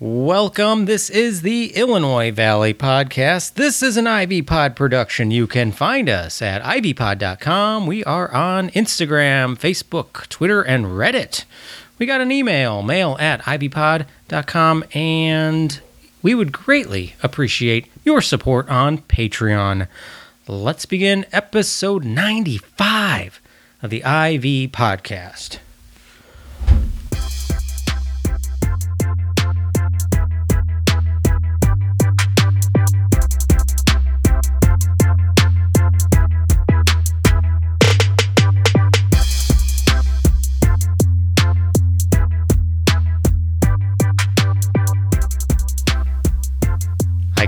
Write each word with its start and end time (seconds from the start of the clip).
Welcome. 0.00 0.84
This 0.84 1.10
is 1.10 1.42
the 1.42 1.74
Illinois 1.74 2.30
Valley 2.30 2.72
Podcast. 2.72 3.54
This 3.54 3.82
is 3.82 3.96
an 3.96 4.06
Ivy 4.06 4.42
Pod 4.42 4.76
production. 4.76 5.32
You 5.32 5.48
can 5.48 5.72
find 5.72 6.08
us 6.08 6.40
at 6.40 6.62
ivypod.com. 6.62 7.84
We 7.84 8.04
are 8.04 8.32
on 8.32 8.70
Instagram, 8.70 9.58
Facebook, 9.58 10.28
Twitter, 10.28 10.62
and 10.62 10.84
Reddit. 10.84 11.46
We 11.98 12.06
got 12.06 12.20
an 12.20 12.30
email, 12.30 12.80
mail 12.84 13.16
at 13.18 13.42
ivypod.com, 13.42 14.84
and 14.94 15.80
we 16.22 16.32
would 16.32 16.52
greatly 16.52 17.16
appreciate 17.20 17.90
your 18.04 18.20
support 18.20 18.68
on 18.68 18.98
Patreon. 18.98 19.88
Let's 20.46 20.86
begin 20.86 21.26
episode 21.32 22.04
95 22.04 23.40
of 23.82 23.90
the 23.90 24.02
IV 24.02 24.70
Podcast. 24.70 25.58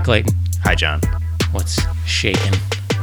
Clayton. 0.03 0.33
Hi, 0.63 0.75
John. 0.75 1.01
What's 1.51 1.79
shaking? 2.05 2.53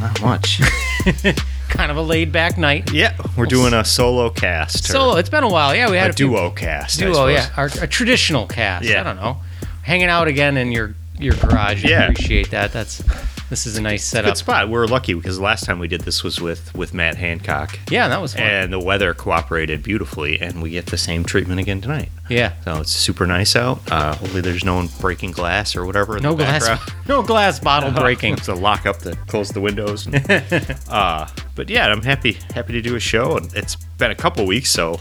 Not 0.00 0.20
much. 0.22 0.60
Kind 1.68 1.90
of 1.90 1.96
a 1.98 2.02
laid 2.02 2.32
back 2.32 2.56
night. 2.56 2.92
yeah, 2.92 3.14
we're 3.36 3.44
doing 3.46 3.74
a 3.74 3.84
solo 3.84 4.30
cast. 4.30 4.84
Solo. 4.84 5.16
It's 5.16 5.28
been 5.28 5.44
a 5.44 5.48
while. 5.48 5.74
Yeah, 5.74 5.90
we 5.90 5.96
had 5.98 6.06
A 6.08 6.10
a, 6.10 6.12
few- 6.14 6.28
duo 6.28 6.50
cast. 6.50 6.98
Duo, 6.98 7.26
yeah, 7.26 7.50
our, 7.56 7.66
a 7.80 7.86
traditional 7.86 8.46
cast. 8.46 8.84
Yeah. 8.86 9.00
I 9.00 9.02
don't 9.04 9.16
know, 9.16 9.38
hanging 9.82 10.08
out 10.08 10.28
again 10.28 10.56
in 10.56 10.72
your 10.72 10.94
your 11.18 11.34
garage. 11.34 11.84
I 11.84 11.88
Yeah. 11.88 12.08
appreciate 12.08 12.50
that. 12.52 12.72
That's 12.72 13.02
this 13.50 13.66
is 13.66 13.76
a 13.78 13.82
nice 13.82 14.04
setup. 14.04 14.30
Good 14.30 14.36
spot. 14.38 14.68
We're 14.68 14.86
lucky 14.86 15.14
because 15.14 15.36
the 15.38 15.42
last 15.42 15.64
time 15.64 15.78
we 15.78 15.88
did 15.88 16.02
this 16.02 16.22
was 16.22 16.40
with 16.40 16.74
with 16.74 16.92
Matt 16.94 17.16
Hancock, 17.16 17.78
Yeah, 17.90 18.08
that 18.08 18.20
was 18.20 18.34
fun. 18.34 18.42
and 18.42 18.72
the 18.72 18.78
weather 18.78 19.14
cooperated 19.14 19.82
beautifully, 19.82 20.40
and 20.40 20.62
we 20.62 20.70
get 20.70 20.86
the 20.86 20.98
same 20.98 21.24
treatment 21.24 21.58
again 21.60 21.80
tonight. 21.80 22.10
yeah, 22.28 22.52
So 22.64 22.80
it's 22.80 22.92
super 22.92 23.26
nice 23.26 23.56
out. 23.56 23.80
Uh, 23.90 24.14
hopefully, 24.14 24.42
there's 24.42 24.64
no 24.64 24.76
one 24.76 24.88
breaking 25.00 25.30
glass 25.32 25.74
or 25.76 25.86
whatever. 25.86 26.16
In 26.18 26.22
no 26.22 26.30
the 26.34 26.44
glass, 26.44 26.68
background. 26.68 26.92
no 27.08 27.22
glass 27.22 27.58
bottle 27.58 27.90
breaking. 28.02 28.36
to 28.36 28.54
lock 28.54 28.84
up 28.86 28.98
to 28.98 29.16
close 29.26 29.48
the 29.50 29.60
windows. 29.60 30.06
uh, 30.88 31.28
but 31.54 31.68
yeah, 31.70 31.86
I'm 31.88 32.02
happy 32.02 32.32
happy 32.54 32.72
to 32.74 32.80
do 32.82 32.96
a 32.96 33.00
show, 33.00 33.36
and 33.36 33.52
it's 33.54 33.76
been 33.76 34.10
a 34.10 34.14
couple 34.14 34.46
weeks, 34.46 34.70
so 34.70 35.00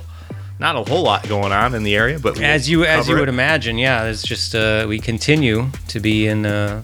not 0.59 0.75
a 0.75 0.84
whole 0.90 1.03
lot 1.03 1.28
going 1.30 1.52
on 1.52 1.75
in 1.75 1.84
the 1.84 1.95
area. 1.95 2.18
But 2.18 2.40
As 2.42 2.68
you 2.70 2.84
as 2.86 3.08
you 3.08 3.18
it. 3.18 3.20
would 3.20 3.30
imagine, 3.30 3.78
yeah. 3.78 4.06
It's 4.06 4.23
just 4.23 4.56
uh, 4.56 4.86
we 4.88 5.00
continue 5.00 5.70
to 5.90 6.00
be 6.00 6.28
in 6.28 6.45
uh, 6.48 6.84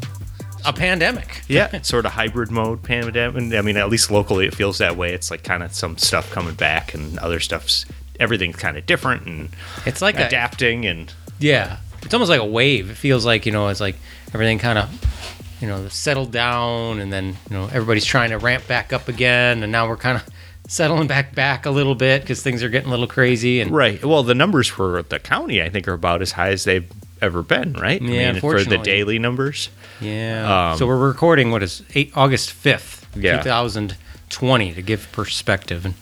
a 0.66 0.74
pandemic. 0.74 1.44
Yeah, 1.48 1.82
sort 1.82 2.06
of 2.06 2.14
hybrid 2.14 2.52
mode 2.52 2.84
pandemic. 2.84 3.54
I 3.54 3.62
mean, 3.62 3.78
at 3.78 3.90
least 3.90 4.12
locally, 4.12 4.46
it 4.46 4.56
feels 4.56 4.78
that 4.78 4.96
way. 4.98 5.14
It's 5.14 5.32
like 5.32 5.44
kind 5.44 5.64
of 5.64 5.74
some 5.74 5.98
stuff 5.98 6.32
coming 6.32 6.56
back, 6.56 6.94
and 6.94 7.18
other 7.20 7.40
stuff's 7.40 7.86
everything's 8.20 8.56
kind 8.56 8.78
of 8.78 8.86
different 8.86 9.26
and 9.26 9.50
It's 9.86 10.02
like 10.02 10.20
a, 10.20 10.28
adapting. 10.28 10.86
And 10.86 11.12
Yeah, 11.40 11.78
it's 12.02 12.14
almost 12.14 12.30
like 12.30 12.40
a 12.42 12.46
wave. 12.46 12.90
It 12.90 12.98
feels 12.98 13.26
like 13.26 13.46
you 13.46 13.52
know, 13.52 13.68
it's 13.68 13.82
like 13.82 13.96
everything 14.34 14.60
kind 14.60 14.78
of, 14.78 15.58
you 15.62 15.68
know, 15.68 15.88
settled 15.90 16.32
down, 16.32 17.00
and 17.00 17.12
then 17.12 17.28
you 17.50 17.56
know 17.58 17.66
everybody's 17.66 18.06
trying 18.06 18.30
to 18.32 18.38
ramp 18.38 18.68
back 18.68 18.94
up 18.94 19.08
again, 19.08 19.64
and 19.64 19.72
now 19.72 19.88
we're 19.88 19.98
kind 19.98 20.18
of 20.18 20.24
settling 20.68 21.08
back 21.08 21.36
back 21.36 21.66
a 21.66 21.72
little 21.72 21.96
bit 21.96 22.22
because 22.22 22.42
things 22.42 22.64
are 22.64 22.70
getting 22.70 22.88
a 22.88 22.92
little 22.92 23.08
crazy. 23.08 23.60
And 23.60 23.72
right, 23.72 24.04
well, 24.04 24.24
the 24.24 24.36
numbers 24.36 24.68
for 24.68 25.04
the 25.04 25.20
county, 25.20 25.62
I 25.62 25.70
think, 25.70 25.88
are 25.88 25.94
about 25.94 26.22
as 26.22 26.32
high 26.34 26.50
as 26.50 26.64
they've 26.64 26.90
ever 27.22 27.44
been. 27.44 27.74
Right? 27.74 28.02
Yeah, 28.02 28.30
I 28.30 28.32
mean, 28.34 28.42
for 28.42 28.64
the 28.64 28.78
daily 28.78 29.20
numbers. 29.20 29.70
Yeah, 30.02 30.72
Um, 30.72 30.78
so 30.78 30.88
we're 30.88 30.98
recording 31.08 31.52
what 31.52 31.64
is 31.64 31.84
eight, 31.96 32.12
August 32.16 32.52
fifth, 32.52 33.08
Yeah. 33.16 33.38
two 33.38 33.44
thousand 33.44 33.96
twenty, 34.30 34.74
to 34.74 34.82
give 34.82 35.08
perspective. 35.12 35.86
And 35.86 35.94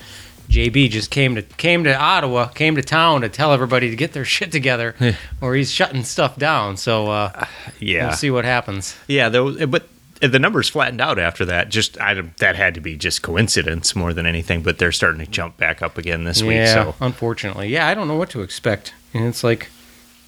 JB 0.50 0.90
just 0.90 1.12
came 1.12 1.36
to 1.36 1.42
came 1.42 1.84
to 1.86 1.96
Ottawa, 1.98 2.48
came 2.48 2.76
to 2.76 2.82
town 2.82 3.22
to 3.22 3.30
tell 3.30 3.54
everybody 3.54 3.90
to 3.90 3.96
get 3.96 4.14
their 4.14 4.26
shit 4.36 4.52
together, 4.52 4.96
or 5.40 5.56
he's 5.56 5.72
shutting 5.72 6.04
stuff 6.04 6.38
down. 6.38 6.78
So 6.78 7.08
uh, 7.10 7.46
Yeah, 7.80 8.08
we'll 8.08 8.16
see 8.18 8.32
what 8.32 8.46
happens. 8.46 8.96
yeah. 9.08 9.30
Though, 9.30 9.66
but 9.68 9.88
the 10.22 10.38
numbers 10.40 10.70
flattened 10.70 11.02
out 11.02 11.18
after 11.18 11.46
that. 11.46 11.70
Just 11.70 12.00
I, 12.00 12.14
that 12.38 12.56
had 12.56 12.76
to 12.76 12.80
be 12.82 12.96
just 12.96 13.22
coincidence 13.24 13.96
more 13.96 14.14
than 14.14 14.26
anything. 14.28 14.62
But 14.62 14.78
they're 14.78 14.92
starting 14.92 15.24
to 15.26 15.32
jump 15.32 15.58
back 15.58 15.82
up 15.82 15.98
again 15.98 16.26
this 16.26 16.42
week. 16.44 16.58
Yeah, 16.58 16.74
So 16.74 16.96
unfortunately, 17.02 17.70
yeah, 17.70 17.88
I 17.88 17.94
don't 17.96 18.08
know 18.08 18.18
what 18.18 18.30
to 18.32 18.42
expect, 18.42 18.94
and 19.14 19.26
it's 19.26 19.44
like 19.44 19.70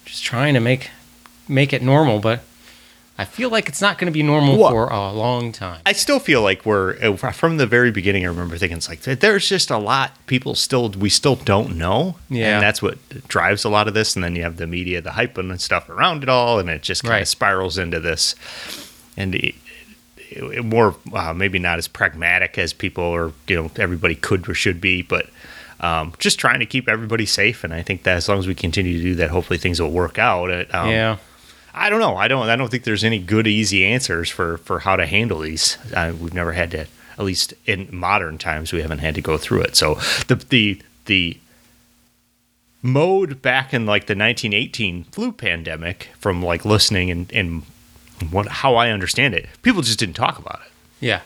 just 0.04 0.24
trying 0.24 0.54
to 0.54 0.60
make 0.60 0.90
make 1.48 1.72
it 1.72 1.82
normal, 1.82 2.18
but 2.18 2.40
I 3.16 3.24
feel 3.24 3.48
like 3.48 3.68
it's 3.68 3.80
not 3.80 3.96
going 3.98 4.06
to 4.06 4.12
be 4.12 4.24
normal 4.24 4.56
What? 4.56 4.70
for 4.72 4.88
a 4.88 5.12
long 5.12 5.52
time. 5.52 5.80
I 5.86 5.92
still 5.92 6.18
feel 6.18 6.42
like 6.42 6.66
we're 6.66 6.96
uh, 7.00 7.14
from 7.30 7.58
the 7.58 7.66
very 7.66 7.92
beginning. 7.92 8.24
I 8.24 8.28
remember 8.28 8.58
thinking 8.58 8.76
it's 8.78 8.88
like 8.88 9.02
there's 9.02 9.48
just 9.48 9.70
a 9.70 9.78
lot 9.78 10.10
people 10.26 10.56
still 10.56 10.88
we 10.90 11.08
still 11.10 11.36
don't 11.36 11.76
know. 11.76 12.16
Yeah. 12.28 12.54
and 12.54 12.62
that's 12.62 12.82
what 12.82 12.98
drives 13.28 13.62
a 13.64 13.68
lot 13.68 13.86
of 13.86 13.94
this. 13.94 14.16
And 14.16 14.24
then 14.24 14.34
you 14.34 14.42
have 14.42 14.56
the 14.56 14.66
media, 14.66 15.00
the 15.00 15.12
hype 15.12 15.38
and 15.38 15.60
stuff 15.60 15.88
around 15.88 16.24
it 16.24 16.28
all, 16.28 16.58
and 16.58 16.68
it 16.68 16.82
just 16.82 17.02
kind 17.04 17.12
Right. 17.12 17.22
of 17.22 17.28
spirals 17.28 17.78
into 17.78 18.00
this. 18.00 18.34
And 19.16 19.36
it, 19.36 19.54
it- 20.30 20.64
more 20.64 20.96
uh, 21.12 21.32
maybe 21.32 21.60
not 21.60 21.78
as 21.78 21.86
pragmatic 21.86 22.58
as 22.58 22.72
people 22.72 23.04
or 23.04 23.32
you 23.46 23.54
know 23.54 23.70
everybody 23.76 24.16
could 24.16 24.48
or 24.48 24.54
should 24.54 24.80
be, 24.80 25.02
but. 25.02 25.28
Um, 25.80 26.14
just 26.18 26.38
trying 26.38 26.60
to 26.60 26.66
keep 26.66 26.88
everybody 26.88 27.26
safe, 27.26 27.62
and 27.62 27.74
I 27.74 27.82
think 27.82 28.04
that 28.04 28.16
as 28.16 28.26
long 28.28 28.38
as 28.38 28.46
we 28.46 28.54
continue 28.54 28.96
to 28.96 29.02
do 29.02 29.14
that, 29.16 29.28
hopefully 29.28 29.58
things 29.58 29.82
will 29.82 29.90
work 29.90 30.18
out. 30.18 30.48
It, 30.48 30.74
um, 30.74 30.88
yeah, 30.88 31.16
I 31.74 31.90
don't 31.90 31.98
know. 32.00 32.16
I 32.16 32.28
don't. 32.28 32.48
I 32.48 32.56
don't 32.56 32.70
think 32.70 32.84
there's 32.84 33.02
any 33.04 33.18
good, 33.18 33.46
easy 33.46 33.84
answers 33.84 34.30
for 34.30 34.58
for 34.58 34.80
how 34.80 34.94
to 34.96 35.06
handle 35.06 35.40
these. 35.40 35.76
Uh, 35.92 36.12
we've 36.18 36.32
never 36.34 36.52
had 36.52 36.70
to, 36.70 36.86
at 37.18 37.24
least 37.24 37.52
in 37.66 37.88
modern 37.90 38.38
times, 38.38 38.72
we 38.72 38.80
haven't 38.80 39.00
had 39.00 39.14
to 39.16 39.20
go 39.20 39.36
through 39.36 39.62
it. 39.62 39.74
So 39.76 39.94
the 40.28 40.36
the 40.48 40.80
the 41.06 41.38
mode 42.80 43.42
back 43.42 43.74
in 43.74 43.86
like 43.86 44.02
the 44.06 44.14
1918 44.14 45.04
flu 45.04 45.32
pandemic, 45.32 46.10
from 46.18 46.42
like 46.42 46.64
listening 46.64 47.10
and 47.10 47.32
and 47.32 47.62
what 48.30 48.46
how 48.46 48.76
I 48.76 48.90
understand 48.90 49.34
it, 49.34 49.48
people 49.62 49.82
just 49.82 49.98
didn't 49.98 50.14
talk 50.14 50.38
about 50.38 50.60
it. 50.64 50.72
yeah, 51.00 51.22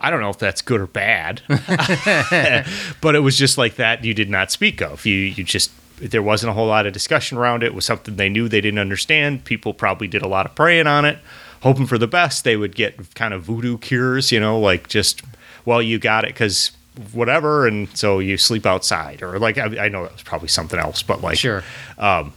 I 0.00 0.10
don't 0.10 0.20
know 0.20 0.30
if 0.30 0.38
that's 0.38 0.62
good 0.62 0.80
or 0.80 0.86
bad, 0.86 1.42
but 3.00 3.14
it 3.16 3.22
was 3.22 3.36
just 3.36 3.58
like 3.58 3.74
that 3.74 4.04
you 4.04 4.14
did 4.14 4.30
not 4.30 4.52
speak 4.52 4.80
of. 4.80 5.04
You 5.04 5.16
you 5.16 5.42
just 5.42 5.72
there 6.00 6.22
wasn't 6.22 6.50
a 6.50 6.52
whole 6.54 6.66
lot 6.66 6.86
of 6.86 6.92
discussion 6.92 7.38
around 7.38 7.62
it. 7.62 7.66
It 7.66 7.74
was 7.74 7.84
something 7.84 8.16
they 8.16 8.28
knew 8.28 8.48
they 8.48 8.60
didn't 8.60 8.78
understand. 8.78 9.44
People 9.44 9.74
probably 9.74 10.08
did 10.08 10.22
a 10.22 10.28
lot 10.28 10.46
of 10.46 10.54
praying 10.54 10.86
on 10.86 11.04
it, 11.04 11.18
hoping 11.62 11.86
for 11.86 11.98
the 11.98 12.06
best. 12.06 12.44
They 12.44 12.56
would 12.56 12.74
get 12.74 13.14
kind 13.14 13.34
of 13.34 13.42
voodoo 13.42 13.78
cures, 13.78 14.32
you 14.32 14.40
know, 14.40 14.58
like 14.58 14.88
just 14.88 15.22
well 15.64 15.82
you 15.82 15.98
got 15.98 16.24
it 16.24 16.28
because 16.28 16.72
whatever, 17.12 17.66
and 17.66 17.88
so 17.96 18.18
you 18.18 18.36
sleep 18.36 18.66
outside 18.66 19.22
or 19.22 19.38
like 19.38 19.58
I, 19.58 19.86
I 19.86 19.88
know 19.88 20.02
that 20.04 20.12
was 20.12 20.22
probably 20.22 20.48
something 20.48 20.78
else, 20.78 21.02
but 21.02 21.20
like 21.20 21.38
sure. 21.38 21.62
Um, 21.98 22.32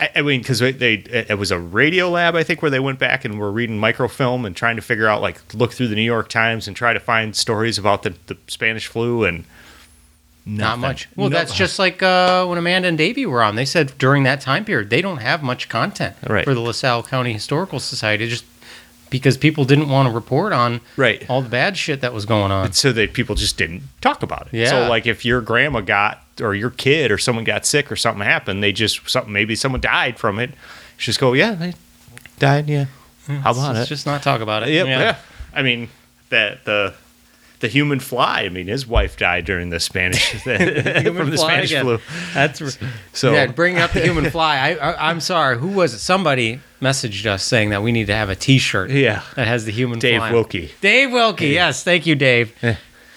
I, 0.00 0.10
I 0.16 0.22
mean, 0.22 0.40
because 0.40 0.58
they, 0.60 0.72
they 0.72 0.94
it 0.94 1.38
was 1.38 1.50
a 1.50 1.56
Radiolab, 1.56 2.36
I 2.36 2.42
think, 2.42 2.62
where 2.62 2.70
they 2.70 2.80
went 2.80 2.98
back 2.98 3.24
and 3.24 3.38
were 3.38 3.50
reading 3.50 3.78
microfilm 3.78 4.44
and 4.44 4.54
trying 4.54 4.76
to 4.76 4.82
figure 4.82 5.08
out, 5.08 5.20
like, 5.20 5.54
look 5.54 5.72
through 5.72 5.88
the 5.88 5.96
New 5.96 6.02
York 6.02 6.28
Times 6.28 6.68
and 6.68 6.76
try 6.76 6.92
to 6.92 7.00
find 7.00 7.34
stories 7.34 7.78
about 7.78 8.04
the, 8.04 8.14
the 8.26 8.36
Spanish 8.46 8.86
flu 8.86 9.24
and 9.24 9.44
Not 10.46 10.78
much. 10.78 11.08
Well, 11.14 11.28
No- 11.28 11.36
that's 11.36 11.54
just 11.54 11.78
like 11.78 12.02
uh, 12.02 12.46
when 12.46 12.56
Amanda 12.58 12.88
and 12.88 12.96
Davey 12.96 13.26
were 13.26 13.42
on. 13.42 13.54
They 13.56 13.64
said 13.66 13.92
during 13.98 14.22
that 14.22 14.40
time 14.40 14.64
period 14.64 14.88
they 14.90 15.02
don't 15.02 15.18
have 15.18 15.42
much 15.42 15.68
content 15.68 16.16
Right. 16.26 16.44
for 16.44 16.54
the 16.54 16.60
LaSalle 16.60 17.02
County 17.02 17.32
Historical 17.34 17.80
Society, 17.80 18.28
just 18.28 18.44
because 19.10 19.36
people 19.38 19.64
didn't 19.64 19.88
want 19.88 20.08
to 20.08 20.14
report 20.14 20.52
on 20.52 20.80
Right. 20.96 21.24
all 21.28 21.40
the 21.42 21.48
bad 21.48 21.76
shit 21.76 22.00
that 22.02 22.12
was 22.14 22.24
going 22.26 22.50
on. 22.52 22.72
so 22.72 22.92
that 22.92 23.12
people 23.12 23.34
just 23.34 23.56
didn't 23.58 23.82
talk 24.00 24.22
about 24.22 24.48
it. 24.52 24.56
Yeah. 24.58 24.70
So, 24.70 24.88
like, 24.88 25.06
if 25.06 25.24
your 25.24 25.40
grandma 25.40 25.80
got 25.80 26.22
or 26.40 26.54
your 26.54 26.70
kid 26.70 27.10
or 27.10 27.18
someone 27.18 27.44
got 27.44 27.64
sick 27.66 27.90
or 27.92 27.96
something 27.96 28.22
happened, 28.24 28.62
they 28.62 28.72
just 28.72 29.08
something 29.08 29.32
maybe 29.32 29.54
someone 29.54 29.80
died 29.80 30.18
from 30.18 30.38
it. 30.38 30.50
Just 30.98 31.18
go, 31.20 31.32
yeah, 31.34 31.52
they 31.52 31.74
died. 32.38 32.68
Yeah, 32.68 32.86
how 33.26 33.52
about 33.52 33.76
it? 33.76 33.86
just 33.86 34.06
not 34.06 34.22
talk 34.22 34.40
about 34.40 34.62
it. 34.62 34.70
Yep, 34.70 34.86
yeah. 34.86 35.16
I 35.54 35.62
mean, 35.62 35.88
that 36.30 36.64
the 36.64 36.94
the 37.60 37.68
human 37.68 38.00
fly. 38.00 38.42
I 38.42 38.48
mean, 38.48 38.66
his 38.68 38.86
wife 38.86 39.16
died 39.16 39.44
during 39.44 39.70
the 39.70 39.80
Spanish 39.80 40.30
from 40.42 41.30
the 41.30 41.36
Spanish 41.38 41.70
again. 41.70 41.84
flu. 41.84 41.98
That's 42.34 42.58
So 42.58 42.78
so. 43.12 43.32
Yeah, 43.32 43.46
bringing 43.46 43.80
up 43.80 43.92
the 43.92 44.00
human 44.00 44.30
fly. 44.30 44.56
I, 44.56 44.74
I 44.74 45.10
I'm 45.10 45.20
sorry. 45.20 45.58
Who 45.58 45.68
was 45.68 45.94
it? 45.94 45.98
Somebody 45.98 46.60
messaged 46.80 47.26
us 47.26 47.42
saying 47.42 47.70
that 47.70 47.82
we 47.82 47.92
need 47.92 48.06
to 48.06 48.14
have 48.14 48.28
a 48.30 48.36
T-shirt. 48.36 48.90
Yeah. 48.90 49.22
that 49.34 49.46
has 49.48 49.64
the 49.64 49.72
human 49.72 50.00
fly. 50.00 50.10
Dave 50.10 50.20
fly. 50.20 50.32
Wilkie. 50.32 50.70
Dave 50.80 51.10
Wilkie. 51.12 51.48
Yes, 51.48 51.82
thank 51.82 52.06
you, 52.06 52.14
Dave. 52.14 52.52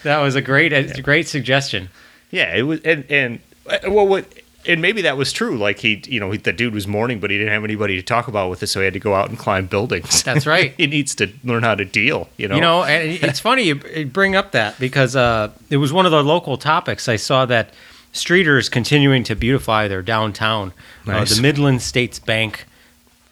That 0.03 0.19
was 0.19 0.35
a 0.35 0.41
great, 0.41 0.73
a 0.73 1.01
great 1.01 1.27
suggestion. 1.27 1.89
Yeah, 2.31 2.55
it 2.55 2.63
was, 2.63 2.79
and 2.81 3.05
and 3.09 3.39
uh, 3.67 3.77
well, 3.89 4.07
what, 4.07 4.25
and 4.67 4.81
maybe 4.81 5.01
that 5.03 5.17
was 5.17 5.31
true. 5.33 5.57
Like 5.57 5.79
he, 5.79 6.01
you 6.07 6.19
know, 6.19 6.31
he, 6.31 6.37
the 6.37 6.53
dude 6.53 6.73
was 6.73 6.87
mourning, 6.87 7.19
but 7.19 7.29
he 7.31 7.37
didn't 7.37 7.53
have 7.53 7.63
anybody 7.63 7.95
to 7.95 8.01
talk 8.03 8.27
about 8.27 8.49
with 8.49 8.61
it, 8.63 8.67
so 8.67 8.79
he 8.79 8.85
had 8.85 8.93
to 8.93 8.99
go 8.99 9.13
out 9.15 9.29
and 9.29 9.37
climb 9.37 9.65
buildings. 9.67 10.23
That's 10.23 10.45
right. 10.55 10.73
he 10.77 10.87
needs 10.87 11.15
to 11.15 11.29
learn 11.43 11.63
how 11.63 11.75
to 11.75 11.85
deal. 11.85 12.29
You 12.37 12.47
know. 12.47 12.55
You 12.55 12.61
know, 12.61 12.83
and 12.83 13.11
it's 13.23 13.39
funny 13.39 13.63
you 13.63 14.05
bring 14.05 14.35
up 14.35 14.51
that 14.51 14.79
because 14.79 15.15
uh, 15.15 15.51
it 15.69 15.77
was 15.77 15.91
one 15.91 16.05
of 16.05 16.11
the 16.11 16.23
local 16.23 16.57
topics. 16.57 17.07
I 17.09 17.15
saw 17.15 17.45
that 17.47 17.71
Streator 18.13 18.59
is 18.59 18.67
continuing 18.69 19.23
to 19.25 19.35
beautify 19.35 19.87
their 19.87 20.01
downtown. 20.01 20.73
Uh, 21.07 21.11
Nice. 21.13 21.35
the 21.35 21.41
Midland 21.41 21.81
States 21.81 22.19
Bank 22.19 22.65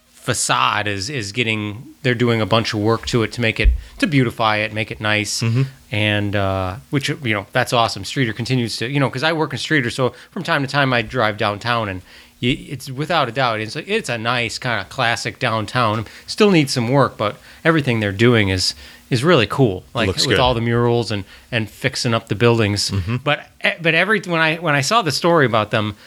facade 0.10 0.88
is 0.88 1.10
is 1.10 1.32
getting. 1.32 1.96
They're 2.02 2.16
doing 2.16 2.40
a 2.42 2.46
bunch 2.46 2.74
of 2.74 2.80
work 2.80 3.06
to 3.08 3.24
it 3.24 3.32
to 3.34 3.42
make 3.42 3.60
it 3.60 3.70
to 4.00 4.08
beautify 4.08 4.58
it, 4.58 4.74
make 4.74 4.92
it 4.92 5.00
nice, 5.02 5.42
Mm-hmm. 5.42 5.64
And 5.92 6.36
uh, 6.36 6.78
which 6.92 7.10
you 7.10 7.34
know 7.34 7.48
that's 7.52 7.74
awesome. 7.74 8.04
Streator 8.04 8.36
continues 8.36 8.78
to 8.78 8.88
you 8.88 9.00
know 9.00 9.10
because 9.10 9.24
I 9.24 9.34
work 9.34 9.54
in 9.54 9.60
Streator, 9.60 9.92
so 9.92 10.10
from 10.32 10.44
time 10.44 10.62
to 10.62 10.68
time 10.68 10.94
I 10.94 11.02
drive 11.02 11.38
downtown 11.38 11.90
and. 11.90 12.02
It's 12.42 12.90
without 12.90 13.28
a 13.28 13.34
doubt. 13.34 13.60
It's 13.60 13.76
a, 13.76 13.84
it's 13.94 14.08
a 14.08 14.18
nice 14.18 14.58
kind 14.58 14.80
of 14.80 14.88
classic 14.88 15.40
downtown. 15.40 16.06
Still 16.26 16.52
needs 16.52 16.72
some 16.72 16.88
work, 16.88 17.18
but 17.18 17.36
everything 17.66 18.00
they're 18.00 18.14
doing 18.14 18.48
is 18.48 18.76
is 19.10 19.26
really 19.26 19.46
cool. 19.46 19.84
Like 19.94 20.08
Looks 20.08 20.26
with 20.26 20.38
good. 20.38 20.40
all 20.40 20.54
the 20.54 20.62
murals 20.62 21.12
and 21.12 21.26
and 21.52 21.70
fixing 21.70 22.14
up 22.14 22.30
the 22.30 22.36
buildings. 22.36 22.94
But 23.26 23.50
eh, 23.60 23.76
but 23.82 23.94
every 23.94 24.22
when 24.22 24.40
I 24.40 24.56
when 24.56 24.74
I 24.74 24.80
saw 24.80 25.02
the 25.02 25.12
story 25.12 25.46
about 25.46 25.72
them 25.72 25.98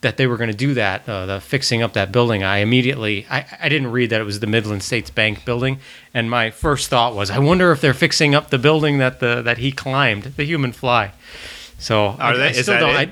that 0.00 0.16
they 0.16 0.26
were 0.28 0.36
going 0.36 0.50
to 0.50 0.56
do 0.56 0.74
that, 0.74 1.08
uh, 1.08 1.26
the 1.26 1.40
fixing 1.40 1.82
up 1.82 1.92
that 1.94 2.12
building, 2.12 2.44
I 2.44 2.58
immediately 2.58 3.26
I, 3.28 3.44
I 3.60 3.68
didn't 3.68 3.90
read 3.90 4.10
that 4.10 4.20
it 4.20 4.24
was 4.24 4.38
the 4.40 4.46
Midland 4.46 4.82
States 4.82 5.10
Bank 5.10 5.44
building, 5.44 5.80
and 6.14 6.30
my 6.30 6.50
first 6.50 6.88
thought 6.88 7.14
was, 7.16 7.30
I 7.30 7.38
wonder 7.40 7.72
if 7.72 7.80
they're 7.80 7.94
fixing 7.94 8.34
up 8.34 8.50
the 8.50 8.58
building 8.58 8.98
that 8.98 9.18
the 9.20 9.42
that 9.42 9.58
he 9.58 9.72
climbed, 9.72 10.24
the 10.36 10.44
human 10.44 10.72
fly. 10.72 11.12
So 11.78 12.16
I, 12.18 12.36
they- 12.36 12.42
I 12.44 12.46
is 12.50 12.58
still 12.62 12.74
that 12.74 12.80
don't. 12.80 12.94
it? 13.08 13.10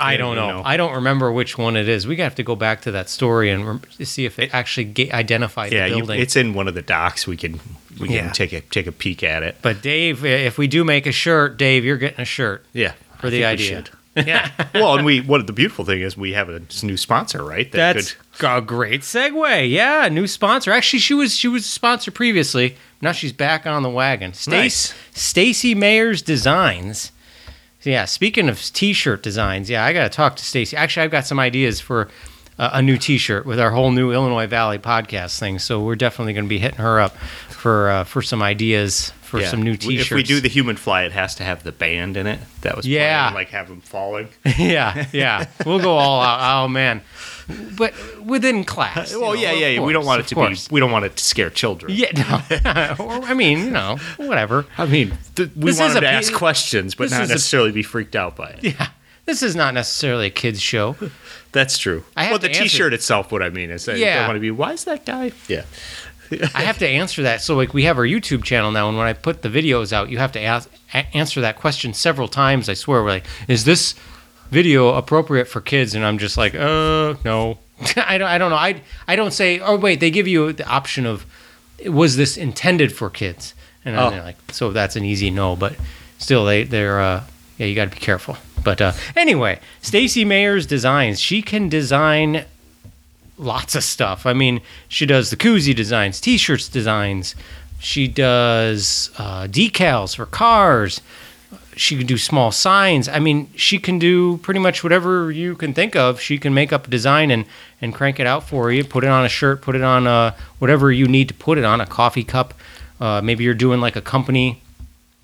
I, 0.00 0.14
I 0.14 0.16
don't 0.16 0.36
know. 0.36 0.58
know. 0.58 0.62
I 0.64 0.76
don't 0.76 0.94
remember 0.94 1.32
which 1.32 1.58
one 1.58 1.76
it 1.76 1.88
is. 1.88 2.06
We 2.06 2.16
have 2.18 2.36
to 2.36 2.44
go 2.44 2.54
back 2.54 2.82
to 2.82 2.92
that 2.92 3.08
story 3.08 3.50
and 3.50 3.66
rem- 3.66 3.82
see 4.00 4.26
if 4.26 4.38
it 4.38 4.54
actually 4.54 4.84
ga- 4.84 5.10
identified 5.10 5.72
Yeah, 5.72 5.88
the 5.88 5.96
you, 5.96 6.02
building. 6.02 6.20
it's 6.20 6.36
in 6.36 6.54
one 6.54 6.68
of 6.68 6.74
the 6.74 6.82
docks. 6.82 7.26
We 7.26 7.36
can 7.36 7.58
we 7.98 8.06
can 8.06 8.26
Yeah. 8.26 8.30
take 8.30 8.52
a 8.52 8.60
take 8.60 8.86
a 8.86 8.92
peek 8.92 9.24
at 9.24 9.42
it. 9.42 9.56
but 9.60 9.82
Dave, 9.82 10.24
if 10.24 10.56
we 10.56 10.68
do 10.68 10.84
make 10.84 11.06
a 11.08 11.10
shirt, 11.10 11.56
Dave, 11.56 11.84
you're 11.84 11.96
getting 11.96 12.20
a 12.20 12.24
shirt. 12.24 12.64
Yeah, 12.72 12.92
For 13.18 13.28
the 13.28 13.44
idea. 13.44 13.82
Yeah. 14.26 14.50
well, 14.74 14.96
and 14.96 15.04
we 15.04 15.20
what 15.20 15.46
the 15.46 15.52
beautiful 15.52 15.84
thing 15.84 16.00
is 16.00 16.16
we 16.16 16.32
have 16.32 16.48
a 16.48 16.62
new 16.82 16.96
sponsor, 16.96 17.44
right? 17.44 17.70
That 17.72 17.94
That's 17.96 18.16
a 18.40 18.60
great 18.60 19.02
segue. 19.02 19.70
Yeah, 19.70 20.08
new 20.08 20.26
sponsor. 20.26 20.72
Actually, 20.72 21.00
she 21.00 21.14
was 21.14 21.36
she 21.36 21.48
was 21.48 21.64
a 21.64 21.68
sponsor 21.68 22.10
previously. 22.10 22.76
Now 23.00 23.12
she's 23.12 23.32
back 23.32 23.66
on 23.66 23.82
the 23.82 23.90
wagon. 23.90 24.32
Stace, 24.32 24.52
Nice. 24.52 24.94
Stacy 25.12 25.74
Mayers 25.74 26.24
Designs. 26.24 27.12
Yeah, 27.82 28.06
speaking 28.06 28.48
of 28.48 28.60
t-shirt 28.60 29.22
designs, 29.22 29.70
yeah, 29.70 29.84
I 29.84 29.92
got 29.92 30.02
to 30.02 30.08
talk 30.08 30.34
to 30.36 30.44
Stacy. 30.44 30.76
Actually, 30.76 31.04
I've 31.04 31.12
got 31.12 31.26
some 31.26 31.38
ideas 31.38 31.80
for 31.80 32.08
a, 32.58 32.70
a 32.74 32.82
new 32.82 32.98
t-shirt 32.98 33.46
with 33.46 33.60
our 33.60 33.70
whole 33.70 33.92
new 33.92 34.12
Illinois 34.12 34.48
Valley 34.48 34.78
podcast 34.78 35.38
thing. 35.38 35.60
So 35.60 35.80
we're 35.80 35.94
definitely 35.94 36.32
going 36.32 36.44
to 36.44 36.48
be 36.48 36.58
hitting 36.58 36.80
her 36.80 37.00
up 37.00 37.16
for 37.48 37.88
uh, 37.88 38.04
for 38.04 38.20
some 38.20 38.42
ideas 38.42 39.12
for 39.28 39.40
yeah. 39.40 39.48
some 39.50 39.62
new 39.62 39.76
t-shirts. 39.76 40.10
If 40.10 40.14
we 40.16 40.22
do 40.22 40.40
the 40.40 40.48
human 40.48 40.76
fly, 40.76 41.02
it 41.04 41.12
has 41.12 41.34
to 41.36 41.44
have 41.44 41.62
the 41.62 41.72
band 41.72 42.16
in 42.16 42.26
it. 42.26 42.40
That 42.62 42.76
was 42.76 42.86
Yeah. 42.86 43.24
playing, 43.30 43.34
like 43.34 43.48
have 43.50 43.68
them 43.68 43.80
falling. 43.82 44.28
yeah, 44.58 45.06
yeah, 45.12 45.46
we'll 45.66 45.78
go 45.80 45.92
all 45.96 46.20
out. 46.22 46.64
Oh 46.64 46.68
man, 46.68 47.02
but 47.76 47.92
within 48.24 48.64
class. 48.64 49.12
well, 49.14 49.34
know, 49.34 49.40
yeah, 49.40 49.52
of 49.52 49.58
yeah, 49.60 49.66
yeah. 49.68 49.80
We 49.82 49.92
don't 49.92 50.06
want 50.06 50.20
it 50.22 50.28
to 50.28 50.34
course. 50.34 50.68
be. 50.68 50.74
We 50.74 50.80
don't 50.80 50.90
want 50.90 51.04
it 51.04 51.16
to 51.16 51.24
scare 51.24 51.50
children. 51.50 51.92
Yeah, 51.94 52.10
no. 52.12 52.96
or, 53.04 53.22
I 53.24 53.34
mean, 53.34 53.58
you 53.58 53.70
know, 53.70 53.96
whatever. 54.16 54.64
I 54.78 54.86
mean, 54.86 55.16
th- 55.36 55.50
we 55.54 55.70
This 55.70 55.78
want 55.80 55.92
them 55.94 56.02
to 56.02 56.08
pe- 56.08 56.14
ask 56.14 56.32
questions, 56.32 56.94
but 56.94 57.10
not 57.10 57.22
is 57.22 57.30
a- 57.30 57.34
necessarily 57.34 57.70
be 57.72 57.82
freaked 57.82 58.16
out 58.16 58.34
by 58.36 58.50
it. 58.50 58.64
Yeah. 58.64 58.88
This 59.26 59.42
is 59.42 59.54
not 59.54 59.74
necessarily 59.74 60.26
a 60.26 60.30
kids 60.30 60.58
show. 60.62 60.96
That's 61.52 61.76
true. 61.78 62.04
I 62.16 62.30
well, 62.30 62.38
the 62.38 62.48
answer- 62.48 62.62
T-shirt 62.62 62.94
itself, 62.94 63.30
what 63.30 63.42
I 63.42 63.50
mean 63.50 63.70
is, 63.70 63.86
I 63.88 63.94
Yeah. 63.94 64.16
don't 64.20 64.26
want 64.28 64.36
to 64.36 64.40
be. 64.40 64.50
Why 64.50 64.72
is 64.72 64.84
that 64.84 65.04
guy? 65.04 65.32
Yeah. 65.48 65.64
I 66.54 66.62
have 66.62 66.78
to 66.78 66.88
answer 66.88 67.22
that. 67.22 67.40
So 67.42 67.54
like 67.56 67.72
we 67.74 67.84
have 67.84 67.98
our 67.98 68.04
YouTube 68.04 68.44
channel 68.44 68.70
now 68.70 68.88
and 68.88 68.96
when 68.98 69.06
I 69.06 69.12
put 69.12 69.42
the 69.42 69.48
videos 69.48 69.92
out, 69.92 70.10
you 70.10 70.18
have 70.18 70.32
to 70.32 70.40
ask 70.42 70.68
a- 70.92 71.06
answer 71.16 71.40
that 71.40 71.56
question 71.56 71.94
several 71.94 72.28
times. 72.28 72.68
I 72.68 72.74
swear 72.74 73.02
we're 73.02 73.08
like, 73.10 73.24
is 73.48 73.64
this 73.64 73.94
video 74.50 74.94
appropriate 74.94 75.46
for 75.46 75.60
kids? 75.60 75.94
And 75.94 76.04
I'm 76.04 76.18
just 76.18 76.36
like, 76.36 76.54
"Uh, 76.54 77.14
no." 77.24 77.58
I 77.96 78.18
don't 78.18 78.28
I 78.28 78.38
don't 78.38 78.50
know. 78.50 78.56
I 78.56 78.82
I 79.06 79.14
don't 79.16 79.32
say, 79.32 79.60
"Oh, 79.60 79.76
wait, 79.76 80.00
they 80.00 80.10
give 80.10 80.26
you 80.26 80.52
the 80.52 80.66
option 80.68 81.06
of 81.06 81.24
was 81.86 82.16
this 82.16 82.36
intended 82.36 82.92
for 82.92 83.08
kids?" 83.10 83.54
And 83.84 83.96
Oh. 83.96 84.08
I'm 84.08 84.24
like, 84.24 84.36
so 84.52 84.72
that's 84.72 84.96
an 84.96 85.04
easy 85.04 85.30
no, 85.30 85.54
but 85.56 85.76
still 86.18 86.44
they 86.44 86.64
they're 86.64 87.00
uh 87.00 87.24
yeah, 87.58 87.66
you 87.66 87.74
got 87.74 87.84
to 87.90 87.94
be 87.94 88.00
careful. 88.00 88.36
But 88.64 88.80
uh 88.80 88.92
anyway, 89.16 89.60
Stacy 89.82 90.24
Mayers 90.24 90.66
designs. 90.66 91.20
She 91.20 91.40
can 91.42 91.68
design 91.68 92.44
lots 93.38 93.74
of 93.74 93.84
stuff. 93.84 94.26
I 94.26 94.32
mean, 94.32 94.60
she 94.88 95.06
does 95.06 95.30
the 95.30 95.36
koozie 95.36 95.74
designs, 95.74 96.20
t-shirts 96.20 96.68
designs. 96.68 97.34
She 97.80 98.08
does 98.08 99.10
uh, 99.18 99.46
decals 99.46 100.16
for 100.16 100.26
cars. 100.26 101.00
She 101.76 101.96
can 101.96 102.06
do 102.06 102.18
small 102.18 102.50
signs. 102.50 103.08
I 103.08 103.20
mean, 103.20 103.50
she 103.54 103.78
can 103.78 104.00
do 104.00 104.38
pretty 104.38 104.58
much 104.58 104.82
whatever 104.82 105.30
you 105.30 105.54
can 105.54 105.72
think 105.72 105.94
of. 105.94 106.20
She 106.20 106.36
can 106.36 106.52
make 106.52 106.72
up 106.72 106.88
a 106.88 106.90
design 106.90 107.30
and, 107.30 107.44
and 107.80 107.94
crank 107.94 108.18
it 108.18 108.26
out 108.26 108.48
for 108.48 108.72
you. 108.72 108.82
Put 108.82 109.04
it 109.04 109.10
on 109.10 109.24
a 109.24 109.28
shirt. 109.28 109.62
Put 109.62 109.76
it 109.76 109.82
on 109.82 110.08
uh, 110.08 110.34
whatever 110.58 110.90
you 110.90 111.06
need 111.06 111.28
to 111.28 111.34
put 111.34 111.56
it 111.56 111.64
on. 111.64 111.80
A 111.80 111.86
coffee 111.86 112.24
cup. 112.24 112.52
Uh, 113.00 113.20
maybe 113.22 113.44
you're 113.44 113.54
doing 113.54 113.80
like 113.80 113.94
a 113.94 114.02
company 114.02 114.60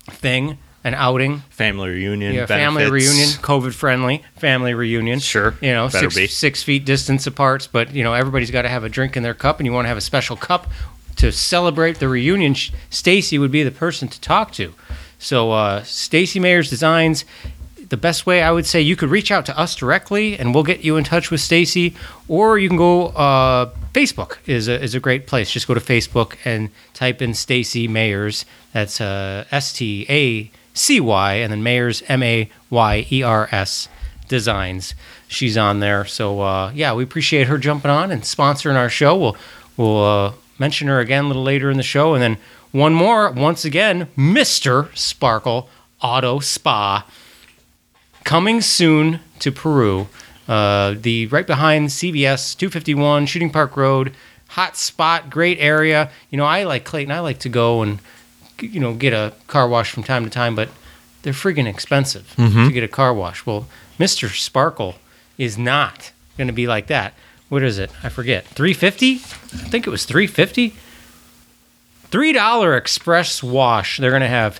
thing, 0.09 0.57
an 0.85 0.93
outing. 0.93 1.39
Family 1.49 1.89
reunion. 1.89 2.33
Yeah, 2.33 2.45
family 2.45 2.89
reunion, 2.89 3.27
COVID 3.41 3.73
friendly 3.73 4.23
family 4.37 4.73
reunion. 4.73 5.19
Sure, 5.19 5.55
you 5.59 5.73
know, 5.73 5.89
six, 5.89 6.15
be. 6.15 6.27
six 6.27 6.63
feet 6.63 6.85
distance 6.85 7.27
apart, 7.27 7.67
but 7.73 7.93
you 7.93 8.03
know 8.03 8.13
everybody's 8.13 8.51
got 8.51 8.61
to 8.61 8.69
have 8.69 8.85
a 8.85 8.89
drink 8.89 9.17
in 9.17 9.23
their 9.23 9.33
cup, 9.33 9.59
and 9.59 9.65
you 9.65 9.73
want 9.73 9.85
to 9.85 9.89
have 9.89 9.97
a 9.97 10.01
special 10.01 10.37
cup 10.37 10.67
to 11.17 11.31
celebrate 11.31 11.99
the 11.99 12.07
reunion. 12.07 12.55
Stacy 12.89 13.37
would 13.37 13.51
be 13.51 13.63
the 13.63 13.71
person 13.71 14.07
to 14.07 14.21
talk 14.21 14.53
to. 14.53 14.73
So 15.19 15.51
uh, 15.51 15.83
Stacy 15.83 16.39
Mayers 16.39 16.69
Designs. 16.69 17.25
The 17.87 17.97
best 17.97 18.25
way 18.25 18.41
I 18.41 18.51
would 18.51 18.65
say 18.65 18.81
you 18.81 18.95
could 18.95 19.09
reach 19.09 19.31
out 19.31 19.45
to 19.45 19.57
us 19.57 19.75
directly, 19.75 20.39
and 20.39 20.55
we'll 20.55 20.63
get 20.63 20.83
you 20.83 20.97
in 20.97 21.03
touch 21.03 21.29
with 21.29 21.39
Stacy, 21.39 21.95
or 22.27 22.57
you 22.57 22.67
can 22.67 22.77
go. 22.77 23.09
Uh, 23.09 23.69
Facebook 23.93 24.37
is 24.47 24.67
a, 24.67 24.81
is 24.81 24.95
a 24.95 24.99
great 24.99 25.27
place. 25.27 25.51
Just 25.51 25.67
go 25.67 25.75
to 25.75 25.79
Facebook 25.79 26.35
and 26.45 26.69
type 26.93 27.21
in 27.21 27.35
Stacy 27.35 27.87
Mayers. 27.87 28.43
That's 28.73 28.99
uh, 28.99 29.45
S 29.51 29.71
T 29.71 30.05
A 30.09 30.51
C 30.75 30.99
Y, 30.99 31.33
and 31.33 31.51
then 31.51 31.63
Mayers 31.63 32.03
M 32.07 32.21
A 32.21 32.49
Y 32.69 33.07
E 33.11 33.23
R 33.23 33.49
S 33.51 33.89
Designs. 34.27 34.93
She's 35.27 35.57
on 35.57 35.79
there. 35.79 36.05
So 36.05 36.41
uh, 36.41 36.71
yeah, 36.75 36.93
we 36.93 37.03
appreciate 37.03 37.47
her 37.47 37.57
jumping 37.57 37.89
on 37.89 38.11
and 38.11 38.21
sponsoring 38.21 38.75
our 38.75 38.89
show. 38.89 39.17
We'll 39.17 39.37
we'll 39.77 40.03
uh, 40.03 40.33
mention 40.59 40.87
her 40.87 40.99
again 40.99 41.25
a 41.25 41.27
little 41.27 41.43
later 41.43 41.71
in 41.71 41.77
the 41.77 41.83
show, 41.83 42.13
and 42.13 42.21
then 42.21 42.37
one 42.71 42.93
more 42.93 43.31
once 43.31 43.65
again, 43.65 44.09
Mister 44.15 44.91
Sparkle 44.93 45.69
Auto 46.01 46.39
Spa 46.39 47.07
coming 48.25 48.59
soon 48.59 49.21
to 49.39 49.51
Peru. 49.51 50.07
Uh, 50.47 50.95
the 50.99 51.27
right 51.27 51.47
behind 51.47 51.87
CVS 51.89 52.55
251 52.57 53.25
Shooting 53.25 53.49
Park 53.49 53.77
Road, 53.77 54.13
hot 54.49 54.75
spot, 54.75 55.29
great 55.29 55.57
area. 55.59 56.11
You 56.29 56.37
know, 56.37 56.45
I 56.45 56.63
like 56.63 56.83
Clayton. 56.83 57.11
I 57.11 57.19
like 57.19 57.39
to 57.39 57.49
go 57.49 57.81
and 57.81 57.99
you 58.59 58.79
know 58.79 58.93
get 58.93 59.13
a 59.13 59.33
car 59.47 59.67
wash 59.67 59.91
from 59.91 60.03
time 60.03 60.23
to 60.23 60.29
time, 60.29 60.55
but 60.55 60.69
they're 61.21 61.33
friggin' 61.33 61.67
expensive 61.67 62.33
mm-hmm. 62.37 62.67
to 62.67 62.71
get 62.71 62.83
a 62.83 62.87
car 62.87 63.13
wash. 63.13 63.45
Well, 63.45 63.67
Mister 63.97 64.29
Sparkle 64.29 64.95
is 65.37 65.57
not 65.57 66.11
going 66.37 66.47
to 66.47 66.53
be 66.53 66.67
like 66.67 66.87
that. 66.87 67.13
What 67.49 67.63
is 67.63 67.77
it? 67.77 67.91
I 68.03 68.09
forget. 68.09 68.45
350? 68.45 69.13
I 69.13 69.17
think 69.69 69.85
it 69.85 69.89
was 69.89 70.05
350. 70.05 70.73
$3 72.11 72.77
express 72.77 73.43
wash. 73.43 73.97
They're 73.97 74.09
going 74.09 74.21
to 74.21 74.27
have 74.27 74.59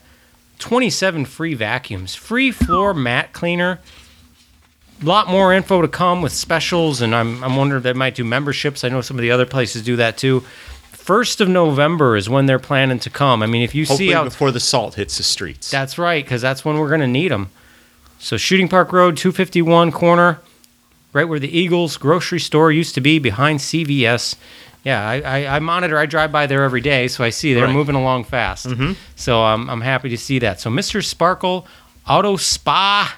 27 0.59 1.25
free 1.25 1.53
vacuums, 1.53 2.15
free 2.15 2.51
floor 2.51 2.93
mat 2.93 3.33
cleaner. 3.33 3.79
A 5.01 5.05
lot 5.05 5.27
more 5.27 5.53
info 5.53 5.81
to 5.81 5.87
come 5.87 6.21
with 6.21 6.31
specials, 6.31 7.01
and 7.01 7.13
I'm, 7.13 7.43
I'm 7.43 7.55
wondering 7.57 7.79
if 7.79 7.83
they 7.83 7.93
might 7.93 8.15
do 8.15 8.23
memberships. 8.23 8.83
I 8.83 8.89
know 8.89 9.01
some 9.01 9.17
of 9.17 9.21
the 9.21 9.31
other 9.31 9.45
places 9.45 9.83
do 9.83 9.97
that 9.97 10.17
too. 10.17 10.43
First 11.05 11.39
of 11.39 11.47
November 11.47 12.15
is 12.15 12.27
when 12.27 12.47
they're 12.47 12.57
planning 12.57 12.97
to 12.97 13.11
come. 13.11 13.43
I 13.43 13.45
mean, 13.45 13.61
if 13.61 13.75
you 13.75 13.85
Hopefully 13.85 14.07
see 14.09 14.13
out 14.15 14.23
before 14.23 14.49
the 14.49 14.59
salt 14.59 14.95
hits 14.95 15.17
the 15.17 15.23
streets. 15.23 15.69
that's 15.69 15.99
right, 15.99 16.25
because 16.25 16.41
that's 16.41 16.65
when 16.65 16.79
we're 16.79 16.87
going 16.89 17.01
to 17.01 17.05
need 17.07 17.29
them. 17.29 17.51
So, 18.17 18.37
Shooting 18.37 18.67
Park 18.67 18.91
Road, 18.91 19.15
251 19.15 19.91
corner, 19.91 20.39
right 21.13 21.25
where 21.25 21.37
the 21.37 21.55
Eagles 21.55 21.97
grocery 21.97 22.39
store 22.39 22.71
used 22.71 22.95
to 22.95 23.01
be 23.01 23.19
behind 23.19 23.59
CVS. 23.59 24.33
Yeah, 24.83 25.07
I, 25.07 25.21
I, 25.21 25.55
I 25.57 25.59
monitor, 25.59 25.99
I 25.99 26.07
drive 26.07 26.31
by 26.31 26.47
there 26.47 26.63
every 26.63 26.81
day, 26.81 27.07
so 27.07 27.23
I 27.23 27.29
see 27.29 27.53
they're 27.53 27.65
Right. 27.65 27.73
moving 27.73 27.95
along 27.95 28.23
fast. 28.23 28.67
So, 29.15 29.43
um, 29.43 29.69
I'm 29.69 29.81
happy 29.81 30.09
to 30.09 30.17
see 30.17 30.39
that. 30.39 30.59
So, 30.59 30.71
Mr. 30.71 31.03
Sparkle 31.05 31.67
Auto 32.09 32.35
Spa, 32.35 33.15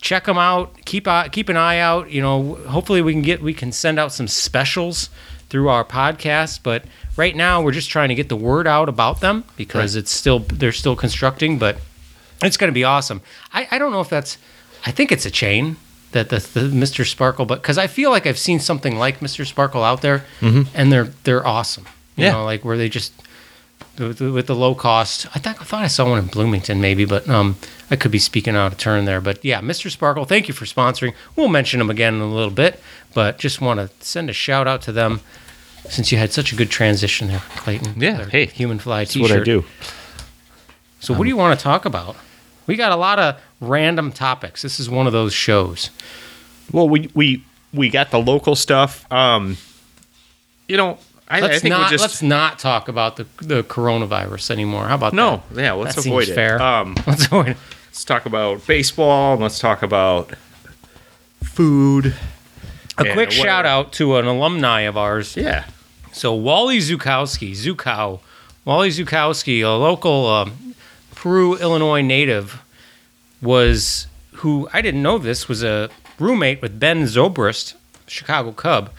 check 0.00 0.24
them 0.24 0.38
out. 0.38 0.84
Keep 0.84 1.06
uh, 1.06 1.28
keep 1.28 1.48
an 1.48 1.56
eye 1.56 1.78
out. 1.78 2.10
You 2.10 2.20
know, 2.22 2.54
hopefully 2.68 3.00
we 3.00 3.12
can 3.12 3.22
get 3.22 3.40
we 3.42 3.54
can 3.54 3.70
send 3.70 4.00
out 4.00 4.12
some 4.12 4.26
specials 4.26 5.08
through 5.48 5.68
our 5.68 5.84
podcast. 5.84 6.60
But 6.62 6.84
right 7.16 7.34
now 7.36 7.62
we're 7.62 7.72
just 7.72 7.90
trying 7.90 8.08
to 8.10 8.14
get 8.14 8.28
the 8.28 8.36
word 8.36 8.66
out 8.66 8.88
about 8.88 9.20
them 9.20 9.44
because 9.56 9.94
Right. 9.94 10.00
it's 10.00 10.10
still 10.10 10.40
they're 10.40 10.72
still 10.72 10.96
constructing, 10.96 11.58
but 11.58 11.78
it's 12.42 12.56
going 12.56 12.70
to 12.70 12.74
be 12.74 12.84
awesome. 12.84 13.22
I, 13.52 13.66
I 13.70 13.78
don't 13.78 13.92
know 13.92 14.00
if 14.00 14.08
that's 14.10 14.38
I 14.84 14.90
think 14.90 15.10
it's 15.12 15.26
a 15.26 15.30
chain 15.30 15.76
that 16.12 16.28
the, 16.28 16.36
the 16.38 16.60
Mr. 16.68 17.04
Sparkle, 17.06 17.44
but 17.46 17.60
because 17.62 17.78
I 17.78 17.86
feel 17.88 18.10
like 18.10 18.26
I've 18.26 18.38
seen 18.38 18.60
something 18.60 18.96
like 18.96 19.20
Mr. 19.20 19.44
Sparkle 19.46 19.82
out 19.82 20.02
there, 20.02 20.24
mm-hmm. 20.40 20.62
and 20.74 20.92
they're 20.92 21.08
they're 21.24 21.46
awesome. 21.46 21.86
You 22.16 22.24
Yeah. 22.26 22.32
know, 22.32 22.44
like 22.44 22.64
where 22.64 22.76
they 22.78 22.88
just 22.88 23.12
with 23.98 24.18
the, 24.18 24.32
with 24.32 24.46
the 24.46 24.54
low 24.54 24.74
cost. 24.74 25.26
I 25.34 25.38
thought 25.38 25.60
I 25.60 25.64
thought 25.64 25.84
I 25.84 25.86
saw 25.88 26.08
one 26.10 26.18
in 26.18 26.26
Bloomington 26.26 26.80
maybe, 26.80 27.04
but 27.04 27.28
um, 27.28 27.56
I 27.90 27.96
could 27.96 28.10
be 28.10 28.18
speaking 28.18 28.56
out 28.56 28.72
of 28.72 28.78
turn 28.78 29.04
there. 29.04 29.20
But 29.20 29.44
yeah, 29.44 29.60
Mr. 29.60 29.90
Sparkle, 29.90 30.24
thank 30.24 30.48
you 30.48 30.54
for 30.54 30.64
sponsoring. 30.64 31.14
We'll 31.34 31.48
mention 31.48 31.78
them 31.78 31.90
again 31.90 32.14
in 32.14 32.20
a 32.20 32.32
little 32.32 32.50
bit, 32.50 32.80
but 33.14 33.38
just 33.38 33.60
want 33.60 33.80
to 33.80 33.90
send 34.04 34.30
a 34.30 34.32
shout 34.32 34.66
out 34.66 34.82
to 34.82 34.92
them 34.92 35.20
since 35.88 36.10
you 36.10 36.18
had 36.18 36.32
such 36.32 36.52
a 36.52 36.56
good 36.56 36.70
transition 36.70 37.28
there, 37.28 37.42
Clayton. 37.56 38.00
Yeah, 38.00 38.16
Their 38.18 38.28
hey, 38.28 38.46
Human 38.46 38.78
Fly 38.78 39.00
That's 39.02 39.12
T-shirt. 39.12 39.30
what 39.30 39.40
I 39.40 39.44
do. 39.44 39.64
So 41.00 41.14
what 41.14 41.22
do 41.24 41.28
you 41.28 41.36
want 41.36 41.58
to 41.58 41.62
talk 41.62 41.84
about? 41.84 42.16
We 42.66 42.74
got 42.74 42.90
a 42.90 42.96
lot 42.96 43.18
of 43.18 43.40
random 43.60 44.10
topics. 44.10 44.62
This 44.62 44.80
is 44.80 44.90
one 44.90 45.06
of 45.06 45.12
those 45.12 45.32
shows. 45.32 45.90
Well, 46.72 46.88
we 46.88 47.10
we 47.14 47.44
we 47.72 47.90
got 47.90 48.10
the 48.10 48.18
local 48.18 48.56
stuff. 48.56 49.10
Um, 49.12 49.56
you 50.66 50.76
know, 50.76 50.98
I, 51.28 51.38
I 51.38 51.40
Let's 51.40 51.60
think 51.62 51.70
not 51.70 51.80
we're 51.86 51.90
just 51.90 52.02
let's 52.02 52.22
not 52.22 52.58
talk 52.58 52.88
about 52.88 53.16
the 53.16 53.26
the 53.40 53.62
coronavirus 53.64 54.50
anymore. 54.50 54.86
How 54.86 54.94
about 54.94 55.12
no, 55.12 55.42
that? 55.50 55.62
yeah. 55.62 55.72
Let's 55.72 55.96
That 55.96 56.06
avoid 56.06 56.24
seems 56.24 56.32
it. 56.32 56.34
fair. 56.36 56.62
Um, 56.62 56.94
Let's 57.06 57.26
avoid 57.26 57.48
it. 57.48 57.56
let's 57.88 58.04
talk 58.04 58.26
about 58.26 58.64
baseball. 58.66 59.36
Let's 59.36 59.58
talk 59.58 59.82
about 59.82 60.32
food. 61.42 62.14
A 62.98 63.02
quick 63.02 63.16
whatever. 63.28 63.32
shout 63.32 63.66
out 63.66 63.92
to 63.94 64.16
an 64.16 64.26
alumni 64.26 64.80
of 64.82 64.96
ours. 64.96 65.36
Yeah, 65.36 65.64
So 66.12 66.34
Wally 66.34 66.78
Zukowski, 66.78 67.50
Zukow, 67.52 68.20
Wally 68.64 68.88
Zukowski, 68.88 69.60
a 69.62 69.68
local 69.68 70.26
um, 70.26 70.74
Peru, 71.14 71.56
Illinois 71.58 72.00
native, 72.02 72.62
was 73.42 74.06
who 74.36 74.68
I 74.72 74.80
didn't 74.80 75.02
know 75.02 75.18
this 75.18 75.46
was 75.48 75.62
a 75.62 75.90
roommate 76.18 76.62
with 76.62 76.80
Ben 76.80 77.02
Zobrist, 77.04 77.74
Chicago 78.06 78.52
Cub, 78.52 78.90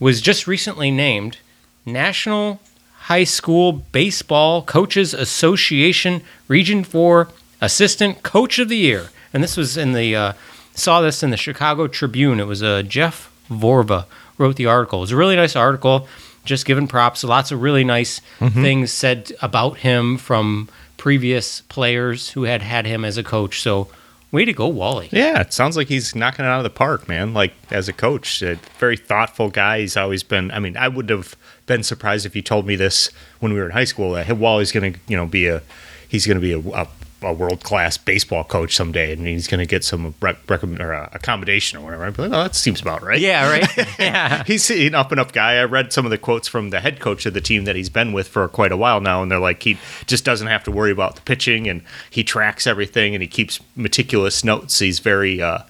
was 0.00 0.20
just 0.20 0.46
recently 0.46 0.90
named 0.90 1.38
National 1.86 2.60
High 2.94 3.24
School 3.24 3.72
Baseball 3.72 4.62
Coaches 4.62 5.14
Association 5.14 6.22
Region 6.48 6.84
Four 6.84 7.28
Assistant 7.60 8.22
Coach 8.22 8.58
of 8.58 8.68
the 8.68 8.76
Year, 8.76 9.10
and 9.32 9.42
this 9.42 9.56
was 9.56 9.76
in 9.76 9.92
the 9.92 10.16
uh, 10.16 10.32
saw 10.74 11.00
this 11.00 11.22
in 11.22 11.30
the 11.30 11.36
Chicago 11.36 11.86
Tribune. 11.86 12.40
It 12.40 12.46
was 12.46 12.62
uh, 12.62 12.82
Jeff 12.82 13.30
Vorva 13.50 14.06
wrote 14.38 14.56
the 14.56 14.66
article. 14.66 15.00
It 15.00 15.02
was 15.02 15.12
a 15.12 15.16
really 15.16 15.36
nice 15.36 15.56
article, 15.56 16.08
just 16.44 16.66
giving 16.66 16.88
props. 16.88 17.22
Lots 17.24 17.52
of 17.52 17.62
really 17.62 17.84
nice 17.84 18.20
things 18.52 18.90
said 18.92 19.32
about 19.40 19.78
him 19.78 20.16
from 20.18 20.68
previous 20.96 21.60
players 21.62 22.30
who 22.30 22.44
had 22.44 22.62
had 22.62 22.86
him 22.86 23.04
as 23.04 23.16
a 23.18 23.22
coach. 23.22 23.60
So, 23.60 23.88
way 24.34 24.44
to 24.44 24.52
go, 24.52 24.66
Wally. 24.66 25.08
yeah. 25.12 25.40
It 25.40 25.52
sounds 25.52 25.76
like 25.76 25.88
he's 25.88 26.14
knocking 26.14 26.44
it 26.44 26.48
out 26.48 26.58
of 26.58 26.64
the 26.64 26.70
park, 26.70 27.08
man. 27.08 27.32
Like 27.32 27.54
as 27.70 27.88
a 27.88 27.92
coach, 27.92 28.42
a 28.42 28.58
very 28.78 28.96
thoughtful 28.96 29.48
guy. 29.48 29.80
He's 29.80 29.96
always 29.96 30.22
been. 30.22 30.50
I 30.50 30.58
mean, 30.58 30.76
I 30.76 30.88
would 30.88 31.08
have 31.08 31.36
been 31.66 31.82
surprised 31.82 32.26
if 32.26 32.36
you 32.36 32.42
told 32.42 32.66
me 32.66 32.76
this 32.76 33.10
when 33.40 33.54
we 33.54 33.60
were 33.60 33.66
in 33.66 33.72
high 33.72 33.84
school. 33.84 34.12
That 34.12 34.36
Wally's 34.36 34.72
going 34.72 34.92
to, 34.92 35.00
you 35.08 35.16
know, 35.16 35.26
be 35.26 35.46
a 35.46 35.62
he's 36.08 36.26
going 36.26 36.36
to 36.36 36.40
be 36.40 36.52
a, 36.52 36.58
a, 36.58 36.88
a 37.26 37.32
world 37.32 37.62
class 37.62 37.96
baseball 37.96 38.44
coach 38.44 38.74
someday, 38.74 39.12
and 39.12 39.26
he's 39.26 39.46
going 39.46 39.58
to 39.58 39.66
get 39.66 39.84
some 39.84 40.14
rec- 40.20 40.48
recommend 40.48 40.80
or 40.80 40.94
uh, 40.94 41.08
accommodation 41.12 41.78
or 41.78 41.84
whatever. 41.84 42.04
I'd 42.04 42.16
be 42.16 42.22
like, 42.22 42.32
oh, 42.32 42.42
that 42.42 42.54
seems 42.54 42.80
about 42.80 43.02
right. 43.02 43.20
Yeah, 43.20 43.50
right. 43.50 43.76
yeah. 43.98 44.44
he's 44.44 44.70
an 44.70 44.94
up 44.94 45.10
and 45.10 45.20
up 45.20 45.32
guy. 45.32 45.54
I 45.56 45.64
read 45.64 45.92
some 45.92 46.04
of 46.04 46.10
the 46.10 46.18
quotes 46.18 46.48
from 46.48 46.70
the 46.70 46.80
head 46.80 47.00
coach 47.00 47.26
of 47.26 47.34
the 47.34 47.40
team 47.40 47.64
that 47.64 47.76
he's 47.76 47.88
been 47.88 48.12
with 48.12 48.28
for 48.28 48.46
quite 48.48 48.72
a 48.72 48.76
while 48.76 49.00
now, 49.00 49.22
and 49.22 49.30
they're 49.30 49.38
like 49.38 49.62
he 49.62 49.78
just 50.06 50.24
doesn't 50.24 50.48
have 50.48 50.64
to 50.64 50.70
worry 50.70 50.90
about 50.90 51.16
the 51.16 51.22
pitching, 51.22 51.68
and 51.68 51.82
he 52.10 52.24
tracks 52.24 52.66
everything, 52.66 53.14
and 53.14 53.22
he 53.22 53.28
keeps 53.28 53.60
meticulous 53.76 54.44
notes. 54.44 54.78
He's 54.78 54.98
very 54.98 55.40
uh, 55.40 55.60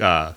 uh, 0.00 0.34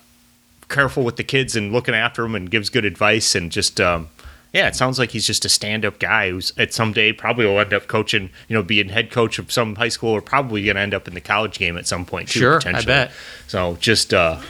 careful 0.68 1.04
with 1.04 1.16
the 1.16 1.24
kids 1.24 1.56
and 1.56 1.72
looking 1.72 1.94
after 1.94 2.22
them, 2.22 2.34
and 2.34 2.50
gives 2.50 2.70
good 2.70 2.84
advice, 2.84 3.34
and 3.34 3.50
just. 3.50 3.80
Um, 3.80 4.08
yeah, 4.56 4.68
it 4.68 4.74
sounds 4.76 4.98
like 4.98 5.10
he's 5.10 5.26
just 5.26 5.44
a 5.44 5.48
stand-up 5.48 5.98
guy 5.98 6.30
who's 6.30 6.52
at 6.58 6.72
someday 6.72 7.12
probably 7.12 7.44
will 7.46 7.60
end 7.60 7.72
up 7.74 7.86
coaching, 7.86 8.30
you 8.48 8.54
know, 8.56 8.62
being 8.62 8.88
head 8.88 9.10
coach 9.10 9.38
of 9.38 9.52
some 9.52 9.74
high 9.76 9.88
school, 9.90 10.10
or 10.10 10.20
probably 10.22 10.64
going 10.64 10.76
to 10.76 10.82
end 10.82 10.94
up 10.94 11.06
in 11.06 11.14
the 11.14 11.20
college 11.20 11.58
game 11.58 11.76
at 11.76 11.86
some 11.86 12.04
point 12.04 12.28
too. 12.28 12.40
Sure, 12.40 12.60
I 12.64 12.82
bet. 12.82 13.12
So 13.46 13.76
just 13.80 14.14
uh, 14.14 14.40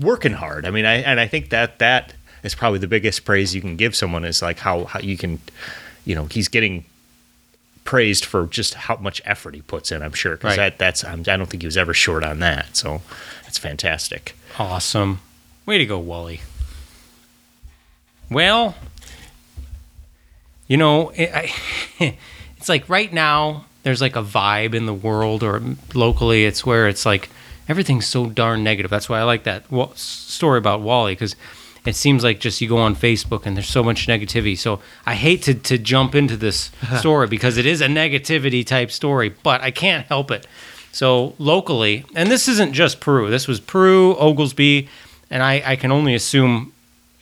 working 0.00 0.32
hard. 0.32 0.64
I 0.66 0.70
mean, 0.70 0.84
I 0.86 0.96
and 0.96 1.18
I 1.20 1.26
think 1.26 1.50
that 1.50 1.78
that 1.80 2.14
is 2.42 2.54
probably 2.54 2.78
the 2.78 2.86
biggest 2.88 3.24
praise 3.24 3.54
you 3.54 3.60
can 3.60 3.76
give 3.76 3.96
someone 3.96 4.24
is 4.24 4.40
like 4.42 4.58
how 4.58 4.84
how 4.84 5.00
you 5.00 5.16
can, 5.16 5.40
you 6.04 6.14
know, 6.14 6.26
he's 6.26 6.48
getting 6.48 6.84
praised 7.84 8.24
for 8.24 8.46
just 8.46 8.74
how 8.74 8.96
much 8.96 9.22
effort 9.24 9.54
he 9.54 9.62
puts 9.62 9.90
in. 9.92 10.02
I'm 10.02 10.12
sure 10.12 10.36
because 10.36 10.56
Right. 10.58 10.70
that 10.70 10.78
that's 10.78 11.04
I'm, 11.04 11.20
I 11.20 11.36
don't 11.36 11.46
think 11.46 11.62
he 11.62 11.66
was 11.66 11.76
ever 11.76 11.94
short 11.94 12.24
on 12.24 12.38
that. 12.40 12.76
So 12.76 13.00
it's 13.46 13.58
fantastic. 13.58 14.36
Awesome. 14.58 15.20
Way 15.66 15.78
to 15.78 15.86
go, 15.86 15.98
Wally. 15.98 16.40
Well, 18.30 18.74
you 20.66 20.76
know, 20.76 21.10
it, 21.14 21.30
I, 21.32 22.16
it's 22.56 22.68
like 22.68 22.88
right 22.88 23.12
now 23.12 23.66
there's 23.82 24.00
like 24.00 24.16
a 24.16 24.22
vibe 24.22 24.74
in 24.74 24.86
the 24.86 24.94
world 24.94 25.42
or 25.42 25.62
locally. 25.94 26.44
It's 26.44 26.66
where 26.66 26.88
it's 26.88 27.06
like 27.06 27.28
everything's 27.68 28.06
so 28.06 28.26
darn 28.26 28.64
negative. 28.64 28.90
That's 28.90 29.08
why 29.08 29.20
I 29.20 29.22
like 29.24 29.44
that 29.44 29.64
story 29.96 30.58
about 30.58 30.80
Wally 30.80 31.12
because 31.12 31.36
it 31.84 31.94
seems 31.94 32.24
like 32.24 32.40
just 32.40 32.60
you 32.60 32.68
go 32.68 32.78
on 32.78 32.96
Facebook 32.96 33.46
and 33.46 33.56
there's 33.56 33.68
so 33.68 33.82
much 33.82 34.08
negativity. 34.08 34.58
So 34.58 34.80
I 35.06 35.14
hate 35.14 35.42
to, 35.44 35.54
to 35.54 35.78
jump 35.78 36.14
into 36.14 36.36
this 36.36 36.70
story 36.98 37.28
because 37.28 37.56
it 37.56 37.66
is 37.66 37.80
a 37.80 37.86
negativity 37.86 38.66
type 38.66 38.90
story, 38.90 39.28
but 39.42 39.60
I 39.60 39.70
can't 39.70 40.06
help 40.06 40.30
it. 40.30 40.46
So 40.92 41.34
locally, 41.38 42.04
and 42.14 42.30
this 42.30 42.48
isn't 42.48 42.72
just 42.72 43.00
Peru. 43.00 43.30
This 43.30 43.46
was 43.46 43.60
Peru, 43.60 44.16
Oglesby, 44.16 44.88
and 45.30 45.42
I, 45.42 45.62
I 45.64 45.76
can 45.76 45.92
only 45.92 46.14
assume 46.14 46.72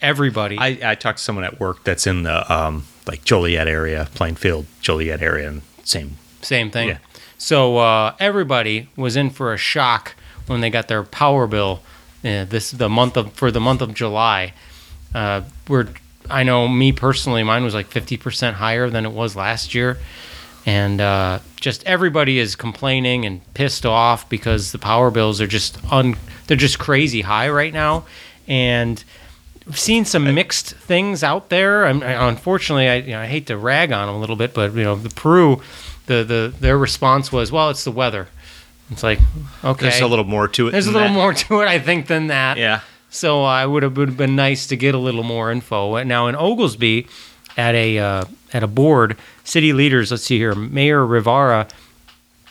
everybody. 0.01 0.57
I, 0.57 0.79
I 0.83 0.95
talked 0.95 1.17
to 1.17 1.23
someone 1.23 1.43
at 1.43 1.59
work 1.59 1.83
that's 1.83 2.07
in 2.07 2.23
the 2.23 2.51
um, 2.51 2.85
like 3.07 3.23
Joliet 3.23 3.67
area, 3.67 4.09
Plainfield, 4.13 4.65
Joliet 4.81 5.21
area, 5.21 5.47
and 5.47 5.61
same. 5.83 6.17
Same 6.41 6.71
thing. 6.71 6.89
Yeah. 6.89 6.97
So 7.37 7.77
uh, 7.77 8.15
everybody 8.19 8.89
was 8.95 9.15
in 9.15 9.29
for 9.29 9.53
a 9.53 9.57
shock 9.57 10.15
when 10.47 10.61
they 10.61 10.69
got 10.69 10.87
their 10.87 11.03
power 11.03 11.47
bill 11.47 11.81
uh, 12.23 12.45
this 12.45 12.71
the 12.71 12.89
month 12.89 13.17
of 13.17 13.33
for 13.33 13.51
the 13.51 13.59
month 13.59 13.81
of 13.81 13.93
July. 13.93 14.53
Uh, 15.13 15.41
we're 15.67 15.87
I 16.29 16.43
know 16.43 16.67
me 16.67 16.91
personally, 16.91 17.43
mine 17.43 17.63
was 17.63 17.73
like 17.73 17.87
fifty 17.87 18.17
percent 18.17 18.57
higher 18.57 18.89
than 18.89 19.05
it 19.05 19.11
was 19.11 19.35
last 19.35 19.75
year, 19.75 19.97
and 20.65 20.99
uh, 20.99 21.39
just 21.59 21.83
everybody 21.85 22.39
is 22.39 22.55
complaining 22.55 23.25
and 23.25 23.41
pissed 23.53 23.85
off 23.85 24.27
because 24.29 24.71
the 24.71 24.79
power 24.79 25.11
bills 25.11 25.39
are 25.41 25.47
just 25.47 25.77
un 25.91 26.15
they're 26.47 26.57
just 26.57 26.79
crazy 26.79 27.21
high 27.21 27.49
right 27.49 27.73
now, 27.73 28.05
and. 28.47 29.03
I've 29.67 29.79
seen 29.79 30.05
some 30.05 30.23
mixed 30.35 30.75
things 30.75 31.23
out 31.23 31.49
there. 31.49 31.85
I'm, 31.85 32.03
I, 32.03 32.27
unfortunately, 32.29 32.87
I, 32.87 32.95
you 32.97 33.11
know, 33.11 33.21
I 33.21 33.25
hate 33.25 33.47
to 33.47 33.57
rag 33.57 33.91
on 33.91 34.05
them 34.07 34.15
a 34.15 34.19
little 34.19 34.35
bit, 34.35 34.53
but 34.53 34.73
you 34.75 34.83
know, 34.83 34.95
the 34.95 35.09
Peru, 35.09 35.61
the, 36.05 36.23
the 36.23 36.53
their 36.59 36.77
response 36.77 37.31
was, 37.31 37.51
"Well, 37.51 37.69
it's 37.71 37.83
the 37.83 37.91
weather." 37.91 38.27
It's 38.91 39.01
like, 39.01 39.19
okay, 39.63 39.89
There's 39.89 40.01
a 40.01 40.07
little 40.07 40.25
more 40.25 40.47
to 40.49 40.67
it. 40.67 40.71
there's 40.71 40.85
a 40.85 40.91
little 40.91 41.07
that. 41.07 41.13
more 41.15 41.33
to 41.33 41.61
it, 41.61 41.67
I 41.67 41.79
think, 41.79 42.05
than 42.05 42.27
that. 42.27 42.57
Yeah. 42.57 42.81
So 43.09 43.43
I 43.43 43.65
would 43.65 43.81
have 43.81 43.97
would 43.97 44.09
have 44.09 44.17
been 44.17 44.35
nice 44.35 44.67
to 44.67 44.75
get 44.77 44.93
a 44.93 44.99
little 44.99 45.23
more 45.23 45.51
info. 45.51 46.03
Now 46.03 46.27
in 46.27 46.35
Oglesby, 46.35 47.07
at 47.57 47.73
a 47.73 47.97
uh, 47.97 48.25
at 48.53 48.61
a 48.61 48.67
board, 48.67 49.17
city 49.43 49.73
leaders. 49.73 50.11
Let's 50.11 50.23
see 50.23 50.37
here, 50.37 50.53
Mayor 50.53 51.03
Rivara, 51.03 51.67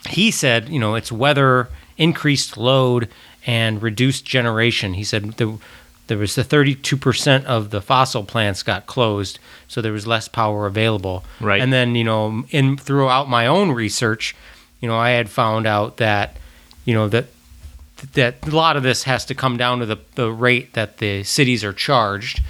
He 0.08 0.32
said, 0.32 0.68
you 0.68 0.80
know, 0.80 0.96
it's 0.96 1.12
weather, 1.12 1.68
increased 1.96 2.56
load, 2.56 3.08
and 3.46 3.80
reduced 3.80 4.24
generation. 4.24 4.94
He 4.94 5.04
said 5.04 5.34
the 5.34 5.58
there 6.06 6.18
was 6.18 6.34
the 6.34 6.42
32% 6.44 7.44
of 7.44 7.70
the 7.70 7.80
fossil 7.80 8.24
plants 8.24 8.62
got 8.62 8.86
closed, 8.86 9.38
so 9.68 9.80
there 9.80 9.92
was 9.92 10.06
less 10.06 10.28
power 10.28 10.66
available. 10.66 11.24
Right. 11.40 11.60
And 11.62 11.72
then, 11.72 11.94
you 11.94 12.04
know, 12.04 12.44
in 12.50 12.76
throughout 12.76 13.28
my 13.28 13.46
own 13.46 13.70
research, 13.72 14.34
you 14.80 14.88
know, 14.88 14.96
I 14.96 15.10
had 15.10 15.30
found 15.30 15.66
out 15.66 15.96
that, 15.96 16.36
you 16.84 16.94
know, 16.94 17.08
that 17.08 17.26
that 18.12 18.46
a 18.46 18.50
lot 18.50 18.76
of 18.76 18.82
this 18.82 19.04
has 19.04 19.24
to 19.26 19.34
come 19.34 19.56
down 19.56 19.78
to 19.78 19.86
the, 19.86 19.96
the 20.14 20.30
rate 20.30 20.74
that 20.74 20.98
the 20.98 21.22
cities 21.22 21.64
are 21.64 21.72
charged, 21.72 22.42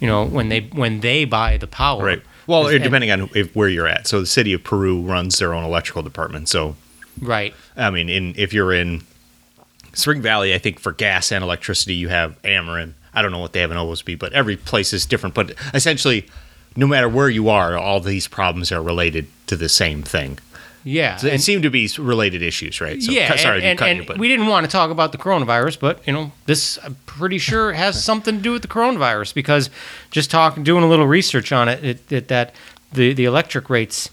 you 0.00 0.06
know, 0.06 0.24
when 0.24 0.48
they 0.48 0.60
when 0.60 1.00
they 1.00 1.26
buy 1.26 1.58
the 1.58 1.66
power. 1.66 2.04
Right. 2.04 2.22
Well, 2.46 2.68
And- 2.68 2.82
depending 2.82 3.10
on 3.10 3.28
if, 3.34 3.54
where 3.54 3.68
you're 3.68 3.86
at. 3.86 4.06
So 4.06 4.20
the 4.20 4.26
city 4.26 4.52
of 4.54 4.64
Peru 4.64 5.02
runs 5.02 5.38
their 5.38 5.52
own 5.52 5.64
electrical 5.64 6.02
department. 6.02 6.48
So 6.48 6.76
Right. 7.20 7.54
I 7.76 7.90
mean, 7.90 8.08
in 8.08 8.34
if 8.36 8.52
you're 8.54 8.72
in 8.72 9.02
Spring 9.94 10.22
Valley, 10.22 10.54
I 10.54 10.58
think 10.58 10.80
for 10.80 10.92
gas 10.92 11.32
and 11.32 11.42
electricity, 11.42 11.94
you 11.94 12.08
have 12.08 12.40
Ameren. 12.42 12.92
I 13.12 13.22
don't 13.22 13.32
know 13.32 13.38
what 13.38 13.52
they 13.52 13.60
have 13.60 13.70
in 13.70 13.76
Oglesby, 13.76 14.16
but 14.16 14.32
every 14.32 14.56
place 14.56 14.92
is 14.92 15.06
different. 15.06 15.34
But 15.34 15.54
essentially, 15.72 16.26
no 16.76 16.86
matter 16.86 17.08
where 17.08 17.28
you 17.28 17.48
are, 17.48 17.76
all 17.76 18.00
these 18.00 18.26
problems 18.26 18.72
are 18.72 18.82
related 18.82 19.26
to 19.46 19.56
the 19.56 19.68
same 19.68 20.02
thing. 20.02 20.38
Yeah. 20.84 21.16
So 21.16 21.28
it 21.28 21.40
seem 21.40 21.62
to 21.62 21.70
be 21.70 21.88
related 21.98 22.42
issues, 22.42 22.80
right? 22.80 23.02
So, 23.02 23.10
yeah, 23.10 23.34
sorry 23.36 23.64
and, 23.64 23.78
to 23.78 23.82
cut 23.82 23.88
and, 23.88 24.00
you, 24.00 24.06
but 24.06 24.18
we 24.18 24.28
didn't 24.28 24.48
want 24.48 24.66
to 24.66 24.70
talk 24.70 24.90
about 24.90 25.12
the 25.12 25.18
coronavirus, 25.18 25.80
but 25.80 26.06
you 26.06 26.12
know, 26.12 26.32
this 26.44 26.78
I'm 26.84 26.96
pretty 27.06 27.38
sure 27.38 27.72
has 27.84 28.02
something 28.02 28.36
to 28.36 28.42
do 28.42 28.52
with 28.52 28.62
the 28.62 28.68
coronavirus 28.68 29.32
because 29.34 29.70
just 30.10 30.30
talking, 30.30 30.62
doing 30.62 30.84
a 30.84 30.86
little 30.86 31.06
research 31.06 31.52
on 31.52 31.68
it, 31.68 31.82
it, 31.82 32.12
it 32.12 32.28
that 32.28 32.54
the 32.92 33.14
the 33.14 33.24
electric 33.24 33.70
rates 33.70 34.10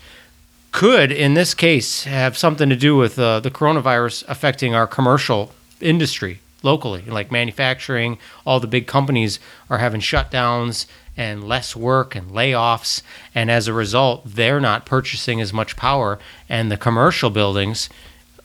could, 0.72 1.12
in 1.12 1.34
this 1.34 1.54
case, 1.54 2.06
have 2.06 2.38
something 2.38 2.70
to 2.70 2.78
do 2.78 2.96
with 2.96 3.20
uh, 3.20 3.42
the 3.42 3.52
coronavirus 3.52 4.24
affecting 4.30 4.74
our 4.74 4.88
commercial 4.88 5.52
industry. 5.82 6.40
locally, 6.64 7.02
like 7.08 7.32
manufacturing. 7.32 8.20
All 8.46 8.60
the 8.60 8.68
big 8.68 8.86
companies 8.86 9.40
are 9.68 9.80
having 9.80 10.00
shutdowns 10.00 10.86
and 11.18 11.44
less 11.48 11.76
work 11.76 12.14
and 12.16 12.30
layoffs, 12.30 13.02
and 13.34 13.50
as 13.50 13.68
a 13.68 13.74
result, 13.74 14.22
they're 14.26 14.60
not 14.60 14.86
purchasing 14.86 15.42
as 15.42 15.52
much 15.52 15.76
power, 15.76 16.20
and 16.48 16.72
the 16.72 16.78
commercial 16.78 17.32
buildings 17.32 17.90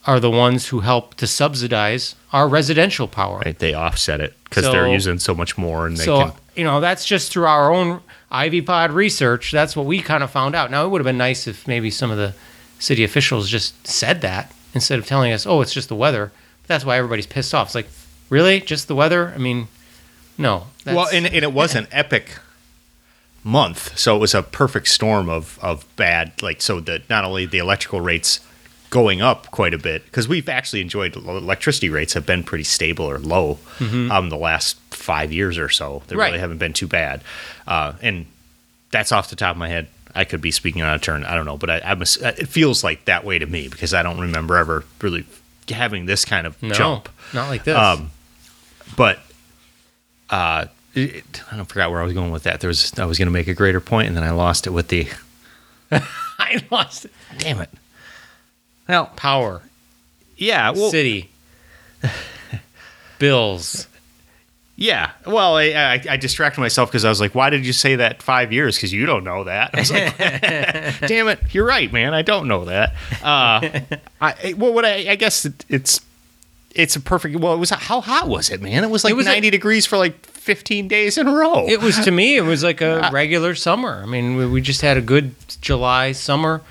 are 0.06 0.18
the 0.18 0.30
ones 0.30 0.68
who 0.68 0.80
help 0.80 1.14
to 1.16 1.26
subsidize 1.26 2.14
our 2.32 2.48
residential 2.48 3.06
power. 3.06 3.40
Right, 3.44 3.58
they 3.58 3.74
offset 3.74 4.20
it 4.22 4.32
because 4.44 4.64
they're 4.64 4.88
using 4.88 5.18
so 5.18 5.34
much 5.34 5.58
more, 5.58 5.86
and 5.86 5.96
they 5.98 6.04
So, 6.04 6.18
can. 6.20 6.32
you 6.56 6.64
know, 6.64 6.80
that's 6.80 7.04
just 7.04 7.30
through 7.30 7.44
our 7.46 7.70
own 7.70 8.00
Ivy 8.30 8.62
Pod 8.62 8.92
research. 8.92 9.52
That's 9.52 9.76
what 9.76 9.84
we 9.84 10.00
kind 10.00 10.22
of 10.22 10.30
found 10.30 10.54
out. 10.54 10.70
Now, 10.70 10.86
it 10.86 10.88
would 10.88 11.00
have 11.02 11.06
been 11.12 11.18
nice 11.18 11.46
if 11.46 11.68
maybe 11.68 11.90
some 11.90 12.10
of 12.10 12.16
the 12.16 12.34
city 12.78 13.04
officials 13.04 13.50
just 13.50 13.86
said 13.86 14.22
that 14.22 14.52
instead 14.74 14.98
of 14.98 15.06
telling 15.06 15.32
us, 15.32 15.46
oh, 15.46 15.60
it's 15.60 15.74
just 15.74 15.88
the 15.90 15.94
weather. 15.96 16.32
That's 16.66 16.84
why 16.84 16.96
everybody's 16.98 17.26
pissed 17.26 17.54
off. 17.54 17.68
It's 17.68 17.74
like, 17.74 17.88
really? 18.30 18.60
Just 18.60 18.88
the 18.88 18.94
weather? 18.94 19.32
I 19.34 19.38
mean, 19.38 19.68
no. 20.38 20.66
That's, 20.84 20.96
Well, 20.96 21.08
and, 21.12 21.26
and 21.26 21.44
it 21.44 21.52
was 21.52 21.74
an 21.74 21.86
epic 21.92 22.38
month, 23.44 23.96
so 23.98 24.16
it 24.16 24.18
was 24.18 24.34
a 24.34 24.42
perfect 24.42 24.88
storm 24.88 25.28
of 25.28 25.58
of 25.62 25.84
bad. 25.96 26.42
Like, 26.42 26.60
so 26.62 26.80
that 26.80 27.08
not 27.08 27.24
only 27.24 27.46
the 27.46 27.58
electrical 27.58 28.00
rates 28.00 28.40
going 28.90 29.20
up 29.20 29.50
quite 29.50 29.74
a 29.74 29.78
bit 29.78 30.04
because 30.06 30.28
we've 30.28 30.48
actually 30.48 30.80
enjoyed 30.80 31.16
electricity 31.16 31.88
rates 31.90 32.14
have 32.14 32.24
been 32.24 32.44
pretty 32.44 32.62
stable 32.64 33.04
or 33.04 33.18
low 33.18 33.58
um 33.80 34.28
the 34.30 34.36
last 34.36 34.76
five 34.90 35.32
years 35.32 35.58
or 35.58 35.68
so. 35.68 36.02
They 36.08 36.16
Right. 36.16 36.28
really 36.28 36.38
haven't 36.38 36.58
been 36.58 36.72
too 36.72 36.86
bad, 36.86 37.22
uh, 37.66 37.94
and 38.02 38.26
that's 38.90 39.12
off 39.12 39.28
the 39.30 39.36
top 39.36 39.52
of 39.52 39.58
my 39.58 39.68
head. 39.68 39.88
I 40.14 40.24
could 40.24 40.40
be 40.40 40.50
speaking 40.50 40.80
on 40.82 40.94
a 40.94 40.98
turn. 40.98 41.24
I 41.24 41.34
don't 41.34 41.44
know, 41.44 41.58
but 41.58 41.68
I, 41.68 41.80
I'm, 41.84 42.00
it 42.00 42.48
feels 42.48 42.82
like 42.82 43.04
that 43.04 43.22
way 43.24 43.38
to 43.38 43.44
me 43.44 43.68
because 43.68 43.92
I 43.92 44.02
don't 44.02 44.18
remember 44.18 44.56
ever 44.56 44.84
really 45.02 45.26
having 45.70 46.06
this 46.06 46.24
kind 46.24 46.46
of 46.46 46.60
no, 46.62 46.74
jump 46.74 47.08
not 47.32 47.48
like 47.48 47.64
this. 47.64 47.76
Um, 47.76 48.10
but 48.96 49.18
uh, 50.30 50.66
it, 50.94 51.42
I 51.50 51.56
don't 51.56 51.66
forgot 51.66 51.90
where 51.90 52.00
I 52.00 52.04
was 52.04 52.12
going 52.12 52.30
with 52.30 52.44
that. 52.44 52.60
There 52.60 52.68
was 52.68 52.98
I 52.98 53.04
was 53.04 53.18
going 53.18 53.26
to 53.26 53.32
make 53.32 53.48
a 53.48 53.54
greater 53.54 53.80
point, 53.80 54.08
and 54.08 54.16
then 54.16 54.24
I 54.24 54.30
lost 54.30 54.66
it 54.66 54.70
with 54.70 54.88
the. 54.88 55.08
I 55.90 56.62
lost 56.70 57.06
it. 57.06 57.12
Damn 57.38 57.60
it! 57.60 57.70
Well, 58.88 59.06
Power, 59.16 59.62
yeah, 60.36 60.70
well, 60.70 60.90
city, 60.90 61.30
bills. 63.18 63.86
Yeah. 64.76 65.12
Well, 65.26 65.56
I, 65.56 65.64
I, 65.64 66.04
I 66.10 66.16
distracted 66.16 66.60
myself 66.60 66.90
because 66.90 67.04
I 67.04 67.08
was 67.08 67.20
like, 67.20 67.34
"Why 67.34 67.50
did 67.50 67.66
you 67.66 67.72
say 67.72 67.96
that 67.96 68.22
five 68.22 68.52
years?" 68.52 68.76
Because 68.76 68.92
you 68.92 69.06
don't 69.06 69.24
know 69.24 69.44
that. 69.44 69.70
I 69.74 69.78
was 69.80 69.90
like, 69.90 70.18
"Damn 71.08 71.28
it! 71.28 71.40
You're 71.52 71.66
right, 71.66 71.90
man. 71.92 72.12
I 72.14 72.22
don't 72.22 72.46
know 72.46 72.66
that." 72.66 72.94
Uh, 73.22 73.80
I 74.20 74.54
well, 74.56 74.72
what 74.72 74.84
I, 74.84 75.10
I 75.10 75.16
guess 75.16 75.46
it, 75.46 75.64
it's 75.68 76.00
it's 76.74 76.94
a 76.94 77.00
perfect. 77.00 77.36
Well, 77.36 77.54
it 77.54 77.58
was 77.58 77.70
how 77.70 78.00
hot 78.02 78.28
was 78.28 78.50
it, 78.50 78.60
man? 78.60 78.84
It 78.84 78.90
was 78.90 79.02
like 79.02 79.14
was 79.14 79.26
a- 79.26 79.30
90 79.30 79.50
degrees 79.50 79.86
for 79.86 79.96
like 79.96 80.24
15 80.26 80.88
days 80.88 81.16
in 81.16 81.26
a 81.26 81.32
row. 81.32 81.66
It 81.66 81.80
was 81.80 81.98
to 82.04 82.10
me, 82.10 82.36
it 82.36 82.42
was 82.42 82.62
like 82.62 82.82
a 82.82 83.08
regular 83.12 83.54
summer. 83.54 84.02
I 84.02 84.06
mean, 84.06 84.36
we, 84.36 84.46
we 84.46 84.60
just 84.60 84.82
had 84.82 84.96
a 84.96 85.00
good 85.00 85.34
July 85.62 86.12
summer. 86.12 86.62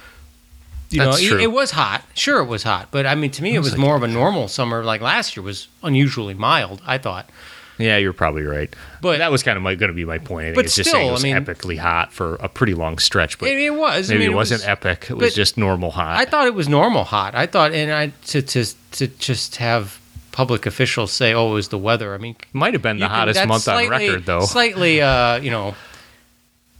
You 0.92 1.00
That's 1.00 1.22
know, 1.22 1.30
true. 1.30 1.40
It, 1.40 1.52
was 1.52 1.72
hot. 1.72 2.04
Sure, 2.14 2.40
it 2.40 2.46
was 2.46 2.64
hot, 2.64 2.90
but 2.92 3.08
I 3.08 3.16
mean, 3.16 3.32
to 3.32 3.44
me, 3.44 3.56
it 3.56 3.60
was, 3.60 3.76
more 3.76 3.96
of 3.96 4.04
a 4.04 4.08
normal 4.08 4.48
summer. 4.48 4.84
Like 4.84 5.02
last 5.02 5.36
year 5.36 5.44
was 5.44 5.68
unusually 5.82 6.36
mild. 6.36 6.82
I 6.86 7.00
thought. 7.00 7.30
Yeah, 7.78 7.98
you're 7.98 8.14
probably 8.14 8.44
right. 8.44 8.74
But- 9.02 9.18
that 9.20 9.32
was 9.32 9.44
kind 9.44 9.58
of 9.58 9.64
going 9.64 9.80
to 9.80 9.94
be 9.94 10.06
my 10.06 10.18
point. 10.18 10.44
I 10.46 10.48
think 10.50 10.56
But 10.56 10.66
it's 10.66 10.76
just 10.76 10.92
saying 10.92 11.04
it 11.04 11.08
still, 11.08 11.14
was 11.14 11.24
I 11.26 11.34
mean- 11.34 11.46
epically 11.46 11.78
hot 11.78 12.14
for 12.14 12.36
a 12.36 12.48
pretty 12.50 12.74
long 12.74 12.98
stretch. 12.98 13.38
But 13.38 13.50
It, 13.50 13.60
it 13.60 13.70
was. 13.76 14.10
I 14.10 14.14
maybe 14.14 14.26
mean, 14.26 14.34
it 14.34 14.36
wasn't 14.36 14.62
was- 14.62 14.68
epic. 14.68 15.08
It 15.10 15.18
was 15.18 15.36
just 15.36 15.58
normal 15.58 15.92
hot. 15.92 16.18
I 16.18 16.26
thought 16.26 16.48
it 16.48 16.54
was 16.54 16.70
normal 16.70 17.04
hot. 17.04 17.36
I 17.36 17.46
thought, 17.46 17.74
and 17.74 17.92
I 17.92 18.12
to 18.28 18.42
to 18.42 18.66
to 18.94 19.08
just 19.08 19.58
have 19.58 20.00
public 20.32 20.66
officials 20.66 21.12
say, 21.12 21.34
"Oh, 21.34 21.52
it 21.52 21.54
was 21.54 21.68
the 21.70 21.78
weather." 21.78 22.14
I 22.14 22.18
mean, 22.18 22.36
it 22.40 22.46
Might 22.54 22.74
have 22.74 22.82
been 22.82 23.00
the 23.00 23.08
can- 23.08 23.16
hottest 23.16 23.46
month 23.48 23.68
on 23.68 23.88
record, 23.90 24.26
though. 24.26 24.42
Slightly, 24.42 25.02
uh, 25.02 25.38
you 25.38 25.52
know, 25.52 25.76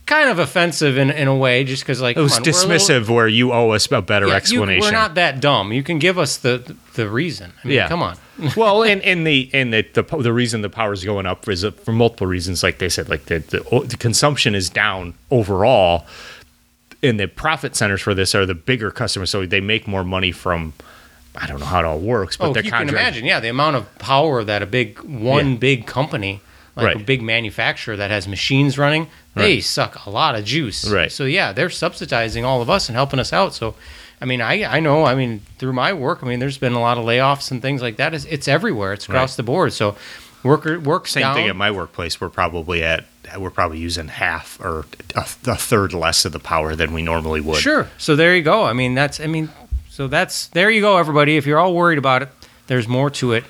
kind 0.06 0.30
of 0.30 0.38
offensive 0.38 0.96
in 0.96 1.10
in 1.10 1.28
a 1.28 1.36
way, 1.36 1.64
just 1.64 1.82
because 1.82 2.00
like 2.00 2.16
it 2.16 2.20
was 2.20 2.36
on, 2.36 2.42
we're 2.42 2.52
little- 2.52 2.70
dismissive, 2.70 3.08
where 3.08 3.28
you 3.28 3.52
owe 3.52 3.70
us 3.70 3.90
a 3.90 4.00
better 4.00 4.26
Yeah, 4.26 4.32
you- 4.32 4.36
explanation. 4.36 4.80
we're 4.80 4.92
not 4.92 5.14
that 5.16 5.40
dumb. 5.40 5.72
You 5.72 5.82
can 5.82 5.98
give 5.98 6.18
us 6.18 6.36
the 6.38 6.74
the 6.94 7.08
reason. 7.08 7.52
I 7.62 7.66
mean, 7.68 7.76
Yeah. 7.76 7.88
come 7.88 8.02
on. 8.02 8.16
well, 8.56 8.82
and, 8.84 9.00
and 9.02 9.26
the 9.26 9.48
and 9.54 9.72
the, 9.72 9.82
the 9.94 10.02
the 10.02 10.32
reason 10.32 10.60
the 10.60 10.68
power 10.70 10.92
is 10.92 11.04
going 11.04 11.26
up 11.26 11.48
is 11.48 11.64
uh, 11.64 11.70
for 11.70 11.92
multiple 11.92 12.26
reasons. 12.26 12.62
Like 12.62 12.78
they 12.78 12.88
said, 12.88 13.08
like 13.08 13.24
the, 13.26 13.38
the 13.38 13.86
the 13.86 13.96
consumption 13.96 14.54
is 14.54 14.68
down 14.68 15.14
overall, 15.30 16.06
and 17.02 17.18
the 17.18 17.28
profit 17.28 17.74
centers 17.76 18.00
for 18.02 18.14
this 18.14 18.34
are 18.34 18.44
the 18.46 18.54
bigger 18.54 18.90
customers, 18.90 19.30
so 19.30 19.46
they 19.46 19.60
make 19.60 19.86
more 19.88 20.04
money 20.04 20.32
from. 20.32 20.72
I 21.38 21.46
don't 21.46 21.60
know 21.60 21.66
how 21.66 21.80
it 21.80 21.84
all 21.84 21.98
works, 21.98 22.38
but 22.38 22.48
Oh, 22.48 22.52
they're 22.54 22.62
you 22.64 22.70
can 22.70 22.88
imagine, 22.88 23.26
yeah, 23.26 23.40
the 23.40 23.48
amount 23.48 23.76
of 23.76 23.98
power 23.98 24.42
that 24.42 24.62
a 24.62 24.66
big 24.66 24.98
one 25.00 25.52
Yeah. 25.52 25.56
big 25.58 25.86
company, 25.86 26.40
like 26.76 26.96
a 26.96 26.98
big 26.98 27.22
manufacturer 27.22 27.96
that 27.96 28.10
has 28.10 28.28
machines 28.28 28.76
running, 28.78 29.08
they 29.34 29.54
Right. 29.54 29.64
suck 29.64 30.04
a 30.06 30.10
lot 30.10 30.34
of 30.34 30.44
juice. 30.44 30.88
Right. 30.88 31.10
So 31.10 31.24
yeah, 31.24 31.52
they're 31.52 31.70
subsidizing 31.70 32.44
all 32.44 32.60
of 32.62 32.68
us 32.68 32.88
and 32.88 32.96
helping 32.96 33.18
us 33.18 33.32
out. 33.32 33.54
So, 33.54 33.74
I 34.20 34.24
mean, 34.26 34.40
I 34.42 34.64
I 34.64 34.80
know, 34.80 35.04
I 35.04 35.14
mean, 35.14 35.40
through 35.58 35.72
my 35.72 35.92
work, 35.92 36.20
I 36.22 36.26
mean, 36.26 36.38
there's 36.38 36.58
been 36.58 36.74
a 36.74 36.80
lot 36.80 36.98
of 36.98 37.04
layoffs 37.04 37.50
and 37.50 37.62
things 37.62 37.80
like 37.82 37.96
that. 37.96 38.12
It's, 38.14 38.24
it's 38.26 38.46
everywhere. 38.48 38.92
It's 38.92 39.06
across 39.08 39.32
Right. 39.32 39.36
the 39.38 39.42
board. 39.44 39.72
So, 39.72 39.96
worker 40.42 40.78
work 40.78 41.08
Same 41.08 41.34
thing 41.34 41.48
at 41.48 41.56
my 41.56 41.70
workplace. 41.70 42.20
We're 42.20 42.28
probably 42.28 42.82
at 42.82 43.04
we're 43.38 43.50
probably 43.50 43.78
using 43.78 44.06
half 44.08 44.58
or 44.60 44.84
a, 45.16 45.20
a 45.20 45.56
third 45.56 45.92
less 45.92 46.24
of 46.24 46.32
the 46.32 46.38
power 46.38 46.76
than 46.76 46.92
we 46.92 47.02
normally 47.02 47.40
would. 47.40 47.58
Sure. 47.60 47.88
So 47.98 48.14
there 48.14 48.36
you 48.36 48.42
go. 48.42 48.64
I 48.64 48.72
mean, 48.72 48.94
that's 48.94 49.18
I 49.18 49.26
mean, 49.26 49.48
so 49.90 50.06
that's 50.08 50.46
there 50.48 50.70
you 50.70 50.80
go, 50.80 50.98
everybody. 50.98 51.36
If 51.36 51.46
you're 51.46 51.58
all 51.58 51.74
worried 51.74 51.98
about 51.98 52.22
it, 52.22 52.28
there's 52.68 52.86
more 52.86 53.10
to 53.10 53.32
it. 53.32 53.44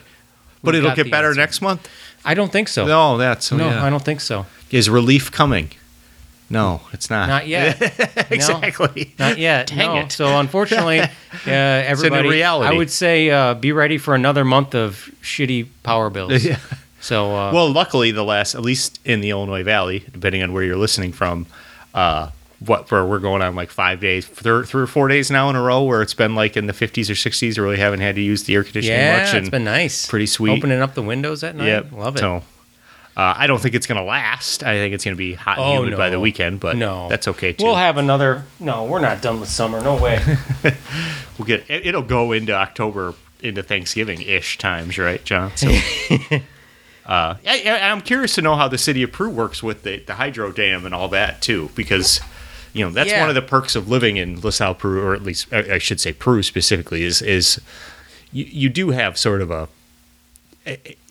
but 0.63 0.75
We've 0.75 0.83
it'll 0.83 0.97
get 0.97 1.11
better 1.11 1.29
answer. 1.29 1.41
next 1.41 1.61
month. 1.61 1.89
I 2.27 2.35
don't 2.35 2.53
think 2.53 2.69
so. 2.69 2.87
No, 2.87 3.17
that's 3.17 3.53
no, 3.53 3.69
yeah. 3.69 3.85
I 3.85 3.89
don't 3.89 4.05
think 4.05 4.21
so. 4.21 4.45
Is 4.71 4.91
relief 4.91 5.31
coming? 5.31 5.71
No, 6.51 6.81
it's 6.93 7.09
not. 7.09 7.29
Not 7.29 7.47
yet. 7.47 7.81
No. 8.17 8.25
exactly. 8.31 9.15
Not 9.19 9.39
yet. 9.39 9.67
Dang 9.75 9.95
no. 9.95 10.01
it. 10.01 10.13
So 10.13 10.39
unfortunately, 10.39 11.01
uh, 11.01 11.09
everybody, 11.47 12.29
reality. 12.29 12.75
I 12.75 12.77
would 12.77 12.91
say 12.91 13.31
uh, 13.31 13.55
be 13.55 13.73
ready 13.73 13.99
for 13.99 14.15
another 14.15 14.45
month 14.45 14.75
of 14.75 15.11
shitty 15.23 15.69
power 15.83 16.11
bills. 16.11 16.45
Yeah. 16.45 16.59
So 17.01 17.35
uh, 17.37 17.53
Well, 17.53 17.71
luckily, 17.71 18.11
the 18.11 18.25
last, 18.25 18.55
at 18.55 18.63
least 18.63 18.99
in 19.05 19.21
the 19.21 19.31
Illinois 19.31 19.63
Valley, 19.63 20.05
depending 20.11 20.43
on 20.43 20.53
where 20.53 20.65
you're 20.65 20.77
listening 20.77 21.13
from, 21.13 21.47
uh, 21.95 22.31
what 22.61 22.89
for 22.89 23.07
we're 23.07 23.19
going 23.19 23.43
on 23.43 23.55
like 23.55 23.71
five 23.71 24.01
days, 24.01 24.27
three, 24.27 24.65
three 24.65 24.83
or 24.83 24.87
four 24.87 25.09
days 25.09 25.31
now 25.31 25.51
in 25.51 25.57
a 25.57 25.63
row 25.63 25.83
where 25.83 26.01
it's 26.03 26.15
been 26.15 26.35
like 26.35 26.57
in 26.57 26.67
the 26.67 26.73
50s 26.73 27.11
or 27.11 27.15
60s. 27.15 27.59
Really 27.59 27.77
haven't 27.77 28.01
had 28.01 28.15
to 28.15 28.23
use 28.23 28.45
the 28.45 28.55
air 28.55 28.65
conditioning 28.65 28.99
yeah, 28.99 29.19
much. 29.25 29.35
it's 29.35 29.51
been 29.51 29.65
nice. 29.65 30.07
pretty 30.07 30.27
sweet. 30.27 30.57
Opening 30.59 30.81
up 30.81 30.95
the 30.95 31.03
windows 31.03 31.45
at 31.45 31.55
night. 31.55 31.67
Yep. 31.67 31.93
Love 31.93 32.17
it. 32.17 32.21
So, 32.21 32.37
uh, 33.17 33.35
I 33.37 33.47
don't 33.47 33.61
think 33.61 33.75
it's 33.75 33.87
going 33.87 33.99
to 33.99 34.05
last. 34.05 34.63
I 34.63 34.77
think 34.77 34.95
it's 34.95 35.05
going 35.05 35.15
to 35.15 35.19
be 35.19 35.33
hot 35.35 35.59
and 35.59 35.67
Oh, 35.67 35.83
humid 35.83 35.97
by 35.97 36.11
the 36.11 36.21
weekend, 36.21 36.61
but 36.61 36.77
no, 36.77 37.09
that's 37.09 37.29
okay 37.29 37.53
too. 37.55 37.65
We'll 37.65 37.75
have 37.77 37.97
another. 37.97 38.45
No, 38.61 38.85
we're 38.85 39.01
not 39.01 39.23
done 39.23 39.41
with 39.41 39.49
summer. 39.49 39.81
No 39.81 39.97
way. 40.01 40.21
We'll 41.39 41.45
get 41.47 41.69
it, 41.69 41.87
it'll 41.87 42.01
go 42.03 42.33
into 42.33 42.55
October 42.55 43.13
into 43.43 43.63
Thanksgiving 43.63 44.23
ish 44.23 44.57
times, 44.57 44.97
right, 44.97 45.23
John? 45.23 45.55
So, 45.55 45.69
uh, 45.71 46.39
I, 47.07 47.39
I- 47.47 47.91
I'm 47.91 48.01
curious 48.01 48.35
to 48.37 48.43
know 48.43 48.57
how 48.57 48.69
the 48.69 48.79
city 48.79 49.03
of 49.03 49.13
Peru 49.13 49.29
works 49.31 49.63
with 49.63 49.83
the, 49.83 49.99
the 49.99 50.15
hydro 50.15 50.51
dam 50.53 50.87
and 50.87 50.95
all 50.95 51.09
that 51.09 51.43
too, 51.43 51.71
because 51.75 52.21
you 52.77 52.85
know 52.85 52.91
that's 52.91 53.11
Yeah. 53.11 53.21
one 53.21 53.29
of 53.29 53.35
the 53.35 53.43
perks 53.43 53.75
of 53.77 53.89
living 53.89 54.17
in 54.17 54.41
LaSalle, 54.41 54.75
Peru, 54.75 55.01
or 55.03 55.15
at 55.15 55.23
least 55.23 55.53
I 55.53 55.75
I 55.75 55.79
should 55.79 56.01
say 56.01 56.13
Peru 56.13 56.43
specifically, 56.43 57.03
is 57.05 57.23
is 57.23 57.61
you, 58.33 58.45
you 58.45 58.69
do 58.69 58.91
have 58.91 59.17
sort 59.19 59.41
of 59.43 59.51
a 59.51 59.69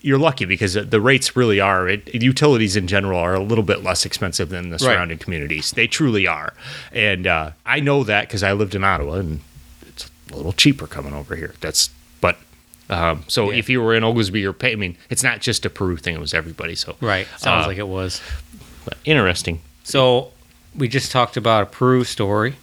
you're 0.02 0.18
lucky 0.18 0.44
because 0.44 0.74
the 0.74 1.00
rates 1.00 1.34
really 1.34 1.60
are 1.60 1.88
it, 1.88 2.14
utilities 2.14 2.76
in 2.76 2.86
general 2.86 3.18
are 3.18 3.34
a 3.34 3.40
little 3.42 3.64
bit 3.64 3.82
less 3.82 4.04
expensive 4.04 4.50
than 4.50 4.68
the 4.68 4.78
surrounding 4.78 5.16
communities 5.16 5.70
they 5.72 5.86
truly 5.86 6.26
are 6.26 6.52
and 6.92 7.26
uh, 7.26 7.50
i 7.64 7.80
know 7.80 8.04
that 8.04 8.28
because 8.28 8.42
i 8.42 8.52
lived 8.52 8.74
in 8.74 8.84
ottawa 8.84 9.14
and 9.14 9.40
it's 9.88 10.10
a 10.30 10.36
little 10.36 10.52
cheaper 10.52 10.86
coming 10.86 11.14
over 11.14 11.34
here 11.36 11.54
that's 11.62 11.88
but 12.20 12.36
um, 12.90 13.24
so 13.28 13.50
Yeah. 13.50 13.56
if 13.56 13.70
you 13.70 13.80
were 13.80 13.94
in 13.94 14.04
oglesby 14.04 14.40
you're 14.40 14.52
paying 14.52 14.74
i 14.74 14.76
mean 14.76 14.98
it's 15.08 15.22
not 15.22 15.40
just 15.40 15.64
a 15.64 15.70
peru 15.70 15.96
thing 15.96 16.14
it 16.14 16.20
was 16.20 16.34
everybody 16.34 16.74
so 16.74 16.94
right. 17.00 17.26
Sounds 17.38 17.64
Uh, 17.64 17.68
like 17.68 17.78
it 17.78 17.88
was. 17.88 18.20
but 18.84 18.98
interesting 19.06 19.60
So 19.84 20.32
we 20.76 20.88
just 20.88 21.10
talked 21.10 21.36
about 21.36 21.62
a 21.62 21.66
Peru 21.66 22.04
story, 22.04 22.56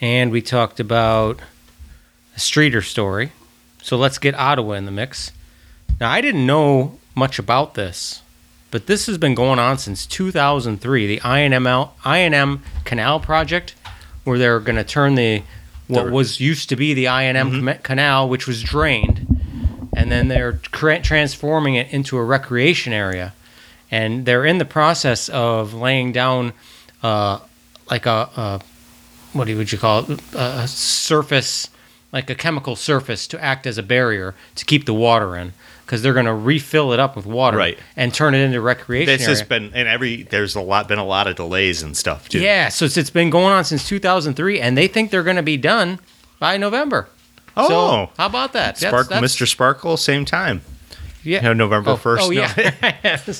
and 0.00 0.30
we 0.30 0.42
talked 0.42 0.80
about 0.80 1.40
a 2.34 2.38
Streator 2.38 2.84
story. 2.84 3.32
So 3.82 3.96
let's 3.96 4.18
get 4.18 4.34
Ottawa 4.34 4.72
in 4.72 4.84
the 4.84 4.90
mix. 4.90 5.32
Now 6.00 6.10
I 6.10 6.20
didn't 6.20 6.46
know 6.46 6.98
much 7.14 7.38
about 7.38 7.74
this, 7.74 8.22
but 8.70 8.86
this 8.86 9.06
has 9.06 9.18
been 9.18 9.34
going 9.34 9.58
on 9.58 9.78
since 9.78 10.06
2003. 10.06 11.06
The 11.06 11.20
INML 11.20 11.90
I&M 12.04 12.62
Canal 12.84 13.20
project, 13.20 13.74
where 14.24 14.38
they're 14.38 14.60
going 14.60 14.76
to 14.76 14.84
turn 14.84 15.14
the 15.14 15.42
what 15.86 16.10
was 16.10 16.40
used 16.40 16.68
to 16.68 16.76
be 16.76 16.94
the 16.94 17.06
I&M 17.06 17.36
mm-hmm. 17.36 17.68
com- 17.68 17.78
Canal, 17.82 18.28
which 18.28 18.48
was 18.48 18.62
drained, 18.62 19.24
and 19.96 20.10
then 20.10 20.28
they're 20.28 20.52
transforming 20.52 21.76
it 21.76 21.92
into 21.92 22.16
a 22.16 22.24
recreation 22.24 22.92
area 22.92 23.32
and 23.90 24.26
they're 24.26 24.44
in 24.44 24.58
the 24.58 24.64
process 24.64 25.28
of 25.28 25.74
laying 25.74 26.12
down 26.12 26.52
uh, 27.06 27.38
like 27.90 28.06
a, 28.06 28.28
a 28.36 28.60
what 29.32 29.44
do 29.44 29.52
you- 29.52 29.58
would 29.58 29.70
you 29.72 29.78
call 29.78 30.10
it 30.10 30.20
a 30.34 30.66
surface 30.68 31.68
like 32.12 32.30
a 32.30 32.34
chemical 32.34 32.76
surface 32.76 33.26
to 33.26 33.36
act 33.44 33.66
as 33.66 33.76
a 33.78 33.82
barrier 33.82 34.34
to 34.54 34.64
keep 34.64 34.86
the 34.86 34.94
water 34.94 35.36
in 35.36 35.52
because 35.84 36.02
they're 36.02 36.14
going 36.14 36.24
to 36.26 36.32
refill 36.34 36.92
it 36.92 36.98
up 37.00 37.14
with 37.16 37.26
water 37.26 37.58
Right. 37.58 37.78
and 37.96 38.12
turn 38.14 38.34
it 38.34 38.38
into 38.38 38.60
recreation 38.60 39.06
This 39.18 39.26
has 39.26 39.42
been 39.42 39.70
and 39.74 39.86
every 39.88 40.22
there's 40.22 40.54
a 40.56 40.60
lot 40.60 40.88
been 40.88 40.98
a 40.98 41.04
lot 41.04 41.26
of 41.26 41.36
delays 41.36 41.82
and 41.82 41.96
stuff 41.96 42.28
too. 42.28 42.40
yeah, 42.40 42.68
so 42.70 42.86
it's, 42.86 42.96
it's 42.96 43.10
been 43.10 43.30
going 43.30 43.52
on 43.52 43.64
since 43.64 43.86
2003, 43.86 44.60
and 44.60 44.76
they 44.78 44.88
think 44.88 45.10
they're 45.10 45.22
going 45.30 45.36
to 45.36 45.42
be 45.42 45.56
done 45.58 45.98
by 46.38 46.56
November. 46.56 47.08
Oh. 47.56 47.68
so 47.68 48.10
how 48.18 48.26
about 48.26 48.52
that? 48.54 48.76
That's- 48.76 48.90
Spark, 48.90 49.08
that's- 49.08 49.34
Mr. 49.36 49.46
Sparkle, 49.46 49.96
same 49.96 50.24
time. 50.24 50.62
yeah. 51.22 51.38
You 51.38 51.42
know, 51.48 51.52
November 51.54 51.90
Oh, 51.92 51.96
first. 51.96 52.22
Oh 52.24 52.30
yeah, 52.30 52.52
Yes. 53.04 53.26
yeah. 53.26 53.34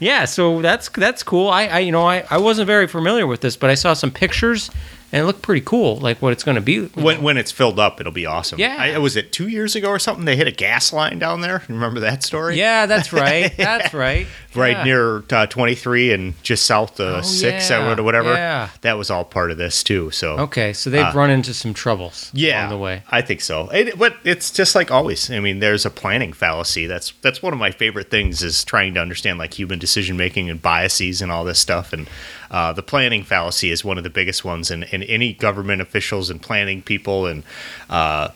Yeah, 0.00 0.26
so 0.26 0.62
that's 0.62 0.88
that's 0.88 1.22
cool. 1.22 1.48
I, 1.48 1.66
I 1.66 1.78
you 1.80 1.92
know 1.92 2.06
I, 2.06 2.24
I 2.30 2.38
wasn't 2.38 2.66
very 2.66 2.86
familiar 2.86 3.26
with 3.26 3.40
this, 3.40 3.56
but 3.56 3.70
I 3.70 3.74
saw 3.74 3.94
some 3.94 4.10
pictures 4.10 4.70
and 5.12 5.22
it 5.22 5.24
looked 5.26 5.42
pretty 5.42 5.62
cool. 5.64 5.96
Like 5.96 6.20
what 6.20 6.32
it's 6.32 6.44
going 6.44 6.54
to 6.56 6.60
be. 6.60 6.86
When 6.86 7.22
when 7.22 7.36
it's 7.36 7.50
filled 7.52 7.78
up, 7.78 8.00
it'll 8.00 8.12
be 8.12 8.26
awesome. 8.26 8.58
Yeah. 8.58 8.76
I, 8.78 8.98
was 8.98 9.16
it 9.16 9.32
two 9.32 9.48
years 9.48 9.74
ago 9.76 9.88
or 9.88 9.98
something? 9.98 10.24
They 10.24 10.36
hit 10.36 10.46
a 10.48 10.52
gas 10.52 10.92
line 10.92 11.18
down 11.18 11.40
there. 11.40 11.62
Remember 11.68 12.00
that 12.00 12.22
story? 12.22 12.58
Yeah, 12.58 12.86
that's 12.86 13.12
right. 13.12 13.54
That's 13.56 13.94
right. 13.94 14.26
Right 14.54 14.76
Yeah. 14.78 14.84
near 14.84 15.24
uh, 15.30 15.46
23 15.46 16.12
and 16.12 16.42
just 16.42 16.64
south 16.64 16.98
of 17.00 17.18
Oh, 17.18 17.22
six 17.22 17.70
yeah. 17.70 17.96
or 17.98 18.02
whatever. 18.02 18.32
Yeah. 18.32 18.68
That 18.80 18.98
was 18.98 19.10
all 19.10 19.24
part 19.24 19.50
of 19.50 19.58
this 19.58 19.82
too. 19.82 20.10
So 20.10 20.38
Okay, 20.38 20.72
so 20.72 20.90
they've 20.90 21.04
Uh, 21.04 21.12
run 21.14 21.30
into 21.30 21.52
some 21.54 21.74
troubles 21.74 22.30
yeah, 22.32 22.60
along 22.62 22.70
the 22.70 22.78
way. 22.78 23.02
I 23.10 23.20
think 23.22 23.40
so. 23.40 23.68
It, 23.68 23.98
but 23.98 24.16
it's 24.24 24.50
just 24.50 24.74
like 24.74 24.90
always. 24.90 25.30
I 25.30 25.40
mean, 25.40 25.60
there's 25.60 25.84
a 25.86 25.90
planning 25.90 26.32
fallacy. 26.32 26.86
That's 26.86 27.12
that's 27.22 27.42
one 27.42 27.52
of 27.52 27.58
my 27.58 27.70
favorite 27.70 28.10
things 28.10 28.42
is 28.42 28.64
trying 28.64 28.94
to 28.94 29.00
understand 29.00 29.38
like 29.38 29.54
human 29.58 29.78
decision 29.78 30.16
making 30.16 30.48
and 30.50 30.60
biases 30.60 31.20
and 31.22 31.30
all 31.30 31.44
this 31.44 31.58
stuff. 31.58 31.92
And 31.92 32.08
uh, 32.50 32.72
the 32.72 32.82
planning 32.82 33.24
fallacy 33.24 33.70
is 33.70 33.84
one 33.84 33.98
of 33.98 34.04
the 34.04 34.10
biggest 34.10 34.44
ones. 34.44 34.70
And, 34.70 34.84
and 34.92 35.02
any 35.04 35.32
government 35.32 35.82
officials 35.82 36.30
and 36.30 36.40
planning 36.40 36.82
people 36.82 37.26
and 37.26 37.42
uh, 37.90 38.30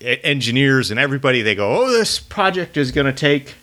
engineers 0.00 0.90
and 0.90 0.98
everybody, 0.98 1.42
they 1.42 1.54
go, 1.54 1.82
"Oh, 1.82 1.90
this 1.90 2.18
project 2.18 2.76
is 2.76 2.90
going 2.92 3.06
to 3.06 3.12
take." 3.12 3.54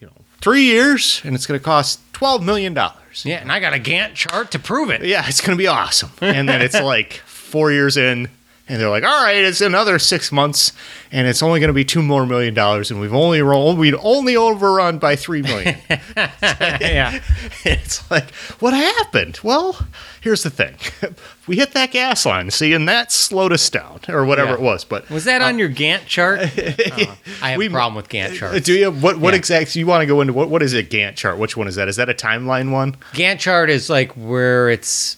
You 0.00 0.08
know, 0.08 0.12
three 0.40 0.64
years, 0.64 1.20
and 1.24 1.34
it's 1.34 1.46
going 1.46 1.58
to 1.58 1.64
cost 1.64 2.00
twelve 2.12 2.42
million 2.42 2.74
dollars. 2.74 3.24
Yeah, 3.24 3.36
and 3.40 3.52
I 3.52 3.60
got 3.60 3.74
a 3.74 3.78
Gantt 3.78 4.14
chart 4.14 4.50
to 4.52 4.58
prove 4.58 4.90
it. 4.90 5.04
Yeah, 5.04 5.24
it's 5.26 5.40
going 5.40 5.56
to 5.56 5.62
be 5.62 5.68
awesome. 5.68 6.10
And 6.20 6.48
then 6.48 6.62
it's 6.62 6.80
like 6.80 7.14
four 7.26 7.70
years 7.70 7.96
in, 7.96 8.28
and 8.68 8.80
they're 8.80 8.88
like, 8.90 9.02
all 9.04 9.24
right, 9.24 9.36
it's 9.42 9.60
another 9.60 9.98
six 9.98 10.30
months, 10.32 10.72
and 11.10 11.26
it's 11.26 11.42
only 11.42 11.60
going 11.60 11.68
to 11.68 11.74
be 11.74 11.84
two 11.84 12.02
more 12.02 12.24
million 12.26 12.54
dollars, 12.54 12.90
and 12.90 13.00
we've 13.00 13.12
only 13.14 13.42
rolled, 13.42 13.78
we'd 13.78 13.94
only 14.00 14.36
overrun 14.36 14.98
by 14.98 15.16
three 15.16 15.42
million. 15.42 15.76
yeah. 16.16 17.20
it's 17.64 18.08
like, 18.10 18.30
what 18.60 18.72
happened? 18.72 19.40
Well, 19.42 19.86
here's 20.20 20.42
the 20.42 20.50
thing: 20.50 20.76
we 21.46 21.56
hit 21.56 21.72
that 21.72 21.90
gas 21.90 22.24
line, 22.24 22.50
see, 22.50 22.72
and 22.72 22.88
that 22.88 23.10
slowed 23.12 23.52
us 23.52 23.68
down, 23.68 24.00
or 24.08 24.24
whatever 24.24 24.50
Yeah. 24.50 24.54
it 24.54 24.60
was. 24.60 24.84
But 24.84 25.10
Was 25.10 25.24
that 25.24 25.42
on 25.42 25.58
your 25.58 25.68
Gantt 25.68 26.06
chart? 26.06 26.40
Oh, 26.42 27.16
I 27.42 27.50
have 27.50 27.58
We- 27.58 27.66
a 27.66 27.70
problem 27.70 27.94
with 27.96 28.08
Gantt 28.08 28.32
uh, 28.32 28.36
charts. 28.36 28.64
do 28.66 28.72
you 28.74 28.90
what 28.90 29.18
what 29.18 29.34
Yeah. 29.34 29.38
exactly 29.38 29.80
you 29.80 29.86
want 29.86 30.02
to 30.02 30.06
go 30.06 30.20
into? 30.20 30.32
What 30.32 30.48
what 30.48 30.62
is 30.62 30.72
a 30.74 30.82
Gantt 30.84 31.16
chart? 31.16 31.36
Which 31.38 31.56
one 31.56 31.66
is 31.68 31.74
that? 31.74 31.88
Is 31.88 31.96
that 31.96 32.08
a 32.08 32.14
timeline 32.14 32.70
one? 32.70 32.96
Gantt 33.12 33.40
chart 33.40 33.70
is 33.70 33.90
like 33.90 34.12
where 34.12 34.70
it's 34.70 35.16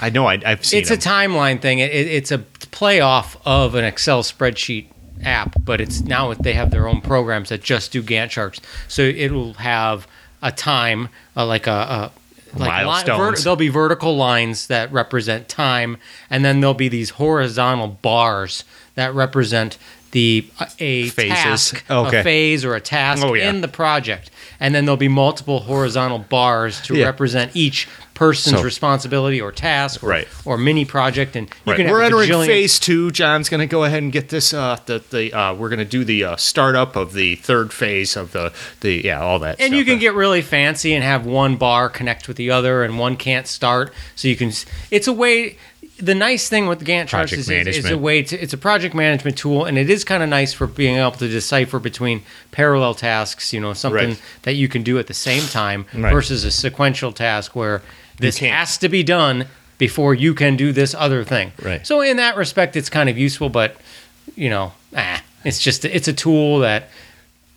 I 0.00 0.10
know 0.10 0.26
I, 0.26 0.40
I've 0.44 0.64
seen 0.64 0.80
it's 0.80 0.90
a 0.90 0.96
timeline 0.96 1.60
thing. 1.60 1.78
It, 1.78 1.90
it, 1.90 2.06
it's 2.06 2.30
a 2.30 2.38
playoff 2.38 3.36
of 3.44 3.74
an 3.74 3.84
Excel 3.84 4.22
spreadsheet 4.22 4.86
app, 5.22 5.54
but 5.64 5.80
it's 5.80 6.02
now 6.02 6.32
they 6.34 6.52
have 6.52 6.70
their 6.70 6.88
own 6.88 7.00
programs 7.00 7.48
that 7.48 7.62
just 7.62 7.92
do 7.92 8.02
Gantt 8.02 8.30
charts. 8.30 8.60
So 8.88 9.02
it'll 9.02 9.54
have 9.54 10.06
a 10.42 10.52
time, 10.52 11.08
uh, 11.36 11.46
like 11.46 11.66
a, 11.66 11.70
a 11.70 12.12
like 12.58 12.70
li- 12.70 12.84
Milestones. 12.84 13.44
there'll 13.44 13.56
be 13.56 13.68
vertical 13.68 14.16
lines 14.16 14.66
that 14.68 14.92
represent 14.92 15.48
time, 15.48 15.98
and 16.30 16.44
then 16.44 16.60
there'll 16.60 16.74
be 16.74 16.88
these 16.88 17.10
horizontal 17.10 17.88
bars 17.88 18.64
that 18.94 19.14
represent 19.14 19.78
the 20.16 20.48
uh, 20.58 20.64
a 20.78 21.08
Phases. 21.10 21.28
task, 21.70 21.84
Okay. 21.90 22.20
a 22.20 22.24
phase 22.24 22.64
or 22.64 22.74
a 22.74 22.80
task 22.80 23.22
Oh, 23.22 23.34
yeah. 23.34 23.50
in 23.50 23.60
the 23.60 23.68
project, 23.68 24.30
and 24.58 24.74
then 24.74 24.86
there'll 24.86 24.96
be 24.96 25.08
multiple 25.08 25.60
horizontal 25.60 26.18
bars 26.20 26.80
to 26.82 26.94
Yeah. 26.96 27.04
represent 27.04 27.50
each 27.54 27.86
person's 28.14 28.56
So- 28.56 28.62
responsibility 28.64 29.42
or 29.42 29.52
task 29.52 30.02
or, 30.02 30.08
Right. 30.08 30.28
or 30.46 30.56
mini 30.56 30.86
project 30.86 31.36
and 31.36 31.48
you 31.66 31.72
Right. 31.72 31.76
can 31.76 31.90
We're 31.90 32.00
a 32.00 32.06
entering 32.06 32.30
bajillion- 32.30 32.46
phase 32.46 32.78
two. 32.78 33.10
John's 33.10 33.50
going 33.50 33.60
to 33.60 33.66
go 33.66 33.84
ahead 33.84 34.02
and 34.02 34.10
get 34.10 34.30
this. 34.30 34.54
Uh, 34.54 34.78
the 34.86 35.02
the 35.10 35.34
uh, 35.34 35.52
we're 35.52 35.68
going 35.68 35.80
to 35.80 35.84
do 35.98 36.02
the 36.02 36.24
uh, 36.24 36.36
startup 36.36 36.96
of 36.96 37.12
the 37.12 37.34
third 37.36 37.74
phase 37.74 38.16
of 38.16 38.32
the 38.32 38.52
the 38.80 39.02
yeah 39.04 39.20
all 39.20 39.38
that. 39.40 39.56
and 39.60 39.66
stuff. 39.68 39.78
you 39.78 39.84
can 39.84 39.98
get 39.98 40.14
really 40.14 40.40
fancy 40.40 40.94
and 40.94 41.04
have 41.04 41.26
one 41.26 41.56
bar 41.56 41.90
connect 41.90 42.26
with 42.26 42.38
the 42.38 42.50
other 42.50 42.82
and 42.82 42.98
one 42.98 43.16
can't 43.16 43.46
start 43.46 43.92
so 44.14 44.28
you 44.28 44.36
can 44.36 44.50
it's 44.90 45.06
a 45.06 45.12
way 45.12 45.58
the 45.98 46.14
nice 46.14 46.48
thing 46.48 46.66
with 46.66 46.84
Gantt 46.84 47.08
charts 47.08 47.32
is, 47.32 47.48
is 47.48 47.90
a 47.90 47.96
way 47.96 48.22
to 48.22 48.36
it's 48.38 48.52
a 48.52 48.58
project 48.58 48.94
management 48.94 49.38
tool 49.38 49.64
and 49.64 49.78
it 49.78 49.88
is 49.88 50.04
kind 50.04 50.22
of 50.22 50.28
nice 50.28 50.52
for 50.52 50.66
being 50.66 50.96
able 50.96 51.12
to 51.12 51.28
decipher 51.28 51.78
between 51.78 52.22
parallel 52.52 52.94
tasks 52.94 53.52
you 53.52 53.60
know 53.60 53.72
something 53.72 54.10
Right. 54.10 54.22
that 54.42 54.54
you 54.54 54.68
can 54.68 54.82
do 54.82 54.98
at 54.98 55.06
the 55.06 55.14
same 55.14 55.42
time 55.48 55.86
Right. 55.94 56.12
versus 56.12 56.44
a 56.44 56.50
sequential 56.50 57.12
task 57.12 57.56
where 57.56 57.80
this 58.18 58.38
has 58.38 58.76
to 58.78 58.88
be 58.88 59.02
done 59.02 59.46
before 59.78 60.14
you 60.14 60.34
can 60.34 60.56
do 60.56 60.72
this 60.72 60.94
other 60.94 61.24
thing 61.24 61.52
Right. 61.62 61.86
so 61.86 62.00
in 62.02 62.16
that 62.18 62.36
respect 62.36 62.76
it's 62.76 62.90
kind 62.90 63.08
of 63.08 63.16
useful 63.16 63.48
but 63.48 63.76
you 64.34 64.50
know 64.50 64.72
ah, 64.96 65.22
it's 65.44 65.58
just 65.60 65.84
it's 65.86 66.08
a 66.08 66.12
tool 66.12 66.58
that 66.60 66.90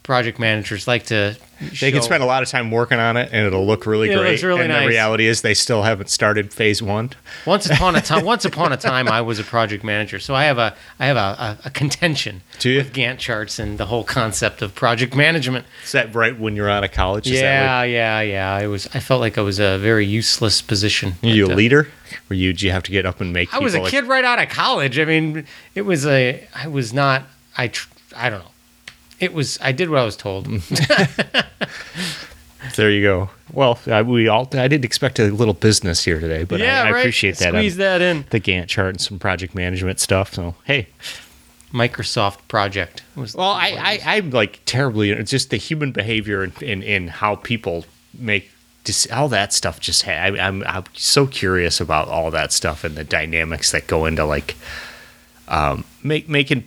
project 0.04 0.40
managers 0.40 0.88
like 0.88 1.06
to 1.06 1.38
They 1.80 1.92
can 1.92 2.02
spend 2.02 2.24
a 2.24 2.26
lot 2.26 2.42
of 2.42 2.50
time 2.50 2.72
working 2.72 3.00
on 3.00 3.18
it, 3.18 3.30
and 3.32 3.46
it'll 3.46 3.66
look 3.68 3.86
really 3.86 4.10
It 4.10 4.16
great. 4.18 4.32
looks 4.32 4.44
really 4.44 4.62
and 4.62 4.70
nice. 4.70 4.84
the 4.84 4.88
reality 4.88 5.28
is, 5.28 5.42
they 5.42 5.54
still 5.54 5.84
haven't 5.84 6.10
started 6.10 6.54
phase 6.54 6.82
one. 6.82 7.12
Once 7.46 7.70
upon 7.70 7.96
a 7.96 8.02
time, 8.02 8.24
once 8.34 8.46
upon 8.46 8.72
a 8.72 8.78
time, 8.78 9.08
I 9.08 9.22
was 9.22 9.40
a 9.40 9.44
project 9.44 9.84
manager, 9.84 10.18
so 10.20 10.34
I 10.34 10.46
have 10.46 10.58
a 10.58 10.76
I 11.00 11.06
have 11.08 11.18
a, 11.18 11.58
a, 11.66 11.70
contention 11.70 12.42
Do 12.60 12.78
with 12.78 12.94
Gantt 12.94 13.20
charts 13.20 13.60
and 13.60 13.78
the 13.78 13.86
whole 13.88 14.04
concept 14.04 14.62
of 14.62 14.74
project 14.74 15.16
management. 15.16 15.66
Is 15.84 15.92
that 15.92 16.16
right 16.16 16.38
when 16.38 16.56
you're 16.56 16.70
out 16.70 16.84
of 16.84 16.92
college? 16.92 17.28
Is 17.28 17.40
that 17.42 17.84
yeah, 17.84 17.84
yeah, 17.84 18.22
yeah. 18.22 18.54
I 18.56 18.68
was 18.68 18.88
I 18.94 19.00
felt 19.00 19.20
like 19.22 19.38
I 19.38 19.42
was 19.42 19.60
a 19.60 19.78
very 19.78 20.06
useless 20.06 20.62
position. 20.62 21.14
what- 21.22 21.34
you 21.34 21.46
a 21.46 21.54
leader? 21.54 21.90
Or 22.32 22.34
you? 22.34 22.54
Did 22.54 22.64
you 22.64 22.72
have 22.72 22.84
to 22.84 22.92
get 22.92 23.06
up 23.06 23.22
and 23.22 23.32
make? 23.32 23.54
I 23.54 23.60
was 23.60 23.76
a 23.76 23.82
like- 23.82 23.92
kid 23.92 24.06
right 24.06 24.26
out 24.26 24.40
of 24.42 24.50
college. 24.50 24.98
I 24.98 25.06
mean, 25.06 25.46
it 25.76 25.82
was 25.82 26.06
a 26.08 26.48
I 26.56 26.68
was 26.68 26.94
not 26.94 27.24
I 27.58 27.68
tr- 27.68 27.90
I 28.16 28.30
don't 28.30 28.40
know. 28.40 28.52
It 29.20 29.34
was 29.34 29.60
I 29.62 29.72
did 29.72 29.90
what 29.90 30.00
I 30.00 30.06
was 30.06 30.16
told. 30.16 30.48
There 32.76 32.92
you 32.92 33.02
go. 33.02 33.30
Well, 33.54 33.80
I, 33.88 34.02
we 34.02 34.28
all. 34.28 34.48
I 34.54 34.68
didn't 34.68 34.86
expect 34.86 35.20
a 35.20 35.32
little 35.32 35.54
business 35.54 36.04
here 36.04 36.20
today, 36.20 36.44
but 36.44 36.60
yeah, 36.60 36.84
I, 36.84 36.88
I 36.88 36.92
right. 36.92 37.00
appreciate 37.00 37.38
that. 37.38 37.50
Squeeze 37.50 37.74
on 37.74 37.80
that 37.80 38.02
in. 38.02 38.26
The 38.30 38.40
Gantt 38.40 38.68
chart 38.68 38.90
and 38.90 39.02
some 39.02 39.18
project 39.18 39.56
management 39.56 40.00
stuff. 40.00 40.34
So 40.34 40.56
hey, 40.66 40.88
Microsoft 41.74 42.40
project 42.48 43.04
was 43.16 43.36
Well, 43.36 43.52
I, 43.52 44.00
I 44.06 44.16
I'm 44.16 44.32
like 44.32 44.60
terribly. 44.66 45.12
It's 45.12 45.32
just 45.32 45.52
the 45.52 45.58
human 45.58 45.92
behavior 45.92 46.44
and 46.44 46.62
in, 46.62 46.84
in, 46.84 47.08
how 47.08 47.36
people 47.36 47.86
make 48.18 48.52
all 49.12 49.30
that 49.30 49.54
stuff. 49.54 49.80
Just 49.80 50.04
ha- 50.04 50.12
I, 50.12 50.40
I'm 50.40 50.64
I'm 50.64 50.84
so 50.94 51.28
curious 51.28 51.80
about 51.80 52.08
all 52.10 52.30
that 52.32 52.52
stuff 52.52 52.84
and 52.84 52.96
the 52.96 53.04
dynamics 53.04 53.72
that 53.72 53.88
go 53.88 54.06
into 54.06 54.26
like 54.26 54.56
um, 55.48 55.86
make 56.04 56.28
making 56.28 56.66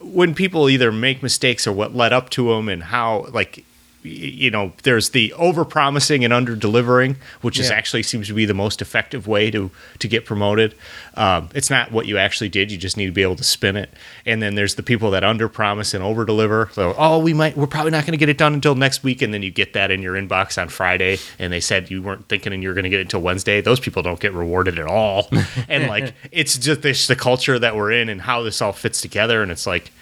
when 0.00 0.34
people 0.34 0.68
either 0.68 0.90
make 0.90 1.22
mistakes 1.22 1.66
or 1.66 1.72
what 1.72 1.94
led 1.94 2.12
up 2.12 2.30
to 2.30 2.48
them 2.48 2.68
and 2.68 2.82
how 2.82 3.26
like 3.32 3.64
you 4.02 4.50
know 4.50 4.72
there's 4.82 5.10
the 5.10 5.32
over 5.34 5.64
promising 5.64 6.24
and 6.24 6.32
under 6.32 6.56
delivering 6.56 7.16
which 7.42 7.58
is 7.58 7.70
actually 7.70 8.02
seems 8.02 8.28
to 8.28 8.34
be 8.34 8.46
the 8.46 8.54
most 8.54 8.80
effective 8.80 9.26
way 9.26 9.50
to 9.50 9.70
to 9.98 10.08
get 10.08 10.24
promoted. 10.24 10.74
Um, 11.14 11.50
it's 11.54 11.68
not 11.68 11.92
what 11.92 12.06
you 12.06 12.16
actually 12.16 12.48
did 12.48 12.72
you 12.72 12.78
just 12.78 12.96
need 12.96 13.06
to 13.06 13.12
be 13.12 13.22
able 13.22 13.36
to 13.36 13.44
spin 13.44 13.76
it. 13.76 13.90
And 14.24 14.42
then 14.42 14.54
there's 14.54 14.76
the 14.76 14.82
people 14.82 15.10
that 15.10 15.22
under 15.22 15.48
promise 15.48 15.92
and 15.92 16.02
over 16.02 16.24
deliver 16.24 16.70
so 16.72 16.94
oh 16.96 17.18
we 17.18 17.34
might 17.34 17.56
we're 17.56 17.66
probably 17.66 17.90
not 17.90 18.04
going 18.04 18.12
to 18.12 18.18
get 18.18 18.28
it 18.28 18.38
done 18.38 18.54
until 18.54 18.74
next 18.74 19.02
week 19.02 19.20
and 19.22 19.34
then 19.34 19.42
you 19.42 19.50
get 19.50 19.74
that 19.74 19.90
in 19.90 20.00
your 20.02 20.14
inbox 20.14 20.60
on 20.60 20.68
friday 20.68 21.18
and 21.38 21.52
they 21.52 21.60
said 21.60 21.90
you 21.90 22.02
weren't 22.02 22.26
thinking 22.28 22.52
and 22.52 22.62
you're 22.62 22.74
going 22.74 22.84
to 22.84 22.90
get 22.90 23.00
it 23.00 23.02
until 23.02 23.20
wednesday. 23.20 23.60
Those 23.60 23.80
people 23.80 24.02
don't 24.02 24.20
get 24.20 24.32
rewarded 24.32 24.78
at 24.78 24.86
all. 24.86 25.28
And 25.68 25.88
like 25.88 26.14
it's 26.32 26.56
just 26.56 26.82
this 26.82 27.06
the 27.06 27.16
culture 27.16 27.58
that 27.58 27.76
we're 27.76 27.92
in 27.92 28.08
and 28.08 28.20
how 28.20 28.42
this 28.42 28.62
all 28.62 28.72
fits 28.72 29.00
together 29.00 29.42
and 29.42 29.52
it's 29.52 29.66
like 29.66 29.92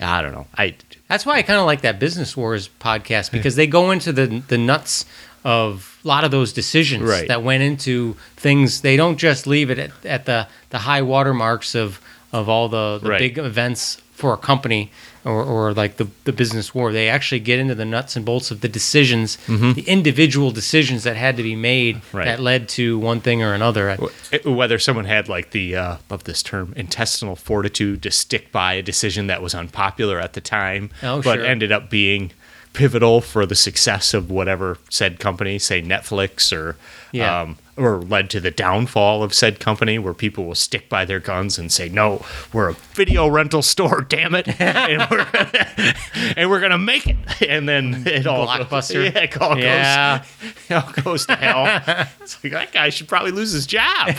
i 0.00 0.22
don't 0.22 0.32
know. 0.32 0.46
I 0.56 0.74
That's 1.08 1.24
why 1.24 1.36
I 1.36 1.42
kind 1.42 1.58
of 1.58 1.66
like 1.66 1.80
that 1.82 1.98
Business 1.98 2.36
Wars 2.36 2.68
podcast 2.80 3.30
because 3.32 3.56
they 3.56 3.66
go 3.66 3.90
into 3.90 4.12
the 4.12 4.42
the 4.48 4.58
nuts 4.58 5.04
of 5.44 5.98
a 6.04 6.08
lot 6.08 6.24
of 6.24 6.30
those 6.30 6.52
decisions 6.52 7.04
Right. 7.04 7.28
that 7.28 7.42
went 7.42 7.62
into 7.62 8.16
things. 8.36 8.80
They 8.82 8.96
don't 8.96 9.16
just 9.16 9.46
leave 9.46 9.70
it 9.70 9.78
at, 9.78 9.90
at 10.04 10.26
the 10.26 10.46
the 10.70 10.78
high 10.78 11.02
watermarks 11.02 11.74
of 11.74 12.00
of 12.32 12.48
all 12.48 12.68
the, 12.68 12.98
the 13.02 13.08
Right. 13.10 13.18
big 13.18 13.38
events 13.38 14.02
for 14.12 14.34
a 14.34 14.36
company 14.36 14.90
or, 15.28 15.44
or 15.44 15.74
like 15.74 15.96
the, 15.98 16.08
the 16.24 16.32
business 16.32 16.74
war. 16.74 16.90
They 16.92 17.08
actually 17.08 17.40
get 17.40 17.58
into 17.58 17.74
the 17.74 17.84
nuts 17.84 18.16
and 18.16 18.24
bolts 18.24 18.50
of 18.50 18.60
the 18.62 18.68
decisions, 18.68 19.36
the 19.46 19.84
individual 19.86 20.50
decisions 20.50 21.04
that 21.04 21.16
had 21.16 21.36
to 21.36 21.42
be 21.42 21.54
made 21.54 21.96
Mm-hmm. 21.96 22.16
Right. 22.16 22.24
that 22.24 22.40
led 22.40 22.68
to 22.70 22.98
one 22.98 23.20
thing 23.20 23.42
or 23.42 23.52
another. 23.54 23.96
whether 24.44 24.78
someone 24.78 25.04
had 25.04 25.28
like 25.28 25.50
the 25.50 25.76
uh, 25.76 25.96
love 26.10 26.24
this 26.24 26.42
term 26.42 26.72
intestinal 26.76 27.36
fortitude 27.36 28.02
to 28.02 28.10
stick 28.10 28.50
by 28.52 28.74
a 28.74 28.82
decision 28.82 29.26
that 29.28 29.42
was 29.42 29.54
unpopular 29.54 30.18
at 30.18 30.32
the 30.32 30.40
time 30.40 30.90
Oh, 31.02 31.22
but 31.22 31.36
sure. 31.36 31.46
ended 31.46 31.70
up 31.72 31.90
being 31.90 32.32
pivotal 32.72 33.20
for 33.20 33.46
the 33.46 33.54
success 33.54 34.14
of 34.14 34.30
whatever 34.30 34.78
said 34.90 35.18
company, 35.18 35.58
say 35.58 35.82
Netflix 35.82 36.52
or 36.56 36.76
Yeah. 37.12 37.40
um, 37.42 37.56
or 37.78 37.98
led 38.02 38.28
to 38.30 38.40
the 38.40 38.50
downfall 38.50 39.22
of 39.22 39.32
said 39.32 39.60
company 39.60 39.98
where 39.98 40.12
people 40.14 40.44
will 40.44 40.54
stick 40.54 40.88
by 40.88 41.04
their 41.04 41.20
guns 41.20 41.58
and 41.58 41.70
say, 41.72 41.88
"No, 41.88 42.24
we're 42.52 42.70
a 42.70 42.74
video 42.94 43.28
rental 43.28 43.62
store, 43.62 44.00
damn 44.08 44.34
it." 44.34 44.48
and 44.60 45.06
we're 45.10 45.26
and 46.36 46.50
we're 46.50 46.60
going 46.60 46.72
to 46.72 46.78
make 46.78 47.06
it. 47.06 47.16
And 47.48 47.68
then 47.68 48.02
it 48.06 48.26
all 48.26 48.46
Blockbuster. 48.46 49.04
Yeah, 49.14 49.22
it 49.22 49.40
all 49.40 49.54
goes 49.54 49.62
Yeah. 49.62 50.24
it 50.68 50.74
all 50.74 50.92
goes 51.02 51.26
to 51.26 51.36
hell. 51.36 52.06
it's 52.20 52.42
like 52.42 52.52
that 52.52 52.72
guy 52.72 52.88
should 52.90 53.08
probably 53.08 53.30
lose 53.32 53.52
his 53.52 53.66
job. 53.66 54.16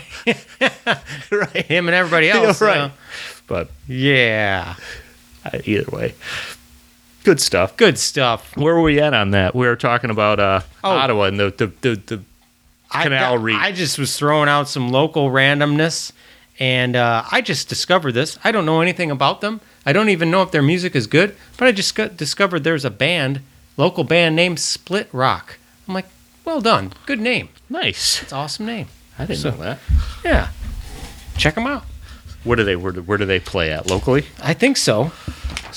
right. 1.32 1.66
Him 1.66 1.88
and 1.88 1.96
everybody 1.96 2.28
Yeah, 2.28 2.38
else. 2.42 2.62
right. 2.62 2.78
uh, 2.78 2.90
But 3.48 3.70
yeah. 3.88 4.76
either 5.66 5.90
way. 5.92 6.16
Good 7.24 7.40
stuff. 7.42 7.76
Good 7.78 7.98
stuff. 7.98 8.56
Where 8.56 8.76
were 8.76 8.82
we 8.82 9.00
at 9.00 9.14
on 9.14 9.32
that? 9.32 9.54
We 9.54 9.68
were 9.68 9.76
talking 9.76 10.10
about 10.10 10.40
uh, 10.40 10.62
Oh. 10.84 10.92
Ottawa 10.92 11.26
and 11.26 11.40
the 11.40 11.52
the 11.56 11.68
the, 11.82 12.02
the 12.16 12.22
canal 12.92 13.48
I. 13.50 13.68
I 13.68 13.72
just 13.72 13.98
was 14.00 14.18
throwing 14.18 14.50
out 14.50 14.68
some 14.70 14.90
local 14.90 15.30
randomness, 15.30 16.12
and 16.60 16.96
uh, 16.96 17.24
I 17.32 17.42
just 17.42 17.70
discovered 17.70 18.14
this. 18.14 18.38
I 18.44 18.52
don't 18.52 18.66
know 18.66 18.82
anything 18.82 19.12
about 19.12 19.42
them. 19.42 19.62
I 19.86 19.94
don't 19.94 20.10
even 20.10 20.30
know 20.30 20.42
if 20.42 20.52
their 20.52 20.62
music 20.62 20.96
is 20.96 21.08
good, 21.08 21.36
but 21.58 21.68
I 21.68 21.72
just 21.72 21.96
discovered 22.18 22.64
there's 22.64 22.86
a 22.86 22.90
band, 22.92 23.42
local 23.78 24.04
band 24.04 24.36
named 24.36 24.60
Split 24.60 25.08
Rock. 25.12 25.58
I'm 25.88 25.94
like, 25.94 26.08
well 26.46 26.62
done, 26.62 26.94
good 27.06 27.20
name. 27.20 27.50
nice. 27.70 28.22
It's 28.22 28.34
awesome 28.34 28.66
name. 28.66 28.88
I 29.18 29.26
didn't 29.26 29.40
So- 29.40 29.52
know 29.52 29.58
that. 29.58 29.80
Yeah, 30.24 30.50
check 31.38 31.56
them 31.56 31.68
out. 31.68 31.84
Where 32.44 32.56
do 32.56 32.64
they 32.64 32.76
where 32.78 32.92
do, 32.94 33.02
where 33.02 33.18
do 33.18 33.26
they 33.26 33.40
play 33.40 33.72
at 33.72 33.90
locally? 33.90 34.26
I 34.42 34.54
think 34.54 34.78
so. 34.78 35.12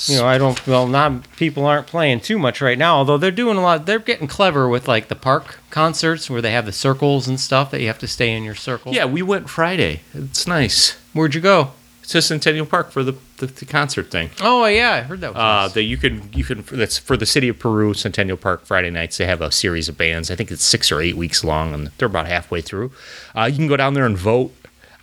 You 0.07 0.17
know, 0.17 0.25
I 0.25 0.37
don't. 0.37 0.65
Well, 0.67 0.87
not 0.87 1.29
people 1.37 1.65
aren't 1.65 1.87
playing 1.87 2.21
too 2.21 2.37
much 2.39 2.61
right 2.61 2.77
now. 2.77 2.97
Although 2.97 3.17
they're 3.17 3.31
doing 3.31 3.57
a 3.57 3.61
lot. 3.61 3.85
They're 3.85 3.99
getting 3.99 4.27
clever 4.27 4.67
with 4.67 4.87
like 4.87 5.07
the 5.07 5.15
park 5.15 5.59
concerts 5.69 6.29
where 6.29 6.41
they 6.41 6.51
have 6.51 6.65
the 6.65 6.71
circles 6.71 7.27
and 7.27 7.39
stuff 7.39 7.71
that 7.71 7.81
you 7.81 7.87
have 7.87 7.99
to 7.99 8.07
stay 8.07 8.31
in 8.35 8.43
your 8.43 8.55
circle. 8.55 8.93
Yeah, 8.93 9.05
we 9.05 9.21
went 9.21 9.49
Friday. 9.49 10.01
It's 10.13 10.47
nice. 10.47 10.91
Where'd 11.13 11.35
you 11.35 11.41
go? 11.41 11.71
It's 12.01 12.11
just 12.11 12.27
Centennial 12.27 12.65
Park 12.65 12.91
for 12.91 13.01
the, 13.01 13.15
the, 13.37 13.45
the 13.45 13.65
concert 13.65 14.11
thing. 14.11 14.29
Oh 14.41 14.65
yeah, 14.65 14.91
I 14.91 15.01
heard 15.01 15.21
that. 15.21 15.33
Was 15.33 15.39
Uh, 15.39 15.63
nice. 15.67 15.73
that 15.73 15.83
you 15.83 15.95
can 15.95 16.29
you 16.33 16.43
can 16.43 16.63
that's 16.69 16.97
for 16.97 17.15
the 17.15 17.25
city 17.25 17.47
of 17.47 17.59
Peru 17.59 17.93
Centennial 17.93 18.35
Park 18.35 18.65
Friday 18.65 18.89
nights. 18.89 19.17
They 19.17 19.25
have 19.25 19.39
a 19.39 19.51
series 19.51 19.87
of 19.87 19.97
bands. 19.97 20.29
I 20.29 20.35
think 20.35 20.51
it's 20.51 20.65
six 20.65 20.91
or 20.91 20.99
eight 20.99 21.15
weeks 21.15 21.45
long, 21.45 21.73
and 21.73 21.91
they're 21.97 22.07
about 22.07 22.27
halfway 22.27 22.59
through. 22.59 22.91
Uh, 23.33 23.45
you 23.45 23.55
can 23.55 23.67
go 23.67 23.77
down 23.77 23.93
there 23.93 24.05
and 24.05 24.17
vote 24.17 24.53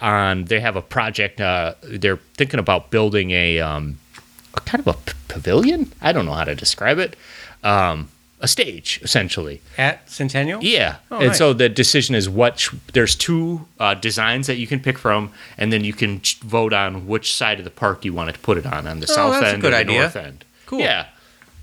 on. 0.02 0.44
They 0.44 0.60
have 0.60 0.76
a 0.76 0.82
project. 0.82 1.40
Uh, 1.40 1.72
they're 1.82 2.18
thinking 2.36 2.60
about 2.60 2.90
building 2.90 3.30
a, 3.30 3.60
um, 3.60 3.96
a 4.09 4.09
kind 4.70 4.80
of 4.80 4.86
a 4.86 4.92
p- 4.94 5.12
pavilion. 5.28 5.92
I 6.00 6.12
don't 6.12 6.26
know 6.26 6.32
how 6.34 6.44
to 6.44 6.54
describe 6.54 6.98
it. 6.98 7.16
Um, 7.62 8.08
a 8.42 8.48
stage 8.48 9.00
essentially. 9.02 9.60
At 9.76 10.08
Centennial? 10.08 10.62
Yeah, 10.64 10.96
Oh, 11.10 11.18
and 11.18 11.26
nice. 11.28 11.38
so 11.38 11.52
the 11.52 11.68
decision 11.68 12.14
is 12.14 12.26
what 12.26 12.66
there's 12.94 13.14
two 13.14 13.66
uh, 13.78 13.92
designs 13.94 14.46
that 14.46 14.56
you 14.56 14.66
can 14.66 14.80
pick 14.80 14.96
from, 14.96 15.30
and 15.58 15.70
then 15.72 15.84
you 15.84 15.92
can 15.92 16.22
vote 16.42 16.72
on 16.72 17.06
which 17.06 17.34
side 17.34 17.58
of 17.58 17.64
the 17.64 17.70
park 17.70 18.04
you 18.04 18.14
want 18.14 18.32
to 18.32 18.40
put 18.40 18.56
it 18.56 18.64
on, 18.64 18.86
on 18.86 19.00
the 19.00 19.06
south 19.06 19.18
Oh, 19.36 19.40
that's 19.40 19.44
a 19.44 19.48
end 19.54 19.62
good 19.62 19.68
or 19.74 19.76
the 19.76 19.80
idea. 19.80 20.00
north 20.00 20.16
end. 20.16 20.44
Cool. 20.66 20.80
Yeah. 20.80 21.06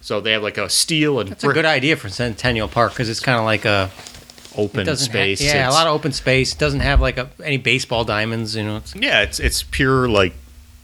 So 0.02 0.22
they 0.22 0.34
have 0.34 0.43
like 0.43 0.58
a 0.60 0.70
steel 0.70 1.20
and 1.20 1.30
That's 1.32 1.43
a 1.43 1.48
good 1.52 1.65
idea 1.65 1.96
for 1.96 2.10
Centennial 2.10 2.67
Park 2.67 2.93
because 2.93 3.10
it's 3.10 3.20
kind 3.20 3.39
of 3.39 3.46
like 3.46 3.65
a 3.65 3.89
open 4.56 4.86
doesn't 4.86 5.08
ha- 5.08 5.12
space. 5.12 5.41
yeah, 5.41 5.67
a 5.67 5.72
lot 5.72 5.88
of 5.88 5.93
open 5.93 6.12
space. 6.13 6.54
Doesn't 6.54 6.80
have 6.82 7.02
like 7.02 7.17
a, 7.17 7.28
any 7.43 7.58
baseball 7.58 8.04
diamonds. 8.06 8.56
You 8.56 8.63
know, 8.63 8.78
it's, 8.78 8.96
yeah, 8.96 9.22
it's 9.24 9.39
it's 9.39 9.63
pure 9.63 10.08
like 10.08 10.34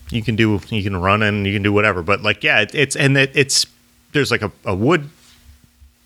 you 0.10 0.22
can 0.22 0.36
do 0.36 0.60
you 0.70 0.84
can 0.84 0.96
run 0.98 1.24
and 1.24 1.46
you 1.48 1.54
can 1.54 1.64
do 1.64 1.74
whatever, 1.74 2.02
but 2.04 2.22
like 2.22 2.44
yeah, 2.44 2.62
it, 2.62 2.74
it's 2.76 2.96
and 2.96 3.18
it, 3.18 3.32
it's 3.34 3.66
there's 4.12 4.32
like 4.32 4.42
a, 4.42 4.52
a 4.66 4.76
wood 4.76 5.10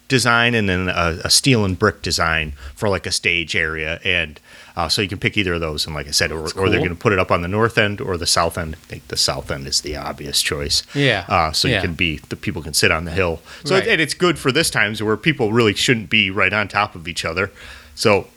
design 0.07 0.55
and 0.55 0.69
then 0.69 0.87
a, 0.87 1.19
a 1.25 1.29
steel 1.29 1.65
and 1.65 1.77
brick 1.77 2.01
design 2.01 2.53
for 2.75 2.87
like 2.87 3.05
a 3.05 3.11
stage 3.11 3.57
area 3.57 3.99
and 4.05 4.39
uh, 4.77 4.87
so 4.87 5.01
you 5.01 5.09
can 5.09 5.17
pick 5.19 5.35
either 5.35 5.55
of 5.55 5.59
those 5.59 5.85
and 5.85 5.93
like 5.93 6.07
i 6.07 6.11
said 6.11 6.31
or, 6.31 6.43
or 6.57 6.69
they're 6.69 6.79
going 6.79 6.87
to 6.87 6.95
put 6.95 7.11
it 7.11 7.19
up 7.19 7.29
on 7.29 7.41
the 7.41 7.47
north 7.49 7.77
end 7.77 7.99
or 7.99 8.15
the 8.15 8.25
south 8.25 8.57
end 8.57 8.73
i 8.73 8.77
think 8.85 9.05
the 9.09 9.17
south 9.17 9.51
end 9.51 9.67
is 9.67 9.81
the 9.81 9.97
obvious 9.97 10.41
choice 10.41 10.83
Yeah. 10.95 11.25
uh, 11.27 11.51
so 11.51 11.67
Yeah. 11.67 11.75
you 11.75 11.81
can 11.81 11.93
be 11.95 12.19
the 12.29 12.37
people 12.37 12.61
can 12.61 12.73
sit 12.73 12.89
on 12.89 13.03
the 13.03 13.11
hill 13.11 13.41
so 13.65 13.75
Right. 13.75 13.85
and 13.85 13.99
it's 13.99 14.13
good 14.13 14.39
for 14.39 14.49
this 14.49 14.69
times 14.69 15.03
where 15.03 15.17
people 15.17 15.51
really 15.51 15.73
shouldn't 15.73 16.09
be 16.09 16.31
right 16.31 16.53
on 16.53 16.69
top 16.69 16.95
of 16.95 17.09
each 17.09 17.25
other 17.25 17.51
so 17.93 18.27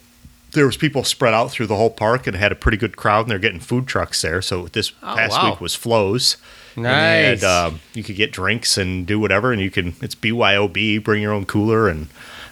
there 0.53 0.65
was 0.65 0.75
people 0.77 1.03
spread 1.03 1.33
out 1.33 1.49
through 1.51 1.67
the 1.67 1.75
whole 1.75 1.89
park 1.89 2.27
and 2.27 2.35
had 2.35 2.51
a 2.51 2.55
pretty 2.55 2.77
good 2.77 2.97
crowd 2.97 3.21
and 3.21 3.31
they're 3.31 3.39
getting 3.39 3.59
food 3.59 3.87
trucks 3.87 4.21
there 4.21 4.41
so 4.41 4.67
this 4.67 4.91
Oh, 5.01 5.15
past 5.15 5.31
wow. 5.41 5.51
week 5.51 5.61
was 5.61 5.75
flows 5.75 6.37
and 6.75 6.83
Nice. 6.83 7.41
had, 7.41 7.43
um, 7.43 7.79
you 7.93 8.03
could 8.03 8.15
get 8.15 8.31
drinks 8.31 8.77
and 8.77 9.05
do 9.05 9.19
whatever, 9.19 9.51
and 9.51 9.61
you 9.61 9.69
can. 9.69 9.93
It's 10.01 10.15
BYOB, 10.15 11.03
bring 11.03 11.21
your 11.21 11.33
own 11.33 11.45
cooler, 11.45 11.89
and 11.89 12.07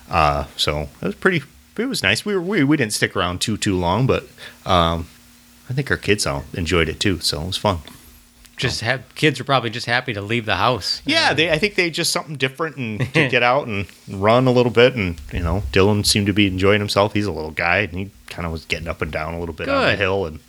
uh, 0.10 0.46
so 0.58 0.90
it 1.02 1.06
was 1.06 1.16
pretty. 1.16 1.42
It 1.78 1.86
was 1.86 2.04
nice. 2.04 2.26
We 2.26 2.34
were 2.36 2.42
we, 2.42 2.64
we 2.66 2.76
didn't 2.76 2.92
stick 2.92 3.16
around 3.16 3.40
too 3.40 3.56
too 3.56 3.78
long, 3.78 4.06
but 4.08 4.24
um, 4.66 5.08
I 5.70 5.74
think 5.74 5.90
our 5.90 5.96
kids 5.96 6.28
all 6.28 6.44
enjoyed 6.54 6.90
it 6.90 7.00
too. 7.00 7.22
So 7.22 7.42
it 7.42 7.48
was 7.48 7.56
fun. 7.58 7.78
Just 8.60 8.82
have 8.82 9.04
kids 9.16 9.40
are 9.40 9.44
probably 9.44 9.70
just 9.70 9.88
happy 9.88 10.14
to 10.14 10.22
leave 10.22 10.46
the 10.46 10.58
house. 10.58 11.02
Yeah, 11.06 11.34
they. 11.34 11.50
I 11.50 11.58
think 11.58 11.76
they 11.76 11.90
just 11.90 12.12
something 12.12 12.36
different 12.36 12.76
and 12.76 13.00
to 13.14 13.28
get 13.30 13.42
out 13.42 13.68
and 13.68 13.88
run 14.08 14.46
a 14.46 14.52
little 14.52 14.72
bit, 14.72 14.96
and 14.96 15.20
you 15.34 15.40
know, 15.40 15.64
Dylan 15.72 16.06
seemed 16.06 16.28
to 16.28 16.34
be 16.34 16.46
enjoying 16.46 16.80
himself. 16.80 17.14
He's 17.14 17.26
a 17.26 17.32
little 17.32 17.52
guy, 17.52 17.80
and 17.80 17.94
he 17.94 18.12
kind 18.28 18.46
of 18.46 18.52
was 18.52 18.66
getting 18.66 18.88
up 18.88 19.02
and 19.02 19.12
down 19.12 19.34
a 19.34 19.40
little 19.40 19.56
bit 19.56 19.70
on 19.70 19.86
the 19.86 19.96
hill, 19.96 20.26
and 20.26 20.40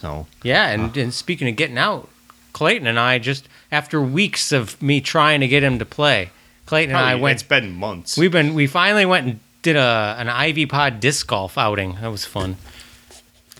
so 0.00 0.26
Yeah, 0.42 0.68
and, 0.68 0.96
ah. 0.96 1.00
and 1.00 1.12
speaking 1.12 1.48
of 1.48 1.56
getting 1.56 1.76
out, 1.76 2.08
Clayton 2.52 2.86
and 2.86 2.98
I 2.98 3.18
just 3.18 3.48
after 3.70 4.00
weeks 4.00 4.52
of 4.52 4.80
me 4.80 5.00
trying 5.00 5.40
to 5.40 5.48
get 5.48 5.62
him 5.62 5.78
to 5.80 5.84
play, 5.84 6.30
Clayton 6.66 6.94
and 6.94 7.04
oh, 7.04 7.08
I 7.08 7.16
went. 7.16 7.34
It's 7.34 7.42
been 7.42 7.72
months. 7.72 8.16
We've 8.16 8.32
been 8.32 8.54
we 8.54 8.68
finally 8.68 9.06
went 9.06 9.26
and 9.26 9.40
did 9.62 9.76
a 9.76 10.16
an 10.18 10.28
Ivy 10.28 10.66
Pod 10.66 11.00
disc 11.00 11.26
golf 11.26 11.58
outing. 11.58 11.96
That 12.00 12.12
was 12.12 12.24
fun. 12.24 12.56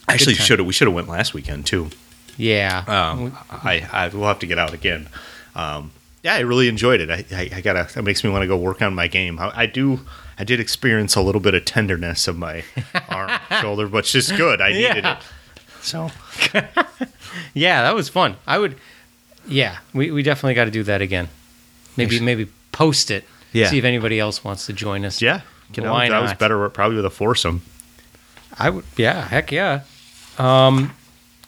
actually 0.09 0.35
should 0.35 0.61
have. 0.61 0.67
We 0.67 0.73
should 0.73 0.87
have 0.87 0.95
went 0.95 1.09
last 1.09 1.35
weekend 1.35 1.67
too. 1.67 1.91
Yeah. 2.41 2.85
Um, 2.87 3.37
I, 3.51 3.87
I 3.93 4.09
will 4.09 4.27
have 4.27 4.39
to 4.41 4.47
get 4.47 4.59
out 4.59 4.73
again. 4.73 5.09
Um, 5.55 5.91
yeah, 6.23 6.35
I 6.35 6.41
really 6.41 6.69
enjoyed 6.69 7.01
it. 7.01 7.11
I, 7.11 7.25
I, 7.35 7.51
I 7.57 7.61
gotta. 7.61 7.89
That 7.95 8.03
makes 8.03 8.23
me 8.25 8.31
want 8.31 8.43
to 8.43 8.47
go 8.47 8.57
work 8.57 8.83
on 8.83 8.95
my 8.95 9.07
game. 9.09 9.39
I, 9.39 9.53
I 9.55 9.67
do. 9.67 10.01
I 10.39 10.45
did 10.45 10.59
experience 10.61 11.17
a 11.17 11.21
little 11.21 11.41
bit 11.41 11.55
of 11.55 11.65
tenderness 11.67 12.27
of 12.29 12.39
my 12.39 12.65
arm, 13.09 13.31
shoulder, 13.61 13.89
but 13.89 13.99
it's 13.99 14.13
just 14.13 14.35
good. 14.37 14.61
I 14.61 14.73
needed 14.73 15.05
Yeah. 15.05 15.19
it. 15.19 15.23
So 15.83 16.11
Yeah, 17.55 17.83
that 17.83 17.95
was 17.95 18.09
fun. 18.09 18.37
I 18.47 18.59
would. 18.59 18.77
Yeah, 19.47 19.79
we, 19.95 20.11
we 20.11 20.23
definitely 20.23 20.55
got 20.55 20.65
to 20.67 20.71
do 20.71 20.83
that 20.85 21.01
again. 21.03 21.29
Maybe 21.97 22.21
maybe 22.21 22.49
post 22.73 23.11
it. 23.11 23.25
Yeah. 23.53 23.69
See 23.69 23.79
if 23.79 23.85
anybody 23.85 24.21
else 24.21 24.45
wants 24.45 24.67
to 24.67 24.73
join 24.73 25.05
us. 25.05 25.21
yeah, 25.21 25.41
get 25.73 25.85
out. 25.85 25.93
Why 25.93 26.09
That 26.09 26.23
was 26.23 26.35
better. 26.35 26.69
Probably 26.71 26.97
with 26.97 27.05
a 27.07 27.11
foursome. 27.11 27.63
I 28.59 28.71
would. 28.71 28.85
Yeah. 28.97 29.27
Heck 29.27 29.51
yeah. 29.53 29.83
Um, 30.39 30.93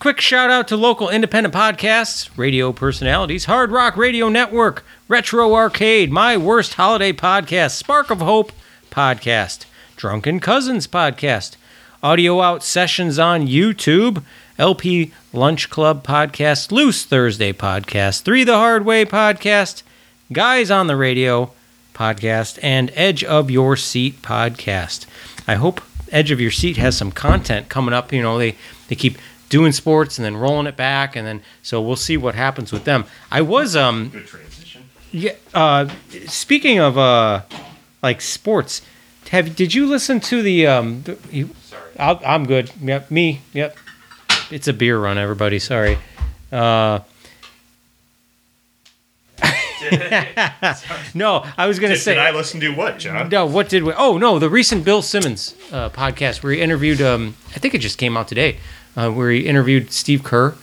quick 0.03 0.21
shout 0.21 0.51
out 0.51 0.67
to 0.67 0.77
local 0.77 1.09
independent 1.09 1.55
podcasts, 1.55 2.29
radio 2.37 2.73
personalities, 2.73 3.45
Hard 3.45 3.71
Rock 3.71 3.97
Radio 3.97 4.29
Network, 4.29 4.85
Retro 5.07 5.55
Arcade, 5.55 6.11
My 6.11 6.37
Worst 6.37 6.75
Holiday 6.75 7.13
Podcast, 7.13 7.77
Spark 7.77 8.11
of 8.11 8.19
Hope 8.19 8.51
Podcast, 8.91 9.65
Drunken 9.95 10.41
Cousins 10.41 10.89
Podcast, 10.89 11.55
Audio 12.03 12.41
Out 12.41 12.65
Sessions 12.65 13.21
on 13.21 13.47
YouTube, 13.47 14.25
LP 14.59 15.13
Lunch 15.33 15.71
Club 15.71 16.05
Podcast, 16.05 16.73
Loose 16.73 17.05
Thursday 17.05 17.53
Podcast, 17.53 18.23
Three 18.23 18.43
the 18.43 18.57
Hard 18.57 18.85
Way 18.85 19.05
Podcast, 19.05 19.85
Guys 20.33 20.69
on 20.69 20.89
the 20.89 20.97
Radio 20.97 21.53
Podcast, 21.95 22.59
and 22.61 22.91
Edge 22.97 23.23
of 23.23 23.53
Your 23.53 23.77
Seat 23.77 24.21
Podcast. 24.21 25.07
I 25.47 25.55
hope 25.55 25.81
Edge 26.11 26.33
of 26.33 26.41
Your 26.41 26.51
Seat 26.51 26.77
has 26.77 26.97
some 26.97 27.13
content 27.13 27.69
coming 27.69 27.95
up. 27.95 28.13
You 28.13 28.21
know, 28.23 28.37
they, 28.37 28.57
they 28.89 28.97
keep 28.97 29.17
doing 29.53 29.71
sports 29.73 30.19
and 30.19 30.25
then 30.25 30.35
rolling 30.37 30.67
it 30.67 30.77
back, 30.77 31.15
and 31.15 31.25
then 31.27 31.43
so 31.63 31.81
we'll 31.81 31.95
see 31.95 32.17
what 32.17 32.35
happens 32.35 32.73
with 32.73 32.85
them. 32.85 33.05
I 33.31 33.43
was 33.43 33.77
um 33.77 34.09
Good 34.09 34.27
transition. 34.27 34.83
yeah. 35.13 35.35
Uh, 35.55 35.89
speaking 36.27 36.81
of 36.81 36.97
uh, 36.97 37.43
like 38.03 38.21
sports, 38.23 38.81
have 39.31 39.55
did 39.55 39.75
you 39.75 39.87
listen 39.87 40.19
to 40.21 40.43
the 40.43 40.67
um? 40.67 41.03
the- 41.03 41.19
You, 41.31 41.51
Sorry. 41.63 41.91
I'll, 41.99 42.19
I'm 42.27 42.47
good. 42.47 42.73
Yep, 42.83 43.11
me. 43.11 43.43
Yep. 43.53 43.77
It's 44.51 44.67
a 44.69 44.73
beer 44.73 44.99
run, 44.99 45.19
everybody. 45.19 45.59
Sorry. 45.59 45.99
Uh, 46.51 47.01
no, 51.15 51.45
I 51.59 51.67
was 51.67 51.79
gonna 51.79 51.95
Did, 51.95 52.01
say. 52.01 52.15
did 52.15 52.23
I 52.23 52.31
listen 52.31 52.61
to 52.61 52.71
what, 52.71 52.99
John? 52.99 53.29
No, 53.29 53.47
what 53.47 53.69
did 53.69 53.83
we? 53.83 53.93
Oh 53.95 54.17
no, 54.17 54.39
the 54.39 54.49
recent 54.49 54.85
Bill 54.85 55.03
Simmons 55.03 55.55
uh, 55.73 55.91
podcast 55.91 56.43
where 56.43 56.53
he 56.53 56.61
interviewed. 56.61 57.03
Um, 57.03 57.35
I 57.55 57.59
think 57.59 57.75
it 57.75 57.79
just 57.81 57.99
came 57.99 58.17
out 58.17 58.29
today, 58.29 58.59
uh, 58.97 59.11
where 59.11 59.31
he 59.31 59.47
interviewed 59.47 59.93
Steve 59.93 60.23
Kerr. 60.23 60.55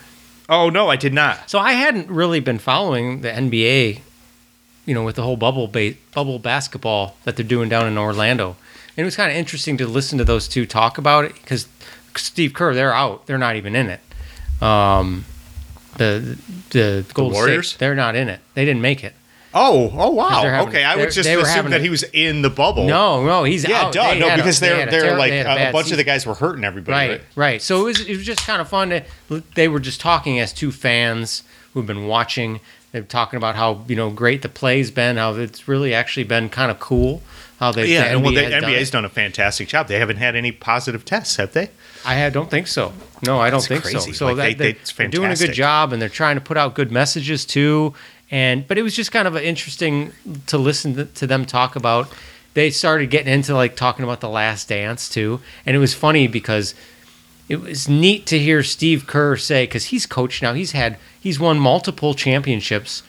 Oh 0.47 0.69
no, 0.69 0.89
I 0.89 0.95
did 0.95 1.13
not. 1.13 1.49
So 1.49 1.59
I 1.59 1.73
hadn't 1.73 2.09
really 2.09 2.39
been 2.39 2.59
following 2.59 3.21
the 3.21 3.29
NBA, 3.29 4.01
you 4.85 4.93
know, 4.93 5.03
with 5.03 5.15
the 5.15 5.23
whole 5.23 5.37
bubble 5.37 5.67
ba- 5.67 5.95
bubble 6.13 6.39
basketball 6.39 7.15
that 7.23 7.35
they're 7.35 7.45
doing 7.45 7.69
down 7.69 7.87
in 7.87 7.97
Orlando. 7.97 8.57
And 8.97 9.03
it 9.03 9.05
was 9.05 9.15
kind 9.15 9.31
of 9.31 9.37
interesting 9.37 9.77
to 9.77 9.87
listen 9.87 10.17
to 10.17 10.25
those 10.25 10.47
two 10.47 10.65
talk 10.65 10.97
about 10.97 11.25
it 11.25 11.33
because 11.35 11.67
Steve 12.15 12.53
Kerr, 12.53 12.73
they're 12.73 12.93
out, 12.93 13.27
they're 13.27 13.37
not 13.37 13.55
even 13.55 13.75
in 13.75 13.89
it. 13.89 14.01
Um, 14.61 15.25
the 15.97 16.37
the 16.71 17.05
Golden 17.13 17.33
Warriors? 17.33 17.69
State, 17.69 17.79
they're 17.79 17.95
not 17.95 18.15
in 18.15 18.27
it. 18.27 18.41
They 18.55 18.65
didn't 18.65 18.81
make 18.81 19.03
it. 19.03 19.13
Oh, 19.59 19.91
Oh, 19.95 20.09
wow. 20.11 20.29
having- 20.43 20.67
okay, 20.69 20.83
I 20.83 20.95
would 20.95 21.11
just 21.11 21.27
assume 21.29 21.69
that 21.71 21.79
a- 21.81 21.83
he 21.83 21.89
was 21.89 22.03
in 22.13 22.41
the 22.41 22.49
bubble. 22.49 22.85
No, 22.87 23.25
no, 23.25 23.43
he's 23.43 23.67
Yeah, 23.67 23.81
out. 23.83 23.93
duh, 23.93 24.13
They 24.13 24.19
no, 24.19 24.29
a- 24.29 24.35
because 24.37 24.59
they 24.59 24.69
they're 24.69 24.85
they're 24.87 25.03
terri- 25.13 25.17
like 25.17 25.31
they 25.31 25.37
had 25.39 25.69
a, 25.69 25.71
bunch 25.71 25.85
season. 25.87 25.93
of 25.95 25.97
the 25.97 26.03
guys 26.05 26.25
were 26.25 26.35
hurting 26.35 26.63
everybody. 26.63 26.91
Right, 26.93 27.09
Right. 27.11 27.21
right. 27.35 27.61
So 27.61 27.81
it 27.81 27.83
was 27.83 27.99
it 28.01 28.17
was 28.17 28.25
just 28.25 28.45
kind 28.47 28.61
of 28.61 28.69
fun 28.69 28.89
to. 28.89 29.03
They 29.55 29.67
were 29.67 29.79
just 29.79 29.99
talking 30.01 30.39
as 30.39 30.53
two 30.53 30.71
fans 30.71 31.43
who've 31.73 31.85
been 31.85 32.07
watching. 32.07 32.59
They're 32.91 33.01
talking 33.03 33.37
about 33.37 33.55
how 33.55 33.83
you 33.87 33.95
know 33.95 34.09
great 34.09 34.41
the 34.41 34.49
play's 34.49 34.89
been, 34.91 35.17
how 35.17 35.35
it's 35.35 35.67
really 35.67 35.93
actually 35.93 36.23
been 36.23 36.49
kind 36.49 36.71
of 36.71 36.79
cool. 36.79 37.21
How 37.59 37.73
they 37.73 37.87
Yeah, 37.87 38.05
the 38.05 38.09
and 38.11 38.23
well, 38.23 38.33
the 38.33 38.43
has 38.45 38.63
NBA's 38.63 38.87
it. 38.87 38.91
done 38.93 39.03
a 39.03 39.09
fantastic 39.09 39.67
job. 39.67 39.89
They 39.89 39.99
haven't 39.99 40.15
had 40.15 40.33
any 40.37 40.51
positive 40.53 41.03
tests, 41.03 41.35
have 41.35 41.51
they? 41.51 41.69
I 42.05 42.29
don't 42.29 42.49
think 42.49 42.67
so. 42.67 42.93
No, 43.21 43.37
I 43.41 43.49
don't 43.49 43.57
That's 43.59 43.67
think 43.67 43.83
crazy. 43.83 43.99
so. 43.99 44.11
So 44.13 44.25
Like, 44.27 44.35
that, 44.37 44.57
they, 44.57 44.71
they, 44.73 44.77
they're 44.95 45.07
doing 45.09 45.29
a 45.31 45.35
good 45.35 45.51
job, 45.51 45.91
and 45.91 46.01
they're 46.01 46.07
trying 46.07 46.35
to 46.35 46.41
put 46.41 46.55
out 46.55 46.73
good 46.73 46.89
messages 46.89 47.43
too. 47.43 47.93
And 48.31 48.67
but 48.67 48.77
it 48.77 48.83
was 48.83 48.95
just 48.95 49.11
kind 49.11 49.27
of 49.27 49.35
interesting 49.37 50.11
to 50.47 50.57
listen 50.57 51.07
to, 51.13 51.25
them 51.27 51.45
talk 51.45 51.75
about. 51.75 52.09
They 52.53 52.69
started 52.69 53.09
getting 53.09 53.31
into 53.33 53.55
like 53.55 53.75
talking 53.75 54.03
about 54.03 54.21
the 54.21 54.29
Last 54.29 54.69
Dance 54.69 55.09
too, 55.09 55.39
and 55.65 55.75
it 55.75 55.79
was 55.79 55.93
funny 55.93 56.27
because 56.27 56.75
it 57.47 57.59
was 57.61 57.87
neat 57.89 58.25
to 58.27 58.37
hear 58.37 58.61
Steve 58.63 59.07
Kerr 59.07 59.35
say 59.37 59.63
because 59.63 59.85
he's 59.85 60.05
coached 60.05 60.41
now. 60.43 60.53
He's 60.53 60.73
had 60.73 60.97
he's 61.19 61.39
won 61.39 61.59
multiple 61.59 62.13
championships 62.13 63.01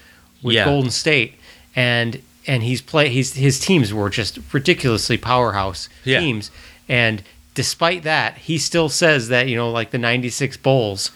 with 0.43 0.55
Yeah. 0.55 0.65
Golden 0.65 0.91
State, 0.91 1.35
and 1.77 2.23
and 2.47 2.63
he's 2.63 2.81
play 2.81 3.09
he's 3.11 3.35
his 3.35 3.61
teams 3.61 3.93
were 3.93 4.09
just 4.09 4.39
ridiculously 4.53 5.19
powerhouse 5.19 5.89
Yeah. 6.05 6.21
teams, 6.21 6.51
and 6.89 7.23
despite 7.55 8.03
that, 8.05 8.39
he 8.39 8.57
still 8.57 8.89
says 8.89 9.29
that 9.29 9.49
you 9.49 9.57
know 9.57 9.71
like 9.71 9.91
the 9.91 9.99
'96 9.99 10.57
Bulls 10.59 11.11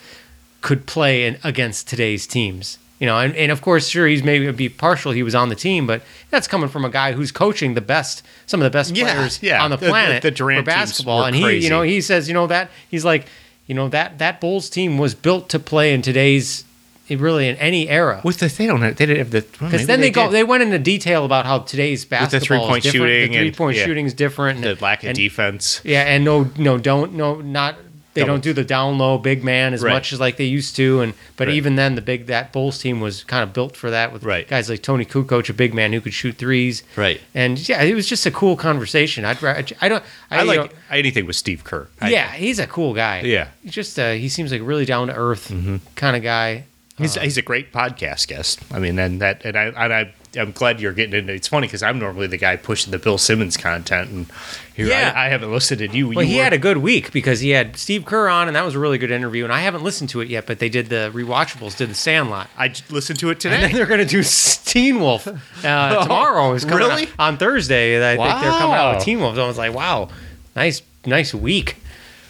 could 0.60 0.84
play 0.86 1.24
in, 1.26 1.38
against 1.42 1.88
today's 1.88 2.26
teams. 2.26 2.78
You 3.00 3.06
know, 3.06 3.18
and, 3.18 3.34
and 3.34 3.50
of 3.50 3.60
course, 3.60 3.88
sure, 3.88 4.06
he's 4.06 4.22
maybe 4.22 4.50
be 4.52 4.68
partial. 4.68 5.10
He 5.12 5.22
was 5.24 5.34
on 5.34 5.48
the 5.48 5.56
team, 5.56 5.84
but 5.86 6.02
that's 6.30 6.46
coming 6.46 6.68
from 6.68 6.84
a 6.84 6.88
guy 6.90 7.12
who's 7.12 7.32
coaching 7.32 7.74
the 7.74 7.80
best, 7.80 8.22
some 8.46 8.60
of 8.60 8.64
the 8.64 8.70
best 8.70 8.94
Yeah, 8.96 9.12
players 9.12 9.42
yeah. 9.42 9.62
on 9.62 9.70
the 9.70 9.76
The- 9.76 9.86
the- 9.86 9.90
planet 9.90 10.22
the 10.22 10.30
for 10.32 10.62
basketball. 10.62 11.24
And 11.24 11.34
he, 11.34 11.56
you 11.58 11.70
know, 11.70 11.82
he 11.82 12.00
says, 12.00 12.28
you 12.28 12.34
know 12.34 12.46
that 12.46 12.70
he's 12.88 13.04
like, 13.04 13.26
you 13.66 13.74
know 13.74 13.88
that 13.88 14.18
that 14.18 14.40
Bulls 14.40 14.70
team 14.70 14.96
was 14.96 15.14
built 15.14 15.48
to 15.50 15.58
play 15.58 15.92
in 15.92 16.02
today's, 16.02 16.64
really 17.10 17.48
in 17.48 17.56
any 17.56 17.88
era. 17.88 18.20
With 18.24 18.38
the 18.38 18.46
they 18.46 18.66
don't 18.66 18.80
have, 18.82 18.96
they 18.96 19.06
didn't 19.06 19.18
have 19.18 19.30
the 19.32 19.40
Because 19.42 19.86
then 19.88 20.00
they, 20.00 20.10
go, 20.10 20.24
did. 20.26 20.32
they 20.32 20.44
went 20.44 20.62
into 20.62 20.78
detail 20.78 21.24
about 21.24 21.46
how 21.46 21.58
today's 21.60 22.04
basketball 22.04 22.36
With 22.36 22.40
the 22.40 22.46
three-point 22.46 22.84
shooting 22.84 23.32
the 23.32 23.38
three 23.38 23.50
point 23.52 23.76
shooting 23.76 24.06
is 24.06 24.14
different. 24.14 24.62
the 24.62 24.76
lack 24.80 25.02
of 25.02 25.08
and- 25.10 25.16
defense. 25.16 25.80
yeah, 25.84 26.02
and 26.02 26.24
no, 26.24 26.50
no, 26.56 26.78
don't, 26.78 27.14
no, 27.14 27.40
not. 27.40 27.76
They 28.14 28.24
don't 28.24 28.42
do 28.42 28.52
the 28.52 28.64
down 28.64 28.96
low 28.98 29.18
big 29.18 29.42
man 29.44 29.74
as 29.74 29.82
Right. 29.82 29.92
much 29.92 30.12
as 30.12 30.20
like 30.20 30.36
they 30.36 30.44
used 30.44 30.76
to, 30.76 31.00
and 31.00 31.14
but 31.36 31.48
Right. 31.48 31.56
even 31.56 31.74
then, 31.76 31.94
the 31.96 32.00
big 32.00 32.26
that 32.26 32.52
Bulls 32.52 32.78
team 32.78 33.00
was 33.00 33.24
kind 33.24 33.42
of 33.42 33.52
built 33.52 33.76
for 33.76 33.90
that 33.90 34.12
with 34.12 34.22
Right. 34.22 34.48
guys 34.48 34.70
like 34.70 34.82
Toni 34.82 35.04
Kukoc, 35.04 35.48
a 35.48 35.52
big 35.52 35.74
man 35.74 35.92
who 35.92 36.00
could 36.00 36.14
shoot 36.14 36.36
threes, 36.38 36.82
Right. 36.96 37.20
And 37.34 37.58
yeah, 37.68 37.82
it 37.82 37.94
was 37.94 38.06
just 38.08 38.24
a 38.24 38.30
cool 38.30 38.56
conversation. 38.56 39.24
I'd, 39.24 39.42
I 39.44 39.88
don't, 39.88 40.02
I, 40.30 40.38
I, 40.38 40.42
you 40.42 40.46
like 40.48 40.58
know, 40.58 40.68
anything 40.90 41.26
with 41.26 41.36
Steve 41.36 41.64
Kerr. 41.64 41.88
I- 42.00 42.10
yeah, 42.10 42.32
he's 42.32 42.58
a 42.58 42.66
cool 42.66 42.94
guy. 42.94 43.22
Yeah. 43.24 43.48
he's 43.62 43.72
just 43.72 43.98
uh, 43.98 44.12
he 44.12 44.28
seems 44.28 44.52
like 44.52 44.60
a 44.60 44.64
really 44.64 44.84
down 44.84 45.08
to 45.08 45.14
earth 45.14 45.52
kind 45.96 46.16
of 46.16 46.22
guy. 46.22 46.64
He's, 46.96 47.16
he's 47.16 47.36
a 47.36 47.42
great 47.42 47.72
podcast 47.72 48.28
guest. 48.28 48.60
I 48.72 48.78
mean, 48.78 48.96
and 49.00 49.20
that, 49.20 49.44
and 49.44 49.56
I, 49.56 49.64
and 49.64 49.92
I, 49.92 50.12
I'm 50.36 50.52
glad 50.52 50.80
you're 50.80 50.92
getting 50.92 51.14
into. 51.18 51.32
It's 51.32 51.48
funny 51.48 51.66
because 51.66 51.82
I'm 51.82 51.98
normally 51.98 52.26
the 52.26 52.36
guy 52.36 52.56
pushing 52.56 52.90
the 52.90 52.98
Bill 52.98 53.18
Simmons 53.18 53.56
content, 53.56 54.10
and 54.10 54.26
here 54.74 54.86
Yeah. 54.86 55.12
I, 55.14 55.26
I 55.26 55.28
haven't 55.28 55.52
listened 55.52 55.78
to 55.80 55.88
you. 55.96 56.08
Well, 56.08 56.22
you 56.24 56.30
he 56.32 56.36
were- 56.38 56.44
had 56.44 56.52
a 56.52 56.58
good 56.58 56.78
week 56.78 57.12
because 57.12 57.40
he 57.40 57.50
had 57.50 57.76
Steve 57.76 58.04
Kerr 58.04 58.28
on, 58.28 58.46
and 58.48 58.56
that 58.56 58.64
was 58.64 58.74
a 58.74 58.78
really 58.78 58.98
good 58.98 59.10
interview. 59.10 59.44
And 59.44 59.52
I 59.52 59.60
haven't 59.60 59.82
listened 59.82 60.10
to 60.10 60.20
it 60.20 60.28
yet, 60.28 60.46
but 60.46 60.58
they 60.58 60.68
did 60.68 60.88
the 60.88 61.10
rewatchables, 61.14 61.76
did 61.76 61.90
the 61.90 61.94
Sandlot. 61.94 62.48
I 62.58 62.72
listened 62.90 63.18
to 63.20 63.30
it 63.30 63.40
today. 63.40 63.54
And 63.56 63.64
then 63.64 63.72
they're 63.72 63.86
going 63.86 64.00
to 64.00 64.06
do 64.06 64.22
Teen 64.64 65.00
Wolf 65.00 65.26
uh, 65.28 66.02
tomorrow. 66.02 66.52
Is 66.54 66.64
coming 66.64 66.78
really? 66.78 67.02
out 67.04 67.08
on 67.18 67.36
Thursday. 67.36 67.96
I 67.96 68.16
think 68.16 68.22
they're 68.42 68.50
coming 68.50 68.76
out 68.76 68.90
with 68.92 68.98
Wow. 69.00 69.04
Teen 69.04 69.20
Wolf. 69.20 69.34
So 69.36 69.44
I 69.44 69.46
was 69.46 69.58
like, 69.58 69.74
wow, 69.74 70.08
nice, 70.56 70.82
nice 71.06 71.32
week. 71.34 71.76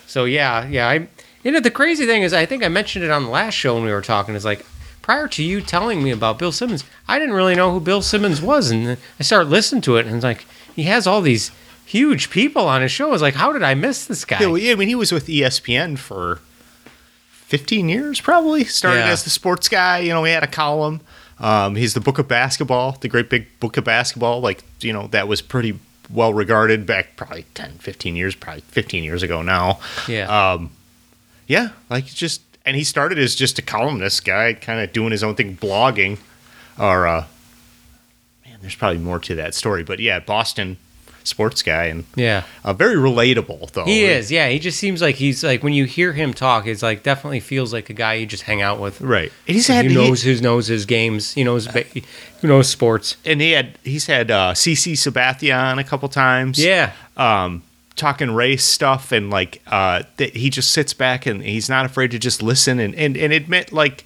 So 0.07 0.25
yeah, 0.27 0.67
yeah. 0.67 0.89
I, 0.89 1.09
you 1.43 1.51
know, 1.51 1.61
the 1.61 1.71
crazy 1.71 2.07
thing 2.07 2.23
is, 2.23 2.33
I 2.33 2.47
think 2.47 2.63
I 2.65 2.69
mentioned 2.69 3.05
it 3.05 3.11
on 3.11 3.25
the 3.25 3.29
last 3.31 3.55
show 3.55 3.75
when 3.75 3.85
we 3.85 3.91
were 3.93 4.01
talking. 4.01 4.35
Is 4.35 4.45
like 4.45 4.65
prior 5.05 5.29
to 5.29 5.43
you 5.45 5.61
telling 5.61 6.03
me 6.03 6.11
about 6.11 6.39
Bill 6.39 6.51
Simmons, 6.51 6.83
I 7.07 7.19
didn't 7.19 7.35
really 7.35 7.55
know 7.55 7.71
who 7.73 7.79
Bill 7.81 8.01
Simmons 8.01 8.41
was, 8.41 8.71
and 8.71 8.97
I 9.21 9.23
started 9.23 9.51
listening 9.51 9.83
to 9.83 9.97
it, 9.99 10.07
and 10.07 10.15
it's 10.17 10.25
like 10.25 10.47
he 10.75 10.85
has 10.85 11.07
all 11.07 11.21
these 11.21 11.51
huge 11.85 12.31
people 12.31 12.67
on 12.67 12.81
his 12.81 12.91
show. 12.91 13.09
I 13.09 13.11
was 13.11 13.21
like, 13.21 13.35
how 13.35 13.53
did 13.53 13.63
I 13.63 13.75
miss 13.75 14.07
this 14.07 14.25
guy? 14.25 14.41
Yeah, 14.41 14.47
well, 14.47 14.57
yeah, 14.59 14.73
I 14.73 14.77
mean, 14.77 14.89
he 14.89 14.95
was 14.95 15.13
with 15.13 15.27
ESPN 15.27 15.99
for 15.99 16.41
15 17.31 17.89
years, 17.91 18.19
probably. 18.21 18.65
Started 18.65 19.01
Yeah. 19.01 19.09
as 19.11 19.25
the 19.25 19.31
sports 19.31 19.69
guy. 19.69 19.99
You 19.99 20.09
know, 20.15 20.25
he 20.25 20.33
had 20.33 20.43
a 20.43 20.47
column. 20.49 21.03
Um, 21.39 21.77
he's 21.77 21.93
the 21.93 22.01
Book 22.01 22.19
of 22.19 22.27
Basketball, 22.27 22.93
the 23.01 23.09
great 23.09 23.29
big 23.29 23.47
Book 23.61 23.77
of 23.77 23.85
Basketball. 23.85 24.41
Like, 24.41 24.65
you 24.81 24.93
know, 24.95 25.09
that 25.09 25.29
was 25.29 25.43
pretty 25.43 25.79
well 26.09 26.33
regarded 26.33 26.87
back 26.87 27.17
probably 27.17 27.45
10, 27.55 27.73
15 27.79 28.17
years, 28.17 28.35
probably 28.35 28.63
15 28.69 29.05
years 29.05 29.23
ago 29.23 29.43
now. 29.43 29.79
yeah. 30.09 30.53
Um, 30.53 30.71
yeah, 31.47 31.71
like 31.91 32.07
just, 32.07 32.41
and 32.65 32.77
he 32.77 32.85
started 32.85 33.19
as 33.19 33.35
just 33.35 33.59
a 33.59 33.63
columnist 33.63 34.25
guy, 34.25 34.55
kind 34.55 34.81
of 34.81 34.93
doing 34.93 35.11
his 35.11 35.23
own 35.23 35.35
thing, 35.35 35.57
blogging. 35.57 36.19
Or, 36.79 37.07
uh, 37.07 37.25
man, 38.47 38.59
there's 38.61 38.75
probably 38.75 38.99
more 38.99 39.19
to 39.21 39.35
that 39.37 39.55
story. 39.55 39.83
But 39.85 40.01
yeah, 40.01 40.19
Boston 40.21 40.79
sports 41.27 41.63
guy 41.63 41.85
and 41.85 42.05
yeah. 42.17 42.43
uh, 42.65 42.73
very 42.75 42.97
relatable, 42.97 43.71
though. 43.73 43.85
He 43.87 44.05
is, 44.05 44.31
yeah. 44.31 44.49
He 44.49 44.59
just 44.59 44.79
seems 44.79 45.01
like 45.01 45.15
he's 45.15 45.43
like 45.43 45.63
when 45.63 45.73
you 45.73 45.85
hear 45.87 46.13
him 46.13 46.35
talk, 46.35 46.67
it's 46.67 46.83
like 46.83 47.03
definitely 47.03 47.41
feels 47.41 47.73
like 47.73 47.89
a 47.91 47.95
guy 47.95 48.15
you 48.15 48.27
just 48.27 48.43
hang 48.43 48.61
out 48.61 48.79
with. 48.79 49.01
Right. 49.01 49.33
And 49.47 49.55
he's 49.55 49.67
He 49.67 49.73
had, 49.73 49.87
he- 49.87 49.95
knows 49.95 50.23
who 50.23 50.39
knows 50.41 50.67
his 50.67 50.85
games. 50.85 51.33
He 51.33 51.43
knows 51.45 51.67
ba- 51.67 51.87
who 52.41 52.49
knows 52.49 52.69
sports. 52.69 53.17
and 53.25 53.41
he 53.41 53.53
had 53.53 53.79
he's 53.85 54.07
had 54.07 54.31
uh, 54.31 54.53
CC 54.53 54.93
Sabathia 54.93 55.59
on 55.59 55.79
a 55.79 55.85
couple 55.85 56.09
times. 56.11 56.63
Yeah, 56.63 56.93
um, 57.17 57.63
talking 57.97 58.31
race 58.33 58.65
stuff, 58.65 59.13
and 59.13 59.31
like 59.31 59.63
uh, 59.67 60.03
that 60.17 60.37
he 60.37 60.51
just 60.51 60.73
sits 60.73 60.93
back 60.95 61.27
and 61.27 61.43
he's 61.43 61.69
not 61.69 61.87
afraid 61.87 62.11
to 62.13 62.19
just 62.19 62.43
listen 62.43 62.79
and 62.81 62.95
and, 62.95 63.17
and 63.17 63.33
admit 63.33 63.73
like, 63.73 64.05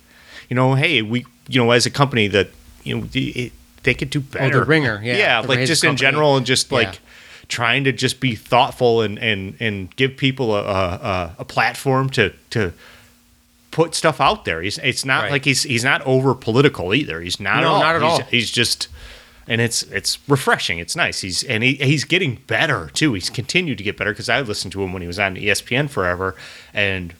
you 0.48 0.56
know, 0.56 0.74
hey, 0.74 1.02
we 1.02 1.24
you 1.48 1.62
know 1.62 1.70
as 1.70 1.86
a 1.86 1.90
company 1.90 2.28
that 2.28 2.48
you 2.84 2.96
know 2.98 3.06
it, 3.14 3.52
they 3.84 3.94
could 3.94 4.10
do 4.10 4.20
better. 4.20 4.62
Oh, 4.62 4.66
Ringer, 4.66 5.00
yeah, 5.02 5.16
yeah, 5.16 5.42
the- 5.42 5.48
like 5.48 5.66
just 5.66 5.84
in 5.84 5.96
general 5.96 6.36
and 6.36 6.44
just 6.46 6.70
like. 6.72 6.86
Yeah. 6.94 6.98
Trying 7.50 7.84
to 7.84 7.92
just 7.92 8.20
be 8.20 8.34
thoughtful 8.34 9.00
and, 9.00 9.18
and, 9.18 9.54
and 9.58 9.96
give 9.96 10.18
people 10.18 10.54
a, 10.54 10.62
a, 10.62 11.34
a 11.38 11.44
platform 11.46 12.10
to, 12.10 12.34
to 12.50 12.74
put 13.70 13.94
stuff 13.94 14.20
out 14.20 14.44
there. 14.44 14.60
He's 14.60 14.76
it's 14.76 15.06
not 15.06 15.22
Right. 15.22 15.32
like 15.32 15.44
he's 15.46 15.62
he's 15.62 15.82
not 15.82 16.02
over 16.02 16.34
political 16.34 16.92
either. 16.92 17.22
He's 17.22 17.40
not 17.40 17.62
No, 17.62 17.68
at 17.68 17.72
all. 17.72 17.80
not 17.80 17.94
at 17.96 18.02
he's, 18.02 18.10
all. 18.10 18.20
He's 18.30 18.50
just 18.50 18.88
and 19.48 19.60
it's 19.60 19.82
it's 19.84 20.18
refreshing. 20.28 20.78
It's 20.78 20.94
nice. 20.94 21.22
He's 21.22 21.42
and 21.42 21.64
he, 21.64 21.74
he's 21.74 22.04
getting 22.04 22.36
better 22.46 22.90
too. 22.92 23.14
He's 23.14 23.30
continued 23.30 23.78
to 23.78 23.84
get 23.84 23.96
better 23.96 24.12
because 24.12 24.28
I 24.28 24.40
listened 24.42 24.72
to 24.72 24.82
him 24.82 24.92
when 24.92 25.02
he 25.02 25.08
was 25.08 25.18
on 25.18 25.34
ESPN 25.34 25.88
forever, 25.88 26.36
and 26.74 27.14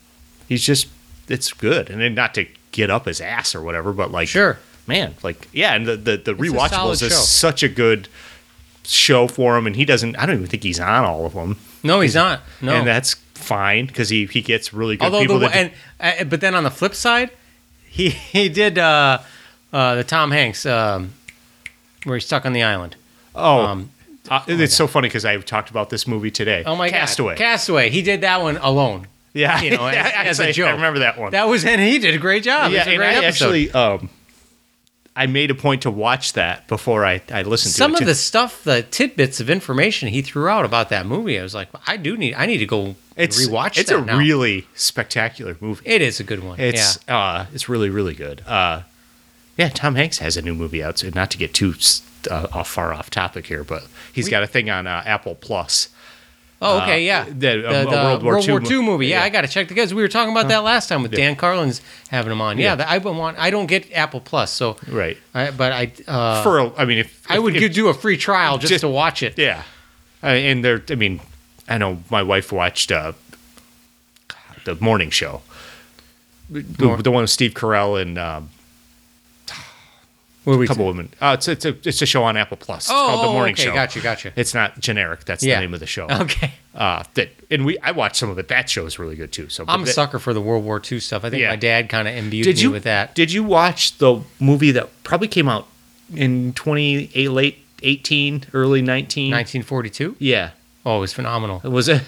he's 0.46 0.62
just 0.62 0.88
it's 1.28 1.52
good. 1.52 1.90
And 1.90 2.00
then 2.00 2.14
not 2.14 2.34
to 2.34 2.46
get 2.70 2.90
up 2.90 3.06
his 3.06 3.20
ass 3.20 3.54
or 3.54 3.62
whatever, 3.62 3.92
but 3.92 4.12
like 4.12 4.28
Sure. 4.28 4.58
man, 4.86 5.14
like 5.22 5.48
yeah. 5.52 5.74
And 5.74 5.86
the 5.86 5.96
the, 5.96 6.16
the 6.18 6.34
rewatchables 6.34 7.02
is 7.02 7.16
such 7.16 7.62
a 7.62 7.68
good 7.68 8.08
show 8.84 9.26
for 9.26 9.56
him, 9.56 9.66
and 9.66 9.74
he 9.74 9.86
doesn't. 9.86 10.16
I 10.16 10.26
don't 10.26 10.36
even 10.36 10.46
think 10.48 10.62
he's 10.62 10.80
on 10.80 11.04
all 11.04 11.24
of 11.24 11.32
them, 11.32 11.56
no, 11.82 12.00
he's 12.00 12.14
not. 12.14 12.42
No, 12.60 12.74
and 12.74 12.86
that's 12.86 13.14
fine 13.34 13.86
because 13.86 14.10
he 14.10 14.26
he 14.26 14.42
gets 14.42 14.74
really 14.74 14.96
good 14.96 15.04
although 15.06 15.20
people 15.20 15.38
the 15.38 15.48
that 15.48 15.72
and 16.00 16.20
uh, 16.20 16.24
but 16.24 16.40
then 16.40 16.54
on 16.54 16.64
the 16.64 16.70
flip 16.70 16.94
side, 16.94 17.30
he 17.88 18.10
he 18.10 18.50
did 18.50 18.76
uh, 18.78 19.18
uh, 19.72 19.94
the 19.94 20.04
Tom 20.04 20.30
Hanks 20.30 20.66
um, 20.66 21.12
where 22.04 22.16
he's 22.16 22.26
stuck 22.26 22.46
on 22.46 22.52
the 22.52 22.62
island. 22.62 22.96
oh. 23.34 23.60
Um, 23.60 23.90
uh, 24.30 24.44
it's 24.46 24.76
so 24.76 24.86
funny 24.86 25.08
because 25.08 25.24
I 25.24 25.38
talked 25.38 25.70
about 25.70 25.88
this 25.88 26.06
movie 26.06 26.30
today. 26.30 26.62
oh 26.66 26.76
my 26.76 26.90
Castaway. 26.90 27.32
god, 27.34 27.38
Castaway. 27.38 27.88
He 27.88 28.02
did 28.02 28.20
that 28.20 28.42
one 28.42 28.58
alone. 28.58 29.06
yeah, 29.32 29.58
You 29.62 29.70
know, 29.70 29.86
as, 29.86 29.94
Yeah, 29.94 30.22
as 30.22 30.40
a 30.40 30.52
joke. 30.52 30.68
I 30.68 30.72
remember 30.72 30.98
that 30.98 31.18
one. 31.18 31.32
That 31.32 31.48
was 31.48 31.64
and 31.64 31.80
he 31.80 31.98
did 31.98 32.14
a 32.14 32.18
great 32.18 32.42
job. 32.42 32.70
yeah, 32.70 32.80
it's 32.80 32.88
a 32.88 32.90
and 32.90 32.98
great 32.98 33.08
I 33.08 33.24
episode. 33.24 33.44
actually 33.46 33.70
um, 33.70 34.10
I 35.16 35.26
made 35.26 35.50
a 35.50 35.54
point 35.54 35.82
to 35.82 35.90
watch 35.90 36.34
that 36.34 36.68
before 36.68 37.04
I, 37.06 37.22
I 37.32 37.42
listened 37.42 37.72
some 37.72 37.92
to 37.92 37.94
it. 37.94 37.98
Some 37.98 38.02
of 38.02 38.06
the 38.06 38.14
stuff, 38.14 38.62
the 38.64 38.82
tidbits 38.82 39.40
of 39.40 39.48
information 39.50 40.08
he 40.08 40.20
threw 40.22 40.46
out 40.48 40.64
about 40.66 40.90
that 40.90 41.06
movie, 41.06 41.38
I 41.40 41.42
was 41.42 41.54
like, 41.54 41.68
I 41.88 41.96
do 41.96 42.16
need, 42.16 42.34
I 42.34 42.46
need 42.46 42.58
to 42.58 42.66
go 42.66 42.94
it's 43.16 43.44
rewatch 43.48 43.78
It's 43.78 43.90
a 43.90 44.00
now. 44.00 44.16
really 44.16 44.66
spectacular 44.74 45.56
movie. 45.60 45.82
It 45.90 46.02
is 46.02 46.20
a 46.20 46.24
good 46.24 46.44
one. 46.44 46.60
It's 46.60 46.98
yeah. 47.08 47.18
uh, 47.18 47.46
it's 47.52 47.68
really 47.68 47.90
really 47.90 48.14
good. 48.14 48.42
Uh, 48.46 48.82
yeah, 49.58 49.68
Tom 49.68 49.96
Hanks 49.96 50.18
has 50.18 50.36
a 50.38 50.42
new 50.42 50.54
movie 50.54 50.82
out. 50.82 50.98
So 50.98 51.10
not 51.14 51.30
to 51.32 51.38
get 51.38 51.52
too 51.52 51.74
uh, 52.30 52.46
off, 52.52 52.68
far 52.70 52.94
off 52.94 53.10
topic 53.10 53.46
here, 53.46 53.64
but 53.64 53.86
he's 54.12 54.28
got 54.30 54.42
a 54.42 54.46
thing 54.46 54.70
on 54.70 54.86
uh, 54.86 55.02
Apple 55.04 55.34
Plus. 55.34 55.88
Oh, 56.60 56.80
okay, 56.82 57.04
yeah. 57.04 57.24
the- 57.24 57.32
The, 57.32 57.82
a 57.82 58.18
the 58.18 58.24
World 58.26 58.48
War 58.48 58.60
II 58.60 58.68
II 58.78 58.82
movie. 58.82 59.06
Yeah, 59.06 59.18
yeah. 59.18 59.24
I 59.24 59.28
got 59.28 59.42
to 59.42 59.48
check 59.48 59.68
the 59.68 59.74
guys. 59.74 59.94
We 59.94 60.02
were 60.02 60.08
talking 60.08 60.32
about 60.32 60.48
that 60.48 60.64
last 60.64 60.88
time 60.88 61.02
with 61.02 61.12
Dan 61.12 61.36
Carlin's 61.36 61.80
having 62.08 62.32
him 62.32 62.40
on. 62.40 62.58
Yeah, 62.58 62.64
Yeah. 62.70 62.74
that 62.76 62.88
I 62.88 62.98
want. 62.98 63.38
I 63.38 63.50
don't 63.50 63.66
get 63.66 63.92
Apple 63.92 64.20
Plus, 64.20 64.50
so 64.52 64.76
Right. 64.88 65.16
I, 65.34 65.52
but 65.52 65.70
I 65.72 65.92
uh, 66.08 66.42
For 66.42 66.58
a, 66.58 66.72
I 66.76 66.84
mean, 66.84 66.98
if 66.98 67.24
I 67.30 67.38
would 67.38 67.54
if, 67.54 67.72
do 67.72 67.86
a 67.88 67.94
free 67.94 68.16
trial 68.16 68.58
just, 68.58 68.70
Just- 68.70 68.80
to 68.80 68.88
watch 68.88 69.22
it. 69.22 69.38
Yeah, 69.38 69.62
I 70.20 70.34
and 70.34 70.64
there. 70.64 70.82
I 70.90 70.96
mean, 70.96 71.20
I 71.68 71.78
know 71.78 72.02
my 72.10 72.24
wife 72.24 72.50
watched 72.50 72.90
uh, 72.90 73.12
the 74.64 74.74
morning 74.80 75.10
show, 75.10 75.42
the, 76.50 76.62
the 77.02 77.10
one 77.12 77.22
with 77.22 77.30
Steve 77.30 77.54
Carell 77.54 78.00
and 78.02 78.18
um, 78.18 78.50
What 80.48 80.54
are 80.54 80.58
we 80.58 80.64
a 80.64 80.68
couple 80.68 80.86
women. 80.86 81.12
Uh, 81.20 81.36
it's 81.36 81.46
it's 81.46 81.64
a 81.66 81.76
it's 81.86 82.00
a 82.00 82.06
show 82.06 82.24
on 82.24 82.36
Apple 82.38 82.56
Plus. 82.56 82.84
It's 82.84 82.90
Oh, 82.90 82.94
called 82.94 83.24
The 83.24 83.28
oh, 83.28 83.32
Morning 83.34 83.52
okay, 83.52 83.64
Show. 83.64 83.74
gotcha, 83.74 84.00
gotcha. 84.00 84.32
It's 84.34 84.54
not 84.54 84.80
generic. 84.80 85.26
That's 85.26 85.44
Yeah. 85.44 85.56
the 85.56 85.60
name 85.60 85.74
of 85.74 85.80
the 85.80 85.86
show. 85.86 86.06
Okay. 86.28 86.52
Uh, 86.74 87.04
that 87.14 87.28
and 87.50 87.66
we 87.66 87.78
I 87.80 87.90
watched 87.90 88.16
some 88.16 88.30
of 88.30 88.38
it. 88.38 88.48
That 88.48 88.70
show 88.70 88.86
is 88.86 88.98
really 88.98 89.14
good 89.16 89.30
too. 89.30 89.48
So 89.50 89.64
I'm 89.68 89.82
a 89.82 89.84
that- 89.84 89.92
sucker 89.92 90.18
for 90.18 90.32
the 90.32 90.40
World 90.40 90.64
War 90.64 90.80
II 90.90 91.00
stuff. 91.00 91.22
I 91.24 91.28
think 91.30 91.42
Yeah. 91.42 91.50
my 91.50 91.56
dad 91.56 91.88
kind 91.90 92.08
of 92.08 92.14
imbued 92.14 92.44
Did 92.44 92.56
me 92.56 92.62
you 92.62 92.70
with 92.70 92.84
that. 92.84 93.14
Did 93.14 93.30
you 93.30 93.44
watch 93.44 93.98
the 93.98 94.22
movie 94.40 94.70
that 94.70 94.88
probably 95.04 95.28
came 95.28 95.48
out 95.48 95.66
in 96.14 96.54
28 96.54 97.30
late 97.30 97.58
18 97.82 98.44
early 98.54 98.80
19? 98.80 99.30
1942. 99.30 100.16
Yeah. 100.18 100.50
Oh, 100.86 100.96
it 100.96 101.00
was 101.00 101.12
phenomenal. 101.12 101.60
It 101.62 101.68
was 101.68 101.88
it? 101.88 102.02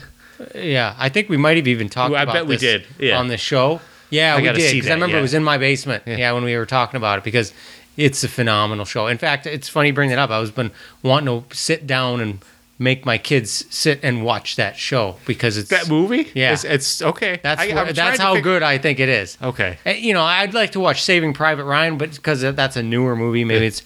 Yeah, 0.55 0.95
I 0.99 1.11
think 1.11 1.29
we 1.29 1.37
might 1.37 1.59
have 1.59 1.69
even 1.69 1.91
talked 1.91 2.13
Well, 2.13 2.21
I 2.21 2.23
about 2.23 2.33
bet 2.35 2.47
we 2.47 2.57
did, 2.57 2.87
yeah. 2.99 3.19
on 3.19 3.29
the 3.29 3.37
show. 3.37 3.81
Yeah, 4.09 4.35
I 4.35 4.39
we 4.41 4.45
did 4.45 4.55
because 4.73 4.91
I 4.91 4.95
remember 4.95 5.15
yeah. 5.17 5.21
it 5.21 5.23
was 5.23 5.35
in 5.35 5.45
my 5.45 5.59
basement. 5.59 6.03
Yeah. 6.07 6.17
Yeah. 6.17 6.33
when 6.33 6.43
we 6.45 6.57
were 6.57 6.67
talking 6.67 6.97
about 6.97 7.19
it 7.19 7.25
because 7.25 7.53
it's 7.97 8.23
a 8.25 8.29
phenomenal 8.29 8.85
show. 8.85 9.07
In 9.07 9.19
fact, 9.19 9.47
it's 9.47 9.69
funny 9.69 9.89
you 9.89 9.95
bring 9.95 10.11
that 10.11 10.19
up. 10.19 10.31
I 10.31 10.39
was 10.39 10.51
been 10.51 10.71
wanting 11.03 11.45
to 11.49 11.57
sit 11.57 11.87
down 11.87 12.21
and 12.21 12.39
make 12.79 13.05
my 13.05 13.19
kids 13.19 13.67
sit 13.69 14.01
and 14.03 14.25
watch 14.25 14.57
that 14.57 14.75
show 14.77 15.17
because 15.27 15.59
it's 15.59 15.69
That 15.69 15.89
movie? 15.91 16.31
Yeah. 16.35 16.55
It's, 16.55 16.65
it's 16.65 17.03
okay. 17.03 17.39
That's 17.43 17.61
I- 17.61 17.75
where- 17.75 17.93
that's 17.93 18.19
how 18.19 18.35
fig- 18.35 18.45
good 18.45 18.63
I 18.63 18.79
think 18.79 19.01
it 19.01 19.09
is. 19.11 19.37
Okay. 19.43 19.79
Uh, 19.85 19.91
You 19.91 20.15
know, 20.15 20.23
I'd 20.23 20.55
like 20.55 20.73
to 20.73 20.81
watch 20.81 21.03
Saving 21.03 21.35
Private 21.35 21.65
Ryan, 21.65 21.99
but 21.99 22.15
because 22.15 22.41
that's 22.41 22.77
a 22.77 22.83
newer 22.83 23.15
movie, 23.17 23.45
maybe 23.45 23.67
it's 23.67 23.83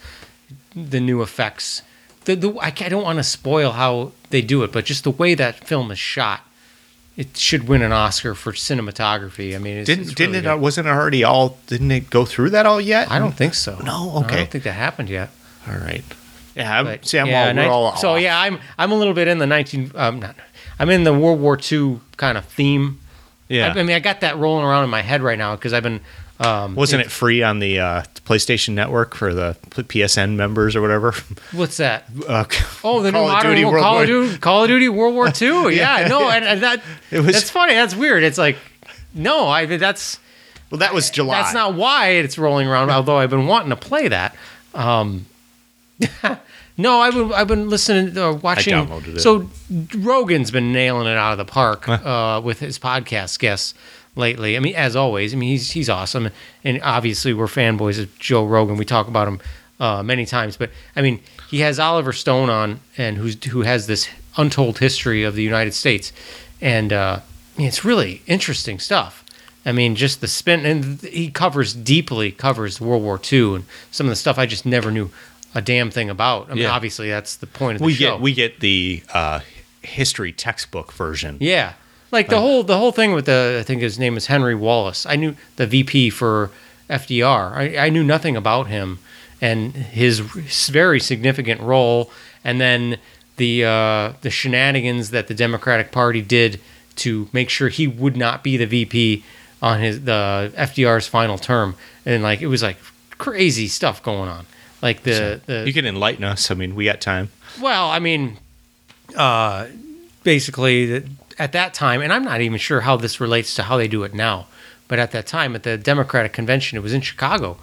the 0.76 1.00
new 1.00 1.22
effects. 1.22 1.82
The, 2.24 2.36
the 2.36 2.50
I, 2.60 2.66
I 2.68 2.88
don't 2.88 3.02
want 3.02 3.18
to 3.18 3.24
spoil 3.24 3.72
how 3.72 4.12
they 4.30 4.42
do 4.42 4.62
it, 4.62 4.70
but 4.72 4.84
just 4.84 5.02
the 5.04 5.10
way 5.10 5.34
that 5.34 5.66
film 5.66 5.90
is 5.90 5.98
shot, 5.98 6.40
it 7.16 7.36
should 7.36 7.68
win 7.68 7.82
an 7.82 7.92
Oscar 7.92 8.34
for 8.34 8.52
cinematography. 8.52 9.54
I 9.54 9.58
mean, 9.58 9.76
it's, 9.78 9.86
Didn't 9.86 10.04
it's 10.06 10.14
didn't 10.14 10.34
it 10.36 10.42
good. 10.42 10.60
wasn't 10.60 10.86
it 10.88 10.90
already 10.90 11.24
all 11.24 11.58
didn't 11.66 11.90
it 11.90 12.10
go 12.10 12.24
through 12.24 12.50
that 12.50 12.66
all 12.66 12.80
yet? 12.80 13.10
I 13.10 13.18
don't 13.18 13.32
think 13.32 13.54
so. 13.54 13.78
No, 13.84 14.12
okay. 14.24 14.34
I 14.34 14.38
don't 14.38 14.50
think 14.50 14.64
that 14.64 14.72
happened 14.72 15.08
yet. 15.08 15.30
All 15.68 15.76
right. 15.76 16.04
Yeah, 16.56 16.78
I'm, 16.80 16.84
But, 16.86 17.06
see, 17.06 17.18
I'm 17.18 17.26
yeah, 17.26 17.40
all, 17.40 17.46
we're 17.48 17.52
nin- 17.54 17.68
all 17.70 17.96
so 17.96 18.10
off. 18.14 18.20
yeah, 18.20 18.38
I'm 18.38 18.58
I'm 18.78 18.92
a 18.92 18.94
little 18.94 19.14
bit 19.14 19.26
in 19.28 19.38
the 19.38 19.46
nineteen. 19.46 19.90
Um, 19.94 20.20
not, 20.20 20.36
I'm 20.78 20.90
in 20.90 21.04
the 21.04 21.12
World 21.12 21.40
War 21.40 21.58
II 21.70 22.00
kind 22.16 22.36
of 22.38 22.44
theme. 22.44 23.00
yeah. 23.48 23.72
I, 23.74 23.80
I 23.80 23.82
mean, 23.82 23.96
I 23.96 24.00
got 24.00 24.20
that 24.20 24.36
rolling 24.38 24.64
around 24.64 24.84
in 24.84 24.90
my 24.90 25.02
head 25.02 25.22
right 25.22 25.38
now 25.38 25.56
because 25.56 25.72
I've 25.72 25.82
been. 25.82 26.00
Um, 26.40 26.74
Wasn't 26.74 27.00
it 27.00 27.12
free 27.12 27.42
on 27.44 27.60
the 27.60 27.78
uh, 27.78 28.02
PlayStation 28.26 28.74
Network 28.74 29.14
for 29.14 29.32
the 29.32 29.56
PSN 29.70 30.34
members 30.34 30.74
or 30.74 30.80
whatever? 30.82 31.12
What's 31.52 31.76
that? 31.76 32.04
Uh, 32.28 32.44
Oh, 32.82 33.02
the 33.02 33.12
Call 33.12 33.22
new 33.26 33.28
modern 33.32 33.50
Duty 33.52 33.64
World 33.64 33.82
Call 33.82 33.92
War- 33.94 34.02
of 34.02 34.08
Duty, 34.08 34.38
Call 34.38 34.62
of 34.64 34.68
Duty 34.68 34.88
World 34.88 35.14
War 35.14 35.28
II. 35.28 35.76
Yeah, 35.76 36.06
no, 36.08 36.28
and, 36.28 36.44
and 36.44 36.62
that 36.62 36.82
It 37.12 37.20
was- 37.20 37.34
that's 37.34 37.50
funny. 37.50 37.74
That's 37.74 37.94
weird. 37.94 38.24
It's 38.24 38.38
like 38.38 38.56
no, 39.14 39.46
I 39.46 39.66
that's 39.66 40.18
well, 40.70 40.80
that 40.80 40.92
was 40.92 41.08
July. 41.10 41.40
that's 41.40 41.54
not 41.54 41.74
why 41.74 42.08
it's 42.08 42.36
rolling 42.36 42.66
around. 42.66 42.90
Although 42.90 43.18
I've 43.18 43.30
been 43.30 43.46
wanting 43.46 43.70
to 43.70 43.76
play 43.76 44.08
that. 44.08 44.34
Um, 44.74 45.26
no, 46.76 47.00
I've 47.00 47.14
been 47.14 47.32
I've 47.32 47.46
been 47.46 47.68
listening, 47.68 48.18
uh, 48.18 48.32
watching. 48.32 48.74
downloaded 48.74 49.16
it. 49.16 49.20
So 49.20 49.48
Rogan's 49.96 50.50
been 50.50 50.72
nailing 50.72 51.06
it 51.06 51.16
out 51.16 51.30
of 51.32 51.38
the 51.38 51.44
park 51.44 51.88
uh, 51.88 52.40
with 52.42 52.58
his 52.58 52.78
podcast 52.78 53.38
guests 53.38 53.74
lately. 54.16 54.56
I 54.56 54.60
mean, 54.60 54.74
as 54.74 54.94
always, 54.96 55.32
I 55.34 55.36
mean 55.36 55.50
he's 55.50 55.72
he's 55.72 55.88
awesome, 55.90 56.30
and 56.62 56.80
obviously 56.82 57.32
we're 57.34 57.46
fanboys 57.46 57.98
of 58.00 58.16
Joe 58.18 58.44
Rogan. 58.46 58.76
We 58.76 58.84
talk 58.84 59.08
about 59.08 59.28
him 59.28 59.40
uh, 59.80 60.02
many 60.02 60.26
times, 60.26 60.56
but 60.56 60.70
I 60.96 61.02
mean 61.02 61.20
he 61.50 61.60
has 61.60 61.78
Oliver 61.78 62.12
Stone 62.12 62.50
on, 62.50 62.80
and 62.96 63.16
who's 63.16 63.42
who 63.44 63.62
has 63.62 63.86
this 63.86 64.08
untold 64.36 64.78
history 64.78 65.22
of 65.22 65.34
the 65.34 65.42
United 65.42 65.74
States, 65.74 66.12
and 66.60 66.92
uh, 66.92 67.20
I 67.22 67.58
mean, 67.58 67.68
it's 67.68 67.84
really 67.84 68.22
interesting 68.26 68.78
stuff. 68.78 69.20
I 69.66 69.72
mean, 69.72 69.94
just 69.96 70.20
the 70.20 70.28
spin, 70.28 70.66
and 70.66 71.00
he 71.00 71.30
covers 71.30 71.72
deeply 71.72 72.30
covers 72.32 72.80
World 72.80 73.02
War 73.02 73.18
II 73.32 73.54
and 73.56 73.64
some 73.90 74.06
of 74.06 74.10
the 74.10 74.16
stuff 74.16 74.38
I 74.38 74.44
just 74.46 74.66
never 74.66 74.90
knew 74.90 75.10
a 75.54 75.62
damn 75.62 75.90
thing 75.90 76.10
about. 76.10 76.50
I 76.50 76.54
mean, 76.54 76.64
Yeah. 76.64 76.70
obviously 76.72 77.08
that's 77.08 77.36
the 77.36 77.46
point 77.46 77.76
of 77.76 77.78
the 77.78 77.86
we 77.86 77.94
show. 77.94 78.14
get 78.16 78.20
we 78.20 78.34
get 78.34 78.60
the 78.60 79.02
uh, 79.14 79.40
history 79.82 80.32
textbook 80.32 80.92
version. 80.92 81.38
Yeah, 81.40 81.74
like 82.14 82.28
the 82.28 82.40
whole 82.40 82.62
the 82.62 82.78
whole 82.78 82.92
thing 82.92 83.12
with 83.12 83.26
the 83.26 83.58
I 83.60 83.62
think 83.64 83.82
his 83.82 83.98
name 83.98 84.16
is 84.16 84.26
Henry 84.26 84.54
Wallace. 84.54 85.04
I 85.04 85.16
knew 85.16 85.36
the 85.56 85.66
VP 85.66 86.10
for 86.10 86.50
FDR. 86.88 87.52
I, 87.52 87.86
I 87.86 87.88
knew 87.90 88.02
nothing 88.04 88.36
about 88.36 88.68
him 88.68 88.98
and 89.40 89.72
his 89.74 90.20
very 90.20 91.00
significant 91.00 91.60
role, 91.60 92.10
and 92.42 92.60
then 92.60 92.98
the 93.36 93.64
uh, 93.64 94.12
the 94.22 94.30
shenanigans 94.30 95.10
that 95.10 95.26
the 95.28 95.34
Democratic 95.34 95.92
Party 95.92 96.22
did 96.22 96.60
to 96.96 97.28
make 97.32 97.50
sure 97.50 97.68
he 97.68 97.86
would 97.86 98.16
not 98.16 98.42
be 98.44 98.56
the 98.56 98.66
VP 98.66 99.24
on 99.60 99.80
his 99.80 100.04
the 100.04 100.52
FDR's 100.56 101.06
final 101.08 101.36
term, 101.36 101.74
and 102.06 102.22
like 102.22 102.40
it 102.40 102.46
was 102.46 102.62
like 102.62 102.76
crazy 103.18 103.68
stuff 103.68 104.02
going 104.02 104.28
on. 104.28 104.46
Like 104.82 105.02
the, 105.02 105.40
the 105.46 105.64
You 105.66 105.72
can 105.72 105.86
enlighten 105.86 106.24
us. 106.24 106.50
I 106.50 106.54
mean, 106.54 106.74
we 106.74 106.84
got 106.84 107.00
time. 107.00 107.30
well, 107.60 107.88
I 107.90 107.98
mean, 107.98 108.36
uh, 109.16 109.66
basically, 110.22 110.86
that- 110.86 111.04
at 111.38 111.52
that 111.52 111.74
time, 111.74 112.00
and 112.00 112.12
I'm 112.12 112.24
not 112.24 112.40
even 112.40 112.58
sure 112.58 112.82
how 112.82 112.96
this 112.96 113.20
relates 113.20 113.54
to 113.56 113.64
how 113.64 113.76
they 113.76 113.88
do 113.88 114.02
it 114.04 114.14
now, 114.14 114.46
but 114.88 114.98
at 114.98 115.10
that 115.12 115.26
time, 115.26 115.54
at 115.54 115.62
the 115.62 115.76
Democratic 115.76 116.32
convention, 116.32 116.78
it 116.78 116.82
was 116.82 116.92
in 116.92 117.00
Chicago, 117.00 117.56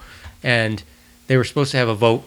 and 0.44 0.84
they 1.28 1.38
were 1.38 1.44
supposed 1.44 1.72
to 1.72 1.78
have 1.78 1.88
a 1.88 1.96
vote 1.96 2.24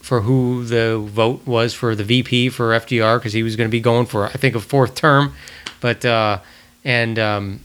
for 0.00 0.22
who 0.22 0.64
the 0.64 0.98
vote 0.98 1.46
was 1.46 1.74
for 1.74 1.94
the 1.94 2.04
VP 2.04 2.48
for 2.48 2.70
FDR 2.70 3.18
because 3.18 3.32
he 3.32 3.42
was 3.42 3.56
going 3.56 3.68
to 3.68 3.72
be 3.72 3.80
going 3.80 4.06
for, 4.06 4.26
I 4.26 4.32
think, 4.32 4.54
a 4.54 4.60
fourth 4.60 4.94
term, 4.94 5.34
but 5.80 6.04
uh, 6.04 6.38
and 6.84 7.18
um, 7.18 7.60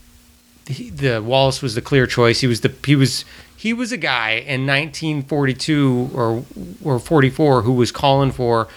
he, 0.68 0.90
the 0.90 1.22
Wallace 1.22 1.62
was 1.62 1.76
the 1.76 1.82
clear 1.82 2.06
choice. 2.06 2.42
He 2.42 2.48
was 2.48 2.62
the 2.62 2.74
he 2.86 2.96
was 2.96 3.26
he 3.56 3.74
was 3.74 3.92
a 3.92 3.98
guy 3.98 4.32
in 4.32 4.68
1942 4.68 6.12
or 6.14 6.44
or 6.84 7.00
44 7.00 7.62
who 7.62 7.74
was 7.74 7.92
calling 7.92 8.32
for 8.32 8.68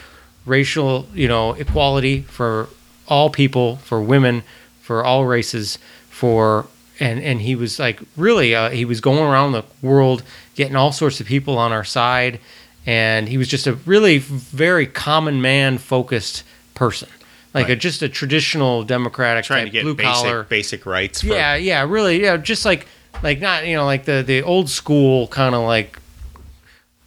racial, 0.44 1.08
you 1.12 1.26
know, 1.26 1.52
equality 1.54 2.22
for 2.22 2.68
all 3.08 3.30
people, 3.30 3.76
for 3.76 4.00
women, 4.00 4.42
for 4.80 5.04
all 5.04 5.26
races, 5.26 5.78
for 6.10 6.66
and 6.98 7.20
and 7.22 7.42
he 7.42 7.54
was 7.54 7.78
like 7.78 8.00
really 8.16 8.54
uh, 8.54 8.70
he 8.70 8.84
was 8.84 9.00
going 9.00 9.20
around 9.22 9.52
the 9.52 9.64
world 9.82 10.22
getting 10.54 10.76
all 10.76 10.92
sorts 10.92 11.20
of 11.20 11.26
people 11.26 11.58
on 11.58 11.72
our 11.72 11.84
side 11.84 12.40
and 12.86 13.28
he 13.28 13.36
was 13.36 13.48
just 13.48 13.66
a 13.66 13.74
really 13.84 14.18
very 14.18 14.86
common 14.86 15.42
man 15.42 15.76
focused 15.76 16.44
person. 16.74 17.08
Like 17.52 17.70
a, 17.70 17.76
just 17.76 18.02
a 18.02 18.08
traditional 18.10 18.84
democratic 18.84 19.46
Trying 19.46 19.64
to 19.64 19.70
get 19.70 19.82
blue 19.82 19.94
basic 19.94 20.12
collar 20.12 20.42
basic 20.44 20.84
rights. 20.84 21.22
For, 21.22 21.28
yeah, 21.28 21.54
yeah, 21.54 21.86
really, 21.88 22.22
yeah, 22.22 22.36
just 22.36 22.66
like 22.66 22.86
like 23.22 23.40
not 23.40 23.66
you 23.66 23.74
know 23.74 23.86
like 23.86 24.04
the 24.04 24.22
the 24.22 24.42
old 24.42 24.68
school 24.68 25.26
kind 25.28 25.54
of 25.54 25.62
like 25.62 25.98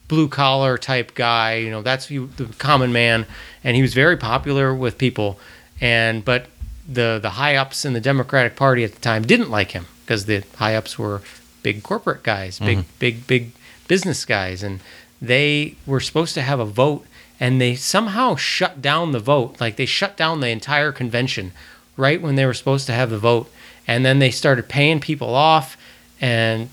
blue 0.07 0.27
collar 0.27 0.75
type 0.79 1.13
guy. 1.13 1.57
You 1.57 1.69
know, 1.69 1.83
that's 1.83 2.09
you 2.09 2.31
the 2.37 2.45
common 2.57 2.91
man, 2.91 3.27
and 3.63 3.75
he 3.75 3.83
was 3.83 3.93
very 3.93 4.17
popular 4.17 4.73
with 4.73 4.97
people. 4.97 5.39
And 5.81 6.23
but 6.25 6.47
the 6.87 7.19
the 7.21 7.31
high 7.31 7.55
ups 7.55 7.85
in 7.85 7.93
the 7.93 8.01
Democratic 8.01 8.55
Party 8.55 8.83
at 8.83 8.93
the 8.93 8.99
time 8.99 9.23
didn't 9.23 9.49
like 9.49 9.71
him 9.71 9.85
because 10.01 10.25
the 10.25 10.43
high 10.57 10.75
ups 10.75 10.97
were 10.97 11.21
big 11.61 11.83
corporate 11.83 12.23
guys, 12.23 12.59
big 12.59 12.79
mm-hmm. 12.79 12.87
big 12.99 13.27
big 13.27 13.51
business 13.87 14.25
guys, 14.25 14.63
and 14.63 14.79
they 15.21 15.75
were 15.85 15.99
supposed 15.99 16.33
to 16.33 16.41
have 16.41 16.59
a 16.59 16.65
vote, 16.65 17.05
and 17.39 17.59
they 17.59 17.75
somehow 17.75 18.35
shut 18.35 18.81
down 18.81 19.11
the 19.11 19.19
vote. 19.19 19.59
Like 19.59 19.75
they 19.75 19.85
shut 19.85 20.17
down 20.17 20.39
the 20.39 20.49
entire 20.49 20.91
convention 20.91 21.51
right 21.97 22.21
when 22.21 22.35
they 22.35 22.45
were 22.45 22.53
supposed 22.53 22.87
to 22.87 22.93
have 22.93 23.09
the 23.09 23.19
vote, 23.19 23.51
and 23.87 24.05
then 24.05 24.19
they 24.19 24.31
started 24.31 24.67
paying 24.67 24.99
people 24.99 25.33
off, 25.33 25.77
and 26.19 26.69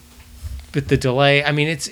with 0.74 0.88
the 0.88 0.96
delay, 0.96 1.44
I 1.44 1.52
mean, 1.52 1.68
it's 1.68 1.90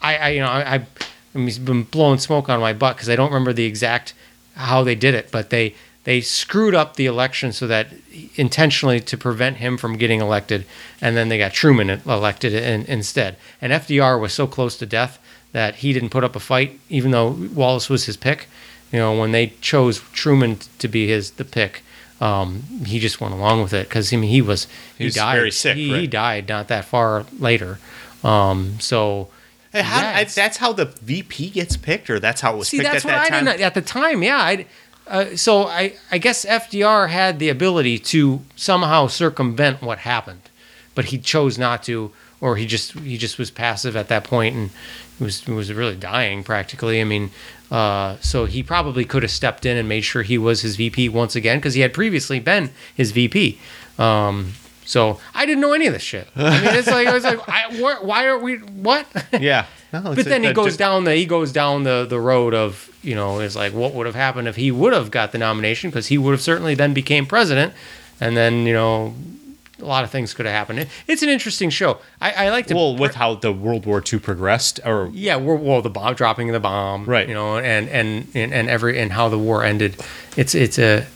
I, 0.00 0.16
I 0.16 0.28
you 0.30 0.40
know 0.40 0.48
I, 0.48 0.74
I 0.74 0.86
I've 1.34 1.64
been 1.64 1.84
blowing 1.84 2.18
smoke 2.18 2.48
on 2.48 2.60
my 2.60 2.72
butt 2.72 2.96
because 2.96 3.08
I 3.08 3.16
don't 3.16 3.30
remember 3.30 3.52
the 3.52 3.64
exact 3.64 4.14
how 4.54 4.84
they 4.84 4.94
did 4.94 5.14
it, 5.14 5.30
but 5.30 5.50
they 5.50 5.74
they 6.04 6.20
screwed 6.20 6.74
up 6.74 6.96
the 6.96 7.06
election 7.06 7.52
so 7.52 7.66
that 7.66 7.88
intentionally 8.36 9.00
to 9.00 9.16
prevent 9.16 9.56
him 9.58 9.76
from 9.76 9.96
getting 9.96 10.20
elected, 10.20 10.66
and 11.00 11.16
then 11.16 11.28
they 11.28 11.38
got 11.38 11.52
Truman 11.52 11.90
elected 12.06 12.52
in, 12.52 12.84
instead. 12.86 13.36
And 13.60 13.72
FDR 13.72 14.20
was 14.20 14.32
so 14.32 14.46
close 14.46 14.76
to 14.78 14.86
death 14.86 15.18
that 15.52 15.76
he 15.76 15.92
didn't 15.92 16.10
put 16.10 16.24
up 16.24 16.36
a 16.36 16.40
fight, 16.40 16.78
even 16.88 17.10
though 17.10 17.30
Wallace 17.30 17.88
was 17.88 18.04
his 18.06 18.16
pick. 18.16 18.48
You 18.92 18.98
know, 18.98 19.18
when 19.18 19.32
they 19.32 19.48
chose 19.60 20.00
Truman 20.12 20.58
to 20.78 20.88
be 20.88 21.08
his 21.08 21.32
the 21.32 21.44
pick, 21.44 21.82
um, 22.20 22.62
he 22.86 22.98
just 22.98 23.20
went 23.20 23.34
along 23.34 23.62
with 23.62 23.72
it 23.72 23.88
because 23.88 24.12
I 24.12 24.16
mean 24.16 24.30
he 24.30 24.40
was 24.42 24.64
he, 24.64 24.70
He 24.98 25.04
was 25.06 25.14
died 25.14 25.36
very 25.36 25.50
sick, 25.50 25.76
He, 25.76 25.92
he 26.00 26.06
died 26.06 26.48
not 26.48 26.68
that 26.68 26.84
far 26.84 27.24
later. 27.38 27.78
Um, 28.22 28.78
so 28.78 29.28
how, 29.72 30.00
Yeah, 30.00 30.18
I, 30.18 30.24
that's 30.24 30.58
how 30.58 30.72
the 30.72 30.84
VP 30.86 31.50
gets 31.50 31.76
picked, 31.76 32.08
or 32.08 32.20
that's 32.20 32.40
how 32.40 32.54
it 32.54 32.58
was 32.58 32.68
See, 32.68 32.78
picked 32.78 32.92
that's 32.92 33.04
at 33.04 33.08
what 33.08 33.14
that 33.16 33.26
I 33.26 33.28
time. 33.30 33.44
didn't 33.46 33.60
at 33.62 33.74
the 33.74 33.82
time. 33.82 34.22
Yeah, 34.22 34.38
I. 34.38 34.66
Uh, 35.06 35.36
so 35.36 35.64
I, 35.64 35.94
I 36.10 36.18
guess 36.18 36.44
FDR 36.44 37.10
had 37.10 37.38
the 37.38 37.48
ability 37.48 37.98
to 37.98 38.40
somehow 38.56 39.06
circumvent 39.06 39.82
what 39.82 39.98
happened, 39.98 40.50
but 40.94 41.06
he 41.06 41.18
chose 41.18 41.58
not 41.58 41.82
to, 41.84 42.10
or 42.40 42.56
he 42.56 42.66
just 42.66 42.92
he 42.92 43.18
just 43.18 43.38
was 43.38 43.50
passive 43.50 43.96
at 43.96 44.08
that 44.08 44.24
point 44.24 44.56
and 44.56 44.70
was 45.20 45.46
was 45.46 45.72
really 45.72 45.96
dying 45.96 46.42
practically. 46.42 47.00
I 47.00 47.04
mean, 47.04 47.30
uh, 47.70 48.16
so 48.20 48.46
he 48.46 48.62
probably 48.62 49.04
could 49.04 49.22
have 49.22 49.32
stepped 49.32 49.66
in 49.66 49.76
and 49.76 49.88
made 49.88 50.02
sure 50.02 50.22
he 50.22 50.38
was 50.38 50.62
his 50.62 50.76
VP 50.76 51.10
once 51.10 51.36
again 51.36 51.58
because 51.58 51.74
he 51.74 51.82
had 51.82 51.92
previously 51.92 52.40
been 52.40 52.70
his 52.94 53.10
VP. 53.12 53.58
Um, 53.98 54.54
so 54.84 55.18
I 55.34 55.46
didn't 55.46 55.60
know 55.60 55.72
any 55.72 55.86
of 55.86 55.92
this 55.92 56.02
shit. 56.02 56.28
I 56.36 56.60
mean, 56.62 56.74
it's 56.74 56.86
like 56.88 57.06
I 57.08 57.12
was 57.14 57.24
like, 57.24 57.40
I, 57.48 57.62
wh- 57.74 58.04
why 58.04 58.26
are 58.26 58.38
we 58.38 58.56
what? 58.58 59.06
Yeah. 59.32 59.66
No, 59.94 60.02
but 60.02 60.18
a- 60.18 60.24
then 60.24 60.42
he 60.42 60.52
goes 60.52 60.66
just- 60.66 60.78
down 60.80 61.04
the 61.04 61.14
he 61.14 61.24
goes 61.24 61.52
down 61.52 61.84
the 61.84 62.04
the 62.04 62.18
road 62.18 62.52
of 62.52 62.90
you 63.04 63.14
know 63.14 63.38
is 63.38 63.54
like 63.54 63.72
what 63.72 63.94
would 63.94 64.06
have 64.06 64.16
happened 64.16 64.48
if 64.48 64.56
he 64.56 64.72
would 64.72 64.92
have 64.92 65.12
got 65.12 65.30
the 65.30 65.38
nomination 65.38 65.88
because 65.88 66.08
he 66.08 66.18
would 66.18 66.32
have 66.32 66.40
certainly 66.42 66.74
then 66.74 66.92
became 66.92 67.26
president, 67.26 67.72
and 68.20 68.36
then 68.36 68.66
you 68.66 68.72
know 68.72 69.14
a 69.80 69.84
lot 69.84 70.02
of 70.02 70.10
things 70.10 70.34
could 70.34 70.46
have 70.46 70.54
happened. 70.54 70.80
It- 70.80 70.88
It's 71.06 71.22
an 71.22 71.28
interesting 71.28 71.70
show. 71.70 71.98
I, 72.20 72.46
I 72.46 72.50
like 72.50 72.66
to 72.68 72.74
Well, 72.74 72.96
with 72.96 73.14
how 73.14 73.36
the 73.36 73.52
World 73.52 73.86
War 73.86 74.02
II 74.12 74.18
progressed, 74.18 74.80
or 74.84 75.10
yeah, 75.12 75.36
well, 75.36 75.80
the 75.80 75.90
bomb 75.90 76.14
dropping 76.14 76.50
the 76.50 76.58
bomb, 76.58 77.04
Right. 77.04 77.28
You 77.28 77.34
know, 77.34 77.58
and 77.58 77.88
and 77.88 78.26
and, 78.34 78.52
and 78.52 78.68
every 78.68 78.98
and 78.98 79.12
how 79.12 79.28
the 79.28 79.38
war 79.38 79.62
ended. 79.62 79.94
It's 80.36 80.56
it's 80.56 80.76
a 80.76 81.06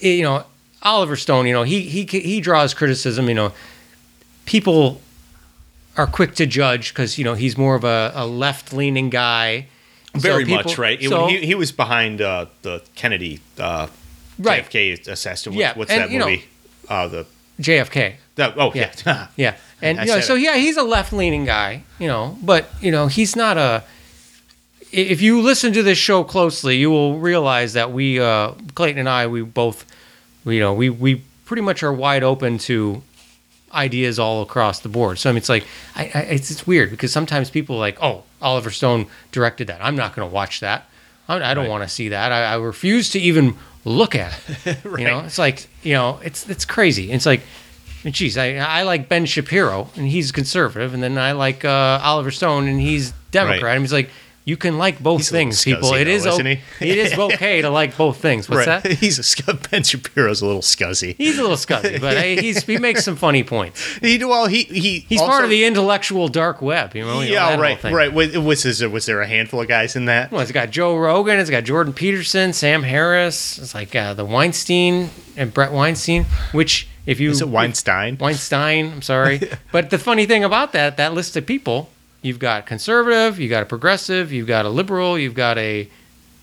you 0.00 0.22
know 0.22 0.44
Oliver 0.82 1.16
Stone. 1.16 1.46
You 1.46 1.52
know 1.52 1.62
he 1.64 1.82
he 1.82 2.04
he 2.04 2.40
draws 2.40 2.74
criticism. 2.74 3.28
You 3.28 3.34
know, 3.34 3.52
people 4.46 5.00
are 5.96 6.06
quick 6.06 6.34
to 6.36 6.46
judge 6.46 6.90
because 6.94 7.18
you 7.18 7.24
know 7.24 7.34
he's 7.34 7.56
more 7.58 7.74
of 7.74 7.84
a, 7.84 8.12
a 8.14 8.26
left 8.26 8.72
leaning 8.72 9.10
guy. 9.10 9.66
So 10.14 10.20
very 10.20 10.44
people- 10.44 10.64
much 10.64 10.78
right. 10.78 11.00
So- 11.02 11.26
he, 11.26 11.44
he 11.46 11.54
was 11.54 11.70
behind 11.72 12.20
uh, 12.20 12.46
the 12.62 12.82
Kennedy 12.94 13.40
uh, 13.58 13.88
Right. 14.38 14.64
JFK 14.64 15.08
assassination. 15.08 15.54
What- 15.54 15.60
Yeah, 15.60 15.72
what's 15.76 15.90
and, 15.90 16.02
that 16.02 16.10
you 16.10 16.18
know- 16.18 16.26
movie? 16.26 16.44
uh, 16.88 17.08
the 17.08 17.26
JFK. 17.60 18.14
that, 18.36 18.54
oh 18.56 18.72
Yeah. 18.74 18.92
yeah, 19.04 19.26
Yeah, 19.36 19.54
and 19.82 19.98
you 19.98 20.06
know, 20.06 20.20
so 20.20 20.36
it. 20.36 20.42
yeah, 20.42 20.56
he's 20.56 20.76
a 20.76 20.82
left-leaning 20.84 21.44
guy, 21.44 21.82
you 21.98 22.06
know, 22.08 22.38
but 22.42 22.70
you 22.80 22.90
know, 22.92 23.08
he's 23.08 23.34
not 23.36 23.58
a. 23.58 23.82
If 24.92 25.20
you 25.20 25.42
listen 25.42 25.72
to 25.74 25.82
this 25.82 25.98
show 25.98 26.24
closely, 26.24 26.76
you 26.76 26.88
will 26.90 27.18
realize 27.18 27.74
that 27.74 27.92
we, 27.92 28.18
uh, 28.20 28.52
Clayton 28.74 28.98
and 29.00 29.08
I, 29.08 29.26
we 29.26 29.42
both, 29.42 29.84
you 30.48 30.60
know, 30.60 30.72
we 30.74 30.90
we 30.90 31.22
pretty 31.44 31.62
much 31.62 31.82
are 31.82 31.92
wide 31.92 32.22
open 32.22 32.58
to 32.58 33.02
ideas 33.72 34.18
all 34.18 34.42
across 34.42 34.80
the 34.80 34.88
board. 34.88 35.18
So 35.18 35.28
I 35.28 35.32
mean, 35.32 35.38
it's 35.38 35.48
like 35.48 35.64
I, 35.94 36.04
I 36.14 36.18
it's, 36.30 36.50
it's 36.50 36.66
weird 36.66 36.90
because 36.90 37.12
sometimes 37.12 37.50
people 37.50 37.76
are 37.76 37.80
like, 37.80 37.98
oh, 38.02 38.24
Oliver 38.40 38.70
Stone 38.70 39.06
directed 39.32 39.66
that. 39.66 39.80
I'm 39.82 39.96
not 39.96 40.14
going 40.16 40.28
to 40.28 40.32
watch 40.34 40.60
that. 40.60 40.88
I, 41.28 41.36
I 41.36 41.54
don't 41.54 41.64
Right. 41.64 41.70
want 41.70 41.82
to 41.84 41.88
see 41.88 42.08
that. 42.10 42.32
I, 42.32 42.44
I 42.44 42.56
refuse 42.56 43.10
to 43.10 43.18
even 43.20 43.56
look 43.84 44.14
at 44.14 44.38
it. 44.64 44.78
You 44.84 45.04
know, 45.04 45.20
it's 45.20 45.38
like 45.38 45.68
you 45.82 45.92
know, 45.94 46.18
it's 46.24 46.48
it's 46.48 46.64
crazy. 46.64 47.12
It's 47.12 47.26
like, 47.26 47.42
geez, 48.04 48.38
I 48.38 48.56
I 48.56 48.82
like 48.82 49.08
Ben 49.08 49.26
Shapiro 49.26 49.88
and 49.96 50.08
he's 50.08 50.32
conservative, 50.32 50.94
and 50.94 51.02
then 51.02 51.18
I 51.18 51.32
like 51.32 51.64
uh, 51.64 52.00
Oliver 52.02 52.30
Stone 52.30 52.68
and 52.68 52.80
he's 52.80 53.12
Democrat. 53.30 53.62
Right. 53.62 53.72
And 53.74 53.82
he's 53.82 53.92
like, 53.92 54.08
you 54.48 54.56
can 54.56 54.78
like 54.78 54.98
both 55.02 55.18
He's 55.20 55.30
things, 55.30 55.62
people. 55.62 55.92
It 55.92 56.04
though, 56.06 56.10
is 56.10 56.26
o- 56.26 56.38
it 56.38 56.58
is 56.80 57.12
okay 57.18 57.60
to 57.60 57.68
like 57.68 57.96
both 57.98 58.16
things. 58.16 58.48
What's 58.48 58.66
right. 58.66 58.82
that? 58.82 58.92
He's 59.04 59.18
a 59.18 59.22
sc- 59.22 59.44
Ben 59.70 59.82
Shapiro's 59.82 60.40
a 60.40 60.46
little 60.46 60.62
scuzzy. 60.62 61.14
He's 61.18 61.38
a 61.38 61.42
little 61.42 61.56
scuzzy, 61.58 62.00
but 62.00 62.16
I, 62.16 62.34
he's 62.40 62.64
he 62.64 62.78
makes 62.78 63.04
some 63.04 63.16
funny 63.16 63.42
points. 63.44 63.84
He 63.98 64.24
well 64.24 64.46
he 64.46 64.62
he 64.64 65.00
He's 65.00 65.20
also- 65.20 65.30
part 65.30 65.44
of 65.44 65.50
the 65.50 65.64
intellectual 65.66 66.28
dark 66.28 66.62
web, 66.62 66.96
you 66.96 67.04
know. 67.04 67.20
you 67.20 67.28
know, 67.28 67.32
yeah 67.34 67.60
right 67.60 67.82
right. 67.84 68.12
Was, 68.12 68.36
was 68.38 68.64
is 68.64 68.78
there- 68.78 68.88
was 68.88 69.04
there 69.06 69.20
a 69.20 69.26
handful 69.26 69.60
of 69.60 69.68
guys 69.68 69.94
in 69.96 70.06
that? 70.06 70.32
Well, 70.32 70.40
it's 70.40 70.50
got 70.52 70.70
Joe 70.70 70.96
Rogan, 70.96 71.38
it's 71.38 71.50
got 71.50 71.64
Jordan 71.64 71.92
Peterson, 71.92 72.52
Sam 72.54 72.82
Harris, 72.82 73.58
it's 73.58 73.74
like 73.74 73.94
uh, 73.94 74.14
the 74.14 74.24
Weinstein 74.24 75.10
and 75.36 75.52
Bret 75.52 75.72
Weinstein, 75.72 76.24
which 76.52 76.88
if 77.04 77.20
you 77.20 77.30
Is 77.30 77.40
it 77.42 77.48
Weinstein? 77.48 78.16
Weinstein, 78.18 78.92
I'm 78.92 79.02
sorry. 79.02 79.40
but 79.72 79.90
the 79.90 79.98
funny 79.98 80.24
thing 80.26 80.42
about 80.44 80.72
that, 80.72 80.96
that 80.96 81.12
list 81.14 81.36
of 81.36 81.44
people, 81.46 81.90
you've 82.22 82.38
got 82.38 82.66
conservative, 82.66 83.38
you've 83.38 83.50
got 83.50 83.62
a 83.62 83.66
progressive, 83.66 84.32
you've 84.32 84.46
got 84.46 84.64
a 84.64 84.68
liberal, 84.68 85.18
you've 85.18 85.34
got 85.34 85.58
a 85.58 85.88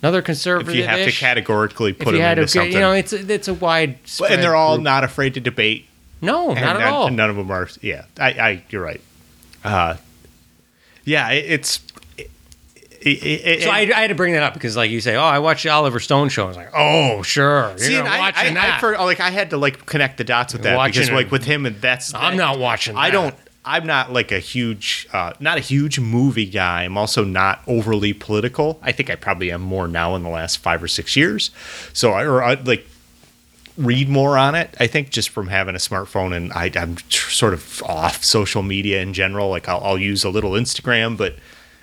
another 0.02 0.22
conservative. 0.22 0.70
If 0.70 0.76
you 0.76 0.84
have 0.84 1.04
to 1.04 1.12
categorically 1.12 1.92
put 1.92 2.12
them 2.12 2.20
into 2.20 2.42
to, 2.42 2.48
something, 2.48 2.72
you 2.72 2.80
know, 2.80 2.92
it's 2.92 3.12
a, 3.12 3.32
it's 3.32 3.48
a 3.48 3.54
wide. 3.54 3.98
And 4.28 4.42
they're 4.42 4.56
all 4.56 4.76
group. 4.76 4.84
not 4.84 5.04
afraid 5.04 5.34
to 5.34 5.40
debate. 5.40 5.86
No, 6.20 6.50
and 6.50 6.60
not 6.60 6.76
at 6.76 6.80
none, 6.80 6.92
all. 6.92 7.06
and 7.08 7.16
none 7.16 7.30
of 7.30 7.36
them 7.36 7.50
are. 7.50 7.68
Yeah, 7.82 8.04
I, 8.18 8.28
I 8.30 8.64
you're 8.70 8.82
right. 8.82 9.00
Uh, 9.62 9.96
yeah, 11.04 11.30
it, 11.30 11.50
it's. 11.50 11.80
It, 13.02 13.22
it, 13.22 13.62
So 13.62 13.70
I, 13.70 13.80
I 13.80 14.00
had 14.00 14.08
to 14.08 14.16
bring 14.16 14.32
that 14.32 14.42
up 14.42 14.54
because, 14.54 14.76
like 14.76 14.90
you 14.90 15.00
say, 15.00 15.14
oh, 15.14 15.22
I 15.22 15.38
watched 15.38 15.62
the 15.62 15.68
Oliver 15.68 16.00
Stone 16.00 16.30
show. 16.30 16.44
I 16.44 16.48
was 16.48 16.56
like, 16.56 16.70
oh, 16.74 17.22
sure, 17.22 17.68
you're 17.68 17.78
See, 17.78 17.96
I, 17.96 18.18
watching 18.18 18.56
I, 18.56 18.60
I 18.60 18.66
that. 18.66 18.80
for, 18.80 18.96
like 18.96 19.20
I 19.20 19.30
had 19.30 19.50
to 19.50 19.58
like 19.58 19.86
connect 19.86 20.18
the 20.18 20.24
dots 20.24 20.54
with 20.54 20.62
that 20.62 20.76
Watching 20.76 21.02
because 21.02 21.10
like 21.12 21.30
with 21.30 21.44
him 21.44 21.66
and 21.66 21.76
that's 21.80 22.12
I'm 22.14 22.36
not 22.36 22.58
watching. 22.58 22.96
I 22.96 23.10
don't. 23.10 23.34
I'm 23.68 23.84
not 23.84 24.12
like 24.12 24.30
a 24.30 24.38
huge, 24.38 25.08
uh, 25.12 25.32
not 25.40 25.58
a 25.58 25.60
huge 25.60 25.98
movie 25.98 26.46
guy. 26.46 26.84
I'm 26.84 26.96
also 26.96 27.24
not 27.24 27.62
overly 27.66 28.12
political. 28.12 28.78
I 28.80 28.92
think 28.92 29.10
I 29.10 29.16
probably 29.16 29.50
am 29.50 29.60
more 29.60 29.88
now 29.88 30.14
in 30.14 30.22
the 30.22 30.28
last 30.28 30.58
five 30.58 30.80
or 30.82 30.88
six 30.88 31.16
years. 31.16 31.50
So 31.92 32.12
I, 32.12 32.24
or 32.24 32.44
I 32.44 32.54
like 32.54 32.86
read 33.76 34.08
more 34.08 34.38
on 34.38 34.54
it. 34.54 34.74
I 34.78 34.86
think 34.86 35.10
just 35.10 35.30
from 35.30 35.48
having 35.48 35.74
a 35.74 35.78
smartphone 35.78 36.34
and 36.34 36.52
I, 36.52 36.70
I'm 36.76 36.94
tr- 36.94 37.30
sort 37.30 37.54
of 37.54 37.82
off 37.82 38.24
social 38.24 38.62
media 38.62 39.02
in 39.02 39.12
general. 39.12 39.50
Like 39.50 39.68
I'll, 39.68 39.82
I'll 39.82 39.98
use 39.98 40.22
a 40.22 40.30
little 40.30 40.52
Instagram, 40.52 41.16
but 41.16 41.34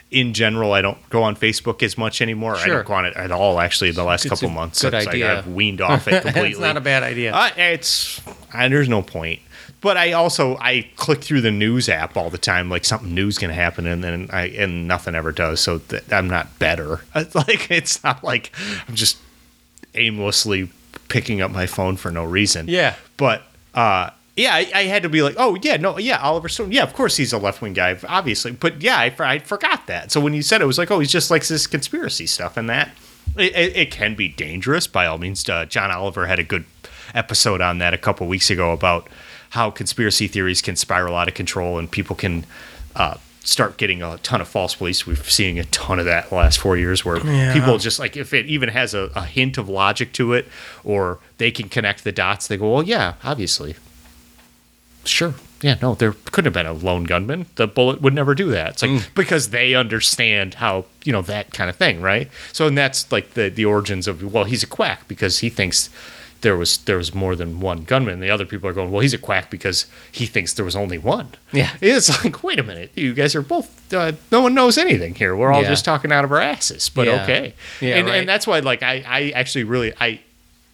in 0.09 0.33
general, 0.33 0.71
I 0.73 0.81
don't 0.81 0.97
go 1.09 1.23
on 1.23 1.35
Facebook 1.35 1.83
as 1.83 1.97
much 1.97 2.21
anymore. 2.21 2.55
I 2.55 2.67
don't 2.67 2.85
go 2.85 2.93
on 2.93 3.05
it 3.05 3.15
at 3.15 3.31
all. 3.31 3.59
Actually, 3.59 3.91
the 3.91 4.03
last 4.03 4.25
It's 4.25 4.29
couple 4.33 4.49
months, 4.53 4.81
good 4.81 4.93
idea. 4.93 5.39
I've 5.39 5.47
weaned 5.47 5.81
off 5.89 6.07
it 6.07 6.21
completely. 6.21 6.51
it's 6.51 6.59
not 6.59 6.77
a 6.77 6.81
bad 6.81 7.03
idea. 7.03 7.33
Uh, 7.33 7.49
it's 7.57 8.21
I, 8.53 8.67
there's 8.69 8.87
no 8.87 9.01
point. 9.01 9.41
But 9.83 9.97
I 9.97 10.13
also 10.13 10.55
I 10.61 10.87
click 10.95 11.21
through 11.21 11.41
the 11.41 11.51
news 11.51 11.89
app 11.89 12.15
all 12.15 12.29
the 12.29 12.37
time, 12.37 12.69
like 12.69 12.85
something 12.85 13.13
new's 13.13 13.37
gonna 13.37 13.53
happen, 13.53 13.85
and 13.85 14.01
then 14.01 14.29
I 14.31 14.45
and 14.47 14.87
nothing 14.87 15.13
ever 15.13 15.33
does. 15.33 15.59
So 15.59 15.79
th- 15.79 16.03
I'm 16.09 16.29
not 16.29 16.57
better. 16.57 17.01
It's 17.15 17.35
like 17.35 17.69
it's 17.69 18.01
not 18.01 18.23
like 18.23 18.51
I'm 18.87 18.95
just 18.95 19.17
aimlessly 19.93 20.69
picking 21.09 21.41
up 21.41 21.51
my 21.51 21.65
phone 21.65 21.97
for 21.97 22.11
no 22.11 22.23
reason. 22.23 22.67
Yeah. 22.69 22.95
But 23.17 23.43
uh, 23.75 24.11
yeah, 24.37 24.55
I, 24.55 24.71
I 24.73 24.83
had 24.83 25.03
to 25.03 25.09
be 25.09 25.21
like, 25.21 25.35
oh 25.37 25.57
yeah, 25.61 25.75
no, 25.75 25.97
yeah, 25.97 26.17
Oliver 26.17 26.47
Stone. 26.47 26.71
Yeah, 26.71 26.83
of 26.83 26.93
course 26.93 27.17
he's 27.17 27.33
a 27.33 27.37
left 27.37 27.61
wing 27.61 27.73
guy, 27.73 27.99
obviously. 28.07 28.51
But 28.51 28.81
yeah, 28.81 28.97
I, 28.97 29.13
I 29.19 29.39
forgot 29.39 29.87
that. 29.87 30.13
So 30.13 30.21
when 30.21 30.33
you 30.33 30.41
said 30.41 30.61
it, 30.61 30.63
it 30.63 30.67
was 30.67 30.77
like, 30.77 30.91
oh, 30.91 30.99
he's 30.99 31.11
just 31.11 31.29
likes 31.29 31.49
this 31.49 31.67
conspiracy 31.67 32.25
stuff 32.25 32.55
and 32.55 32.69
that. 32.69 32.91
It, 33.37 33.53
it, 33.53 33.75
it 33.75 33.91
can 33.91 34.15
be 34.15 34.29
dangerous 34.29 34.87
by 34.87 35.07
all 35.07 35.17
means. 35.17 35.47
Uh, 35.47 35.65
John 35.65 35.91
Oliver 35.91 36.27
had 36.27 36.39
a 36.39 36.43
good 36.43 36.63
episode 37.13 37.59
on 37.59 37.79
that 37.79 37.93
a 37.93 37.97
couple 37.97 38.27
weeks 38.27 38.49
ago 38.49 38.71
about 38.71 39.09
how 39.53 39.69
conspiracy 39.71 40.27
theories 40.27 40.61
can 40.61 40.75
spiral 40.75 41.15
out 41.15 41.27
of 41.27 41.33
control 41.33 41.77
and 41.79 41.89
people 41.89 42.15
can 42.15 42.45
uh, 42.95 43.15
start 43.43 43.77
getting 43.77 44.01
a 44.01 44.17
ton 44.19 44.41
of 44.41 44.47
false 44.47 44.73
beliefs. 44.75 45.05
We've 45.05 45.29
seen 45.29 45.57
a 45.57 45.63
ton 45.65 45.99
of 45.99 46.05
that 46.05 46.29
the 46.29 46.35
last 46.35 46.59
four 46.59 46.75
years 46.77 47.03
where 47.05 47.17
Yeah. 47.25 47.53
people 47.53 47.77
just 47.77 47.99
like 47.99 48.15
if 48.17 48.33
it 48.33 48.45
even 48.47 48.69
has 48.69 48.93
a, 48.93 49.11
a 49.15 49.25
hint 49.25 49.57
of 49.57 49.67
logic 49.69 50.11
to 50.13 50.33
it 50.33 50.47
or 50.83 51.19
they 51.37 51.51
can 51.51 51.69
connect 51.69 52.03
the 52.03 52.11
dots, 52.11 52.47
they 52.47 52.57
go, 52.57 52.73
well, 52.73 52.83
yeah, 52.83 53.13
obviously. 53.23 53.75
Sure. 55.05 55.33
Yeah, 55.61 55.77
no, 55.81 55.95
there 55.95 56.13
couldn't 56.31 56.45
have 56.45 56.53
been 56.53 56.65
a 56.65 56.73
lone 56.73 57.03
gunman. 57.05 57.45
The 57.55 57.67
bullet 57.67 58.01
would 58.01 58.13
never 58.13 58.35
do 58.35 58.49
that. 58.51 58.71
It's 58.71 58.83
like 58.83 59.13
because 59.15 59.51
they 59.51 59.75
understand 59.75 60.55
how, 60.55 60.85
you 61.05 61.13
know, 61.13 61.21
that 61.21 61.53
kind 61.53 61.69
of 61.69 61.75
thing, 61.77 62.01
right? 62.01 62.29
So 62.51 62.67
and 62.67 62.77
that's 62.77 63.09
like 63.11 63.33
the 63.33 63.49
the 63.49 63.65
origins 63.65 64.07
of 64.07 64.23
well, 64.33 64.43
he's 64.45 64.63
a 64.63 64.67
quack 64.67 65.07
because 65.07 65.39
he 65.39 65.49
thinks 65.49 65.89
there 66.43 66.55
was 66.55 66.77
there 66.77 66.97
was 66.97 67.13
more 67.15 67.35
than 67.35 67.59
one 67.59 67.83
gunman. 67.83 68.19
The 68.19 68.29
other 68.29 68.45
people 68.45 68.69
are 68.69 68.73
going, 68.73 68.91
well, 68.91 69.01
he's 69.01 69.13
a 69.15 69.17
quack 69.17 69.49
because 69.49 69.87
he 70.11 70.25
thinks 70.27 70.53
there 70.53 70.63
was 70.65 70.75
only 70.75 70.97
one. 70.99 71.29
Yeah. 71.51 71.71
It's 71.81 72.09
like, 72.23 72.43
wait 72.43 72.59
a 72.59 72.63
minute, 72.63 72.91
you 72.95 73.13
guys 73.13 73.35
are 73.35 73.41
both. 73.41 73.91
Uh, 73.93 74.11
no 74.31 74.41
one 74.41 74.53
knows 74.53 74.77
anything 74.77 75.15
here. 75.15 75.35
We're 75.35 75.51
all 75.51 75.63
Yeah. 75.63 75.69
just 75.69 75.83
talking 75.85 76.11
out 76.11 76.23
of 76.23 76.31
our 76.31 76.39
asses. 76.41 76.89
But 76.89 77.07
Yeah. 77.07 77.23
okay, 77.23 77.53
Yeah, 77.81 77.95
and 77.97 78.07
right. 78.07 78.15
and 78.19 78.29
that's 78.29 78.45
why, 78.45 78.59
like, 78.59 78.83
I 78.83 79.03
I 79.07 79.31
actually 79.31 79.63
really 79.63 79.91
I 79.99 80.19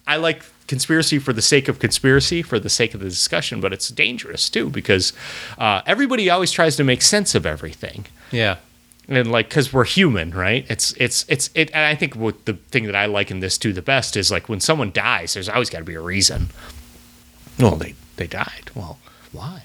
I 0.06 0.16
like 0.16 0.42
conspiracy 0.66 1.18
for 1.18 1.32
the 1.32 1.42
sake 1.42 1.66
of 1.68 1.78
conspiracy, 1.80 2.42
for 2.42 2.60
the 2.60 2.70
sake 2.70 2.94
of 2.94 3.00
the 3.00 3.08
discussion, 3.08 3.60
but 3.60 3.72
it's 3.72 3.88
dangerous 3.88 4.48
too 4.48 4.70
because 4.70 5.12
uh, 5.58 5.82
everybody 5.86 6.30
always 6.30 6.52
tries 6.52 6.76
to 6.76 6.84
make 6.84 7.02
sense 7.02 7.34
of 7.34 7.44
everything 7.44 8.06
yeah. 8.30 8.56
And 9.10 9.30
like 9.30 9.48
because 9.48 9.72
we're 9.72 9.84
human 9.84 10.30
right? 10.30 10.64
It's 10.68 10.92
it's 10.92 11.24
it's 11.28 11.50
it 11.54 11.70
and 11.74 11.84
i 11.84 11.94
think 11.94 12.14
what 12.14 12.46
the 12.46 12.54
thing 12.54 12.84
that 12.86 12.94
i 12.96 13.06
like 13.06 13.30
in 13.30 13.40
this 13.40 13.58
too 13.58 13.72
the 13.72 13.82
best 13.82 14.16
is 14.16 14.30
like 14.30 14.48
when 14.48 14.60
someone 14.60 14.92
dies 14.92 15.34
there's 15.34 15.48
always 15.48 15.68
got 15.68 15.80
to 15.80 15.84
be 15.84 15.94
a 15.94 16.00
reason. 16.00 16.48
Well 17.58 17.76
they 17.76 17.94
they 18.16 18.26
died. 18.26 18.70
Well 18.74 18.98
why? 19.32 19.64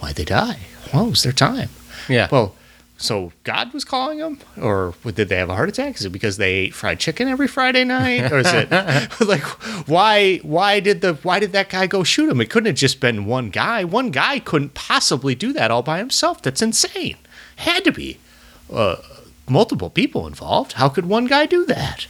Why'd 0.00 0.16
they 0.16 0.24
die? 0.24 0.60
Well 0.92 1.06
it 1.06 1.10
was 1.10 1.22
their 1.22 1.32
time. 1.32 1.68
Yeah. 2.08 2.28
well 2.32 2.56
so 2.96 3.32
god 3.44 3.72
was 3.72 3.84
calling 3.84 4.18
them? 4.18 4.38
Or 4.60 4.94
did 5.04 5.28
they 5.28 5.36
have 5.36 5.48
a 5.50 5.54
heart 5.54 5.68
attack? 5.68 5.96
Is 5.96 6.04
it 6.06 6.10
because 6.10 6.38
they 6.38 6.52
ate 6.52 6.74
fried 6.74 6.98
chicken 7.00 7.28
every 7.28 7.48
friday 7.48 7.84
night? 7.84 8.32
Or 8.32 8.38
is 8.38 8.50
it 8.52 8.70
like 9.20 9.42
why 9.86 10.38
why 10.38 10.80
did 10.80 11.02
the 11.02 11.14
why 11.22 11.38
did 11.38 11.52
that 11.52 11.68
guy 11.68 11.86
go 11.86 12.02
shoot 12.02 12.30
him? 12.30 12.40
It 12.40 12.48
couldn't 12.50 12.66
have 12.66 12.76
just 12.76 13.00
been 13.00 13.26
one 13.26 13.50
guy. 13.50 13.84
One 13.84 14.10
guy 14.10 14.38
couldn't 14.38 14.74
possibly 14.74 15.34
do 15.34 15.52
that 15.52 15.70
all 15.70 15.82
by 15.82 15.98
himself. 15.98 16.40
That's 16.40 16.62
insane. 16.62 17.16
Had 17.56 17.84
to 17.84 17.92
be 17.92 18.18
uh, 18.72 18.96
multiple 19.48 19.90
people 19.90 20.26
involved 20.26 20.72
how 20.74 20.88
could 20.88 21.06
one 21.06 21.26
guy 21.26 21.46
do 21.46 21.64
that 21.66 22.06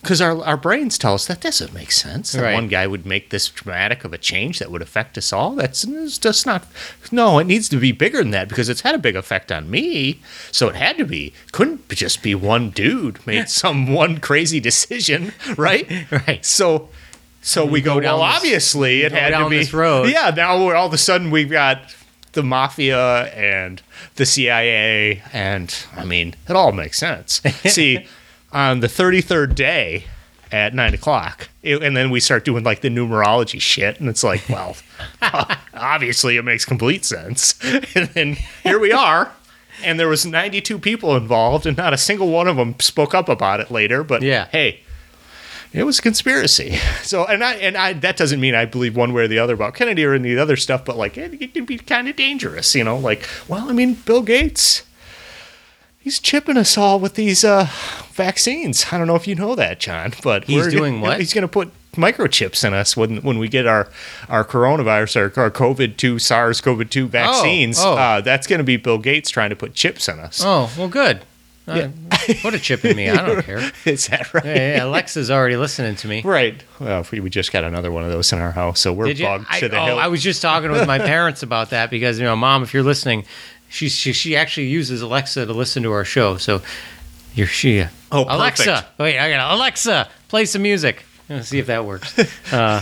because 0.00 0.20
our, 0.20 0.44
our 0.44 0.56
brains 0.56 0.96
tell 0.96 1.14
us 1.14 1.26
that 1.26 1.40
doesn't 1.40 1.74
make 1.74 1.90
sense 1.90 2.30
that 2.30 2.42
Right. 2.42 2.54
one 2.54 2.68
guy 2.68 2.86
would 2.86 3.04
make 3.04 3.30
this 3.30 3.48
dramatic 3.48 4.04
of 4.04 4.12
a 4.12 4.18
change 4.18 4.60
that 4.60 4.70
would 4.70 4.80
affect 4.82 5.18
us 5.18 5.32
all 5.32 5.56
that's 5.56 5.82
just 6.18 6.46
not 6.46 6.64
no 7.10 7.40
it 7.40 7.48
needs 7.48 7.68
to 7.70 7.76
be 7.80 7.90
bigger 7.90 8.18
than 8.18 8.30
that 8.30 8.48
because 8.48 8.68
it's 8.68 8.82
had 8.82 8.94
a 8.94 8.98
big 8.98 9.16
effect 9.16 9.50
on 9.50 9.68
me 9.68 10.20
so 10.52 10.68
it 10.68 10.76
had 10.76 10.96
to 10.98 11.04
be 11.04 11.32
couldn't 11.50 11.88
just 11.88 12.22
be 12.22 12.34
one 12.36 12.70
dude 12.70 13.24
made 13.26 13.48
some 13.48 13.92
one 14.02 14.18
crazy 14.18 14.60
decision 14.60 15.32
right 15.56 15.90
Right. 16.12 16.44
so 16.46 16.88
so 17.40 17.64
we 17.64 17.80
go, 17.80 17.98
down 17.98 18.18
well 18.20 18.28
this- 18.28 18.36
obviously 18.36 19.02
it 19.02 19.10
go 19.10 19.16
had 19.18 19.36
to 19.36 19.48
be 19.48 19.58
this 19.58 19.72
road. 19.72 20.08
yeah 20.10 20.30
now 20.30 20.56
all 20.56 20.86
of 20.86 20.92
a 20.92 20.98
sudden 20.98 21.30
we've 21.32 21.50
got 21.50 21.80
the 22.38 22.44
mafia 22.44 23.24
and 23.34 23.82
the 24.14 24.24
CIA, 24.24 25.22
and 25.32 25.74
I 25.96 26.04
mean, 26.04 26.36
it 26.48 26.54
all 26.54 26.70
makes 26.70 26.96
sense. 26.98 27.40
See, 27.66 28.06
on 28.52 28.78
the 28.80 28.86
33rd 28.86 29.56
day 29.56 30.04
at 30.52 30.72
nine 30.72 30.94
o'clock, 30.94 31.48
it- 31.64 31.82
and 31.82 31.96
then 31.96 32.10
we 32.10 32.20
start 32.20 32.44
doing 32.44 32.62
like 32.62 32.80
the 32.80 32.88
numerology 32.90 33.60
shit, 33.60 33.98
and 33.98 34.08
it's 34.08 34.22
like, 34.22 34.48
well, 34.48 34.76
obviously 35.74 36.36
it 36.36 36.42
makes 36.44 36.64
complete 36.64 37.04
sense. 37.04 37.58
And 37.94 38.08
then 38.10 38.36
here 38.62 38.78
we 38.78 38.92
are. 38.92 39.32
And 39.84 39.98
there 39.98 40.08
was 40.08 40.24
92 40.26 40.78
people 40.78 41.16
involved, 41.16 41.66
and 41.66 41.76
not 41.76 41.92
a 41.92 41.98
single 41.98 42.28
one 42.30 42.46
of 42.48 42.56
them 42.56 42.74
spoke 42.80 43.14
up 43.14 43.28
about 43.28 43.60
it 43.60 43.70
later. 43.70 44.02
But 44.04 44.22
Yeah. 44.22 44.46
hey, 44.50 44.80
it 45.72 45.84
was 45.84 45.98
a 45.98 46.02
conspiracy. 46.02 46.78
So, 47.02 47.24
and 47.24 47.42
I 47.42 47.54
and 47.54 47.76
I 47.76 47.92
that 47.94 48.16
doesn't 48.18 48.38
mean 48.40 48.54
I 48.54 48.66
believe 48.66 48.94
one 48.94 49.14
way 49.14 49.22
or 49.22 49.28
the 49.28 49.38
other 49.38 49.54
about 49.54 49.74
Kennedy 49.74 50.04
or 50.04 50.12
any 50.12 50.36
other 50.36 50.56
stuff, 50.56 50.84
but 50.84 50.96
like 50.98 51.16
it, 51.16 51.40
it 51.40 51.54
can 51.54 51.64
be 51.64 51.78
kind 51.78 52.06
of 52.08 52.16
dangerous, 52.16 52.74
you 52.74 52.84
know. 52.84 52.98
Like, 52.98 53.26
well, 53.48 53.70
I 53.70 53.72
mean, 53.72 53.94
Bill 53.94 54.20
Gates, 54.22 54.82
he's 55.98 56.18
chipping 56.18 56.56
us 56.58 56.76
all 56.76 57.00
with 57.00 57.14
these 57.14 57.44
uh, 57.44 57.68
vaccines. 58.12 58.86
I 58.92 58.98
don't 58.98 59.06
know 59.06 59.14
if 59.16 59.26
you 59.26 59.34
know 59.34 59.54
that, 59.54 59.80
John, 59.80 60.12
but 60.22 60.44
He's 60.44 60.56
we're- 60.64 60.70
doing 60.70 61.00
what? 61.00 61.18
He's 61.18 61.32
going 61.32 61.42
to 61.42 61.48
put 61.48 61.70
microchips 61.96 62.62
in 62.64 62.74
us 62.74 62.96
when 62.96 63.16
when 63.22 63.38
we 63.38 63.48
get 63.48 63.66
our 63.66 63.88
our 64.28 64.44
coronavirus 64.44 65.16
or 65.34 65.40
our 65.40 65.50
COVID 65.50 65.96
two 65.96 66.18
SARS 66.18 66.60
CoV 66.60 66.90
two 66.90 67.06
vaccines. 67.08 67.78
oh. 67.80 67.96
Uh, 67.96 68.20
that's 68.20 68.46
going 68.46 68.58
to 68.58 68.64
be 68.64 68.76
Bill 68.76 68.98
Gates 68.98 69.30
trying 69.30 69.50
to 69.50 69.56
put 69.56 69.72
chips 69.74 70.08
in 70.08 70.18
us. 70.20 70.42
Oh, 70.44 70.70
well, 70.76 70.88
good. 70.88 71.22
Uh, 71.68 71.90
put 72.42 72.54
a 72.54 72.58
chip 72.58 72.84
in 72.84 72.96
me. 72.96 73.10
I 73.10 73.26
don't 73.26 73.42
care. 73.42 73.70
Is 73.84 74.06
that 74.08 74.32
right? 74.32 74.44
Hey, 74.44 74.54
hey, 74.54 74.78
Alexa's 74.78 75.30
already 75.30 75.56
listening 75.56 75.96
to 75.96 76.08
me. 76.08 76.22
Right. 76.22 76.62
Well, 76.80 77.06
we 77.10 77.20
we 77.20 77.30
just 77.30 77.52
got 77.52 77.64
another 77.64 77.90
one 77.92 78.04
of 78.04 78.10
those 78.10 78.32
in 78.32 78.38
our 78.38 78.52
house, 78.52 78.80
so 78.80 78.92
we're 78.92 79.14
bugged 79.14 79.46
I, 79.48 79.60
to 79.60 79.68
the 79.68 79.78
oh, 79.78 79.84
hill. 79.84 79.98
I 79.98 80.08
was 80.08 80.22
just 80.22 80.42
talking 80.42 80.70
with 80.70 80.86
my 80.86 80.98
parents 80.98 81.42
about 81.42 81.70
that 81.70 81.90
because 81.90 82.18
you 82.18 82.24
know, 82.24 82.36
mom, 82.36 82.62
if 82.62 82.74
you're 82.74 82.82
listening, 82.82 83.24
she 83.68 83.88
she, 83.88 84.12
she 84.12 84.36
actually 84.36 84.68
uses 84.68 85.02
Alexa 85.02 85.46
to 85.46 85.52
listen 85.52 85.82
to 85.82 85.92
our 85.92 86.04
show. 86.04 86.36
So 86.36 86.62
you're 87.34 87.46
she. 87.46 87.84
Oh, 88.10 88.24
Alexa, 88.24 88.64
perfect. 88.64 88.98
wait, 88.98 89.18
I 89.18 89.30
got 89.30 89.54
Alexa, 89.54 90.08
play 90.28 90.44
some 90.44 90.62
music. 90.62 91.04
Let's 91.28 91.48
see 91.48 91.58
if 91.58 91.66
that 91.66 91.84
works. 91.84 92.14
Uh, 92.50 92.80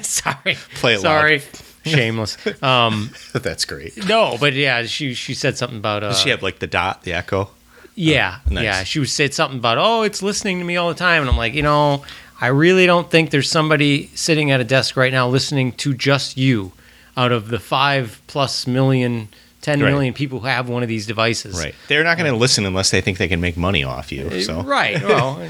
sorry, 0.00 0.56
Play 0.76 0.94
it 0.94 1.02
loud. 1.02 1.02
sorry, 1.02 1.42
shameless. 1.84 2.38
Um, 2.62 3.10
That's 3.34 3.66
great. 3.66 4.08
no, 4.08 4.38
but 4.40 4.54
yeah, 4.54 4.84
she 4.84 5.12
she 5.12 5.34
said 5.34 5.58
something 5.58 5.78
about. 5.78 6.02
Uh, 6.02 6.08
Does 6.08 6.20
she 6.20 6.30
have 6.30 6.42
like 6.42 6.58
the 6.60 6.66
dot, 6.66 7.02
the 7.02 7.12
echo? 7.12 7.50
Oh, 7.98 8.02
yeah, 8.02 8.38
nice. 8.50 8.64
yeah. 8.64 8.84
She 8.84 8.98
was 8.98 9.12
said 9.12 9.32
something 9.32 9.58
about, 9.58 9.78
oh, 9.78 10.02
it's 10.02 10.22
listening 10.22 10.58
to 10.58 10.64
me 10.64 10.76
all 10.76 10.88
the 10.88 10.94
time, 10.94 11.22
and 11.22 11.30
I'm 11.30 11.36
like, 11.38 11.54
you 11.54 11.62
know, 11.62 12.04
I 12.40 12.48
really 12.48 12.84
don't 12.84 13.10
think 13.10 13.30
there's 13.30 13.50
somebody 13.50 14.10
sitting 14.14 14.50
at 14.50 14.60
a 14.60 14.64
desk 14.64 14.96
right 14.96 15.10
now 15.12 15.28
listening 15.28 15.72
to 15.72 15.94
just 15.94 16.36
you, 16.36 16.72
out 17.16 17.32
of 17.32 17.48
the 17.48 17.58
five 17.58 18.20
plus 18.26 18.66
million, 18.66 19.28
ten 19.62 19.80
Right. 19.80 19.90
million 19.90 20.12
people 20.12 20.40
who 20.40 20.46
have 20.46 20.68
one 20.68 20.82
of 20.82 20.88
these 20.90 21.06
devices. 21.06 21.58
Right. 21.58 21.74
They're 21.88 22.04
not 22.04 22.18
going 22.18 22.30
to 22.30 22.36
listen 22.36 22.66
unless 22.66 22.90
they 22.90 23.00
think 23.00 23.16
they 23.16 23.28
can 23.28 23.40
make 23.40 23.56
money 23.56 23.82
off 23.82 24.12
you. 24.12 24.28
Eh, 24.28 24.42
so 24.42 24.62
Right. 24.62 25.02
Well, 25.02 25.48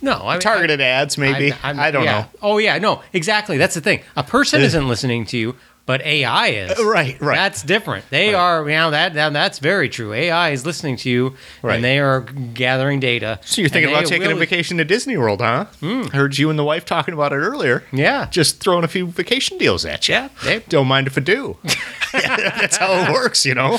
no. 0.00 0.12
I 0.22 0.34
mean, 0.34 0.40
targeted 0.40 0.80
ads, 0.80 1.18
maybe. 1.18 1.50
I'm- 1.50 1.60
I'm- 1.64 1.80
I 1.80 1.90
don't 1.90 2.04
yeah. 2.04 2.12
know. 2.20 2.26
Oh 2.40 2.58
yeah, 2.58 2.78
no, 2.78 3.02
exactly. 3.12 3.58
That's 3.58 3.74
the 3.74 3.80
thing. 3.80 4.00
A 4.14 4.22
person 4.22 4.60
eh. 4.60 4.66
isn't 4.66 4.86
listening 4.86 5.26
to 5.26 5.36
you, 5.36 5.56
but 5.88 6.02
AI 6.02 6.48
is. 6.48 6.78
Right, 6.84 7.18
right. 7.20 7.34
That's 7.34 7.62
different. 7.62 8.04
They 8.10 8.34
are. 8.34 8.62
You 8.68 8.76
know 8.76 8.90
that, 8.92 9.14
that 9.14 9.32
that's 9.32 9.58
very 9.58 9.88
true. 9.88 10.12
AI 10.12 10.50
is 10.50 10.66
listening 10.66 10.96
to 10.98 11.08
you, 11.10 11.34
Right. 11.62 11.76
and 11.76 11.84
they 11.84 11.98
are 11.98 12.20
gathering 12.20 13.00
data. 13.00 13.40
So 13.42 13.62
you're 13.62 13.70
thinking 13.70 13.90
about 13.92 14.04
taking 14.06 14.30
a 14.30 14.34
vacation 14.34 14.76
to 14.76 14.84
Disney 14.84 15.16
World, 15.16 15.40
huh? 15.40 15.64
Heard 16.12 16.36
you 16.36 16.50
and 16.50 16.58
the 16.58 16.64
wife 16.64 16.84
talking 16.84 17.14
about 17.14 17.32
it 17.32 17.36
earlier. 17.36 17.84
Yeah. 17.90 18.26
Just 18.30 18.60
throwing 18.60 18.84
a 18.84 18.88
few 18.88 19.06
vacation 19.06 19.56
deals 19.58 19.84
at 19.86 20.08
you. 20.08 20.14
Yeah, 20.14 20.28
they- 20.44 20.58
Don't 20.68 20.86
mind 20.88 21.06
if 21.06 21.16
I 21.16 21.22
do. 21.22 21.56
That's 22.12 22.76
how 22.76 22.92
it 22.92 23.10
works, 23.12 23.44
you 23.46 23.54
know. 23.54 23.78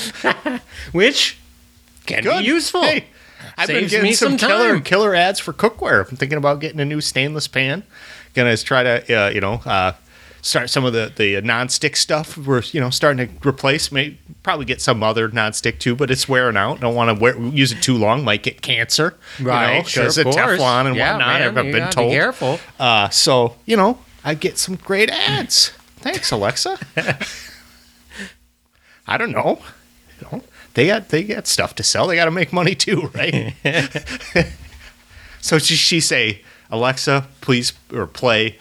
which 0.92 1.38
can 2.06 2.24
Good. 2.24 2.40
be 2.40 2.44
useful. 2.46 2.82
Hey, 2.82 3.06
I've 3.56 3.68
been 3.68 3.84
getting 3.88 4.02
me 4.02 4.14
some, 4.14 4.36
some 4.36 4.48
killer 4.50 4.80
killer 4.80 5.14
ads 5.14 5.38
for 5.38 5.52
cookware. 5.52 6.08
I'm 6.10 6.16
thinking 6.16 6.38
about 6.38 6.60
getting 6.60 6.80
a 6.80 6.84
new 6.84 7.00
stainless 7.00 7.46
pan. 7.48 7.84
Gonna 8.34 8.56
try 8.56 8.82
to 8.82 9.14
uh, 9.26 9.30
you 9.30 9.40
know 9.40 9.54
uh, 9.64 9.92
start 10.42 10.70
some 10.70 10.84
of 10.84 10.92
the 10.92 11.12
the 11.14 11.40
non-stick 11.42 11.96
stuff. 11.96 12.36
We're 12.36 12.62
you 12.72 12.80
know 12.80 12.90
starting 12.90 13.28
to 13.38 13.48
replace. 13.48 13.90
May 13.92 14.18
probably 14.42 14.64
get 14.64 14.80
some 14.80 15.02
other 15.02 15.28
non-stick 15.28 15.78
too, 15.78 15.94
but 15.94 16.10
it's 16.10 16.28
wearing 16.28 16.56
out. 16.56 16.80
Don't 16.80 16.94
want 16.94 17.16
to 17.16 17.20
wear, 17.22 17.38
use 17.38 17.72
it 17.72 17.82
too 17.82 17.96
long. 17.96 18.24
Might 18.24 18.42
get 18.42 18.62
cancer. 18.62 19.14
Right, 19.40 19.72
You 19.74 19.78
know, 19.78 19.84
sure, 19.84 20.02
because 20.04 20.18
of 20.18 20.26
of. 20.28 20.34
Teflon 20.34 20.86
and 20.86 20.96
Yeah, 20.96 21.12
whatnot. 21.12 21.28
man, 21.28 21.42
I've 21.42 21.54
been 21.54 21.70
gotta 21.72 21.86
be 21.86 21.92
told. 21.92 22.12
careful. 22.12 22.60
Uh, 22.78 23.08
so 23.10 23.56
you 23.66 23.76
know 23.76 23.98
I 24.24 24.34
get 24.34 24.58
some 24.58 24.76
great 24.76 25.10
ads. 25.10 25.72
Thanks, 25.96 26.30
Alexa. 26.30 26.78
I 29.06 29.16
don't 29.18 29.32
know. 29.32 29.60
You 30.20 30.28
know, 30.32 30.42
they 30.74 30.86
got 30.86 31.08
they 31.08 31.24
got 31.24 31.46
stuff 31.46 31.74
to 31.76 31.82
sell. 31.82 32.06
They 32.06 32.16
got 32.16 32.26
to 32.26 32.30
make 32.30 32.52
money 32.52 32.74
too, 32.74 33.10
right? 33.14 33.54
so 35.40 35.58
she, 35.58 35.74
she 35.74 36.00
say, 36.00 36.42
Alexa, 36.70 37.26
please 37.40 37.72
or 37.92 38.06
play, 38.06 38.58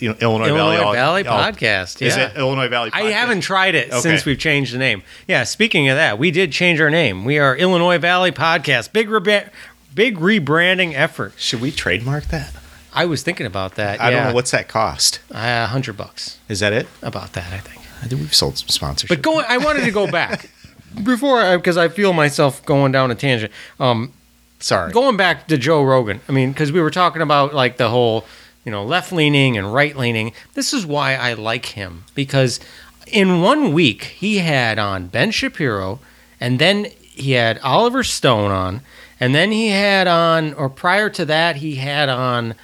you 0.00 0.10
know, 0.10 0.16
Illinois, 0.20 0.48
Illinois 0.48 0.92
Valley, 0.92 1.22
Valley, 1.22 1.52
podcast. 1.52 2.02
Is 2.02 2.16
yeah. 2.16 2.28
it 2.30 2.36
Illinois 2.36 2.68
Valley? 2.68 2.90
I 2.92 3.10
haven't 3.10 3.40
tried 3.40 3.74
it 3.74 3.88
Okay. 3.88 4.00
since 4.00 4.24
we've 4.24 4.38
changed 4.38 4.72
the 4.74 4.78
name. 4.78 5.02
Yeah, 5.26 5.44
speaking 5.44 5.88
of 5.88 5.96
that, 5.96 6.18
we 6.18 6.30
did 6.30 6.52
change 6.52 6.80
our 6.80 6.90
name. 6.90 7.24
We 7.24 7.38
are 7.38 7.56
Illinois 7.56 7.98
Valley 7.98 8.32
Podcast. 8.32 8.92
Big 8.92 9.08
reba- 9.10 9.50
big 9.94 10.18
rebranding 10.18 10.94
effort. 10.94 11.32
Should 11.36 11.60
we 11.60 11.70
trademark 11.70 12.24
that? 12.26 12.52
I 12.92 13.04
was 13.04 13.22
thinking 13.22 13.46
about 13.46 13.74
that. 13.76 14.00
I 14.00 14.10
yeah. 14.10 14.16
don't 14.16 14.28
know 14.28 14.34
what's 14.34 14.50
that 14.52 14.68
cost. 14.68 15.20
a 15.30 15.66
hundred 15.66 15.96
bucks 15.96 16.38
Is 16.48 16.60
that 16.60 16.72
it? 16.72 16.88
about 17.02 17.32
that. 17.34 17.52
I 17.52 17.58
think. 17.58 17.82
I 18.02 18.06
think 18.06 18.20
we've 18.20 18.34
sold 18.34 18.56
some 18.58 18.68
sponsorship. 18.68 19.08
But 19.16 19.22
going, 19.22 19.44
I 19.48 19.58
wanted 19.58 19.84
to 19.84 19.90
go 19.90 20.10
back 20.10 20.50
before 21.04 21.56
because 21.58 21.76
I 21.76 21.88
feel 21.88 22.12
myself 22.12 22.64
going 22.64 22.92
down 22.92 23.10
a 23.10 23.14
tangent. 23.14 23.52
Um, 23.80 24.12
sorry. 24.60 24.92
going 24.92 25.16
back 25.16 25.48
to 25.48 25.58
Joe 25.58 25.82
Rogan, 25.82 26.20
I 26.28 26.32
mean, 26.32 26.52
because 26.52 26.70
we 26.72 26.80
were 26.80 26.90
talking 26.90 27.22
about 27.22 27.54
like 27.54 27.76
the 27.76 27.88
whole, 27.88 28.24
you 28.68 28.72
know, 28.72 28.84
left 28.84 29.12
leaning 29.12 29.56
and 29.56 29.72
right 29.72 29.96
leaning. 29.96 30.30
This 30.52 30.74
is 30.74 30.84
why 30.84 31.14
I 31.14 31.32
like 31.32 31.64
him 31.64 32.04
because 32.14 32.60
in 33.06 33.40
one 33.40 33.72
week 33.72 34.04
he 34.04 34.40
had 34.40 34.78
on 34.78 35.06
Ben 35.06 35.30
Shapiro, 35.30 36.00
and 36.38 36.58
then 36.58 36.84
he 37.00 37.32
had 37.32 37.58
Oliver 37.60 38.04
Stone 38.04 38.50
on, 38.50 38.82
and 39.18 39.34
then 39.34 39.52
he 39.52 39.68
had 39.68 40.06
on, 40.06 40.52
or 40.52 40.68
prior 40.68 41.08
to 41.08 41.24
that, 41.24 41.56
he 41.56 41.76
had 41.76 42.10
on, 42.10 42.54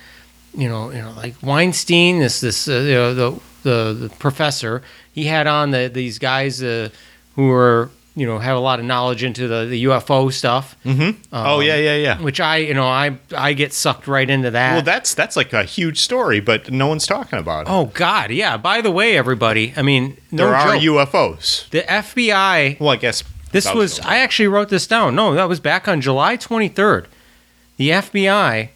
you 0.54 0.68
know, 0.68 0.90
you 0.90 1.00
know, 1.00 1.12
like 1.12 1.36
Weinstein, 1.42 2.18
this 2.18 2.40
this 2.40 2.68
uh, 2.68 2.72
you 2.72 2.94
know 2.94 3.14
the, 3.14 3.40
the 3.62 3.94
the 3.94 4.08
professor. 4.16 4.82
He 5.10 5.24
had 5.24 5.46
on 5.46 5.70
the 5.70 5.88
these 5.88 6.18
guys 6.18 6.62
uh, 6.62 6.90
who 7.34 7.48
were 7.48 7.88
you 8.16 8.26
know 8.26 8.38
have 8.38 8.56
a 8.56 8.60
lot 8.60 8.78
of 8.78 8.84
knowledge 8.84 9.24
into 9.24 9.48
the, 9.48 9.64
the 9.66 9.84
UFO 9.84 10.32
stuff 10.32 10.76
mm-hmm. 10.84 11.20
oh 11.32 11.56
um, 11.56 11.62
yeah, 11.62 11.76
yeah, 11.76 11.96
yeah. 11.96 12.20
which 12.20 12.40
I, 12.40 12.58
you 12.58 12.74
know, 12.74 12.86
I 12.86 13.18
I 13.36 13.52
get 13.54 13.72
sucked 13.72 14.06
right 14.06 14.28
into 14.28 14.50
that. 14.52 14.74
Well, 14.74 14.82
that's 14.82 15.14
that's 15.14 15.36
like 15.36 15.52
a 15.52 15.64
huge 15.64 16.00
story, 16.00 16.40
but 16.40 16.70
no 16.70 16.86
one's 16.86 17.06
talking 17.06 17.38
about 17.38 17.66
it. 17.66 17.70
oh 17.70 17.86
God, 17.86 18.30
yeah. 18.30 18.56
By 18.56 18.80
the 18.80 18.90
way, 18.90 19.16
everybody, 19.16 19.72
I 19.76 19.82
mean, 19.82 20.16
no 20.30 20.46
there 20.46 20.54
are 20.54 20.74
joke. 20.74 21.08
UFOs. 21.08 21.68
the 21.70 21.82
FBI. 21.82 22.78
Well, 22.80 22.90
I 22.90 22.96
guess 22.96 23.24
This 23.52 23.64
that 23.64 23.74
was 23.74 24.00
I 24.00 24.18
actually 24.18 24.48
wrote 24.48 24.68
this 24.68 24.86
down. 24.86 25.14
No, 25.14 25.34
that 25.34 25.48
was 25.48 25.60
back 25.60 25.88
on 25.88 26.00
July 26.00 26.36
23rd. 26.36 27.06
The 27.76 27.90
FBI 27.90 28.68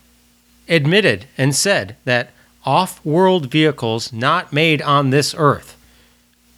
admitted 0.68 1.26
and 1.36 1.54
said 1.54 1.96
that 2.04 2.30
off-world 2.64 3.46
vehicles 3.46 4.12
not 4.12 4.52
made 4.52 4.82
on 4.82 5.10
this 5.10 5.34
earth. 5.38 5.76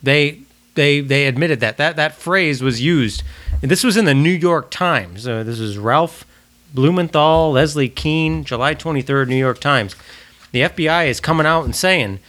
They 0.03 0.41
they 0.75 0.99
they 1.01 1.25
admitted 1.25 1.59
that 1.59 1.77
that 1.77 1.95
that 1.95 2.15
phrase 2.15 2.61
was 2.61 2.81
used. 2.81 3.23
And 3.61 3.69
this 3.69 3.83
was 3.83 3.97
in 3.97 4.05
the 4.05 4.13
New 4.13 4.29
York 4.31 4.71
Times. 4.71 5.27
Uh, 5.27 5.43
this 5.43 5.59
is 5.59 5.77
Ralph 5.77 6.25
Blumenthal, 6.73 7.51
Leslie 7.51 7.89
Kean, 7.89 8.43
July 8.43 8.75
23rd, 8.75 9.27
New 9.27 9.35
York 9.35 9.59
Times. 9.59 9.95
The 10.51 10.61
FBI 10.61 11.07
is 11.07 11.19
coming 11.19 11.45
out 11.45 11.65
and 11.65 11.75
saying 11.75 12.19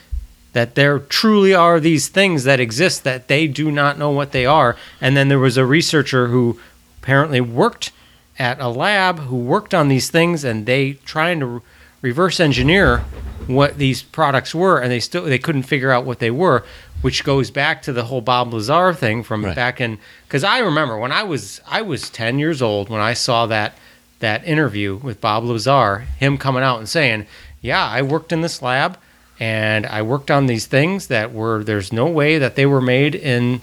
that 0.53 0.75
there 0.75 0.99
truly 0.99 1.55
are 1.55 1.81
these 1.81 2.09
things 2.09 2.45
that 2.45 2.61
exist 2.61 3.05
that 3.05 3.29
they 3.29 3.47
do 3.47 3.71
not 3.71 3.99
know 3.99 4.11
what 4.11 4.33
they 4.33 4.45
are. 4.45 4.77
And 5.01 5.17
then 5.17 5.29
there 5.29 5.39
was 5.39 5.57
a 5.57 5.65
researcher 5.65 6.29
who 6.29 6.61
apparently 7.01 7.41
worked 7.41 7.93
at 8.39 8.61
a 8.61 8.69
lab 8.69 9.21
who 9.21 9.37
worked 9.37 9.75
on 9.75 9.89
these 9.89 10.11
things 10.11 10.45
and 10.45 10.67
they 10.67 10.95
trying 11.05 11.41
to 11.41 11.63
reverse 12.01 12.41
engineer 12.41 12.99
what 13.47 13.79
these 13.79 14.03
products 14.03 14.55
were 14.55 14.79
and 14.79 14.91
they 14.91 15.01
still 15.01 15.25
they 15.25 15.39
couldn't 15.39 15.65
figure 15.65 15.91
out 15.91 16.05
what 16.05 16.19
they 16.19 16.31
were 16.31 16.65
which 17.03 17.25
goes 17.25 17.51
back 17.51 17.83
to 17.83 17.93
the 17.93 18.05
whole 18.05 18.21
Bob 18.23 18.53
Lazar 18.55 18.95
thing 18.95 19.23
from 19.23 19.45
Right. 19.45 19.55
back 19.55 19.81
in 19.81 19.99
cuz 20.29 20.43
I 20.43 20.59
remember 20.59 20.97
when 20.99 21.13
I 21.13 21.23
was 21.25 21.61
I 21.69 21.83
was 21.83 22.09
10 22.09 22.39
years 22.39 22.63
old 22.63 22.89
when 22.89 23.01
I 23.01 23.13
saw 23.13 23.47
that 23.47 23.77
that 24.21 24.45
interview 24.47 24.97
with 24.97 25.21
Bob 25.21 25.45
Lazar 25.45 26.07
him 26.19 26.39
coming 26.39 26.63
out 26.63 26.79
and 26.79 26.89
saying 26.89 27.27
yeah 27.61 27.85
I 27.87 28.01
worked 28.03 28.33
in 28.33 28.41
this 28.41 28.63
lab 28.63 28.97
and 29.41 29.85
I 29.87 30.03
worked 30.03 30.31
on 30.31 30.47
these 30.47 30.67
things 30.67 31.09
that 31.09 31.33
were 31.33 31.63
there's 31.65 31.93
no 31.93 32.07
way 32.07 32.39
that 32.39 32.55
they 32.55 32.67
were 32.67 32.81
made 32.81 33.15
in 33.15 33.61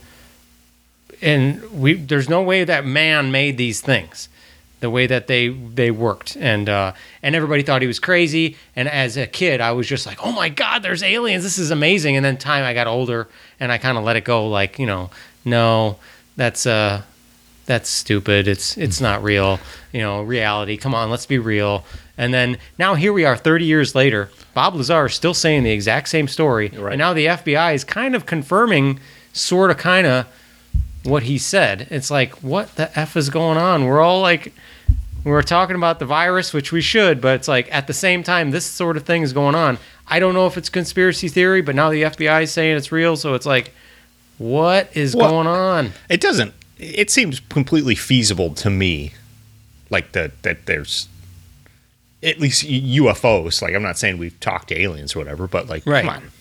and 1.21 1.61
we 1.71 1.93
there's 1.93 2.29
no 2.29 2.41
way 2.41 2.63
that 2.63 2.85
man 2.85 3.31
made 3.31 3.57
these 3.57 3.81
things 3.81 4.29
the 4.79 4.89
way 4.89 5.07
that 5.07 5.27
they 5.27 5.49
they 5.49 5.91
worked 5.91 6.35
and 6.37 6.69
uh 6.69 6.93
and 7.21 7.35
everybody 7.35 7.63
thought 7.63 7.81
he 7.81 7.87
was 7.87 7.99
crazy 7.99 8.55
and 8.75 8.87
as 8.87 9.17
a 9.17 9.27
kid 9.27 9.59
I 9.61 9.71
was 9.73 9.87
just 9.87 10.05
like 10.05 10.17
oh 10.25 10.31
my 10.31 10.47
god 10.49 10.83
there's 10.83 11.03
aliens 11.03 11.43
this 11.43 11.57
is 11.57 11.69
amazing 11.71 12.15
and 12.15 12.23
then 12.25 12.37
time 12.37 12.63
I 12.63 12.73
got 12.73 12.87
older 12.87 13.27
and 13.59 13.71
I 13.71 13.77
kind 13.77 13.97
of 13.97 14.03
let 14.05 14.15
it 14.15 14.23
go 14.23 14.47
like 14.47 14.79
you 14.79 14.85
know 14.85 15.09
no, 15.45 15.97
that's 16.35 16.65
uh, 16.65 17.01
that's 17.65 17.89
stupid. 17.89 18.47
It's 18.47 18.77
it's 18.77 18.99
not 18.99 19.23
real. 19.23 19.59
You 19.93 20.01
know, 20.01 20.21
reality. 20.21 20.75
Come 20.75 20.93
on, 20.93 21.09
let's 21.09 21.25
be 21.25 21.37
real. 21.39 21.85
And 22.17 22.33
then 22.33 22.57
now 22.77 22.95
here 22.95 23.13
we 23.13 23.23
are, 23.23 23.37
30 23.37 23.63
years 23.65 23.95
later. 23.95 24.29
Bob 24.53 24.75
Lazar 24.75 25.05
is 25.05 25.13
still 25.15 25.33
saying 25.33 25.63
the 25.63 25.71
exact 25.71 26.09
same 26.09 26.27
story, 26.27 26.69
Right. 26.69 26.91
and 26.93 26.99
now 26.99 27.13
the 27.13 27.27
FBI 27.27 27.73
is 27.73 27.85
kind 27.85 28.15
of 28.15 28.25
confirming, 28.25 28.99
sort 29.31 29.71
of, 29.71 29.77
kind 29.77 30.05
of, 30.05 30.27
what 31.03 31.23
he 31.23 31.37
said. 31.37 31.87
It's 31.89 32.11
like, 32.11 32.33
what 32.43 32.75
the 32.75 32.97
f 32.99 33.15
is 33.17 33.29
going 33.29 33.57
on? 33.57 33.85
We're 33.85 34.01
all 34.01 34.21
like, 34.21 34.53
we're 35.23 35.41
talking 35.41 35.75
about 35.75 35.99
the 35.99 36.05
virus, 36.05 36.53
which 36.53 36.71
we 36.71 36.81
should, 36.81 37.21
but 37.21 37.35
it's 37.35 37.47
like 37.47 37.67
at 37.73 37.87
the 37.87 37.93
same 37.93 38.23
time, 38.23 38.51
this 38.51 38.65
sort 38.65 38.97
of 38.97 39.03
thing 39.03 39.21
is 39.21 39.33
going 39.33 39.55
on. 39.55 39.77
I 40.07 40.19
don't 40.19 40.33
know 40.33 40.47
if 40.47 40.57
it's 40.57 40.69
conspiracy 40.69 41.27
theory, 41.27 41.61
but 41.61 41.75
now 41.75 41.89
the 41.89 42.03
FBI 42.03 42.43
is 42.43 42.51
saying 42.51 42.75
it's 42.77 42.91
real, 42.91 43.15
so 43.15 43.33
it's 43.35 43.45
like, 43.45 43.71
what 44.37 44.89
is 44.93 45.15
Well- 45.15 45.29
going 45.31 45.47
on? 45.47 45.91
It 46.09 46.21
doesn't. 46.21 46.53
It 46.77 47.09
seems 47.11 47.41
completely 47.41 47.95
feasible 47.95 48.53
to 48.55 48.69
me, 48.69 49.13
like 49.89 50.13
that 50.13 50.41
that 50.43 50.65
there's 50.65 51.09
at 52.23 52.39
least 52.39 52.63
UFOs. 52.65 53.61
Like 53.61 53.75
I'm 53.75 53.83
not 53.83 53.97
saying 53.99 54.17
we've 54.17 54.39
talked 54.39 54.69
to 54.69 54.79
aliens 54.81 55.15
or 55.15 55.19
whatever, 55.19 55.45
but 55.47 55.67
like 55.67 55.85
Right. 55.85 56.05
come 56.05 56.09
on, 56.15 56.21
like 56.23 56.31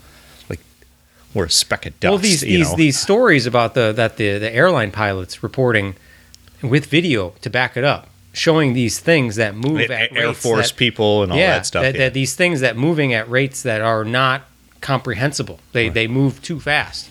we're 1.34 1.46
a 1.46 1.50
speck 1.50 1.86
of 1.86 1.98
dust. 2.00 2.10
well, 2.10 2.18
these 2.18 2.40
these 2.40 2.74
these 2.74 2.98
stories 2.98 3.46
about 3.46 3.74
the 3.74 3.92
that 3.92 4.16
the 4.16 4.38
the 4.38 4.52
airline 4.52 4.90
pilots 4.90 5.42
reporting 5.42 5.94
with 6.62 6.86
video 6.86 7.30
to 7.42 7.50
back 7.50 7.76
it 7.76 7.84
up, 7.84 8.08
showing 8.32 8.72
these 8.72 8.98
things 8.98 9.36
that 9.36 9.54
move 9.54 9.90
at 9.90 10.16
Air 10.16 10.32
Force 10.32 10.70
that- 10.70 10.78
people 10.78 11.22
and 11.22 11.32
all 11.32 11.38
yeah, 11.38 11.56
that 11.56 11.66
stuff. 11.66 11.82
That, 11.82 11.94
yeah. 11.94 12.00
that 12.00 12.14
these 12.14 12.34
things 12.34 12.60
that 12.60 12.76
moving 12.76 13.12
at 13.12 13.28
rates 13.28 13.62
that 13.62 13.80
are 13.80 14.04
not 14.04 14.42
comprehensible. 14.80 15.60
They 15.72 15.88
they 15.88 16.06
move 16.06 16.42
too 16.42 16.60
fast. 16.60 17.10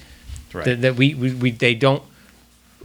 Right. 0.54 0.66
That, 0.66 0.82
that 0.82 0.96
we, 0.96 1.14
we, 1.14 1.34
we 1.34 1.52
they 1.52 1.76
don't 1.76 2.04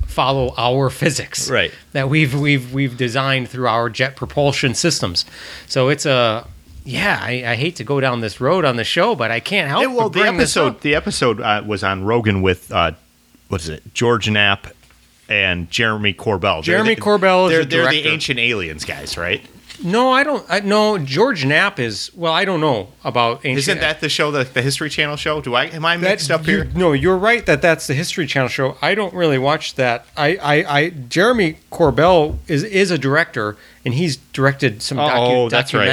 follow 0.07 0.53
our 0.57 0.91
physics. 0.91 1.51
Right. 1.51 1.73
That 1.93 2.09
we've 2.09 2.39
we've 2.39 2.73
we've 2.73 2.97
designed 2.97 3.49
through 3.49 3.69
our 3.69 3.89
jet 3.89 4.17
propulsion 4.17 4.75
systems. 4.75 5.25
So 5.67 5.89
it's 5.89 6.07
a 6.07 6.47
yeah. 6.85 7.19
I, 7.21 7.45
I 7.53 7.55
hate 7.57 7.77
to 7.77 7.85
go 7.85 8.01
down 8.01 8.21
this 8.21 8.41
road 8.41 8.65
on 8.65 8.77
the 8.77 8.85
show, 8.85 9.15
but 9.15 9.31
I 9.31 9.41
can't 9.41 9.69
help 9.69 9.83
Yeah, 9.83 9.89
well, 9.95 10.09
the 10.11 10.23
episode 10.23 10.67
up. 10.77 10.81
the 10.81 10.95
episode 10.95 11.41
uh, 11.41 11.63
was 11.67 11.83
on 11.85 12.05
Rogan 12.05 12.43
with 12.43 12.71
uh, 12.73 12.93
what 13.49 13.61
is 13.61 13.69
it, 13.69 13.95
George 13.95 14.29
Knapp 14.31 14.67
and 15.29 15.71
Jeremy 15.71 16.13
Corbell. 16.15 16.65
They're 16.65 16.77
Jeremy 16.77 16.95
the- 16.95 17.01
Corbell 17.01 17.47
is 17.47 17.53
they're, 17.53 17.65
the 17.65 17.77
they're 17.77 17.91
the 17.91 18.09
ancient 18.09 18.39
aliens 18.39 18.85
guys, 18.85 19.17
right? 19.17 19.41
No, 19.85 20.13
I 20.13 20.23
don't. 20.23 20.45
I, 20.49 20.61
no, 20.61 20.97
George 20.97 21.45
Knapp 21.45 21.81
is. 21.81 22.13
Well, 22.15 22.33
I 22.33 22.45
don't 22.45 22.61
know 22.61 22.91
about 23.03 23.39
ancient. 23.45 23.59
Isn't 23.59 23.81
that 23.81 24.01
the 24.01 24.09
show, 24.09 24.31
the, 24.31 24.45
the 24.45 24.63
History 24.63 24.89
Channel 24.89 25.17
show? 25.17 25.41
Do 25.41 25.55
I 25.55 25.65
am 25.65 25.85
I 25.85 25.97
That- 25.97 26.09
mixed 26.11 26.31
up 26.31 26.47
you- 26.47 26.59
here? 26.63 26.65
No, 26.77 26.93
you're 26.93 27.17
right 27.17 27.45
that 27.47 27.63
that's 27.63 27.89
the 27.89 27.95
History 27.95 28.27
Channel 28.27 28.49
show. 28.49 28.77
I 28.81 28.95
don't 28.95 29.13
really 29.13 29.39
watch 29.39 29.75
that. 29.77 30.07
I, 30.17 30.37
I, 30.37 30.55
I 30.79 30.91
Jeremy 30.91 31.57
Corbell 31.73 32.37
is 32.47 32.63
is 32.63 32.93
a 32.93 32.99
director, 32.99 33.57
and 33.85 33.95
he's 33.95 34.19
directed 34.19 34.83
some 34.83 34.99
docu- 34.99 35.11
Oh, 35.17 35.49
that's 35.49 35.75
right. 35.75 35.87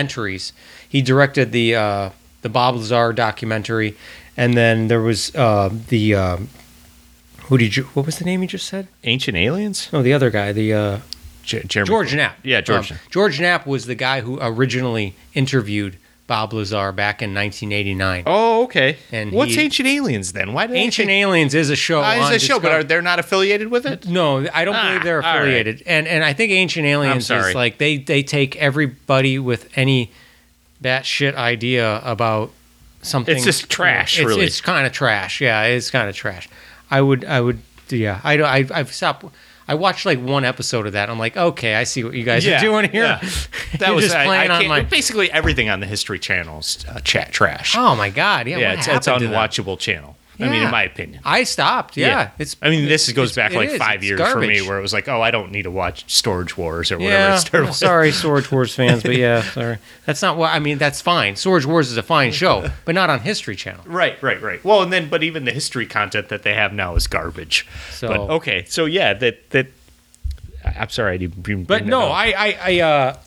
He 0.90 1.02
directed 1.02 1.52
the 1.54 1.76
uh, 1.76 2.10
the 2.42 2.50
Bob 2.50 2.76
Lazar 2.76 3.14
documentary, 3.14 3.96
and 4.36 4.56
then 4.56 4.88
there 4.90 5.02
was 5.02 5.34
uh, 5.36 5.70
the 5.90 6.16
um 6.16 6.50
who 7.44 7.58
did 7.58 7.78
you? 7.78 7.84
What 7.94 8.06
was 8.06 8.18
the 8.20 8.26
name 8.26 8.42
you 8.42 8.48
just 8.48 8.68
said? 8.68 8.88
Ancient 9.04 9.38
aliens? 9.38 9.90
No, 9.94 10.02
the 10.04 10.14
other 10.14 10.30
guy. 10.30 10.52
The 10.52 10.74
uh, 10.74 11.00
J- 11.44 11.64
Jeremy 11.64 11.88
George 11.88 12.14
Knapp. 12.16 12.38
Yeah, 12.44 12.62
George. 12.62 12.92
Um, 12.92 12.98
George 13.10 13.40
Knapp 13.40 13.66
was 13.66 13.86
the 13.86 13.96
guy 13.96 14.22
who 14.22 14.38
originally 14.42 15.16
interviewed 15.34 15.98
Bob 16.28 16.54
Lazar 16.54 16.92
back 16.92 17.24
in 17.24 17.34
1989. 17.34 18.24
oh, 18.28 18.64
okay. 18.66 18.98
And 19.12 19.32
what's 19.32 19.56
he- 19.56 19.62
Ancient 19.62 19.88
Aliens 19.88 20.34
then? 20.34 20.54
Why 20.54 20.68
did 20.68 20.76
Ancient 20.76 21.10
Aliens 21.10 21.56
is 21.56 21.72
a 21.72 21.76
show. 21.76 22.02
On 22.02 22.32
it's 22.34 22.44
a 22.44 22.46
show, 22.48 22.60
but 22.60 22.72
are 22.72 22.84
they 22.84 23.02
not 23.02 23.18
affiliated 23.18 23.70
with 23.72 23.88
it? 23.88 24.06
No, 24.08 24.48
I 24.54 24.64
don't 24.64 24.76
Ah, 24.76 24.90
believe 24.90 25.04
they're 25.04 25.24
all 25.24 25.34
right. 25.34 25.38
affiliated. 25.42 25.82
And 25.88 26.08
and 26.08 26.24
I 26.24 26.34
think 26.34 26.52
Ancient 26.52 26.86
Aliens 26.86 27.32
is 27.32 27.56
like 27.56 27.80
they 27.80 27.98
they 27.98 28.22
take 28.22 28.56
everybody 28.58 29.40
with 29.40 29.70
any 29.76 30.12
batshit 30.82 31.36
idea 31.36 32.02
about 32.04 32.52
something. 33.02 33.36
It's 33.36 33.46
just 33.46 33.70
trash, 33.70 34.20
It's, 34.20 34.28
really. 34.28 34.46
it's 34.46 34.62
kind 34.62 34.86
of 34.86 34.94
trash. 34.94 35.42
Yeah, 35.42 35.64
it's 35.64 35.92
kind 35.92 36.10
of 36.10 36.16
trash. 36.16 36.50
I 36.92 37.02
would 37.02 37.26
I 37.26 37.42
would 37.42 37.60
yeah. 37.90 38.22
I 38.24 38.40
I 38.42 38.66
I've 38.74 38.94
stopped. 38.94 39.26
I 39.68 39.76
watched 39.76 40.04
like 40.06 40.20
one 40.20 40.46
episode 40.46 40.88
of 40.88 40.94
that. 40.94 41.12
I'm 41.12 41.20
like, 41.20 41.38
okay, 41.38 41.76
I 41.76 41.84
see 41.84 42.04
what 42.04 42.16
you 42.16 42.24
guys 42.24 42.48
are 42.48 42.60
doing 42.60 42.90
here. 42.90 43.20
yeah. 43.22 43.30
That 43.78 43.94
was 43.94 44.06
just 44.06 44.16
I, 44.16 44.24
I 44.24 44.26
playing 44.26 44.52
on 44.52 44.68
my. 44.68 44.82
basically 44.82 45.32
everything 45.32 45.70
on 45.70 45.80
the 45.80 45.86
History 45.86 46.18
Channel's 46.18 46.84
uh, 46.90 47.00
chat 47.02 47.32
trash. 47.32 47.76
Oh 47.78 47.96
my 47.96 48.10
god! 48.10 48.48
Yeah, 48.48 48.58
yeah, 48.58 48.74
it's, 48.74 48.88
it's 48.88 49.06
happened 49.06 49.22
to 49.22 49.28
that? 49.28 49.52
unwatchable 49.52 49.78
channel. 50.40 50.54
I 50.54 50.58
mean, 50.58 50.66
in 50.66 50.72
my 50.72 50.84
opinion. 50.84 51.22
I 51.24 51.44
stopped. 51.44 51.98
Yeah, 51.98 52.32
it's. 52.40 52.56
I 52.62 52.70
mean, 52.70 52.88
this 52.88 53.12
goes 53.12 53.36
back 53.36 53.54
like 53.54 53.70
is. 53.70 53.78
five 53.78 53.98
It's 53.98 54.06
years 54.06 54.20
for 54.32 54.40
me, 54.40 54.62
where 54.62 54.78
it 54.78 54.82
was 54.82 54.94
like, 54.94 55.08
oh, 55.08 55.22
I 55.22 55.32
don't 55.32 55.52
need 55.52 55.64
to 55.64 55.72
watch 55.72 56.12
Storage 56.12 56.58
Wars 56.58 56.92
or 56.92 56.98
whatever. 56.98 57.14
Yeah, 57.14 57.36
it 57.36 57.40
started 57.40 57.58
well, 57.66 57.70
with. 57.70 57.76
sorry, 57.78 58.12
Storage 58.12 58.52
Wars 58.52 58.74
fans, 58.74 59.04
but 59.04 59.16
yeah, 59.16 59.42
sorry. 59.42 59.78
That's 60.06 60.22
not 60.22 60.38
what 60.38 60.54
I 60.54 60.60
mean. 60.60 60.78
That's 60.78 61.02
fine. 61.02 61.36
Storage 61.36 61.66
Wars 61.66 61.92
is 61.92 61.98
a 61.98 62.04
fine 62.04 62.32
show, 62.32 62.70
but 62.86 62.96
not 62.96 63.10
on 63.10 63.20
History 63.20 63.56
Channel. 63.56 63.84
Right, 63.86 64.22
right, 64.24 64.42
right. 64.42 64.64
Well, 64.64 64.82
and 64.82 64.92
then, 64.92 65.10
but 65.10 65.24
even 65.24 65.46
the 65.46 65.52
history 65.52 65.86
content 65.86 66.30
that 66.30 66.44
they 66.44 66.54
have 66.54 66.74
now 66.74 66.96
is 66.96 67.08
garbage. 67.08 67.68
So- 67.92 68.08
but 68.08 68.20
okay, 68.36 68.66
so 68.68 68.86
yeah, 68.86 69.14
that 69.14 69.50
that. 69.52 69.68
I'm 70.64 70.90
sorry, 70.90 71.14
I 71.14 71.18
didn't. 71.18 71.64
But 71.66 71.86
no. 71.86 72.02
I, 72.10 72.34
I, 72.38 72.58
I, 72.62 72.80
uh, 72.82 73.18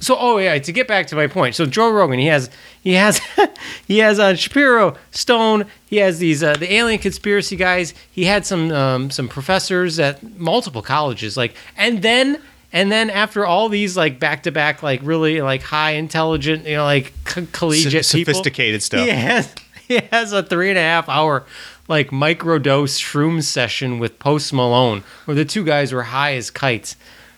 so 0.00 0.16
oh 0.18 0.38
yeah, 0.38 0.58
to 0.58 0.72
get 0.72 0.88
back 0.88 1.06
to 1.08 1.16
my 1.16 1.26
point. 1.26 1.54
So 1.54 1.66
Joe 1.66 1.90
Rogan, 1.90 2.18
he 2.18 2.26
has, 2.26 2.50
he 2.82 2.94
has, 2.94 3.20
he 3.86 3.98
has 3.98 4.18
uh, 4.18 4.34
Shapiro, 4.34 4.96
Stone. 5.10 5.66
He 5.86 5.96
has 5.96 6.18
these 6.18 6.42
uh, 6.42 6.54
the 6.54 6.72
alien 6.72 6.98
conspiracy 6.98 7.56
guys. 7.56 7.94
He 8.10 8.24
had 8.24 8.44
some 8.44 8.70
um, 8.72 9.10
some 9.10 9.28
professors 9.28 9.98
at 9.98 10.22
multiple 10.38 10.82
colleges, 10.82 11.36
like, 11.36 11.54
and 11.76 12.02
then 12.02 12.40
and 12.72 12.92
then 12.92 13.08
after 13.10 13.46
all 13.46 13.68
these 13.68 13.96
like 13.96 14.20
back 14.20 14.42
to 14.42 14.52
back 14.52 14.82
like 14.82 15.00
really 15.02 15.40
like 15.40 15.62
high 15.62 15.92
intelligent, 15.92 16.66
you 16.66 16.76
know, 16.76 16.84
like 16.84 17.12
co- 17.24 17.46
collegiate 17.52 18.06
people, 18.06 18.34
sophisticated 18.34 18.82
stuff. 18.82 19.04
He 19.04 19.10
has 19.10 19.54
he 19.88 20.00
has 20.12 20.32
a 20.32 20.42
three 20.42 20.68
and 20.68 20.78
a 20.78 20.82
half 20.82 21.08
hour 21.08 21.46
like 21.88 22.10
microdose 22.10 23.00
shroom 23.00 23.42
session 23.42 23.98
with 23.98 24.18
Post 24.18 24.52
Malone, 24.52 25.04
where 25.24 25.34
the 25.34 25.44
two 25.44 25.64
guys 25.64 25.92
were 25.92 26.02
high 26.02 26.34
as 26.34 26.50
kites. 26.50 26.96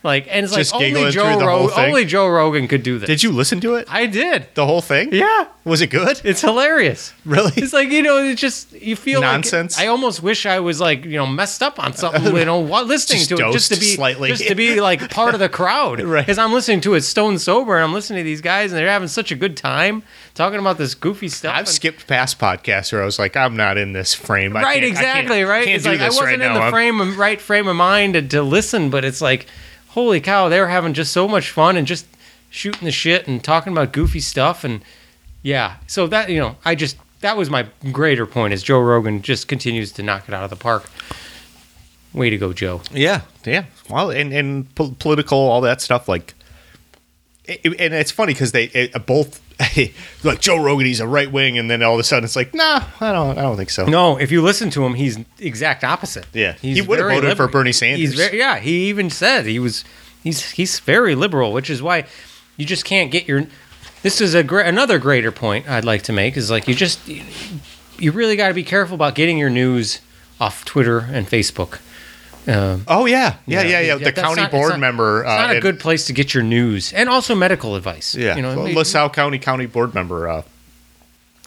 Like, 0.09 0.27
and 0.31 0.45
it's 0.45 0.55
Just 0.55 0.73
like 0.73 0.79
only 0.81 0.91
giggling 0.93 1.13
Joe 1.13 1.25
through 1.25 1.39
the 1.41 1.45
whole 1.51 1.61
Rogan, 1.69 1.75
thing? 1.77 1.85
only 1.89 2.05
Joe 2.07 2.29
Rogan 2.29 2.67
could 2.69 2.83
do 2.83 2.99
this. 2.99 3.07
Did 3.07 3.23
you 3.23 3.31
listen 3.31 3.61
to 3.61 3.75
it? 3.75 3.87
I 3.91 4.07
did. 4.07 4.47
The 4.55 4.65
whole 4.67 4.81
thing? 4.81 5.13
Yeah, 5.13 5.47
Was 5.65 5.81
it 5.83 5.89
good? 5.91 6.21
it's 6.25 6.41
hilarious. 6.41 7.13
Really? 7.27 7.53
It's 7.57 7.73
like 7.75 7.91
you 7.91 8.03
know, 8.03 8.17
it's 8.19 8.41
just 8.41 8.73
you 8.73 8.97
feel 8.97 9.21
Nonsense? 9.21 9.77
Like, 9.77 9.85
I 9.87 9.89
almost 9.89 10.23
wish 10.23 10.47
I 10.47 10.61
was 10.61 10.81
like 10.81 11.05
you 11.05 11.17
know 11.19 11.27
messed 11.27 11.63
up 11.63 11.79
on 11.79 11.93
something, 11.93 12.35
you 12.35 12.45
know, 12.47 12.59
while 12.61 12.85
listening 12.85 13.19
Just 13.19 13.29
to 13.31 13.35
it, 13.37 13.53
just 13.53 13.69
to 13.69 13.75
dosed 13.75 13.81
be 13.83 13.95
slightly. 13.97 14.29
just 14.31 14.47
to 14.49 14.55
be 14.55 14.81
like 14.81 15.11
part 15.11 15.35
of 15.35 15.41
the 15.41 15.49
crowd, 15.49 16.01
Right. 16.09 16.23
Because 16.25 16.39
I'm 16.39 16.53
listening 16.55 16.81
to 16.83 16.95
it 16.95 17.03
stone 17.03 17.39
sober, 17.39 17.77
and 17.77 17.85
I'm 17.85 17.93
listening 17.93 18.21
to 18.21 18.25
these 18.25 18.41
guys, 18.41 18.73
and 18.73 18.79
they're 18.79 18.89
having 18.89 19.09
such 19.09 19.31
a 19.31 19.37
good 19.37 19.57
time 19.57 20.03
talking 20.35 20.59
about 20.59 20.79
this 20.79 20.95
goofy 20.95 21.29
stuff. 21.29 21.53
I've 21.53 21.59
and- 21.61 21.69
skipped 21.69 22.07
past 22.07 22.39
podcasts 22.39 22.93
where 22.93 23.03
I 23.03 23.05
was 23.05 23.19
like, 23.19 23.37
I'm 23.37 23.57
not 23.57 23.77
in 23.77 23.93
this 23.93 24.15
frame. 24.15 24.57
I 24.57 24.63
right, 24.63 24.73
can't- 24.75 24.85
I 24.85 24.89
exactly, 24.89 25.37
can't- 25.39 25.49
right. 25.51 25.65
Can't 25.67 25.75
it's 25.77 25.85
do 25.85 25.91
like 25.91 26.01
I 26.01 26.05
this 26.07 26.15
wasn't 26.17 26.27
right 26.27 26.35
in 26.35 26.41
now. 26.41 26.55
the 26.55 26.61
I'm- 26.61 26.73
frame 26.73 27.01
of 27.01 27.19
right 27.19 27.41
frame 27.41 27.69
of 27.69 27.77
mind 27.77 28.15
to, 28.15 28.23
to 28.23 28.43
listen, 28.43 28.89
but 28.91 29.05
it's 29.05 29.21
like, 29.21 29.47
holy 29.89 30.20
cow, 30.20 30.49
they 30.49 30.61
were 30.61 30.68
having 30.68 30.95
just 30.95 31.12
so 31.12 31.28
much 31.28 31.51
fun 31.51 31.76
and 31.76 31.86
just 31.86 32.07
shooting 32.51 32.84
the 32.84 32.93
shit 32.93 33.26
and 33.28 33.43
talking 33.43 33.72
about 33.72 33.93
goofy 33.93 34.20
stuff 34.20 34.64
and 34.64 34.82
yeah. 35.43 35.76
So 35.86 36.07
that 36.09 36.30
you 36.30 36.39
know, 36.39 36.57
I 36.64 36.74
just 36.74 36.97
that 37.20 37.36
was 37.36 37.51
my 37.51 37.66
greater 37.93 38.26
point 38.26 38.55
is 38.55 38.62
Joe 38.62 38.80
Rogan 38.80 39.22
just 39.22 39.49
continues 39.49 39.93
to 39.93 40.03
knock 40.03 40.28
it 40.28 40.34
out 40.34 40.45
of 40.45 40.51
the 40.51 40.57
park. 40.57 40.89
Way 42.14 42.30
to 42.30 42.39
go, 42.39 42.53
Joe. 42.53 42.80
Yeah, 42.91 43.22
yeah. 43.45 43.64
Well, 43.91 44.11
and 44.11 44.32
and 44.32 44.74
po- 44.74 44.95
political, 44.99 45.39
all 45.39 45.61
that 45.62 45.80
stuff. 45.80 46.09
Like, 46.09 46.34
it, 47.45 47.64
and 47.78 47.93
it's 47.95 48.11
funny 48.11 48.32
because 48.32 48.53
they 48.53 48.64
it, 48.64 49.07
both 49.07 49.41
like 50.23 50.41
Joe 50.41 50.63
Rogan, 50.63 50.87
he's 50.87 51.01
a 51.01 51.07
right 51.07 51.31
wing, 51.31 51.59
and 51.59 51.71
then 51.71 51.83
all 51.83 51.95
of 51.95 52.01
a 52.01 52.05
sudden 52.05 52.25
it's 52.25 52.37
like, 52.37 52.55
nah, 52.55 52.85
I 53.01 53.13
don't, 53.13 53.37
I 53.37 53.43
don't 53.43 53.57
think 53.57 53.71
so. 53.71 53.87
No, 53.87 54.17
if 54.17 54.31
you 54.31 54.41
listen 54.43 54.71
to 54.71 54.85
him, 54.85 54.95
he's 54.95 55.17
the 55.17 55.25
exact 55.41 55.83
opposite. 55.85 56.27
Yeah. 56.33 56.53
he's 56.55 56.77
He 56.77 56.83
would've 56.83 57.05
very 57.07 57.21
voted 57.21 57.37
for 57.37 57.49
Bernie 57.49 57.73
Sanders. 57.73 58.11
He's 58.11 58.15
very, 58.15 58.39
yeah, 58.39 58.59
he 58.59 58.89
even 58.89 59.11
said 59.11 59.47
he 59.47 59.59
was 59.59 59.85
he's 60.23 60.51
he's 60.53 60.79
very 60.81 61.15
liberal, 61.15 61.53
which 61.53 61.71
is 61.71 61.83
why 61.83 62.05
you 62.57 62.65
just 62.65 62.85
can't 62.85 63.11
get 63.11 63.27
your. 63.27 63.47
This 64.03 64.21
is 64.21 64.35
a 64.35 64.41
another 64.41 64.99
greater 64.99 65.33
point 65.33 65.69
I'd 65.69 65.85
like 65.85 66.03
to 66.03 66.13
make 66.13 66.37
is 66.37 66.51
like 66.51 66.69
you 66.69 66.75
just 66.75 67.01
you 67.09 68.13
really 68.13 68.37
got 68.37 68.49
to 68.49 68.55
be 68.55 68.65
careful 68.65 68.95
about 68.95 69.17
getting 69.17 69.39
your 69.39 69.51
news 69.51 70.01
off 70.41 70.65
Twitter 70.65 70.99
and 71.01 71.27
Facebook. 71.27 71.81
Um, 72.49 72.85
Oh 72.89 73.05
yeah, 73.07 73.37
yeah, 73.47 73.63
yeah, 73.63 73.81
yeah. 73.81 73.95
the 73.97 74.11
county 74.13 74.41
not- 74.41 74.47
it's 74.47 74.53
board 74.53 74.71
not- 74.71 74.81
member. 74.81 75.21
It's 75.21 75.27
not 75.29 75.51
uh, 75.51 75.53
a 75.53 75.55
and- 75.57 75.63
good 75.63 75.79
place 75.79 76.07
to 76.07 76.13
get 76.15 76.33
your 76.33 76.43
news 76.43 76.93
and 76.95 77.09
also 77.09 77.35
medical 77.35 77.77
advice. 77.77 78.15
Yeah, 78.15 78.37
you 78.37 78.43
know, 78.43 78.57
well, 78.57 78.73
LaSalle 78.73 79.11
County 79.11 79.39
County 79.39 79.67
Board 79.67 79.95
member, 79.95 80.29
uh, 80.29 80.43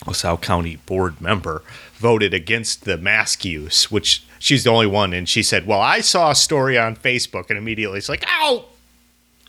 LaSalle 0.05 0.37
County 0.37 0.77
Board 0.85 1.19
member, 1.19 1.63
voted 1.95 2.33
against 2.33 2.85
the 2.85 2.97
mask 2.97 3.43
use, 3.45 3.89
which 3.91 4.23
she's 4.39 4.63
the 4.63 4.69
only 4.69 4.87
one, 4.87 5.13
and 5.13 5.27
she 5.27 5.41
said, 5.43 5.65
"Well, 5.65 5.81
I 5.81 6.01
saw 6.01 6.31
a 6.31 6.35
story 6.35 6.77
on 6.77 6.95
Facebook, 6.95 7.49
and 7.49 7.57
immediately 7.57 7.97
it's 7.97 8.09
like, 8.09 8.23
ow, 8.27 8.65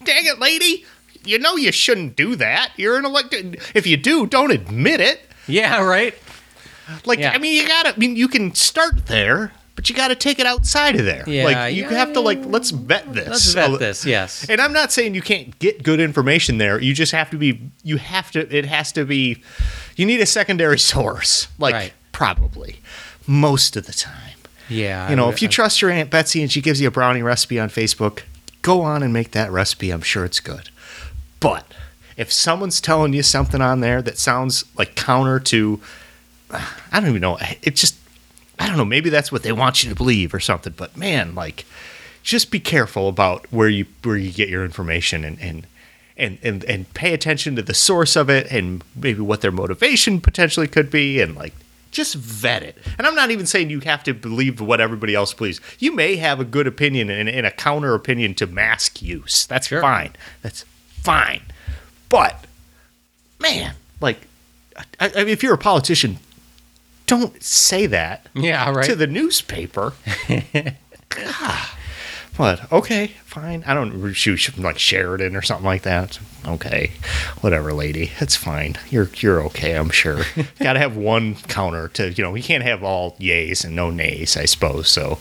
dang 0.04 0.24
it, 0.26 0.38
lady, 0.38 0.84
you 1.24 1.38
know 1.38 1.56
you 1.56 1.70
shouldn't 1.72 2.16
do 2.16 2.34
that. 2.36 2.72
You're 2.76 2.96
an 2.96 3.04
elected. 3.04 3.60
If 3.74 3.86
you 3.86 3.96
do, 3.96 4.26
don't 4.26 4.50
admit 4.50 5.00
it. 5.00 5.20
yeah, 5.46 5.82
right. 5.82 6.14
Like, 7.04 7.18
Yeah. 7.20 7.32
I 7.32 7.38
mean, 7.38 7.56
you 7.56 7.66
gotta. 7.68 7.94
I 7.94 7.98
mean, 7.98 8.16
you 8.16 8.28
can 8.28 8.54
start 8.54 9.06
there." 9.06 9.52
But 9.74 9.88
you 9.88 9.96
got 9.96 10.08
to 10.08 10.14
take 10.14 10.38
it 10.38 10.46
outside 10.46 10.96
of 10.98 11.04
there. 11.04 11.24
Yeah, 11.26 11.44
like 11.44 11.74
you 11.74 11.82
yeah, 11.82 11.90
have 11.90 12.12
to 12.12 12.20
like 12.20 12.44
let's 12.44 12.70
vet 12.70 13.12
this. 13.12 13.28
Let's 13.28 13.52
vet 13.54 13.78
this. 13.78 14.04
Yes. 14.04 14.48
And 14.48 14.60
I'm 14.60 14.72
not 14.72 14.92
saying 14.92 15.14
you 15.14 15.22
can't 15.22 15.58
get 15.58 15.82
good 15.82 16.00
information 16.00 16.58
there. 16.58 16.80
You 16.80 16.94
just 16.94 17.12
have 17.12 17.30
to 17.30 17.36
be. 17.36 17.60
You 17.82 17.96
have 17.96 18.30
to. 18.32 18.54
It 18.54 18.66
has 18.66 18.92
to 18.92 19.04
be. 19.04 19.42
You 19.96 20.06
need 20.06 20.20
a 20.20 20.26
secondary 20.26 20.78
source. 20.78 21.48
Like 21.58 21.74
Right. 21.74 21.92
probably 22.12 22.76
most 23.26 23.76
of 23.76 23.86
the 23.86 23.92
time. 23.92 24.38
Yeah. 24.68 25.10
You 25.10 25.16
know, 25.16 25.28
if 25.28 25.42
you 25.42 25.48
trust 25.48 25.82
your 25.82 25.90
aunt 25.90 26.10
Betsy 26.10 26.42
and 26.42 26.50
she 26.50 26.60
gives 26.60 26.80
you 26.80 26.88
a 26.88 26.90
brownie 26.90 27.22
recipe 27.22 27.58
on 27.58 27.68
Facebook, 27.68 28.22
go 28.62 28.82
on 28.82 29.02
and 29.02 29.12
make 29.12 29.32
that 29.32 29.50
recipe. 29.50 29.90
I'm 29.90 30.00
sure 30.02 30.24
it's 30.24 30.40
good. 30.40 30.70
But 31.40 31.66
if 32.16 32.32
someone's 32.32 32.80
telling 32.80 33.12
you 33.12 33.22
something 33.22 33.60
on 33.60 33.80
there 33.80 34.00
that 34.02 34.18
sounds 34.18 34.64
like 34.76 34.94
counter 34.94 35.40
to, 35.40 35.80
I 36.50 37.00
don't 37.00 37.08
even 37.08 37.20
know. 37.20 37.38
It 37.62 37.74
just, 37.76 37.96
I 38.62 38.68
don't 38.68 38.76
know. 38.76 38.84
Maybe 38.84 39.10
that's 39.10 39.32
what 39.32 39.42
they 39.42 39.52
want 39.52 39.82
you 39.82 39.90
to 39.90 39.96
believe 39.96 40.32
or 40.32 40.40
something. 40.40 40.74
But 40.76 40.96
man, 40.96 41.34
like, 41.34 41.64
just 42.22 42.50
be 42.50 42.60
careful 42.60 43.08
about 43.08 43.46
where 43.52 43.68
you 43.68 43.86
where 44.04 44.16
you 44.16 44.30
get 44.32 44.48
your 44.48 44.64
information 44.64 45.24
and 45.24 45.38
and. 45.40 45.66
And, 46.14 46.38
and, 46.42 46.62
and 46.64 46.92
pay 46.92 47.14
attention 47.14 47.56
to 47.56 47.62
the 47.62 47.72
source 47.72 48.16
of 48.16 48.28
it 48.28 48.46
and 48.52 48.84
maybe 48.94 49.20
what 49.20 49.40
their 49.40 49.50
motivation 49.50 50.20
potentially 50.20 50.68
could 50.68 50.90
be 50.90 51.22
and 51.22 51.34
like 51.34 51.54
just 51.90 52.14
vet 52.14 52.62
it. 52.62 52.76
And 52.98 53.06
I'm 53.06 53.14
not 53.14 53.30
even 53.30 53.46
saying 53.46 53.70
you 53.70 53.80
have 53.80 54.04
to 54.04 54.12
believe 54.12 54.60
what 54.60 54.78
everybody 54.78 55.14
else 55.14 55.32
believes. 55.32 55.58
You 55.78 55.92
may 55.96 56.16
have 56.16 56.38
a 56.38 56.44
good 56.44 56.66
opinion 56.66 57.08
and, 57.08 57.30
and 57.30 57.46
a 57.46 57.50
counter 57.50 57.94
opinion 57.94 58.34
to 58.34 58.46
mask 58.46 59.00
use. 59.00 59.46
That's 59.46 59.68
Sure. 59.68 59.80
fine. 59.80 60.12
That's 60.42 60.64
fine. 61.00 61.40
But 62.10 62.44
man, 63.40 63.74
like, 64.02 64.18
I, 64.76 64.84
I 65.00 65.20
if 65.24 65.42
you're 65.42 65.54
a 65.54 65.58
politician, 65.58 66.18
don't 67.16 67.42
say 67.42 67.86
that 67.86 68.26
Yeah. 68.34 68.70
Right. 68.70 68.84
to 68.86 68.94
the 68.96 69.06
newspaper. 69.06 69.92
God. 71.08 71.68
What? 72.36 72.72
Okay, 72.72 73.08
fine. 73.26 73.62
I 73.66 73.74
don't 73.74 74.14
shoot 74.14 74.56
like 74.56 74.78
Sheridan 74.78 75.36
or 75.36 75.42
something 75.42 75.66
like 75.66 75.82
that. 75.82 76.18
Okay, 76.46 76.92
whatever, 77.42 77.74
lady. 77.74 78.10
It's 78.20 78.36
fine. 78.36 78.78
You're 78.88 79.10
you're 79.16 79.42
okay. 79.44 79.74
I'm 79.76 79.90
sure. 79.90 80.22
Got 80.58 80.72
to 80.72 80.78
have 80.78 80.96
one 80.96 81.34
counter 81.34 81.88
to 81.88 82.10
you 82.10 82.24
know. 82.24 82.34
You 82.34 82.42
can't 82.42 82.64
have 82.64 82.82
all 82.82 83.16
yays 83.20 83.64
and 83.66 83.76
no 83.76 83.90
nays. 83.90 84.36
I 84.38 84.46
suppose 84.46 84.88
so. 84.88 85.18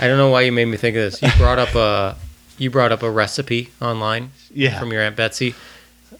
I 0.00 0.08
don't 0.08 0.18
know 0.18 0.28
why 0.30 0.40
you 0.42 0.50
made 0.50 0.64
me 0.64 0.76
think 0.76 0.96
of 0.96 1.02
this. 1.12 1.22
You 1.22 1.30
brought 1.38 1.60
up 1.60 1.72
a 1.76 2.16
you 2.58 2.68
brought 2.68 2.90
up 2.90 3.04
a 3.04 3.10
recipe 3.10 3.70
online 3.80 4.32
Yeah. 4.50 4.76
from 4.80 4.92
your 4.92 5.02
aunt 5.02 5.14
Betsy. 5.14 5.54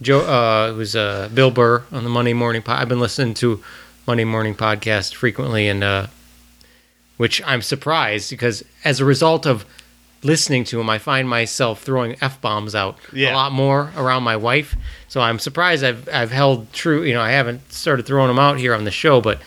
Joe 0.00 0.20
uh, 0.20 0.70
it 0.70 0.76
was 0.76 0.94
uh, 0.94 1.28
Bill 1.34 1.50
Burr 1.50 1.82
on 1.90 2.04
the 2.04 2.10
Monday 2.10 2.34
Morning. 2.34 2.62
Po- 2.62 2.72
I've 2.74 2.88
been 2.88 3.00
listening 3.00 3.34
to 3.34 3.62
Monday 4.06 4.24
Morning 4.24 4.54
podcast 4.54 5.14
frequently, 5.14 5.68
and 5.68 5.82
uh, 5.82 6.06
which 7.16 7.42
I'm 7.46 7.62
surprised 7.62 8.30
because 8.30 8.64
as 8.84 9.00
a 9.00 9.04
result 9.04 9.46
of 9.46 9.64
listening 10.22 10.64
to 10.64 10.80
him, 10.80 10.88
I 10.90 10.98
find 10.98 11.28
myself 11.28 11.82
throwing 11.82 12.16
f 12.20 12.40
bombs 12.40 12.74
out 12.74 12.98
Yeah. 13.12 13.32
a 13.32 13.36
lot 13.36 13.52
more 13.52 13.92
around 13.96 14.22
my 14.22 14.36
wife. 14.36 14.74
So 15.08 15.20
I'm 15.20 15.38
surprised 15.38 15.84
I've 15.84 16.08
I've 16.12 16.30
held 16.32 16.72
true. 16.72 17.02
You 17.02 17.14
know, 17.14 17.20
I 17.22 17.30
haven't 17.30 17.72
started 17.72 18.06
throwing 18.06 18.28
them 18.28 18.38
out 18.38 18.58
here 18.58 18.74
on 18.74 18.84
the 18.84 18.90
show, 18.90 19.20
but 19.20 19.40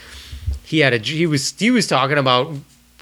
he 0.63 0.79
had 0.79 0.93
a 0.93 0.97
he 0.99 1.27
was 1.27 1.51
he 1.57 1.71
was 1.71 1.87
talking 1.87 2.17
about 2.17 2.53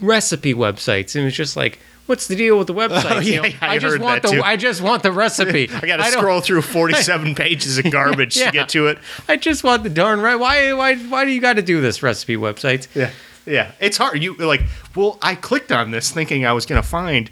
recipe 0.01 0.53
websites 0.53 1.15
and 1.15 1.21
it 1.21 1.25
was 1.25 1.35
just 1.35 1.55
like 1.55 1.79
what's 2.05 2.27
the 2.27 2.35
deal 2.35 2.57
with 2.57 2.67
the 2.67 2.73
oh, 2.77 2.77
website? 2.89 3.23
you 3.25 3.33
yeah, 3.33 3.41
know, 3.41 3.47
yeah, 3.47 3.55
I 3.61 3.73
i 3.75 3.77
just 3.79 3.99
want 3.99 4.21
the 4.21 4.27
too. 4.29 4.41
i 4.43 4.55
just 4.57 4.81
want 4.81 5.03
the 5.03 5.11
recipe 5.11 5.69
I 5.73 5.85
got 5.85 5.97
to 5.97 6.11
scroll 6.11 6.41
through 6.41 6.61
47 6.63 7.35
pages 7.35 7.77
of 7.77 7.89
garbage 7.91 8.37
Yeah. 8.37 8.47
to 8.47 8.51
get 8.51 8.69
to 8.69 8.87
it. 8.87 8.97
i 9.27 9.35
just 9.37 9.63
want 9.63 9.83
the 9.83 9.89
darn 9.89 10.21
right 10.21 10.35
why 10.35 10.73
why 10.73 10.95
why 10.95 11.25
do 11.25 11.31
you 11.31 11.41
got 11.41 11.53
to 11.53 11.61
do 11.61 11.81
this 11.81 12.01
recipe 12.03 12.35
websites 12.37 12.87
Yeah. 12.95 13.11
Yeah. 13.47 13.73
It's 13.79 13.97
hard. 13.97 14.23
You 14.23 14.33
like, 14.37 14.63
well, 14.95 15.19
I 15.21 15.35
clicked 15.35 15.71
on 15.71 15.91
this 15.91 16.09
thinking 16.09 16.47
I 16.47 16.53
was 16.53 16.65
going 16.65 16.81
to 16.81 16.87
find 16.87 17.29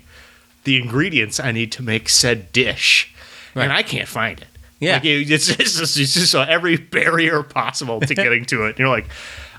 the 0.63 0.79
ingredients 0.79 1.39
I 1.39 1.51
need 1.51 1.71
to 1.71 1.81
make 1.81 2.07
said 2.07 2.51
dish, 2.51 3.11
Right. 3.55 3.63
and 3.63 3.73
I 3.73 3.81
can't 3.81 4.07
find 4.07 4.39
it. 4.39 4.47
Yeah. 4.79 4.97
Like, 4.97 5.05
it's, 5.05 5.47
just, 5.47 5.97
it's 5.97 6.13
just 6.13 6.35
every 6.35 6.77
barrier 6.77 7.41
possible 7.41 7.99
to 7.99 8.13
getting 8.13 8.45
to 8.45 8.65
it. 8.65 8.69
And 8.69 8.77
you're 8.79 8.89
like, 8.89 9.07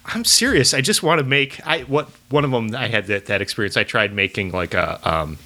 I'm 0.06 0.24
serious. 0.24 0.74
I 0.74 0.80
just 0.80 1.02
want 1.02 1.18
to 1.18 1.24
make. 1.24 1.66
I 1.66 1.80
what 1.82 2.08
one 2.28 2.44
of 2.44 2.50
them. 2.50 2.74
I 2.74 2.88
had 2.88 3.06
that 3.06 3.26
that 3.26 3.40
experience. 3.40 3.76
I 3.76 3.84
tried 3.84 4.12
making 4.12 4.52
like 4.52 4.74
a 4.74 5.00
um, 5.08 5.38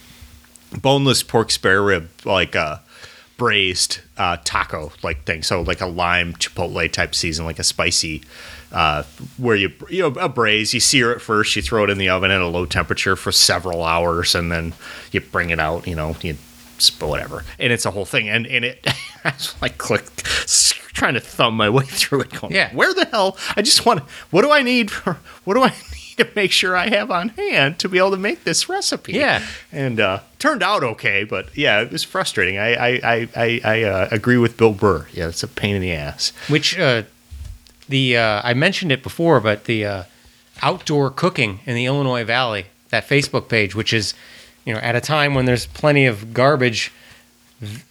boneless 0.81 1.23
pork 1.23 1.51
spare 1.51 1.83
rib, 1.83 2.09
like 2.25 2.55
a 2.55 2.83
braised 3.37 4.01
uh, 4.17 4.37
taco 4.45 4.93
like 5.03 5.25
thing. 5.25 5.43
So 5.43 5.63
like 5.63 5.81
a 5.81 5.87
lime 5.87 6.35
chipotle 6.35 6.91
type 6.91 7.15
season, 7.15 7.45
like 7.45 7.59
a 7.59 7.65
spicy. 7.65 8.23
Uh, 8.71 9.03
where 9.39 9.57
you 9.57 9.73
you 9.89 10.03
know 10.03 10.21
a 10.21 10.29
braise, 10.29 10.75
you 10.75 10.81
sear 10.81 11.13
it 11.13 11.21
first, 11.21 11.57
you 11.57 11.63
throw 11.63 11.85
it 11.85 11.91
in 11.91 11.97
the 11.97 12.11
oven 12.11 12.31
at 12.31 12.41
a 12.41 12.47
low 12.47 12.67
temperature 12.67 13.17
for 13.17 13.33
several 13.33 13.83
hours, 13.83 14.35
and 14.35 14.53
then 14.53 14.75
you 15.11 15.21
bring 15.21 15.51
it 15.51 15.59
out. 15.59 15.87
You 15.87 15.95
know, 15.95 16.17
you 16.21 16.37
whatever, 17.01 17.45
and 17.59 17.73
it's 17.73 17.87
a 17.87 17.91
whole 17.91 18.05
thing. 18.05 18.29
And 18.29 18.47
and 18.47 18.65
it, 18.65 18.87
I 19.25 19.31
was 19.31 19.55
like 19.63 19.79
click, 19.79 20.05
trying 20.95 21.15
to 21.15 21.21
thumb 21.21 21.55
my 21.57 21.69
way 21.71 21.85
through 21.85 22.23
it. 22.23 22.41
Going, 22.41 22.53
Yeah. 22.55 22.73
where 22.75 22.93
the 22.95 23.05
hell? 23.07 23.37
I 23.57 23.63
just 23.63 23.85
want. 23.87 24.01
What 24.31 24.43
do 24.43 24.51
I 24.51 24.63
need? 24.63 24.91
For, 24.91 25.19
what 25.45 25.55
do 25.55 25.63
I 25.63 25.69
need 25.93 26.17
to 26.19 26.29
make 26.35 26.51
sure 26.53 26.77
I 26.77 26.89
have 26.89 27.11
on 27.11 27.29
hand 27.31 27.79
to 27.81 27.89
be 27.89 27.99
able 27.99 28.11
to 28.13 28.17
make 28.17 28.45
this 28.45 28.69
recipe? 28.69 29.13
Yeah. 29.13 29.45
and 29.73 30.01
uh, 30.01 30.21
turned 30.39 30.63
out 30.63 30.83
okay, 30.85 31.25
but 31.25 31.57
yeah, 31.57 31.81
it 31.83 31.91
was 31.93 32.05
frustrating. 32.05 32.59
I 32.59 32.75
I 32.75 32.89
I 33.03 33.29
I, 33.37 33.61
I 33.65 33.83
uh, 33.83 34.09
agree 34.11 34.37
with 34.39 34.57
Bill 34.57 34.73
Burr. 34.73 35.07
Yeah, 35.13 35.29
it's 35.29 35.43
a 35.43 35.49
pain 35.49 35.75
in 35.77 35.83
the 35.83 35.93
ass. 35.93 36.33
which 36.49 36.79
uh 36.79 37.03
the 37.89 38.17
uh 38.19 38.43
i 38.45 38.53
mentioned 38.53 38.93
it 38.93 39.03
before 39.03 39.41
but 39.41 39.65
the 39.65 39.83
uh 39.83 40.03
outdoor 40.61 41.11
cooking 41.11 41.61
in 41.65 41.75
the 41.75 41.87
illinois 41.87 42.23
valley 42.23 42.67
that 42.91 43.09
facebook 43.09 43.49
page 43.49 43.75
which 43.75 43.95
is 43.95 44.13
you 44.65 44.75
know 44.75 44.81
at 44.81 44.97
a 44.97 45.01
time 45.01 45.35
when 45.35 45.45
there's 45.45 45.67
plenty 45.67 46.07
of 46.07 46.35
garbage 46.35 46.93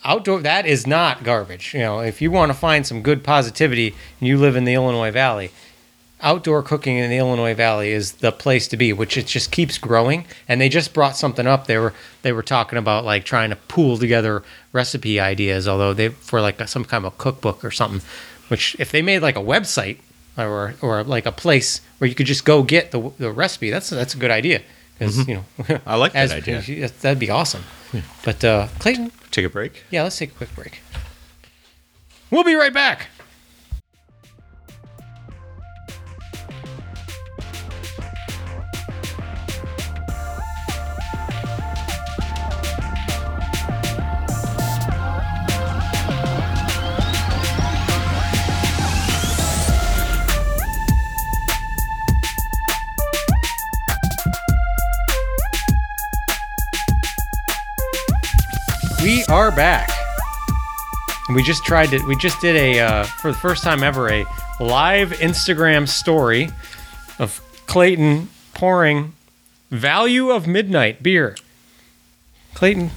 outdoor 0.06 0.42
that 0.42 0.66
is 0.66 0.88
not 0.88 1.24
garbage. 1.24 1.74
You 1.74 1.82
know 1.82 2.00
if 2.00 2.22
you 2.22 2.32
want 2.32 2.52
to 2.52 2.58
find 2.58 2.86
some 2.86 3.02
good 3.02 3.24
positivity 3.24 3.96
and 4.20 4.28
you 4.28 4.38
live 4.38 4.56
in 4.56 4.66
the 4.66 4.74
illinois 4.74 5.12
valley. 5.12 5.52
Outdoor 6.20 6.64
cooking 6.64 6.98
in 6.98 7.12
the 7.12 7.18
illinois 7.18 7.54
valley 7.54 7.92
is 7.92 8.14
the 8.14 8.32
place 8.32 8.68
to 8.70 8.78
be 8.78 8.92
which 8.92 9.18
it 9.18 9.28
just 9.28 9.52
keeps 9.52 9.78
growing 9.78 10.26
and 10.48 10.60
they 10.60 10.68
just 10.68 10.94
brought 10.94 11.16
something 11.16 11.46
up. 11.46 11.68
They 11.68 11.78
were 11.78 11.94
they 12.24 12.32
were 12.32 12.44
talking 12.44 12.80
about 12.80 13.06
like 13.06 13.24
trying 13.24 13.52
to 13.52 13.56
pool 13.56 13.98
together 13.98 14.42
recipe 14.74 15.20
ideas 15.20 15.68
although 15.68 15.94
they 15.94 16.10
for 16.10 16.42
like 16.42 16.60
a, 16.60 16.68
some 16.68 16.86
kind 16.86 17.06
of 17.06 17.14
a 17.14 17.18
cookbook 17.18 17.64
or 17.64 17.72
something 17.72 18.02
which 18.48 18.76
if 18.80 18.92
they 18.92 19.02
made 19.02 19.22
like 19.22 19.36
a 19.36 19.42
website 19.42 19.98
or 20.38 20.76
or 20.82 21.04
like 21.04 21.26
a 21.26 21.32
place 21.32 21.82
where 21.98 22.08
you 22.08 22.16
could 22.16 22.26
just 22.26 22.46
go 22.46 22.64
get 22.64 22.92
the, 22.92 23.12
the 23.18 23.32
recipe 23.32 23.70
that's 23.70 23.90
that's 23.90 24.16
a 24.16 24.18
good 24.18 24.32
idea 24.32 24.62
because 24.98 25.28
you 25.28 25.36
know 25.36 25.46
Mm-hmm. 25.60 25.90
I 25.90 25.96
like 25.96 26.14
that 26.14 26.32
idea. 26.32 26.88
that'd 27.02 27.20
be 27.20 27.30
awesome 27.30 27.64
but 28.24 28.44
uh 28.44 28.68
clayton 28.80 29.12
Take 29.32 29.46
a 29.46 29.50
break. 29.50 29.84
yeah, 29.92 30.04
let's 30.04 30.18
take 30.18 30.32
a 30.32 30.34
quick 30.34 30.56
break. 30.56 30.80
We'll 32.32 32.44
be 32.46 32.56
right 32.56 32.74
back. 32.74 33.08
Back. 59.58 59.90
We 61.34 61.42
just 61.42 61.66
tried 61.66 61.88
to. 61.88 62.06
We 62.06 62.16
just 62.16 62.40
did 62.40 62.56
a 62.56 62.80
uh, 62.80 63.04
for 63.06 63.32
the 63.32 63.38
first 63.40 63.64
time 63.64 63.82
ever 63.82 64.08
a 64.08 64.24
live 64.60 65.14
Instagram 65.14 65.88
story 65.88 66.50
of 67.18 67.42
Clayton 67.66 68.30
pouring 68.54 69.14
value 69.72 70.30
of 70.30 70.46
midnight 70.46 71.02
beer. 71.02 71.36
Clayton, 72.54 72.92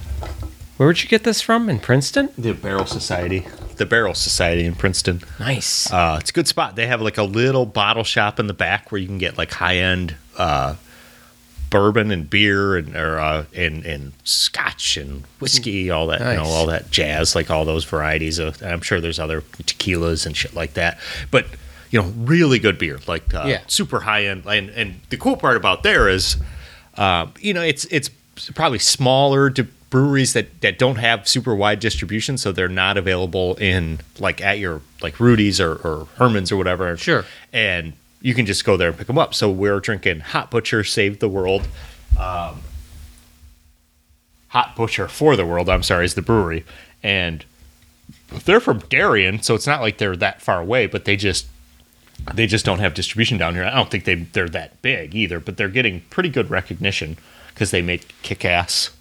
where'd 0.77 1.01
you 1.01 1.09
get 1.09 1.23
this 1.23 1.41
from? 1.41 1.67
In 1.67 1.79
Princeton? 1.79 2.29
The 2.37 2.53
Barrel 2.53 2.85
Society. 2.85 3.47
The 3.77 3.87
Barrel 3.87 4.13
Society 4.13 4.63
in 4.65 4.75
Princeton. 4.75 5.23
Nice. 5.39 5.91
Uh, 5.91 6.19
it's 6.21 6.29
a 6.29 6.33
good 6.33 6.47
spot. 6.47 6.75
They 6.75 6.85
have 6.85 7.01
like 7.01 7.17
a 7.17 7.23
little 7.23 7.65
bottle 7.65 8.03
shop 8.03 8.39
in 8.39 8.45
the 8.45 8.53
back 8.53 8.91
where 8.91 9.01
you 9.01 9.07
can 9.07 9.17
get 9.17 9.35
like 9.35 9.51
high 9.51 9.77
end 9.77 10.15
uh, 10.37 10.75
bourbon 11.71 12.11
and 12.11 12.29
beer 12.29 12.75
and 12.77 12.95
or 12.95 13.19
uh, 13.19 13.45
and 13.55 13.83
and 13.85 14.11
scotch 14.23 14.97
and 14.97 15.23
whiskey, 15.39 15.89
all 15.89 16.05
that 16.07 16.19
you 16.19 16.37
know, 16.37 16.43
all 16.43 16.67
that 16.67 16.91
jazz, 16.91 17.33
like 17.33 17.49
all 17.49 17.65
those 17.65 17.83
varieties 17.85 18.37
of. 18.37 18.61
I'm 18.61 18.81
sure 18.81 19.01
there's 19.01 19.17
other 19.19 19.41
tequilas 19.41 20.27
and 20.27 20.37
shit 20.37 20.53
like 20.53 20.75
that, 20.75 20.99
but 21.31 21.47
you 21.89 21.99
know, 22.01 22.07
really 22.17 22.59
good 22.59 22.77
beer, 22.77 22.99
like 23.07 23.33
uh, 23.33 23.45
Yeah. 23.47 23.61
super 23.67 24.01
high 24.01 24.25
end. 24.25 24.43
And 24.45 24.69
and 24.69 25.01
the 25.09 25.17
cool 25.17 25.35
part 25.37 25.57
about 25.57 25.81
there 25.83 26.07
is, 26.07 26.37
um, 26.97 27.33
you 27.39 27.53
know, 27.53 27.61
it's 27.63 27.85
it's 27.85 28.09
probably 28.55 28.79
smaller 28.79 29.49
to 29.49 29.63
breweries 29.89 30.31
that 30.33 30.61
that 30.61 30.79
don't 30.79 30.95
have 30.97 31.27
super 31.27 31.53
wide 31.53 31.79
distribution, 31.81 32.37
so 32.37 32.51
they're 32.53 32.69
not 32.69 32.97
available 32.97 33.55
in 33.55 33.99
like 34.19 34.39
at 34.41 34.57
your 34.59 34.81
like 35.01 35.19
Rudy's 35.19 35.59
or, 35.59 35.73
or 35.75 36.07
Herman's 36.15 36.51
or 36.51 36.57
whatever. 36.57 36.95
Sure. 36.95 37.25
And 37.51 37.93
you 38.21 38.33
can 38.33 38.45
just 38.45 38.63
go 38.63 38.77
there 38.77 38.89
and 38.89 38.97
pick 38.97 39.07
them 39.07 39.17
up. 39.17 39.33
So 39.33 39.49
we're 39.49 39.79
drinking 39.79 40.19
Hop 40.21 40.51
Butcher 40.51 40.83
Save 40.83 41.19
the 41.19 41.29
World. 41.29 41.67
Um, 42.19 42.61
Hop 44.49 44.75
Butcher 44.75 45.07
for 45.07 45.35
the 45.35 45.45
World, 45.45 45.69
I'm 45.69 45.83
sorry, 45.83 46.05
is 46.05 46.13
the 46.13 46.21
brewery. 46.21 46.65
And 47.01 47.45
they're 48.45 48.59
from 48.59 48.79
Darien, 48.89 49.41
so 49.41 49.55
it's 49.55 49.67
not 49.67 49.81
like 49.81 49.97
they're 49.97 50.15
that 50.17 50.41
far 50.41 50.61
away, 50.61 50.87
but 50.87 51.05
they 51.05 51.15
just 51.15 51.47
they 52.35 52.45
just 52.45 52.65
don't 52.65 52.79
have 52.79 52.93
distribution 52.93 53.37
down 53.37 53.55
here. 53.55 53.63
I 53.63 53.75
don't 53.75 53.89
think 53.89 54.03
they 54.03 54.15
they're 54.15 54.49
that 54.49 54.81
big 54.81 55.15
either, 55.15 55.39
but 55.39 55.57
they're 55.57 55.69
getting 55.69 56.01
pretty 56.09 56.29
good 56.29 56.49
recognition 56.49 57.17
because 57.53 57.71
they 57.71 57.81
make 57.81 58.13
kick-ass 58.21 58.91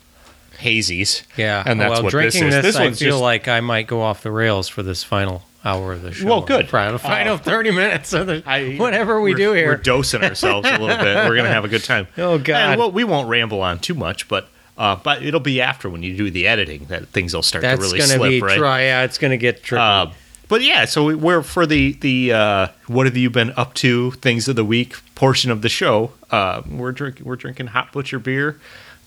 hazies. 0.58 1.22
Yeah. 1.36 1.62
and 1.66 1.80
that's 1.80 1.90
well, 1.90 2.04
what 2.04 2.12
this 2.12 2.34
drinking 2.34 2.48
is. 2.48 2.54
this, 2.54 2.64
This 2.64 2.76
I 2.76 2.90
feel 2.92 3.10
just 3.10 3.20
like 3.20 3.48
I 3.48 3.60
might 3.60 3.86
go 3.86 4.00
off 4.02 4.22
the 4.22 4.30
rails 4.30 4.68
for 4.68 4.82
this 4.82 5.04
final 5.04 5.42
hour 5.64 5.92
of 5.92 6.02
the 6.02 6.12
show. 6.12 6.26
Well, 6.26 6.40
good. 6.42 6.68
Final, 6.68 6.98
final 6.98 7.34
Uh, 7.34 7.38
30 7.38 7.70
minutes 7.72 8.12
of 8.12 8.26
the, 8.26 8.42
I- 8.46 8.76
whatever 8.76 9.20
we 9.20 9.34
do 9.34 9.52
here. 9.52 9.68
We're 9.68 9.76
dosing 9.76 10.22
ourselves 10.22 10.66
a 10.68 10.72
little 10.78 10.88
bit. 10.96 11.28
We're 11.28 11.36
gonna 11.36 11.48
have 11.48 11.64
a 11.64 11.68
good 11.68 11.84
time. 11.84 12.06
Oh, 12.18 12.38
God. 12.38 12.56
And 12.72 12.78
well, 12.78 12.90
we 12.92 13.04
won't 13.04 13.28
ramble 13.28 13.60
on 13.62 13.78
too 13.78 13.94
much, 13.94 14.28
but 14.28 14.48
uh, 14.78 14.96
but 14.96 15.22
it'll 15.22 15.40
be 15.40 15.60
after 15.60 15.90
when 15.90 16.02
you 16.02 16.16
do 16.16 16.30
the 16.30 16.46
editing 16.46 16.86
that 16.86 17.06
things 17.08 17.34
will 17.34 17.42
start 17.42 17.60
That's 17.62 17.78
to 17.78 17.82
really 17.84 17.98
going 17.98 18.10
to 18.10 18.16
slip, 18.16 18.30
be 18.30 18.40
right? 18.40 18.56
dry. 18.58 18.82
Yeah, 18.84 19.02
it's 19.04 19.18
going 19.18 19.30
to 19.32 19.36
get 19.36 19.62
tricky. 19.62 19.80
Uh, 19.80 20.06
but 20.48 20.62
yeah, 20.62 20.84
so 20.86 21.04
we- 21.04 21.14
we're 21.14 21.42
for 21.42 21.66
the 21.66 21.92
the 22.00 22.32
uh, 22.32 22.68
what 22.86 23.04
have 23.06 23.16
you 23.16 23.28
been 23.30 23.52
up 23.56 23.74
to 23.74 24.12
things 24.12 24.48
of 24.48 24.56
the 24.56 24.64
week 24.64 24.94
portion 25.14 25.50
of 25.50 25.60
the 25.62 25.68
show. 25.68 26.12
Uh, 26.30 26.62
we're 26.68 26.92
drinking 26.92 27.26
we're 27.26 27.36
drinking 27.36 27.66
Hop 27.68 27.92
Butcher 27.92 28.18
beer 28.18 28.58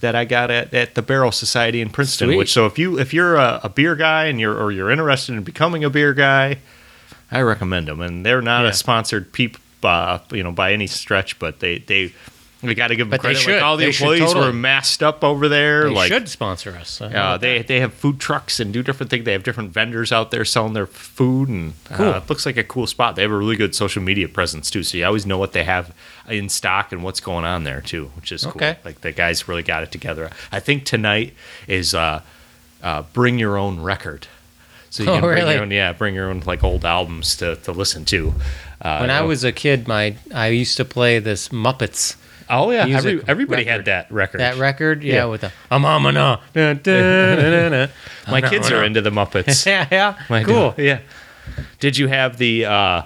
that 0.04 0.16
I 0.16 0.24
got 0.26 0.52
at, 0.52 0.74
at 0.74 0.96
the 0.96 1.02
Barrel 1.02 1.32
Society 1.32 1.82
in 1.82 1.90
Princeton. 1.90 2.28
Sweet. 2.30 2.38
Which 2.38 2.54
so 2.54 2.66
if 2.68 2.78
you 2.78 3.00
if 3.00 3.14
you're 3.14 3.36
a, 3.36 3.60
a 3.64 3.70
beer 3.70 3.96
guy 3.96 4.26
and 4.26 4.40
you're 4.40 4.56
or 4.58 4.72
you're 4.72 4.92
interested 4.92 5.34
in 5.34 5.44
becoming 5.44 5.84
a 5.84 5.90
beer 5.90 6.14
guy, 6.14 6.60
I 7.32 7.42
recommend 7.42 7.88
them. 7.88 8.00
And 8.02 8.26
they're 8.26 8.42
not 8.42 8.64
Yeah. 8.64 8.70
a 8.70 8.74
sponsored 8.74 9.34
peep, 9.34 9.58
uh, 9.84 10.20
you 10.32 10.44
know, 10.44 10.52
by 10.52 10.72
any 10.74 10.88
stretch, 10.88 11.40
but 11.40 11.60
they 11.60 11.80
they. 11.80 12.14
We 12.62 12.76
got 12.76 12.88
to 12.88 12.96
give 12.96 13.08
them 13.08 13.10
But 13.10 13.18
they 13.24 13.34
credit. 13.34 13.40
should. 13.42 13.54
Like 13.56 13.62
all 13.64 13.76
the 13.76 13.84
They 13.84 13.90
employees 13.90 14.22
totally. 14.22 14.46
were 14.46 14.54
masked 14.54 15.04
up 15.04 15.22
over 15.22 15.50
there. 15.50 15.84
they 15.84 15.90
like 15.96 16.08
should 16.08 16.30
sponsor 16.30 16.72
us. 16.80 17.02
Uh, 17.02 17.38
they 17.38 17.58
that. 17.58 17.68
they 17.68 17.82
have 17.82 17.94
food 17.94 18.22
trucks 18.22 18.62
and 18.62 18.72
do 18.72 18.82
different 18.82 19.10
things. 19.10 19.26
They 19.26 19.34
have 19.34 19.44
different 19.44 19.72
vendors 19.72 20.14
out 20.14 20.32
there 20.32 20.46
selling 20.46 20.72
their 20.72 20.86
food, 20.88 21.50
and 21.50 21.74
Cool. 21.92 22.08
uh, 22.14 22.18
it 22.20 22.30
looks 22.30 22.46
like 22.46 22.56
a 22.56 22.64
cool 22.64 22.88
spot. 22.88 23.18
They 23.18 23.22
have 23.24 23.32
a 23.32 23.36
really 23.38 23.58
good 23.58 23.76
social 23.76 24.02
media 24.02 24.30
presence 24.30 24.70
too, 24.72 24.82
so 24.84 24.98
you 24.98 25.06
always 25.06 25.26
know 25.26 25.38
what 25.38 25.52
they 25.52 25.66
have 25.66 25.94
in 26.30 26.50
stock 26.50 26.92
and 26.92 27.04
what's 27.04 27.20
going 27.20 27.46
on 27.46 27.64
there 27.64 27.82
too, 27.82 28.12
which 28.16 28.32
is 28.32 28.46
cool. 28.46 28.62
Like 28.86 29.02
the 29.02 29.12
guys 29.12 29.48
really 29.48 29.64
got 29.64 29.84
it 29.84 29.92
together. 29.92 30.30
I 30.52 30.60
think 30.60 30.86
tonight 30.86 31.34
is 31.68 31.94
uh, 31.94 32.22
uh, 32.82 33.04
bring 33.14 33.40
your 33.40 33.58
own 33.58 33.82
record. 33.82 34.28
So 34.90 35.04
you 35.04 35.10
Oh, 35.12 35.14
can 35.14 35.22
bring 35.22 35.36
really? 35.36 35.54
your 35.56 35.64
own, 35.64 35.72
yeah, 35.72 35.92
bring 35.94 36.16
your 36.16 36.30
own 36.30 36.42
like 36.46 36.64
old 36.64 36.86
albums 36.86 37.36
to, 37.38 37.56
to 37.58 37.72
listen 37.72 38.06
to. 38.06 38.34
Uh, 38.82 38.98
when 39.00 39.10
I 39.10 39.22
was 39.22 39.44
a 39.44 39.52
kid, 39.52 39.88
my 39.88 40.16
I 40.34 40.48
used 40.48 40.78
to 40.78 40.86
play 40.86 41.20
this 41.20 41.50
Muppets. 41.50 42.16
oh 42.50 42.70
yeah, 42.72 42.86
every, 42.88 43.24
everybody 43.28 43.64
record. 43.64 43.72
had 43.72 43.86
that 43.86 44.12
record. 44.12 44.40
That 44.42 44.58
record, 44.58 45.02
yeah, 45.04 45.14
Yeah. 45.16 45.26
with 45.26 45.42
the 45.42 45.52
I'm 45.72 45.86
on 45.86 46.14
na 46.14 46.38
My 48.30 48.42
kids 48.42 48.72
are 48.72 48.84
into 48.84 49.02
the 49.02 49.10
Muppets. 49.12 49.66
Yeah, 49.74 49.88
yeah, 49.92 50.18
I 50.30 50.44
cool. 50.44 50.72
do. 50.72 50.84
Yeah. 50.84 51.00
Did 51.80 51.98
you 51.98 52.08
have 52.08 52.38
the 52.38 52.66
uh, 52.66 53.02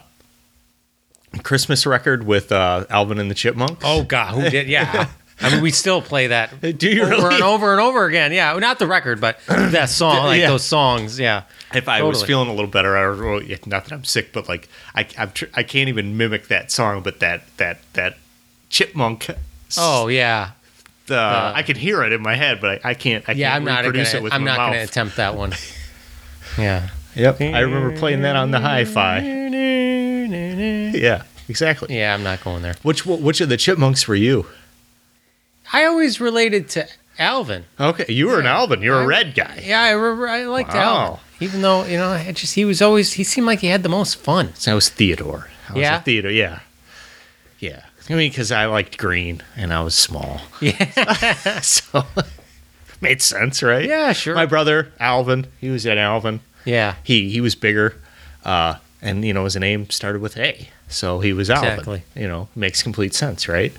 Christmas 1.40 1.86
record 1.86 2.26
with 2.26 2.52
uh, 2.52 2.86
Alvin 2.90 3.20
and 3.20 3.30
the 3.30 3.36
Chipmunks? 3.36 3.82
Oh 3.86 4.04
God, 4.04 4.34
who 4.36 4.50
did? 4.50 4.68
Yeah, 4.68 5.10
I 5.42 5.52
mean, 5.52 5.62
we 5.62 5.72
still 5.72 6.02
play 6.02 6.28
that 6.28 6.60
Do 6.80 6.90
you 6.90 7.04
over 7.04 7.12
really? 7.16 7.36
and 7.36 7.44
over 7.44 7.72
and 7.72 7.80
over 7.82 8.06
again. 8.06 8.32
Yeah, 8.34 8.54
not 8.58 8.80
the 8.80 8.88
record, 8.88 9.22
but 9.22 9.40
that 9.48 9.90
song, 9.90 10.26
like 10.26 10.42
Yeah. 10.42 10.50
those 10.50 10.64
songs. 10.64 11.20
Yeah, 11.20 11.44
if 11.74 11.88
I 11.88 12.02
was 12.04 12.24
feeling 12.24 12.50
a 12.50 12.54
little 12.54 12.70
better, 12.72 12.98
I, 12.98 13.08
well, 13.10 13.42
yeah, 13.42 13.58
not 13.66 13.86
that 13.86 13.94
I'm 13.94 14.04
sick, 14.04 14.34
but 14.34 14.48
like 14.50 14.68
I, 14.96 15.08
I'm 15.18 15.32
tr- 15.32 15.46
I 15.54 15.64
can't 15.64 15.90
even 15.90 16.18
mimic 16.18 16.48
that 16.48 16.72
song. 16.72 17.02
But 17.04 17.20
that 17.20 17.44
that 17.58 17.80
that 17.94 18.18
chipmunk. 18.70 19.28
Oh 19.78 20.08
yeah, 20.08 20.52
uh, 21.10 21.52
I 21.56 21.62
can 21.64 21.76
hear 21.76 22.04
it 22.04 22.12
in 22.14 22.22
my 22.22 22.36
head, 22.36 22.60
but 22.62 22.84
I, 22.86 22.92
I 22.92 22.94
can't. 22.94 23.28
I 23.28 23.34
yeah. 23.34 23.50
can't 23.52 23.56
I'm 23.58 23.66
not 23.66 23.80
reproduce 23.86 24.14
gonna. 24.14 24.20
it 24.20 24.24
with 24.24 24.34
I'm 24.34 24.42
my 24.44 24.48
not 24.48 24.58
gonna 24.58 24.84
attempt 24.84 25.18
that 25.18 25.36
one. 25.36 25.54
Yeah. 26.58 26.90
Yep, 27.16 27.42
I 27.42 27.60
remember 27.60 27.96
playing 27.98 28.22
that 28.22 28.36
on 28.36 28.50
the 28.52 28.60
hi-fi. 28.60 29.20
Yeah, 31.02 31.24
exactly. 31.50 31.98
Yeah. 31.98 32.14
I'm 32.14 32.24
not 32.24 32.44
going 32.44 32.62
there. 32.62 32.76
Which 32.84 33.06
which 33.06 33.42
of 33.42 33.50
the 33.50 33.58
chipmunks 33.58 34.08
were 34.08 34.16
you? 34.16 34.46
I 35.74 35.86
always 35.86 36.20
related 36.22 36.70
to 36.70 36.88
Alvin. 37.20 37.66
Okay, 37.80 38.06
you 38.12 38.28
were 38.28 38.40
an 38.40 38.46
Alvin. 38.46 38.82
You're 38.82 38.96
a 38.96 39.00
I'm- 39.00 39.08
red 39.08 39.36
guy. 39.36 39.62
Yeah, 39.66 39.82
I 39.82 39.92
remember. 39.92 40.28
I 40.30 40.46
liked 40.46 40.74
Wow. 40.74 40.80
Alvin, 41.06 41.20
even 41.40 41.62
though 41.62 41.84
you 41.86 41.98
know, 41.98 42.10
I 42.10 42.32
just 42.32 42.56
he 42.56 42.64
was 42.66 42.82
always 42.82 43.14
he 43.14 43.24
seemed 43.24 43.48
like 43.48 43.60
he 43.60 43.68
had 43.68 43.84
the 43.84 43.90
most 43.90 44.16
fun. 44.16 44.54
So 44.56 44.72
I 44.72 44.76
was 44.76 44.90
Theodore. 44.90 45.50
I 45.70 45.74
was 45.74 45.82
Yeah? 45.82 45.98
a 45.98 46.02
Theodore, 46.02 46.32
yeah. 46.32 46.60
Yeah. 47.60 47.82
I 48.10 48.14
mean, 48.14 48.32
because 48.32 48.54
I 48.54 48.68
liked 48.68 48.98
green 48.98 49.42
and 49.58 49.74
I 49.74 49.82
was 49.82 49.94
small. 49.94 50.40
Yeah, 50.62 51.60
so 51.62 52.06
made 53.02 53.22
sense, 53.22 53.62
right? 53.62 53.86
yeah, 53.86 54.14
sure. 54.14 54.34
My 54.34 54.46
brother, 54.46 54.94
Alvin, 55.00 55.48
he 55.60 55.70
was 55.70 55.86
at 55.86 55.98
Alvin. 55.98 56.40
yeah, 56.64 56.96
He 57.04 57.30
he 57.30 57.42
was 57.42 57.56
bigger. 57.56 57.96
Uh, 58.46 58.76
and, 59.02 59.26
you 59.26 59.34
know, 59.34 59.44
his 59.44 59.58
name 59.58 59.90
started 59.90 60.22
with 60.22 60.38
A. 60.38 60.70
So 60.88 61.20
he 61.20 61.34
was 61.34 61.50
Alvin. 61.50 61.70
Exactly. 61.72 62.04
You 62.16 62.28
know, 62.28 62.48
makes 62.56 62.82
complete 62.84 63.14
sense, 63.14 63.48
right? 63.48 63.74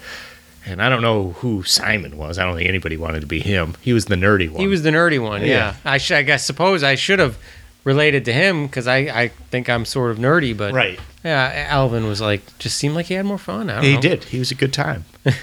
And 0.66 0.82
I 0.82 0.88
don't 0.90 1.00
know 1.02 1.30
who 1.38 1.62
Simon 1.62 2.18
was. 2.18 2.38
I 2.38 2.44
don't 2.44 2.56
think 2.56 2.68
anybody 2.68 2.96
wanted 2.98 3.20
to 3.20 3.26
be 3.26 3.40
him. 3.40 3.74
He 3.80 3.92
was 3.94 4.04
the 4.06 4.16
nerdy 4.16 4.50
one. 4.50 4.60
he 4.60 4.66
was 4.66 4.82
the 4.82 4.90
nerdy 4.90 5.18
one. 5.22 5.40
Yeah, 5.40 5.46
Yeah. 5.46 5.74
I 5.84 5.96
should. 5.98 6.16
I 6.18 6.22
guess 6.22 6.44
suppose 6.44 6.82
I 6.82 6.94
should 6.94 7.18
have 7.18 7.38
related 7.84 8.24
to 8.26 8.32
him 8.32 8.66
because 8.66 8.86
I 8.86 8.98
I 8.98 9.28
think 9.50 9.70
I'm 9.70 9.84
sort 9.86 10.10
of 10.10 10.18
nerdy, 10.18 10.54
but 10.54 10.74
right. 10.74 11.00
Yeah, 11.24 11.66
Alvin 11.70 12.06
was 12.06 12.20
like 12.20 12.42
just 12.58 12.76
seemed 12.76 12.94
like 12.94 13.06
he 13.06 13.14
had 13.14 13.24
more 13.24 13.38
fun. 13.38 13.70
I 13.70 13.76
don't 13.76 13.84
He 13.84 13.94
know. 13.94 14.00
did. 14.00 14.24
He 14.24 14.38
was 14.38 14.50
a 14.50 14.54
good 14.54 14.72
time. 14.72 15.04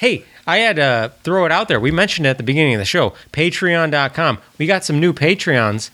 Hey, 0.00 0.24
I 0.46 0.58
had 0.58 0.76
to 0.76 1.12
throw 1.24 1.44
it 1.44 1.50
out 1.50 1.66
there. 1.66 1.80
We 1.80 1.90
mentioned 1.90 2.24
it 2.26 2.30
at 2.30 2.36
the 2.36 2.44
beginning 2.44 2.74
of 2.74 2.78
the 2.78 2.84
show. 2.84 3.14
Patreon.com. 3.32 4.38
We 4.56 4.66
got 4.66 4.84
some 4.84 5.00
new 5.00 5.12
Patreons, 5.12 5.90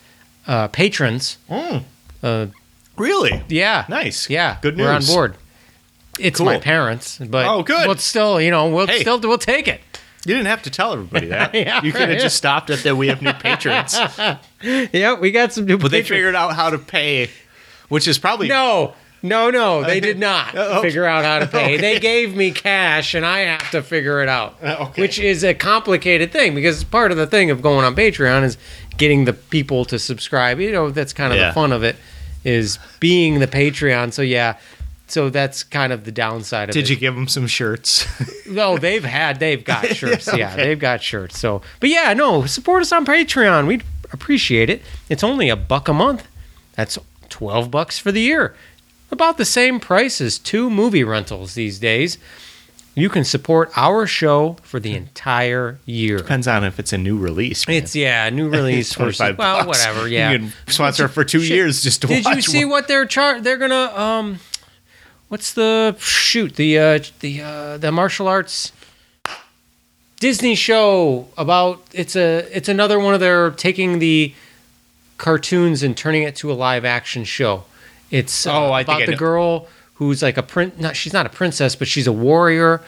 uh, 0.47 0.69
patrons. 0.69 1.39
Uh, 2.23 2.47
Really? 2.97 3.43
yeah, 3.49 3.85
Nice. 3.89 4.31
yeah. 4.31 4.59
Good 4.63 4.77
news. 4.77 4.87
We're 4.87 4.93
on 4.93 5.05
board. 5.07 5.37
It's 6.19 6.39
Cool. 6.39 6.47
my 6.47 6.59
parents, 6.59 7.19
but 7.19 7.47
Oh, 7.47 7.63
good. 7.63 7.87
But 7.87 7.99
still, 8.01 8.41
you 8.41 8.51
know, 8.51 8.69
we'll 8.69 8.87
Hey. 8.87 9.01
still 9.01 9.19
we'll 9.21 9.37
take 9.39 9.67
it. 9.67 9.81
You 10.27 10.35
didn't 10.35 10.47
have 10.47 10.63
to 10.63 10.71
tell 10.71 10.93
everybody 10.93 11.27
that. 11.27 11.55
Yeah, 11.55 11.83
you 11.83 11.91
could 11.93 12.03
have 12.03 12.11
right. 12.11 12.21
just 12.21 12.37
stopped 12.37 12.71
at 12.71 12.83
that 12.85 12.97
we 12.97 13.09
have 13.09 13.21
new 13.21 13.33
patrons. 13.41 13.99
Yeah, 14.63 15.15
we 15.19 15.31
got 15.33 15.53
some 15.53 15.65
new. 15.67 15.77
But 15.77 15.91
they 15.91 16.03
figured 16.03 16.35
out 16.37 16.55
how 16.55 16.71
to 16.71 16.79
pay, 16.79 17.31
which 17.89 18.07
is 18.09 18.17
probably 18.19 18.49
No, 18.49 18.95
no, 19.23 19.51
no. 19.51 19.83
They 19.83 19.99
did 20.01 20.19
not 20.19 20.55
Oh, 20.57 20.81
figure 20.83 21.05
out 21.05 21.25
how 21.25 21.41
to 21.41 21.47
pay. 21.47 21.65
okay. 21.65 21.77
They 21.79 21.99
gave 21.99 22.35
me 22.37 22.53
cash, 22.53 23.15
and 23.15 23.27
I 23.27 23.41
have 23.41 23.71
to 23.73 23.83
figure 23.83 24.23
it 24.23 24.29
out. 24.29 24.57
Uh, 24.63 24.77
okay. 24.89 25.03
Which 25.03 25.19
is 25.19 25.43
a 25.45 25.53
complicated 25.53 26.31
thing 26.33 26.55
because 26.55 26.85
part 26.85 27.11
of 27.11 27.17
the 27.19 27.27
thing 27.27 27.51
of 27.51 27.61
going 27.61 27.85
on 27.85 27.95
Patreon 27.97 28.45
is 28.45 28.57
getting 28.97 29.25
the 29.25 29.33
people 29.33 29.85
to 29.87 29.99
subscribe. 29.99 30.61
You 30.61 30.71
know, 30.73 30.91
that's 30.91 31.13
kind 31.13 31.33
of 31.33 31.39
Yeah. 31.41 31.49
the 31.49 31.55
fun 31.55 31.73
of 31.73 31.83
it 31.83 31.97
is 32.45 32.79
being 33.01 33.41
the 33.41 33.47
Patreon. 33.47 34.13
So 34.13 34.23
yeah. 34.23 34.57
So 35.07 35.29
that's 35.29 35.63
kind 35.63 35.93
of 35.93 36.05
the 36.05 36.13
downside 36.13 36.71
of 36.71 36.77
it. 36.77 36.81
Did 36.81 36.89
you 36.89 36.97
give 36.97 37.15
them 37.15 37.29
some 37.29 37.47
shirts? 37.47 38.07
No, 38.47 38.77
they've 38.77 39.05
had, 39.05 39.41
they've 39.41 39.65
got 39.65 39.87
shirts. 39.97 40.27
Yeah, 40.27 40.53
okay. 40.53 40.65
they've 40.65 40.79
got 40.79 41.03
shirts. 41.03 41.39
So, 41.39 41.63
but 41.81 41.89
yeah, 41.89 42.13
no, 42.13 42.45
support 42.45 42.83
us 42.83 42.93
on 42.93 43.07
Patreon. 43.07 43.67
We'd 43.67 43.83
appreciate 44.13 44.69
it. 44.69 44.83
It's 45.09 45.25
only 45.25 45.49
a 45.49 45.57
buck 45.57 45.89
a 45.89 45.95
month. 45.95 46.29
That's 46.75 46.99
12 47.31 47.71
bucks 47.71 47.99
for 47.99 48.13
the 48.13 48.21
year. 48.21 48.55
About 49.11 49.39
the 49.39 49.45
same 49.45 49.81
price 49.81 50.21
as 50.21 50.39
two 50.39 50.69
movie 50.69 51.05
rentals 51.05 51.55
these 51.55 51.79
days. 51.79 52.19
You 52.97 53.09
can 53.09 53.25
support 53.25 53.73
our 53.77 54.07
show 54.07 54.57
for 54.63 54.79
the 54.79 54.95
entire 54.95 55.79
year. 55.85 56.17
Depends 56.19 56.47
on 56.47 56.63
if 56.63 56.79
it's 56.79 56.93
a 56.93 56.99
new 56.99 57.19
release. 57.19 57.67
man. 57.67 57.79
It's 57.83 57.97
yeah, 57.97 58.31
new 58.31 58.49
release 58.51 58.91
25 58.91 59.37
well, 59.37 59.57
bucks. 59.65 59.67
whatever. 59.67 60.07
Yeah. 60.09 60.31
You 60.31 60.39
can 60.39 60.53
sponsor 60.69 61.09
for 61.09 61.25
two 61.25 61.41
Shit. 61.41 61.57
years 61.57 61.83
just 61.83 62.03
to 62.03 62.07
watch. 62.09 62.23
Did 62.25 62.37
you 62.37 62.43
see 62.43 62.65
one. 62.65 62.71
what 62.71 62.89
they're 62.89 63.05
char? 63.07 63.41
They're 63.41 63.57
gonna 63.59 63.93
um, 63.99 64.39
what's 65.29 65.53
the 65.55 65.97
shoot 65.99 66.55
the 66.55 66.79
uh 66.79 67.01
the 67.21 67.43
uh 67.43 67.79
the 67.79 67.91
martial 67.91 68.29
arts 68.29 68.71
Disney 70.21 70.55
show 70.55 71.27
about? 71.37 71.83
It's 71.93 72.15
a 72.17 72.47
it's 72.57 72.69
another 72.69 72.99
one 73.01 73.15
of 73.15 73.21
their 73.21 73.51
taking 73.51 73.99
the 73.99 74.35
cartoons 75.19 75.83
and 75.83 75.97
turning 75.97 76.23
it 76.23 76.37
to 76.37 76.53
a 76.53 76.55
live 76.55 76.85
action 76.85 77.25
show. 77.25 77.65
It's 78.11 78.47
uh, 78.47 78.53
Oh, 78.69 78.73
I 78.73 78.85
think 78.85 78.89
about 78.99 79.03
I 79.03 79.07
the 79.07 79.13
know. 79.13 79.19
girl 79.19 79.69
who's 79.95 80.23
like 80.23 80.37
a 80.37 80.43
prin. 80.43 80.73
Not 80.79 80.97
she's 80.97 81.13
not 81.13 81.27
a 81.27 81.31
princess, 81.31 81.75
but 81.77 81.89
she's 81.89 82.07
a 82.07 82.13
warrior. 82.13 82.81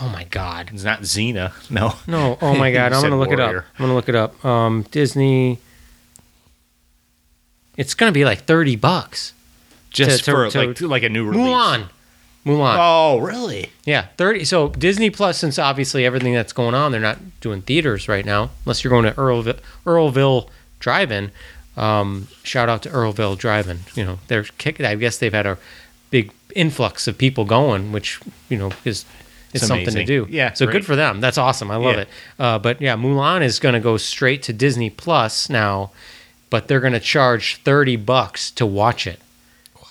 Oh 0.00 0.08
my 0.08 0.24
god. 0.24 0.70
It's 0.72 0.84
not 0.84 1.00
Xena. 1.02 1.52
No. 1.70 1.94
No, 2.06 2.38
oh 2.40 2.54
my 2.56 2.72
god, 2.78 2.92
I'm 2.92 3.02
gonna 3.02 3.18
look 3.18 3.32
it 3.32 3.40
up. 3.40 3.54
I'm 3.54 3.64
gonna 3.84 3.94
look 3.94 4.08
it 4.08 4.14
up. 4.14 4.42
Um, 4.44 4.82
Disney. 4.90 5.58
It's 7.76 7.94
gonna 7.94 8.12
be 8.12 8.24
like 8.24 8.40
thirty 8.44 8.76
bucks. 8.76 9.32
Just 9.90 10.24
to- 10.24 10.30
for 10.32 10.50
to- 10.50 10.58
like 10.68 10.80
like 10.80 11.02
a 11.02 11.08
new 11.08 11.24
release. 11.28 11.46
Mulan. 11.46 11.88
Mulan. 12.46 12.76
Oh, 12.78 13.18
really? 13.18 13.70
Yeah, 13.84 14.06
thirty. 14.16 14.44
So 14.44 14.68
Disney 14.70 15.10
Plus, 15.10 15.38
since 15.38 15.58
obviously 15.58 16.06
everything 16.06 16.32
that's 16.34 16.52
going 16.54 16.74
on, 16.74 16.90
they're 16.92 17.00
not 17.00 17.18
doing 17.40 17.60
theaters 17.62 18.08
right 18.08 18.24
now, 18.24 18.50
unless 18.64 18.82
you're 18.82 18.90
going 18.90 19.04
to 19.04 19.12
Earlville, 19.12 19.58
Earlville 19.84 20.48
Drive-In. 20.78 21.32
Um, 21.76 22.28
shout 22.42 22.68
out 22.70 22.82
to 22.84 22.88
Earlville 22.88 23.36
Drive-In. 23.36 23.80
You 23.94 24.04
know, 24.04 24.18
they're 24.28 24.44
kicking. 24.44 24.86
I 24.86 24.94
guess 24.94 25.18
they've 25.18 25.32
had 25.32 25.46
a 25.46 25.58
big 26.10 26.32
influx 26.56 27.06
of 27.08 27.16
people 27.18 27.44
going, 27.44 27.92
which 27.92 28.20
you 28.48 28.56
know 28.58 28.70
is 28.84 29.04
is 29.52 29.62
It's 29.62 29.66
something 29.66 29.88
amazing. 29.88 30.06
to 30.06 30.24
do. 30.26 30.26
Yeah, 30.30 30.52
so 30.52 30.66
right. 30.66 30.72
good 30.72 30.86
for 30.86 30.94
them. 30.96 31.20
That's 31.20 31.36
awesome. 31.38 31.70
I 31.70 31.76
love 31.76 31.96
Yeah. 31.96 32.02
it. 32.02 32.08
Uh, 32.38 32.58
but 32.58 32.80
yeah, 32.80 32.94
Mulan 32.96 33.42
is 33.42 33.58
going 33.58 33.72
to 33.74 33.80
go 33.80 33.96
straight 33.96 34.42
to 34.44 34.52
Disney 34.52 34.90
Plus 34.90 35.50
now, 35.50 35.90
but 36.50 36.68
they're 36.68 36.80
going 36.80 36.92
to 36.92 37.00
charge 37.00 37.56
thirty 37.62 37.96
bucks 37.96 38.50
to 38.52 38.64
watch 38.66 39.06
it. 39.06 39.18
Wow, 39.76 39.82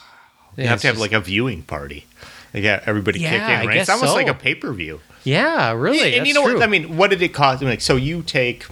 you 0.57 0.67
have 0.67 0.81
to 0.81 0.87
have 0.87 0.97
like 0.97 1.11
a 1.13 1.19
viewing 1.19 1.63
party. 1.63 2.05
Like, 2.53 2.63
yeah, 2.63 2.81
everybody 2.85 3.19
Yeah, 3.19 3.29
kick 3.31 3.61
in, 3.61 3.67
right? 3.67 3.77
It's 3.77 3.89
almost 3.89 4.11
so. 4.11 4.15
like 4.15 4.27
a 4.27 4.33
pay 4.33 4.55
per 4.55 4.71
view. 4.73 5.01
yeah, 5.23 5.71
really. 5.73 6.15
and 6.17 6.25
you 6.25 6.33
know 6.33 6.43
true. 6.45 6.55
what? 6.55 6.63
I 6.63 6.67
mean, 6.67 6.97
what 6.97 7.09
did 7.11 7.21
it 7.21 7.33
cost? 7.33 7.61
I 7.61 7.65
mean, 7.65 7.71
like, 7.73 7.81
so 7.81 7.95
you 7.95 8.21
take, 8.23 8.65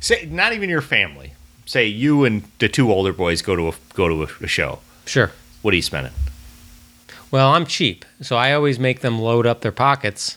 say, 0.00 0.26
not 0.30 0.52
even 0.52 0.68
your 0.68 0.82
family. 0.82 1.32
Say 1.66 1.86
you 1.86 2.24
and 2.24 2.42
the 2.58 2.68
two 2.68 2.90
older 2.92 3.12
boys 3.12 3.40
go 3.42 3.54
to 3.54 3.68
a 3.68 3.72
go 3.94 4.08
to 4.08 4.24
a, 4.24 4.28
a 4.44 4.48
show. 4.48 4.80
Sure. 5.06 5.30
What 5.62 5.72
are 5.72 5.76
you 5.76 5.82
spending? 5.82 6.12
Well, 7.30 7.52
I'm 7.52 7.66
cheap, 7.66 8.04
so 8.20 8.36
I 8.36 8.52
always 8.52 8.78
make 8.78 9.00
them 9.00 9.20
load 9.20 9.46
up 9.46 9.60
their 9.60 9.72
pockets, 9.72 10.36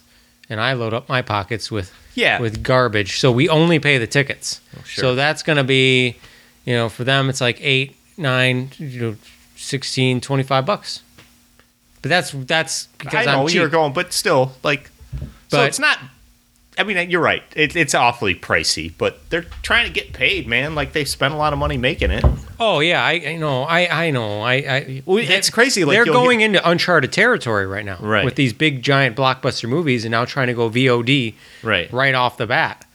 and 0.50 0.60
I 0.62 0.74
load 0.74 0.94
up 0.94 1.10
my 1.10 1.22
pockets 1.22 1.72
with 1.72 1.92
Yeah. 2.16 2.40
with 2.40 2.62
garbage. 2.64 3.20
So 3.20 3.32
we 3.32 3.50
only 3.50 3.80
pay 3.80 3.98
the 3.98 4.08
tickets. 4.08 4.62
Oh, 4.78 4.82
sure. 4.86 5.02
So 5.02 5.16
that's 5.16 5.42
going 5.44 5.58
to 5.58 5.64
be, 5.64 6.18
you 6.66 6.74
know, 6.76 6.90
for 6.90 7.04
them 7.04 7.30
it's 7.30 7.42
like 7.42 7.58
eight, 7.62 7.96
nine, 8.18 8.70
you 8.78 9.02
know, 9.02 9.16
16, 9.56 10.22
25 10.22 10.66
bucks. 10.66 11.02
But 12.02 12.10
that's 12.10 12.32
that's 12.32 12.88
because 12.98 13.28
I 13.28 13.32
know 13.32 13.42
I'm 13.44 13.48
cheap. 13.48 13.56
you're 13.56 13.70
going, 13.70 13.94
but 13.94 14.12
still, 14.14 14.52
like, 14.62 14.92
so 15.50 15.64
it's 15.64 15.80
not. 15.80 16.00
I 16.78 16.84
mean, 16.84 17.10
you're 17.10 17.22
right. 17.22 17.44
It, 17.56 17.76
it's 17.76 17.94
awfully 17.96 18.36
pricey, 18.36 18.92
but 18.98 19.30
they're 19.30 19.46
trying 19.62 19.86
to 19.88 19.94
get 19.94 20.12
paid, 20.12 20.46
man. 20.48 20.76
Like 20.76 20.92
they 20.94 21.06
spent 21.06 21.34
a 21.34 21.38
lot 21.38 21.54
of 21.54 21.60
money 21.60 21.78
making 21.78 22.12
it. 22.12 22.26
Oh 22.60 22.80
yeah, 22.80 23.04
I, 23.04 23.14
I 23.14 23.36
know, 23.38 23.64
I 23.64 24.06
I 24.08 24.12
know, 24.12 24.42
I, 24.42 24.54
I 24.54 25.02
Well, 25.06 25.18
it's 25.20 25.50
crazy, 25.50 25.84
like, 25.86 25.96
they're 25.96 26.06
going 26.06 26.42
into 26.42 26.68
uncharted 26.68 27.12
territory 27.12 27.66
right 27.66 27.86
now, 27.86 27.98
Right. 28.00 28.26
With 28.26 28.36
these 28.36 28.54
big 28.54 28.82
giant 28.82 29.16
blockbuster 29.16 29.68
movies, 29.70 30.06
and 30.06 30.12
now 30.12 30.26
trying 30.26 30.48
to 30.48 30.54
go 30.54 30.70
VOD 30.70 31.36
Right. 31.64 31.92
right 31.92 32.14
off 32.16 32.38
the 32.38 32.48
bat. 32.48 32.86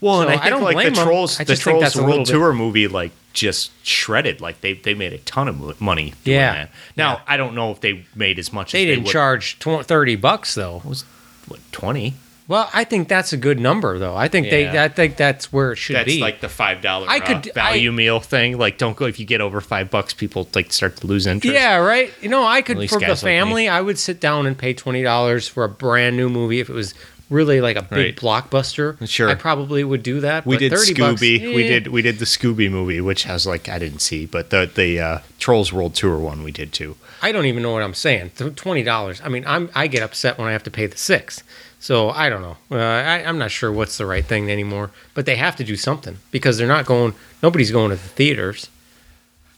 Well, 0.00 0.20
and 0.22 0.28
So 0.28 0.32
I 0.32 0.34
I 0.34 0.38
think 0.42 0.50
don't 0.50 0.62
like 0.62 0.74
blame 0.74 0.92
the 0.94 1.00
'em. 1.00 1.06
trolls, 1.06 1.40
I 1.40 1.44
the 1.44 1.52
just 1.54 1.62
think 1.62 1.78
trolls 1.80 1.96
world 1.96 2.08
little 2.08 2.24
bit- 2.24 2.32
tour 2.32 2.52
movie, 2.52 2.88
like 2.88 3.12
just 3.32 3.70
shredded. 3.86 4.40
Like 4.40 4.60
they 4.60 4.74
they 4.74 4.94
made 4.94 5.12
a 5.12 5.18
ton 5.18 5.48
of 5.48 5.80
money. 5.80 6.12
Yeah. 6.24 6.52
that. 6.52 6.70
Now 6.96 7.12
Yeah. 7.14 7.20
I 7.26 7.36
don't 7.36 7.54
know 7.54 7.70
if 7.72 7.80
they 7.80 8.04
made 8.14 8.38
as 8.38 8.52
much. 8.52 8.72
They 8.72 8.88
as 8.88 8.96
didn't 8.96 9.08
charge 9.10 9.58
tw- 9.58 9.84
thirty 9.84 10.14
bucks 10.16 10.54
though. 10.54 10.74
What 10.74 10.84
was 10.84 11.04
what 11.48 11.60
twenty? 11.72 12.14
Well, 12.46 12.68
I 12.74 12.84
think 12.84 13.08
that's 13.08 13.32
a 13.32 13.38
good 13.38 13.58
number 13.58 13.98
though. 13.98 14.14
I 14.14 14.28
think 14.28 14.50
they, 14.50 14.68
I 14.78 14.88
think 14.88 15.16
that's 15.16 15.50
where 15.50 15.72
it 15.72 15.76
should 15.76 15.94
be 15.94 15.98
That's 15.98 16.06
be. 16.16 16.20
like 16.20 16.40
the 16.42 16.48
five 16.50 16.82
dollar 16.82 17.06
I 17.08 17.20
could- 17.20 17.52
value 17.54 17.90
I- 17.90 17.94
meal 17.94 18.20
thing. 18.20 18.58
Like 18.58 18.76
don't 18.76 18.96
go 18.96 19.06
if 19.06 19.18
you 19.18 19.24
get 19.24 19.40
over 19.40 19.60
five 19.62 19.90
bucks, 19.90 20.12
people 20.12 20.46
like 20.54 20.70
start 20.72 20.96
to 20.98 21.06
lose 21.06 21.26
interest. 21.26 21.54
Yeah, 21.54 21.76
right. 21.76 22.12
You 22.20 22.28
know, 22.28 22.44
I 22.44 22.60
could 22.60 22.76
for 22.90 22.98
the 22.98 23.06
guys 23.06 23.22
like 23.22 23.30
family. 23.30 23.68
I 23.68 23.80
would 23.80 23.98
sit 23.98 24.20
down 24.20 24.46
and 24.46 24.58
pay 24.58 24.74
twenty 24.74 25.02
dollars 25.02 25.48
for 25.48 25.64
a 25.64 25.68
brand 25.70 26.16
new 26.18 26.28
movie 26.28 26.60
if 26.60 26.68
it 26.68 26.74
was 26.74 26.92
really 27.30 27.62
like 27.62 27.76
a 27.76 27.82
big 27.82 28.22
Right. 28.22 28.44
blockbuster. 28.50 29.08
Sure. 29.08 29.30
I 29.30 29.34
probably 29.34 29.82
would 29.82 30.02
do 30.02 30.20
that. 30.20 30.44
We 30.44 30.56
but 30.56 30.60
did 30.60 30.72
30 30.72 30.94
bucks, 30.94 31.20
Scooby. 31.22 31.54
we 31.54 31.64
eh. 31.64 31.68
did 31.68 31.86
we 31.88 32.02
did 32.02 32.18
the 32.18 32.26
Scooby 32.26 32.70
movie, 32.70 33.00
which 33.00 33.24
has 33.24 33.46
like 33.46 33.70
I 33.70 33.78
didn't 33.78 34.00
see, 34.00 34.26
but 34.26 34.50
the 34.50 34.70
the 34.72 35.00
uh, 35.00 35.18
Trolls 35.38 35.72
World 35.72 35.94
Tour 35.94 36.18
one 36.18 36.42
we 36.42 36.52
did 36.52 36.74
too. 36.74 36.96
I 37.22 37.32
don't 37.32 37.46
even 37.46 37.62
know 37.62 37.72
what 37.72 37.82
I'm 37.82 37.94
saying. 37.94 38.32
Twenty 38.54 38.82
dollars. 38.82 39.22
I 39.24 39.30
mean, 39.30 39.44
I'm 39.46 39.70
I 39.74 39.86
get 39.86 40.02
upset 40.02 40.36
when 40.36 40.46
I 40.46 40.52
have 40.52 40.62
to 40.64 40.70
pay 40.70 40.84
the 40.86 40.98
six. 40.98 41.42
So 41.84 42.08
I 42.08 42.30
don't 42.30 42.40
know. 42.40 42.56
Uh, 42.70 42.78
I, 42.78 43.24
I'm 43.24 43.36
not 43.36 43.50
sure 43.50 43.70
what's 43.70 43.98
the 43.98 44.06
right 44.06 44.24
thing 44.24 44.50
anymore. 44.50 44.90
But 45.12 45.26
they 45.26 45.36
have 45.36 45.54
to 45.56 45.64
do 45.64 45.76
something 45.76 46.16
because 46.30 46.56
they're 46.56 46.66
not 46.66 46.86
going. 46.86 47.12
Nobody's 47.42 47.70
going 47.70 47.90
to 47.90 47.96
the 47.96 48.08
theaters. 48.08 48.70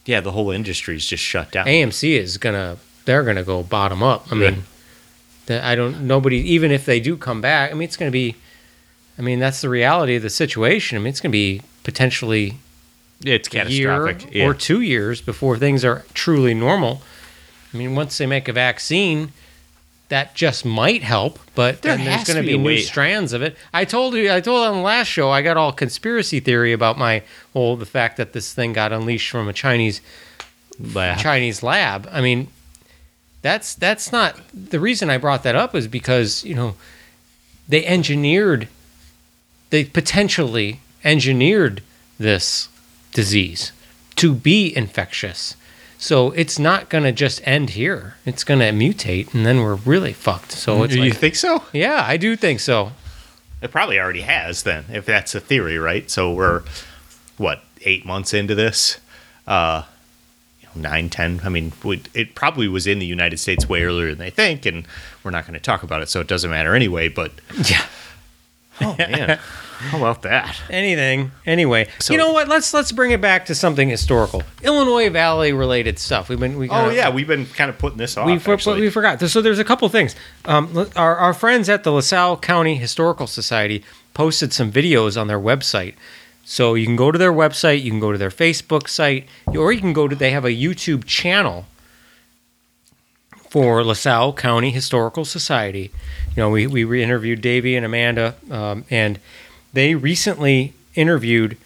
Yeah, 0.05 0.19
the 0.19 0.33
whole 0.33 0.51
industry's 0.51 1.05
just 1.05 1.23
shut 1.23 1.53
down. 1.53 1.67
AMC 1.67 2.17
is 2.19 2.37
gonna 2.37 2.79
they're 3.05 3.23
gonna 3.23 3.45
go 3.45 3.63
bottom 3.63 4.03
up. 4.03 4.29
I 4.29 4.35
mean, 4.35 4.53
Right. 4.55 4.63
that 5.45 5.63
I 5.63 5.75
don't 5.75 6.01
nobody 6.01 6.35
even 6.51 6.69
if 6.69 6.83
they 6.83 6.99
do 6.99 7.15
come 7.15 7.39
back. 7.39 7.71
I 7.71 7.75
mean, 7.75 7.83
it's 7.83 7.95
gonna 7.95 8.11
be. 8.11 8.35
I 9.17 9.21
mean, 9.21 9.39
that's 9.39 9.61
the 9.61 9.69
reality 9.69 10.17
of 10.17 10.21
the 10.21 10.29
situation. 10.29 10.97
I 10.97 10.99
mean, 10.99 11.11
it's 11.11 11.21
gonna 11.21 11.31
be 11.31 11.61
potentially 11.83 12.57
it's 13.23 13.47
catastrophic. 13.47 14.35
Yeah. 14.35 14.47
or 14.47 14.53
two 14.53 14.81
years 14.81 15.21
before 15.21 15.57
things 15.57 15.85
are 15.85 16.03
truly 16.13 16.53
normal. 16.53 17.01
I 17.73 17.77
mean, 17.77 17.95
once 17.95 18.17
they 18.17 18.25
make 18.25 18.49
a 18.49 18.53
vaccine, 18.53 19.31
that 20.09 20.35
just 20.35 20.63
might 20.63 21.03
help, 21.03 21.37
but 21.53 21.81
There 21.81 21.97
there's 21.97 22.23
going 22.23 22.37
to 22.37 22.41
be 22.41 22.55
be 22.55 22.57
new 22.57 22.77
strands 22.79 23.33
of 23.33 23.41
it. 23.41 23.57
I 23.73 23.83
told 23.85 24.13
you, 24.13 24.31
I 24.31 24.39
told 24.39 24.65
on 24.65 24.77
the 24.77 24.81
last 24.81 25.07
show, 25.07 25.29
I 25.29 25.41
got 25.41 25.57
all 25.57 25.71
conspiracy 25.71 26.39
theory 26.39 26.71
about 26.71 26.97
my 26.97 27.23
whole 27.53 27.75
the 27.75 27.85
fact 27.85 28.17
that 28.17 28.33
this 28.33 28.53
thing 28.53 28.73
got 28.73 28.93
unleashed 28.93 29.29
from 29.29 29.47
a 29.49 29.53
Chinese 29.53 30.01
Lab. 30.79 31.19
Chinese 31.19 31.63
lab. 31.63 32.07
I 32.11 32.21
mean, 32.21 32.47
that's 33.41 33.75
that's 33.75 34.11
not 34.11 34.39
the 34.53 34.79
reason 34.79 35.09
I 35.09 35.17
brought 35.17 35.43
that 35.43 35.55
up 35.55 35.75
is 35.75 35.87
because 35.87 36.43
you 36.43 36.53
know 36.55 36.75
they 37.67 37.85
engineered, 37.85 38.67
they 39.69 39.85
potentially 39.85 40.79
engineered 41.03 41.81
this 42.19 42.69
disease 43.13 43.71
to 44.17 44.33
be 44.33 44.75
infectious. 44.75 45.55
So 45.99 46.31
it's 46.31 46.59
not 46.59 46.89
going 46.89 47.03
to 47.05 47.11
just 47.11 47.41
end 47.47 47.71
here. 47.71 48.15
It's 48.25 48.43
going 48.43 48.59
to 48.59 48.67
mutate, 48.71 49.33
and 49.33 49.45
then 49.45 49.61
we're 49.61 49.75
really 49.75 50.13
fucked. 50.13 50.51
So 50.51 50.83
it's 50.83 50.93
you 50.95 51.01
like, 51.01 51.15
think 51.15 51.35
so? 51.35 51.63
yeah, 51.73 52.03
I 52.07 52.17
do 52.17 52.35
think 52.35 52.59
so. 52.59 52.91
It 53.61 53.71
probably 53.71 53.99
already 53.99 54.21
has 54.21 54.61
then, 54.63 54.85
if 54.91 55.05
that's 55.05 55.33
a 55.33 55.39
theory, 55.39 55.79
right? 55.79 56.09
So 56.11 56.31
we're 56.31 56.61
what 57.37 57.63
eight 57.81 58.05
months 58.05 58.33
into 58.33 58.53
this, 58.53 58.99
uh, 59.47 59.83
you 60.61 60.67
know, 60.81 60.89
nine, 60.89 61.09
ten. 61.09 61.41
I 61.43 61.49
mean, 61.49 61.73
we- 61.83 62.03
it 62.13 62.35
probably 62.35 62.67
was 62.67 62.85
in 62.85 62.99
the 62.99 63.05
United 63.07 63.37
States 63.39 63.67
way 63.67 63.81
earlier 63.81 64.09
than 64.09 64.19
they 64.19 64.29
think, 64.29 64.67
and 64.67 64.85
we're 65.23 65.31
not 65.31 65.45
going 65.47 65.55
to 65.55 65.59
talk 65.59 65.81
about 65.81 66.03
it, 66.03 66.09
so 66.09 66.19
it 66.21 66.27
doesn't 66.27 66.51
matter 66.51 66.75
anyway. 66.75 67.07
But 67.07 67.31
Yeah. 67.69 67.83
Oh 68.81 68.95
man, 68.97 69.37
how 69.79 69.97
about 69.97 70.21
that? 70.23 70.59
anything. 70.69 71.31
Anyway 71.45 71.87
So- 71.99 72.13
you 72.13 72.17
know 72.19 72.31
what? 72.31 72.47
Let's 72.47 72.73
let's 72.73 72.91
bring 72.91 73.11
it 73.11 73.21
back 73.21 73.45
to 73.47 73.55
something 73.55 73.89
historical. 73.89 74.43
Illinois 74.63 75.09
valley 75.09 75.53
related 75.53 75.99
stuff. 75.99 76.29
We've 76.29 76.39
been 76.39 76.57
we 76.57 76.69
Oh 76.69 76.73
kinda- 76.73 76.95
yeah, 76.95 77.09
we've 77.09 77.27
been 77.27 77.45
kind 77.45 77.69
of 77.69 77.77
putting 77.77 77.97
this 77.97 78.17
off. 78.17 78.25
we, 78.25 78.39
for, 78.39 78.53
actually. 78.53 78.81
we 78.81 78.89
forgot. 78.89 79.19
So 79.29 79.41
there's 79.41 79.59
a 79.59 79.63
couple 79.63 79.87
things. 79.89 80.15
Um, 80.45 80.87
our, 80.95 81.15
our 81.17 81.33
friends 81.33 81.69
at 81.69 81.83
the 81.83 81.91
lasalle 81.91 82.37
county 82.37 82.75
historical 82.75 83.27
society 83.27 83.83
posted 84.13 84.51
some 84.53 84.71
videos 84.71 85.19
on 85.19 85.27
their 85.27 85.39
website. 85.39 85.93
So 86.43 86.75
you 86.75 86.85
can 86.85 86.95
go 86.95 87.11
to 87.11 87.17
their 87.19 87.33
website 87.33 87.81
you 87.83 87.91
can 87.91 87.99
go 87.99 88.13
to 88.13 88.17
their 88.17 88.29
facebook 88.29 88.87
site 88.87 89.27
or 89.47 89.73
you 89.73 89.81
can 89.81 89.91
go 89.91 90.07
to 90.07 90.15
they 90.15 90.31
have 90.31 90.45
a 90.45 90.49
youtube 90.51 91.03
channel 91.03 91.65
for 93.49 93.83
LaSalle 93.83 94.33
County 94.33 94.71
Historical 94.71 95.25
Society. 95.25 95.91
You 96.35 96.43
know, 96.43 96.49
we, 96.49 96.67
we 96.67 97.01
interviewed 97.01 97.41
Davey 97.41 97.75
and 97.75 97.85
Amanda, 97.85 98.35
um, 98.51 98.85
and 98.89 99.19
they 99.73 99.95
recently 99.95 100.73
interviewed 100.95 101.57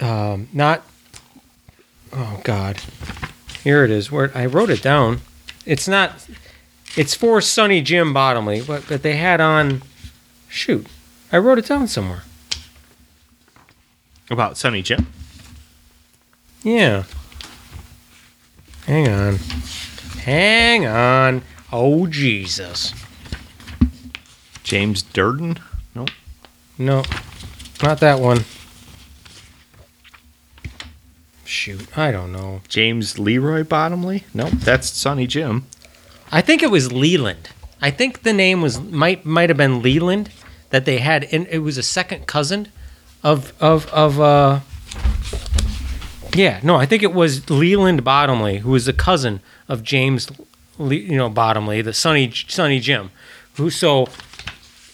um, 0.00 0.48
not, 0.52 0.84
oh 2.12 2.40
God, 2.44 2.80
here 3.62 3.84
it 3.84 3.90
is. 3.90 4.10
Where 4.10 4.30
I 4.34 4.46
wrote 4.46 4.70
it 4.70 4.82
down. 4.82 5.20
It's 5.66 5.88
not. 5.88 6.26
It's 6.96 7.14
for 7.14 7.40
Sonny 7.40 7.82
Jim 7.82 8.14
Bottomley, 8.14 8.62
but 8.62 8.84
but 8.88 9.02
they 9.02 9.16
had 9.16 9.40
on. 9.40 9.82
Shoot, 10.48 10.86
I 11.30 11.38
wrote 11.38 11.58
it 11.58 11.66
down 11.66 11.88
somewhere. 11.88 12.22
about 14.30 14.56
Sonny 14.56 14.82
Jim. 14.82 15.06
Yeah. 16.62 17.04
Hang 18.86 19.08
on. 19.08 19.38
Hang 20.24 20.86
on. 20.86 21.42
Oh 21.72 22.06
Jesus. 22.06 22.92
James 24.62 25.02
Durden. 25.02 25.58
Nope. 25.94 26.10
No, 26.76 27.02
not 27.82 28.00
that 28.00 28.20
one. 28.20 28.44
Shoot, 31.44 31.96
I 31.96 32.12
don't 32.12 32.30
know. 32.32 32.60
James 32.68 33.18
Leroy 33.18 33.64
Bottomley. 33.64 34.24
Nope. 34.34 34.52
That's 34.52 34.90
Sonny 34.90 35.26
Jim. 35.26 35.66
I 36.30 36.42
think 36.42 36.62
it 36.62 36.70
was 36.70 36.92
Leland. 36.92 37.48
I 37.80 37.90
think 37.90 38.22
the 38.22 38.34
name 38.34 38.60
was 38.60 38.78
might 38.80 39.24
might 39.24 39.48
have 39.48 39.56
been 39.56 39.80
Leland 39.82 40.30
that 40.70 40.84
they 40.84 40.98
had. 40.98 41.24
In, 41.24 41.46
it 41.46 41.58
was 41.58 41.78
a 41.78 41.82
second 41.82 42.26
cousin 42.26 42.68
of 43.22 43.54
of 43.60 43.86
of. 43.86 44.20
uh 44.20 44.60
Yeah, 46.34 46.60
no, 46.62 46.76
I 46.76 46.84
think 46.84 47.02
it 47.02 47.14
was 47.14 47.48
Leland 47.48 48.04
Bottomley, 48.04 48.58
who 48.58 48.70
was 48.72 48.84
the 48.84 48.92
cousin 48.92 49.40
of 49.68 49.82
James, 49.82 50.30
you 50.78 51.16
know, 51.16 51.28
Bottomley, 51.28 51.82
the 51.82 51.92
Sunny 51.92 52.32
Sonny 52.32 52.80
Jim, 52.80 53.10
who 53.54 53.70
so. 53.70 54.08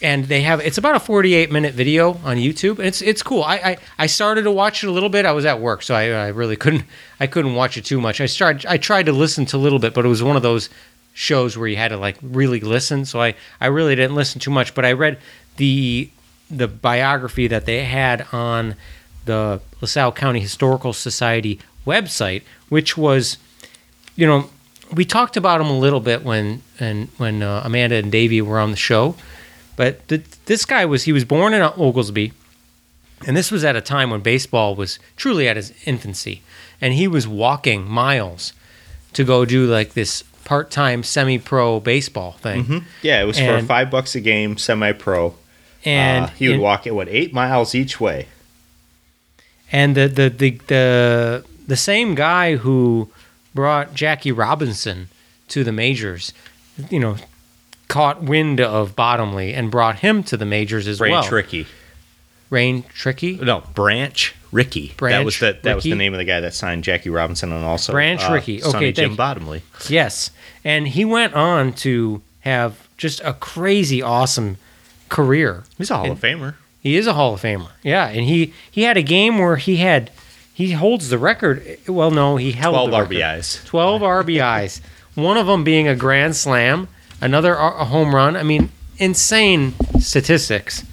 And 0.03 0.27
they 0.27 0.43
have 0.43 0.61
it's 0.61 0.77
about 0.77 0.97
a 0.97 1.01
48 1.01 1.51
minute 1.51 1.73
video 1.73 2.21
on 2.25 2.37
YouTube. 2.37 2.79
It's 2.79 3.01
it's 3.01 3.23
cool. 3.23 3.43
I, 3.43 3.55
I, 3.55 3.77
I 4.01 4.07
started 4.07 4.43
to 4.43 4.51
watch 4.51 4.85
it 4.85 4.89
a 4.89 4.91
little 4.91 5.09
bit. 5.09 5.25
I 5.25 5.33
was 5.33 5.47
at 5.47 5.61
work, 5.61 5.83
so 5.83 5.95
I, 5.95 6.09
I 6.11 6.29
really 6.29 6.57
couldn't 6.57 6.85
I 7.21 7.27
couldn't 7.27 7.55
watch 7.55 7.79
it 7.79 7.87
too 7.87 8.03
much. 8.03 8.21
I 8.21 8.27
started 8.27 8.67
I 8.67 8.77
tried 8.77 9.07
to 9.07 9.13
listen 9.13 9.47
to 9.47 9.57
a 9.57 9.59
little 9.59 9.79
bit, 9.79 9.95
but 9.95 10.05
it 10.05 10.09
was 10.09 10.23
one 10.23 10.37
of 10.37 10.43
those 10.43 10.69
shows 11.15 11.57
where 11.57 11.69
you 11.69 11.77
had 11.77 11.89
to 11.89 11.97
like 11.97 12.19
really 12.21 12.61
listen. 12.61 13.07
So 13.07 13.23
I, 13.23 13.35
I 13.61 13.67
really 13.67 13.95
didn't 13.95 14.17
listen 14.17 14.41
too 14.41 14.51
much, 14.51 14.75
but 14.75 14.85
I 14.85 14.93
read 14.93 15.19
the 15.57 16.11
the 16.51 16.69
biography 16.69 17.47
that 17.47 17.65
they 17.65 17.85
had 17.85 18.27
on 18.33 18.75
the 19.25 19.61
LaSalle 19.81 20.13
County 20.13 20.41
Historical 20.41 20.93
Society 20.93 21.59
website, 21.87 22.43
which 22.69 22.99
was, 22.99 23.39
you 24.17 24.27
know, 24.27 24.51
we 24.95 25.05
talked 25.05 25.37
about 25.37 25.61
him 25.61 25.67
a 25.69 25.79
little 25.79 26.01
bit 26.01 26.23
when 26.23 26.63
and 26.81 27.09
when 27.19 27.43
uh, 27.43 27.63
Amanda 27.65 27.97
and 27.97 28.11
Davey 28.13 28.41
were 28.43 28.59
on 28.59 28.71
the 28.71 28.77
show, 28.77 29.15
but 29.77 30.07
th- 30.09 30.25
this 30.47 30.65
guy 30.65 30.85
was 30.85 31.05
he 31.05 31.13
was 31.13 31.25
born 31.25 31.55
in 31.55 31.63
Oglesby, 31.63 32.33
and 33.27 33.37
this 33.37 33.51
was 33.51 33.65
at 33.65 33.77
a 33.77 33.81
time 33.81 34.11
when 34.11 34.21
baseball 34.21 34.75
was 34.75 34.99
truly 35.17 35.49
at 35.49 35.57
its 35.57 35.73
infancy, 35.87 36.43
and 36.81 36.95
he 36.95 37.09
was 37.09 37.27
walking 37.27 37.85
miles 37.89 38.53
to 39.13 39.25
go 39.25 39.45
do 39.45 39.67
like 39.67 39.95
this 39.95 40.23
part-time 40.45 41.03
semi-pro 41.03 41.81
baseball 41.81 42.33
thing, 42.33 42.85
Yeah, 43.01 43.23
it 43.23 43.25
was 43.25 43.39
for 43.39 43.63
five 43.63 43.91
bucks 43.91 44.15
a 44.15 44.21
game, 44.21 44.59
semi-pro. 44.59 45.35
and 45.85 46.27
uh, 46.27 46.29
he 46.29 46.49
would 46.49 46.61
walk 46.61 46.87
it 46.87 46.95
what 46.95 47.09
eight 47.09 47.33
miles 47.33 47.75
each 47.75 47.99
way. 48.01 48.27
And 49.73 49.95
the 49.97 50.09
the 50.09 50.29
the 50.31 50.51
the 50.67 51.45
the 51.67 51.77
same 51.77 52.15
guy 52.15 52.57
who 52.57 53.09
brought 53.55 53.95
Jackie 53.95 54.33
Robinson 54.33 55.09
to 55.49 55.65
the 55.65 55.73
majors, 55.73 56.33
you 56.91 56.99
know, 57.01 57.17
caught 57.89 58.23
wind 58.23 58.61
of 58.61 58.97
Bottomley 58.97 59.55
and 59.55 59.71
brought 59.71 60.01
him 60.01 60.23
to 60.25 60.37
the 60.37 60.45
majors 60.47 60.87
as 60.89 61.01
well. 61.01 61.11
Branch 61.11 61.25
well. 61.27 61.37
Rickey. 61.37 61.67
Rain 62.51 62.85
Tricky. 62.95 63.37
No, 63.37 63.63
Branch 63.75 64.35
Rickey. 64.53 64.93
that 65.01 65.25
was 65.25 65.39
the 65.41 65.59
that 65.63 65.75
was 65.75 65.85
the 65.85 65.95
name 65.95 66.15
of 66.15 66.19
the 66.19 66.25
guy 66.25 66.41
that 66.41 66.55
signed 66.55 66.85
Jackie 66.85 67.11
Robinson 67.11 67.53
and 67.53 67.65
also 67.65 67.93
Branch 67.93 68.23
uh, 68.23 68.33
Rickey. 68.33 68.63
Okay, 68.63 68.71
Sonny 68.71 68.93
Jim 68.93 69.13
you. 69.13 69.17
Bottomley. 69.17 69.63
Yes, 69.89 70.31
and 70.63 70.87
he 70.87 71.05
went 71.05 71.35
on 71.35 71.73
to 71.75 72.23
have 72.41 72.87
just 72.97 73.21
a 73.25 73.33
crazy 73.35 74.03
awesome 74.03 74.57
career. 75.09 75.65
He's 75.79 75.91
a 75.91 75.97
Hall 75.97 76.05
And- 76.05 76.13
of 76.13 76.21
Famer. 76.21 76.55
He 76.81 76.97
is 76.97 77.07
a 77.07 77.15
Hall 77.15 77.33
of 77.35 77.41
Famer. 77.41 77.71
Yeah, 77.83 78.09
and 78.09 78.21
he 78.27 78.53
he 78.71 78.83
had 78.83 78.97
a 78.99 79.03
game 79.03 79.39
where 79.39 79.57
he 79.57 79.79
had 79.79 80.11
he 80.55 80.71
holds 80.73 81.11
the 81.11 81.19
record. 81.19 81.79
Well, 81.87 82.11
no, 82.11 82.37
he 82.37 82.53
held 82.53 82.89
Twelve 82.91 83.09
the. 83.09 83.17
RBIs. 83.17 83.65
12 83.67 84.01
RBIs, 84.03 84.81
one 85.15 85.37
of 85.37 85.47
them 85.47 85.65
being 85.65 85.87
a 85.89 85.95
grand 85.97 86.35
slam, 86.37 86.89
another 87.21 87.55
a 87.55 87.85
home 87.85 88.15
run. 88.15 88.37
I 88.37 88.43
mean, 88.45 88.71
insane 88.97 89.75
statistics. 90.01 90.85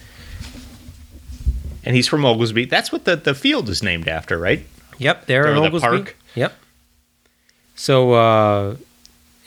And 1.83 1.95
he's 1.95 2.07
from 2.07 2.25
Oglesby. 2.25 2.65
That's 2.65 2.91
what 2.91 3.05
the, 3.05 3.15
the 3.15 3.33
field 3.33 3.69
is 3.69 3.81
named 3.81 4.07
after, 4.07 4.37
right? 4.37 4.65
Yep, 4.97 5.25
there 5.27 5.47
in 5.47 5.57
Or 5.57 5.61
the 5.61 5.67
Oglesby. 5.67 5.87
park. 5.87 6.15
Yep. 6.35 6.53
So, 7.75 8.13
uh, 8.13 8.75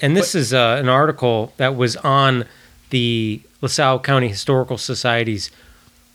and 0.01 0.17
this 0.17 0.35
is 0.35 0.53
uh, 0.53 0.77
an 0.81 0.89
article 0.89 1.53
that 1.59 1.77
was 1.77 1.97
on 1.99 2.45
the 2.91 3.41
LaSalle 3.61 4.01
County 4.01 4.29
Historical 4.29 4.79
Society's. 4.79 5.51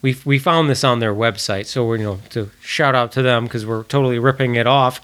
We 0.01 0.15
we 0.25 0.39
found 0.39 0.69
this 0.69 0.83
on 0.83 0.99
their 0.99 1.13
website, 1.13 1.65
so 1.65 1.85
we're 1.85 1.97
you 1.97 2.03
know 2.03 2.19
to 2.29 2.49
shout 2.61 2.95
out 2.95 3.11
to 3.13 3.21
them 3.21 3.43
because 3.45 3.65
we're 3.65 3.83
totally 3.83 4.19
ripping 4.19 4.55
it 4.55 4.65
off. 4.67 5.01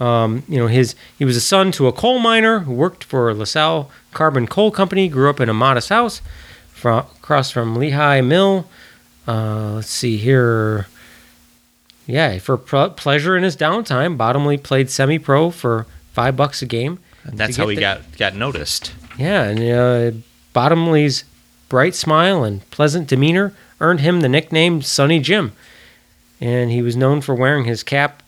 Um, 0.00 0.44
you 0.48 0.56
know, 0.58 0.68
his 0.68 0.94
he 1.18 1.24
was 1.24 1.36
a 1.36 1.40
son 1.40 1.72
to 1.72 1.86
a 1.86 1.92
coal 1.92 2.18
miner 2.18 2.60
who 2.60 2.72
worked 2.72 3.04
for 3.04 3.32
LaSalle 3.34 3.90
Carbon 4.12 4.46
Coal 4.46 4.70
Company. 4.70 5.08
Grew 5.08 5.28
up 5.28 5.40
in 5.40 5.48
a 5.48 5.54
modest 5.54 5.88
house 5.88 6.22
from, 6.72 7.00
across 7.00 7.50
from 7.50 7.74
Lehigh 7.76 8.20
Mill. 8.20 8.66
Uh, 9.26 9.72
let's 9.74 9.90
see 9.90 10.16
here. 10.16 10.86
Yeah, 12.06 12.38
for 12.38 12.56
pl- 12.56 12.90
pleasure 12.90 13.36
in 13.36 13.42
his 13.42 13.54
downtime, 13.56 14.16
Bottomley 14.16 14.56
played 14.56 14.88
semi-pro 14.88 15.50
for 15.50 15.86
five 16.12 16.36
bucks 16.36 16.62
a 16.62 16.66
game. 16.66 17.00
And 17.24 17.36
that's 17.36 17.56
how 17.58 17.68
he 17.68 17.74
the- 17.74 17.80
got 17.82 18.16
got 18.16 18.34
noticed. 18.34 18.94
Yeah, 19.18 19.42
and 19.42 19.60
uh, 20.14 20.16
Bottomley's 20.54 21.24
bright 21.68 21.94
smile 21.94 22.44
and 22.44 22.68
pleasant 22.70 23.08
demeanor 23.08 23.52
earned 23.80 24.00
him 24.00 24.20
the 24.20 24.28
nickname 24.28 24.82
Sonny 24.82 25.20
Jim. 25.20 25.52
And 26.40 26.70
he 26.70 26.82
was 26.82 26.96
known 26.96 27.20
for 27.20 27.34
wearing 27.34 27.64
his 27.64 27.82
cap 27.82 28.22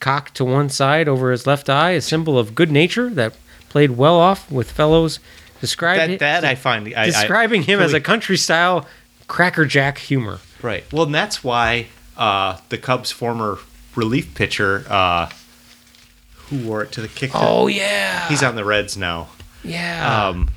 cocked 0.00 0.34
to 0.36 0.44
one 0.44 0.68
side 0.70 1.08
over 1.08 1.30
his 1.30 1.46
left 1.46 1.68
eye, 1.70 1.90
a 1.90 2.00
symbol 2.00 2.38
of 2.38 2.54
good 2.54 2.70
nature 2.70 3.10
that 3.10 3.34
played 3.68 3.92
well 3.92 4.16
off 4.18 4.50
with 4.50 4.70
fellows. 4.70 5.18
Described 5.60 6.12
That 6.12 6.18
that 6.20 6.44
I 6.44 6.54
find 6.54 6.92
I, 6.94 7.02
I- 7.02 7.06
describing 7.06 7.62
him 7.62 7.80
as 7.80 7.92
a 7.94 8.00
country 8.00 8.36
style 8.36 8.86
crackerjack 9.28 9.98
humor. 9.98 10.40
Right. 10.62 10.90
Well, 10.92 11.04
and 11.04 11.14
that's 11.14 11.42
why 11.44 11.86
uh, 12.16 12.58
the 12.68 12.76
Cubs' 12.78 13.10
former 13.10 13.58
relief 13.94 14.34
pitcher, 14.34 14.84
uh, 14.88 15.30
who 16.48 16.66
wore 16.66 16.82
it 16.82 16.92
to 16.92 17.00
the 17.00 17.08
kick, 17.08 17.30
Oh 17.34 17.66
yeah, 17.66 18.28
he's 18.28 18.42
on 18.42 18.56
the 18.56 18.64
Reds 18.64 18.96
now. 18.96 19.28
yeah. 19.62 20.28
Um, 20.28 20.50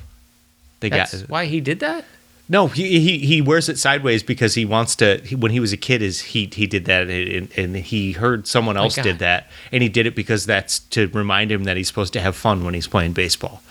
they 0.80 0.90
That's 0.90 1.22
got 1.22 1.30
why 1.30 1.46
he 1.46 1.60
did 1.60 1.80
that. 1.80 2.04
No. 2.48 2.66
He, 2.68 3.00
he 3.00 3.18
he 3.18 3.40
wears 3.40 3.68
it 3.68 3.78
sideways 3.78 4.22
because 4.22 4.54
he 4.54 4.64
wants 4.64 4.96
to. 4.96 5.18
He, 5.24 5.34
when 5.34 5.52
he 5.52 5.60
was 5.60 5.72
a 5.72 5.76
kid, 5.76 6.02
is 6.02 6.20
he 6.20 6.50
he 6.52 6.66
did 6.66 6.84
that 6.86 7.08
and, 7.08 7.48
and 7.56 7.76
he 7.76 8.12
heard 8.12 8.46
someone 8.46 8.76
else 8.76 8.96
God. 8.96 9.02
did 9.02 9.18
that, 9.20 9.48
and 9.72 9.82
he 9.82 9.88
did 9.88 10.06
it 10.06 10.14
because 10.14 10.46
that's 10.46 10.78
to 10.90 11.08
remind 11.08 11.50
him 11.52 11.64
that 11.64 11.76
he's 11.76 11.88
supposed 11.88 12.12
to 12.14 12.20
have 12.20 12.36
fun 12.36 12.64
when 12.64 12.74
he's 12.74 12.86
playing 12.86 13.12
baseball. 13.12 13.62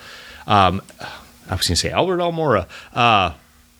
Um, 0.46 0.80
I 1.50 1.54
was 1.54 1.66
gonna 1.66 1.76
say 1.76 1.90
Albert 1.90 2.18
Almora. 2.18 2.66
Uh, 2.94 3.32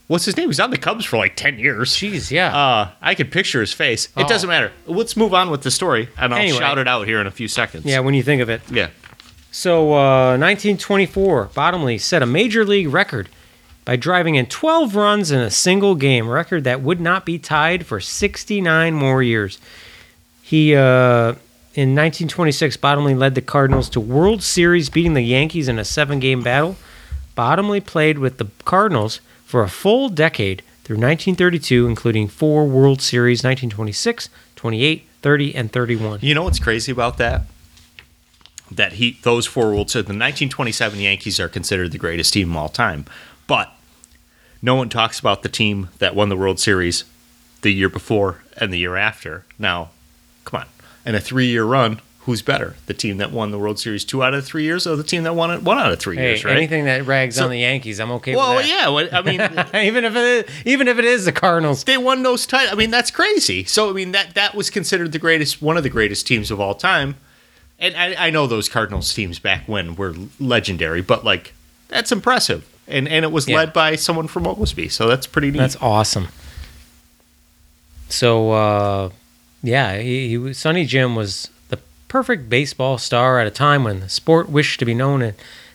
what's 0.07 0.25
his 0.25 0.37
name? 0.37 0.49
He's 0.49 0.61
on 0.61 0.70
the 0.70 0.79
Cubs 0.79 1.05
for 1.05 1.16
like 1.16 1.37
ten 1.37 1.59
years. 1.59 1.91
Jeez, 1.97 2.31
yeah. 2.31 2.57
Uh, 2.57 2.91
I 3.01 3.15
could 3.15 3.31
picture 3.31 3.61
his 3.61 3.73
face. 3.73 4.07
It 4.16 4.25
Oh. 4.25 4.29
doesn't 4.29 4.49
matter. 4.49 4.73
Let's 4.87 5.16
move 5.16 5.33
on 5.35 5.51
with 5.51 5.62
the 5.62 5.70
story, 5.70 6.09
and 6.19 6.33
I'll 6.35 6.41
Anyway. 6.41 6.59
shout 6.59 6.79
it 6.79 6.89
out 6.89 7.07
here 7.07 7.20
in 7.20 7.27
a 7.27 7.31
few 7.31 7.49
seconds. 7.49 7.85
yeah, 7.85 8.01
when 8.01 8.15
you 8.15 8.23
think 8.23 8.43
of 8.43 8.49
it. 8.51 8.61
yeah. 8.70 8.89
So, 9.51 9.93
uh, 9.95 10.37
1924, 10.37 11.47
Bottomley 11.55 11.97
set 11.99 12.23
a 12.23 12.27
major 12.27 12.65
league 12.66 12.89
record 12.89 13.29
by 13.89 13.97
driving 13.97 14.35
in 14.35 14.44
12 14.44 14.94
runs 14.94 15.31
in 15.31 15.40
a 15.40 15.51
single 15.51 15.94
game, 15.94 16.28
record 16.28 16.65
that 16.65 16.82
would 16.82 17.01
not 17.01 17.24
be 17.24 17.39
tied 17.39 17.86
for 17.86 18.01
69 18.01 18.93
more 18.93 19.23
years. 19.23 19.59
He, 20.43 20.74
uh, 20.74 21.31
in 21.73 21.94
1926, 21.94 22.77
Bottomley 22.77 23.15
led 23.15 23.35
the 23.35 23.40
Cardinals 23.40 23.89
to 23.89 23.98
World 24.01 24.43
Series, 24.43 24.90
beating 24.90 25.15
the 25.15 25.23
Yankees 25.23 25.69
in 25.69 25.78
a 25.78 25.86
seven 25.86 26.20
game 26.20 26.43
battle. 26.43 26.77
Bottomley 27.35 27.81
played 27.81 28.19
with 28.19 28.36
the 28.36 28.48
Cardinals 28.66 29.23
for 29.47 29.62
a 29.62 29.70
full 29.70 30.10
decade 30.10 30.60
through 30.85 30.97
1932, 30.97 31.86
including 31.86 32.28
four 32.28 32.66
World 32.66 33.01
Series 33.01 33.39
1926, 33.39 34.28
28, 34.55 35.09
30, 35.23 35.55
and 35.55 35.73
31. 35.73 36.19
You 36.20 36.35
know 36.35 36.43
what's 36.43 36.59
crazy 36.59 36.93
about 36.93 37.16
that? 37.16 37.47
That 38.70 38.93
he 38.93 39.19
those 39.23 39.47
four 39.47 39.70
World 39.70 39.90
Series, 39.90 40.05
the 40.05 40.10
1927 40.10 41.01
Yankees 41.01 41.40
are 41.40 41.48
considered 41.48 41.93
the 41.93 41.97
greatest 41.97 42.35
team 42.35 42.51
of 42.51 42.56
all 42.59 42.69
time, 42.69 43.06
but 43.47 43.73
no 44.63 44.75
one 44.75 44.89
talks 44.89 45.19
about 45.21 45.43
the 45.43 45.49
team 45.49 45.89
that 45.99 46.15
won 46.15 46.29
the 46.29 46.37
World 46.37 46.59
Series 46.61 47.05
the 47.63 47.73
year 47.73 47.89
before 47.89 48.43
and 48.57 48.73
the 48.73 48.79
year 48.79 48.97
after. 48.97 49.45
Now, 49.59 49.91
come 50.45 50.61
on, 50.61 50.67
in 51.07 51.15
a 51.15 51.21
three-year 51.21 51.65
run, 51.65 52.01
who's 52.21 52.43
better? 52.43 52.77
The 52.87 52.95
team 52.95 53.17
that 53.19 53.31
won 53.33 53.51
the 53.53 53.59
World 53.59 53.79
Series 53.81 54.05
two 54.05 54.23
out 54.23 54.35
of 54.35 54.45
three 54.45 54.65
years, 54.65 54.87
or 54.87 54.97
the 54.97 55.03
team 55.03 55.23
that 55.23 55.35
won 55.35 55.51
it 55.51 55.63
one 55.63 55.79
out 55.79 55.91
of 55.93 55.99
three 55.99 56.17
Hey, 56.17 56.31
years? 56.31 56.45
Right? 56.45 56.57
anything 56.57 56.85
that 56.85 57.07
rags 57.07 57.37
So- 57.37 57.45
on 57.45 57.51
the 57.51 57.59
Yankees, 57.61 57.99
I'm 58.01 58.11
okay 58.13 58.37
well, 58.37 58.57
with 58.57 58.67
that. 58.67 58.93
Well 58.93 59.05
yeah. 59.05 59.19
I 59.19 59.23
mean, 59.23 59.41
even 59.87 60.05
if 60.05 60.15
it 60.15 60.47
is, 60.49 60.55
even 60.67 60.89
if 60.89 60.99
it 60.99 61.05
is 61.05 61.25
the 61.25 61.33
Cardinals. 61.33 61.85
they 61.85 61.97
won 61.99 62.23
those 62.23 62.47
titles. 62.47 62.73
I 62.73 62.77
mean, 62.77 62.91
that's 62.91 63.11
crazy. 63.11 63.65
So 63.65 63.91
I 63.91 63.93
mean 63.93 64.13
that 64.13 64.35
that 64.35 64.55
was 64.55 64.71
considered 64.71 65.13
the 65.13 65.19
greatest, 65.19 65.63
one 65.63 65.77
of 65.77 65.83
the 65.85 65.89
greatest 65.91 66.27
teams 66.27 66.51
of 66.51 66.61
all 66.61 66.75
time. 66.75 67.17
And 67.81 67.95
I, 67.97 68.27
I 68.27 68.31
know 68.31 68.47
those 68.49 68.69
Cardinals 68.69 69.15
teams 69.15 69.39
back 69.39 69.69
when 69.69 69.95
were 69.95 70.15
legendary, 70.41 71.01
but 71.01 71.25
like 71.25 71.55
that's 71.89 72.13
impressive. 72.13 72.69
And 72.89 73.06
and 73.09 73.24
it 73.24 73.31
was 73.32 73.47
Yeah. 73.48 73.56
led 73.56 73.73
by 73.73 73.97
someone 73.97 74.28
from 74.28 74.47
Oglesby, 74.47 74.89
so 74.89 75.06
that's 75.09 75.27
pretty 75.27 75.51
neat. 75.51 75.59
That's 75.59 75.77
awesome. 75.81 76.28
So 78.09 78.52
uh, 78.52 79.10
yeah, 79.62 79.98
he, 79.98 80.28
he 80.28 80.39
was, 80.39 80.59
Sonny 80.59 80.85
Jim 80.85 81.15
was 81.15 81.51
the 81.69 81.78
perfect 82.09 82.48
baseball 82.48 82.98
star 82.98 83.39
at 83.40 83.47
a 83.47 83.51
time 83.51 83.85
when 83.85 84.01
the 84.01 84.09
sport 84.09 84.48
wished 84.48 84.78
to 84.81 84.85
be 84.86 84.94
known 84.94 85.23
and 85.23 85.35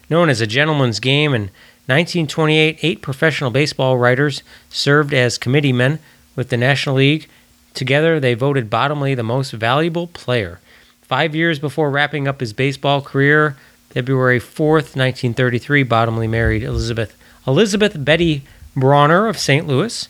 known 0.10 0.30
as 0.30 0.42
a 0.42 0.48
gentleman's 0.48 1.00
game. 1.00 1.34
In 1.34 1.42
1928, 1.86 2.80
eight 2.82 3.02
professional 3.02 3.52
baseball 3.52 3.98
writers 3.98 4.42
served 4.70 5.14
as 5.14 5.38
committeemen 5.38 6.00
with 6.36 6.50
the 6.50 6.58
National 6.58 6.96
League. 6.96 7.28
Together, 7.74 8.20
they 8.20 8.34
voted 8.34 8.70
Bottomley 8.70 9.16
the 9.16 9.24
most 9.24 9.52
valuable 9.52 10.08
player. 10.08 10.60
Five 11.02 11.36
years 11.36 11.60
before 11.60 11.92
wrapping 11.92 12.28
up 12.28 12.40
his 12.40 12.54
baseball 12.54 13.02
career, 13.02 13.56
February 13.94 14.40
4th, 14.40 14.96
1933, 14.96 15.84
Bottomley 15.84 16.28
married 16.28 16.64
Elizabeth 16.64 17.16
Elizabeth 17.46 18.04
Betty 18.04 18.44
Bronner 18.76 19.28
of 19.28 19.38
St. 19.38 19.68
Louis. 19.68 20.10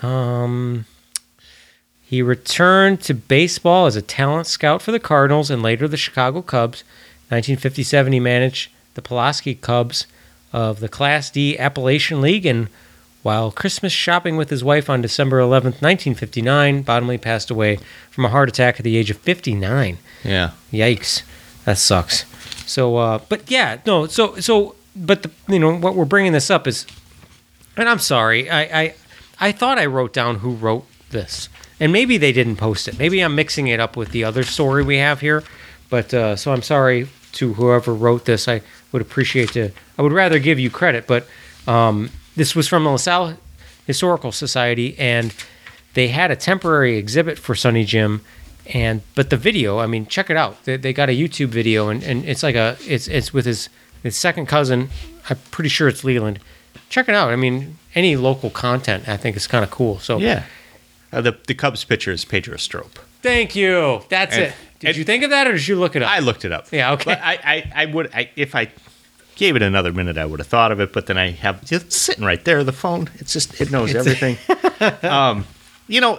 Um, 0.00 0.86
he 2.02 2.22
returned 2.22 3.02
to 3.02 3.14
baseball 3.14 3.86
as 3.86 3.96
a 3.96 4.02
talent 4.02 4.46
scout 4.46 4.80
for 4.80 4.92
the 4.92 4.98
Cardinals 4.98 5.50
and 5.50 5.62
later 5.62 5.86
the 5.86 5.96
Chicago 5.96 6.40
Cubs. 6.40 6.84
1957, 7.28 8.12
he 8.12 8.20
managed 8.20 8.70
the 8.94 9.02
Pulaski 9.02 9.54
Cubs 9.54 10.06
of 10.52 10.80
the 10.80 10.88
Class 10.88 11.30
D 11.30 11.58
Appalachian 11.58 12.20
League. 12.20 12.46
And 12.46 12.68
while 13.22 13.50
Christmas 13.50 13.92
shopping 13.92 14.36
with 14.36 14.50
his 14.50 14.64
wife 14.64 14.88
on 14.88 15.02
December 15.02 15.38
11th, 15.38 15.80
1959, 15.82 16.82
Bottomley 16.82 17.18
passed 17.18 17.50
away 17.50 17.78
from 18.10 18.24
a 18.24 18.28
heart 18.30 18.48
attack 18.48 18.76
at 18.78 18.84
the 18.84 18.96
age 18.96 19.10
of 19.10 19.18
59. 19.18 19.98
yeah. 20.24 20.52
Yikes, 20.72 21.22
that 21.64 21.78
sucks. 21.78 22.24
So, 22.72 22.96
uh, 22.96 23.18
but 23.28 23.50
yeah, 23.50 23.78
no. 23.84 24.06
So, 24.06 24.40
so, 24.40 24.74
but 24.96 25.22
the, 25.22 25.30
you 25.48 25.58
know 25.58 25.76
what 25.76 25.94
we're 25.94 26.06
bringing 26.06 26.32
this 26.32 26.50
up 26.50 26.66
is, 26.66 26.86
and 27.76 27.88
I'm 27.88 27.98
sorry, 27.98 28.48
I, 28.48 28.62
I, 28.62 28.94
I 29.38 29.52
thought 29.52 29.78
I 29.78 29.86
wrote 29.86 30.14
down 30.14 30.36
who 30.36 30.52
wrote 30.54 30.86
this, 31.10 31.50
and 31.78 31.92
maybe 31.92 32.16
they 32.16 32.32
didn't 32.32 32.56
post 32.56 32.88
it. 32.88 32.98
Maybe 32.98 33.20
I'm 33.20 33.34
mixing 33.34 33.68
it 33.68 33.78
up 33.78 33.94
with 33.96 34.12
the 34.12 34.24
other 34.24 34.42
story 34.42 34.82
we 34.82 34.96
have 34.96 35.20
here, 35.20 35.44
but 35.90 36.14
uh, 36.14 36.34
so 36.36 36.52
I'm 36.52 36.62
sorry 36.62 37.08
to 37.32 37.52
whoever 37.54 37.94
wrote 37.94 38.24
this. 38.24 38.48
I 38.48 38.62
would 38.90 39.02
appreciate 39.02 39.52
to. 39.52 39.70
I 39.98 40.02
would 40.02 40.12
rather 40.12 40.38
give 40.38 40.58
you 40.58 40.70
credit, 40.70 41.06
but 41.06 41.26
um, 41.66 42.08
this 42.36 42.56
was 42.56 42.68
from 42.68 42.84
the 42.84 42.90
LaSalle 42.90 43.36
Historical 43.86 44.32
Society, 44.32 44.98
and 44.98 45.34
they 45.92 46.08
had 46.08 46.30
a 46.30 46.36
temporary 46.36 46.96
exhibit 46.96 47.38
for 47.38 47.54
Sonny 47.54 47.84
Jim. 47.84 48.22
And 48.66 49.02
but 49.14 49.30
the 49.30 49.36
video, 49.36 49.78
I 49.80 49.86
mean, 49.86 50.06
check 50.06 50.30
it 50.30 50.36
out. 50.36 50.62
They, 50.64 50.76
they 50.76 50.92
got 50.92 51.08
a 51.08 51.12
YouTube 51.12 51.48
video, 51.48 51.88
and, 51.88 52.02
and 52.02 52.24
it's 52.24 52.42
like 52.42 52.54
a 52.54 52.76
it's 52.86 53.08
it's 53.08 53.32
with 53.32 53.44
his 53.44 53.68
his 54.02 54.16
second 54.16 54.46
cousin. 54.46 54.88
I'm 55.28 55.38
pretty 55.50 55.68
sure 55.68 55.88
it's 55.88 56.04
Leland. 56.04 56.38
Check 56.88 57.08
it 57.08 57.14
out. 57.14 57.30
I 57.30 57.36
mean, 57.36 57.78
any 57.94 58.16
local 58.16 58.50
content, 58.50 59.08
I 59.08 59.16
think 59.16 59.36
is 59.36 59.46
kind 59.46 59.64
of 59.64 59.70
cool. 59.70 59.98
So 59.98 60.18
Yeah. 60.18 60.44
Uh, 61.12 61.20
the 61.20 61.36
the 61.46 61.54
Cubs 61.54 61.84
pitcher 61.84 62.12
is 62.12 62.24
Pedro 62.24 62.56
Strop. 62.56 62.98
Thank 63.20 63.54
you. 63.56 64.02
That's 64.08 64.34
And- 64.34 64.44
it. 64.44 64.54
Did 64.80 64.88
and- 64.88 64.96
you 64.96 65.04
think 65.04 65.22
of 65.24 65.30
that, 65.30 65.46
or 65.46 65.52
did 65.52 65.66
you 65.68 65.76
look 65.76 65.94
it 65.96 66.02
up? 66.02 66.10
I 66.10 66.18
looked 66.20 66.44
it 66.44 66.52
up. 66.52 66.66
Yeah, 66.72 66.92
okay. 66.92 67.04
But 67.04 67.20
I, 67.22 67.38
I, 67.44 67.72
I 67.82 67.86
would 67.86 68.10
I, 68.14 68.30
if 68.36 68.54
I 68.54 68.70
gave 69.36 69.54
it 69.56 69.62
another 69.62 69.92
minute, 69.92 70.16
I 70.18 70.24
would 70.24 70.38
have 70.40 70.46
thought 70.48 70.72
of 70.72 70.80
it. 70.80 70.92
But 70.92 71.06
then 71.06 71.18
I 71.18 71.30
have 71.30 71.64
just 71.64 71.92
sitting 71.92 72.24
right 72.24 72.42
there, 72.44 72.62
the 72.64 72.72
phone. 72.72 73.08
It's 73.16 73.32
just 73.32 73.60
it 73.60 73.70
knows 73.70 73.94
everything. 73.94 74.38
um, 75.08 75.46
you 75.88 76.00
know, 76.00 76.18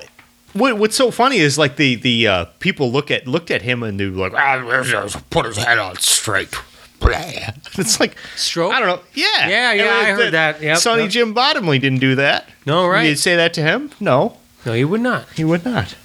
what, 0.54 0.78
what's 0.78 0.96
so 0.96 1.12
funny 1.12 1.38
is 1.38 1.58
like 1.58 1.76
the 1.76 1.96
the 1.96 2.28
uh, 2.28 2.46
people 2.60 2.92
look 2.92 3.12
at 3.12 3.28
looked 3.28 3.52
at 3.52 3.62
him 3.62 3.84
and 3.84 4.00
they're 4.00 4.10
like, 4.10 4.34
ah, 4.34 4.82
just 4.84 5.30
put 5.30 5.46
his 5.46 5.58
head 5.58 5.78
on 5.80 5.98
straight. 5.98 6.54
It's 7.06 8.00
like 8.00 8.16
Stroke? 8.38 8.72
I 8.72 8.80
don't 8.80 8.88
know. 8.88 9.02
Yeah, 9.14 9.50
Yeah, 9.50 9.74
yeah, 9.74 9.84
I 10.06 10.10
it- 10.12 10.16
heard 10.16 10.34
that. 10.34 10.62
Yep, 10.62 10.78
Sonny 10.78 11.02
yep. 11.04 11.12
Jim 11.12 11.34
Bottomley 11.34 11.78
didn't 11.78 12.00
do 12.00 12.16
that. 12.16 12.48
No, 12.66 12.88
right. 12.88 13.04
You'd 13.10 13.20
say 13.20 13.36
that 13.36 13.54
to 13.56 13.62
him? 13.62 13.92
No, 14.00 14.38
no, 14.66 14.72
he 14.72 14.86
would 14.86 15.02
not. 15.02 15.28
he 15.36 15.44
would 15.44 15.66
not. 15.66 15.98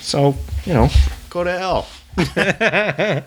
So 0.00 0.36
you 0.66 0.74
know, 0.74 0.90
go 1.30 1.42
to 1.42 1.58
hell. 1.58 1.88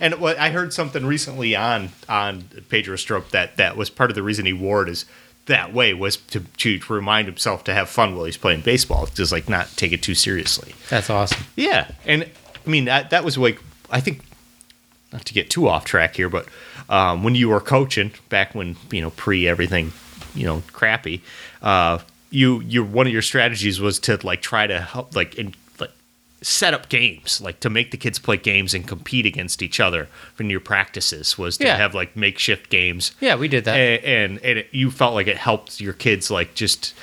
and 0.00 0.20
what 0.20 0.38
I 0.38 0.50
heard 0.50 0.72
something 0.72 1.04
recently 1.06 1.56
on 1.56 1.90
on 2.08 2.44
Pedro 2.68 2.94
Strop 2.96 3.30
that 3.30 3.56
that 3.56 3.76
was 3.76 3.90
part 3.90 4.10
of 4.10 4.14
the 4.14 4.22
reason 4.22 4.46
he 4.46 4.52
wore 4.52 4.82
it 4.82 4.88
is 4.88 5.06
that 5.46 5.72
way 5.72 5.94
was 5.94 6.16
to 6.16 6.40
to 6.40 6.80
remind 6.88 7.26
himself 7.26 7.64
to 7.64 7.74
have 7.74 7.88
fun 7.88 8.14
while 8.14 8.24
he's 8.24 8.36
playing 8.36 8.60
baseball, 8.60 9.06
just 9.06 9.32
like 9.32 9.48
not 9.48 9.68
take 9.76 9.92
it 9.92 10.02
too 10.02 10.14
seriously. 10.14 10.74
That's 10.90 11.08
awesome. 11.08 11.44
Yeah, 11.56 11.90
and 12.04 12.24
I 12.24 12.68
mean 12.68 12.84
that 12.86 13.10
that 13.10 13.24
was 13.24 13.38
like 13.38 13.60
I 13.90 14.00
think 14.00 14.22
not 15.12 15.24
to 15.24 15.34
get 15.34 15.50
too 15.50 15.68
off 15.68 15.84
track 15.84 16.16
here, 16.16 16.28
but 16.28 16.46
um, 16.88 17.22
when 17.22 17.34
you 17.34 17.48
were 17.48 17.60
coaching 17.60 18.12
back 18.28 18.54
when 18.54 18.76
you 18.90 19.00
know 19.00 19.10
pre 19.10 19.48
everything, 19.48 19.92
you 20.34 20.46
know 20.46 20.62
crappy, 20.72 21.22
uh, 21.62 21.98
you 22.30 22.60
your 22.60 22.84
one 22.84 23.06
of 23.06 23.12
your 23.12 23.22
strategies 23.22 23.80
was 23.80 23.98
to 24.00 24.18
like 24.24 24.42
try 24.42 24.66
to 24.66 24.80
help 24.80 25.14
like 25.14 25.36
in, 25.36 25.46
like 25.46 25.56
set 26.42 26.74
up 26.74 26.88
games 26.90 27.40
like 27.40 27.58
to 27.60 27.70
make 27.70 27.90
the 27.90 27.96
kids 27.96 28.18
play 28.18 28.36
games 28.36 28.74
and 28.74 28.86
compete 28.86 29.24
against 29.26 29.62
each 29.62 29.80
other 29.80 30.06
in 30.38 30.50
your 30.50 30.60
practices 30.60 31.38
was 31.38 31.56
to 31.56 31.64
Yeah. 31.64 31.76
have 31.78 31.94
like 31.94 32.14
makeshift 32.14 32.68
games 32.70 33.12
Yeah, 33.20 33.36
we 33.36 33.48
did 33.48 33.64
that. 33.64 33.74
and 33.74 34.04
and, 34.04 34.38
and 34.44 34.58
it, 34.58 34.68
you 34.70 34.90
felt 34.90 35.14
like 35.14 35.26
it 35.26 35.38
helped 35.38 35.80
your 35.80 35.94
kids 35.94 36.30
like 36.30 36.54
just 36.54 36.94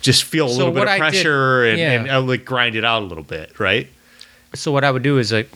just 0.00 0.22
feel 0.24 0.46
a 0.46 0.50
So 0.50 0.56
little 0.58 0.72
bit 0.72 0.82
of 0.84 0.88
I 0.88 0.92
did- 0.92 0.98
pressure 1.00 1.64
and, 1.64 1.78
yeah. 1.78 1.92
and 1.92 2.10
uh, 2.10 2.20
like 2.22 2.44
grind 2.44 2.76
it 2.76 2.84
out 2.84 3.02
a 3.02 3.06
little 3.06 3.24
bit 3.24 3.58
right 3.58 3.88
so 4.54 4.70
what 4.72 4.84
I 4.84 4.90
would 4.90 5.02
do 5.02 5.18
is 5.18 5.30
like, 5.32 5.50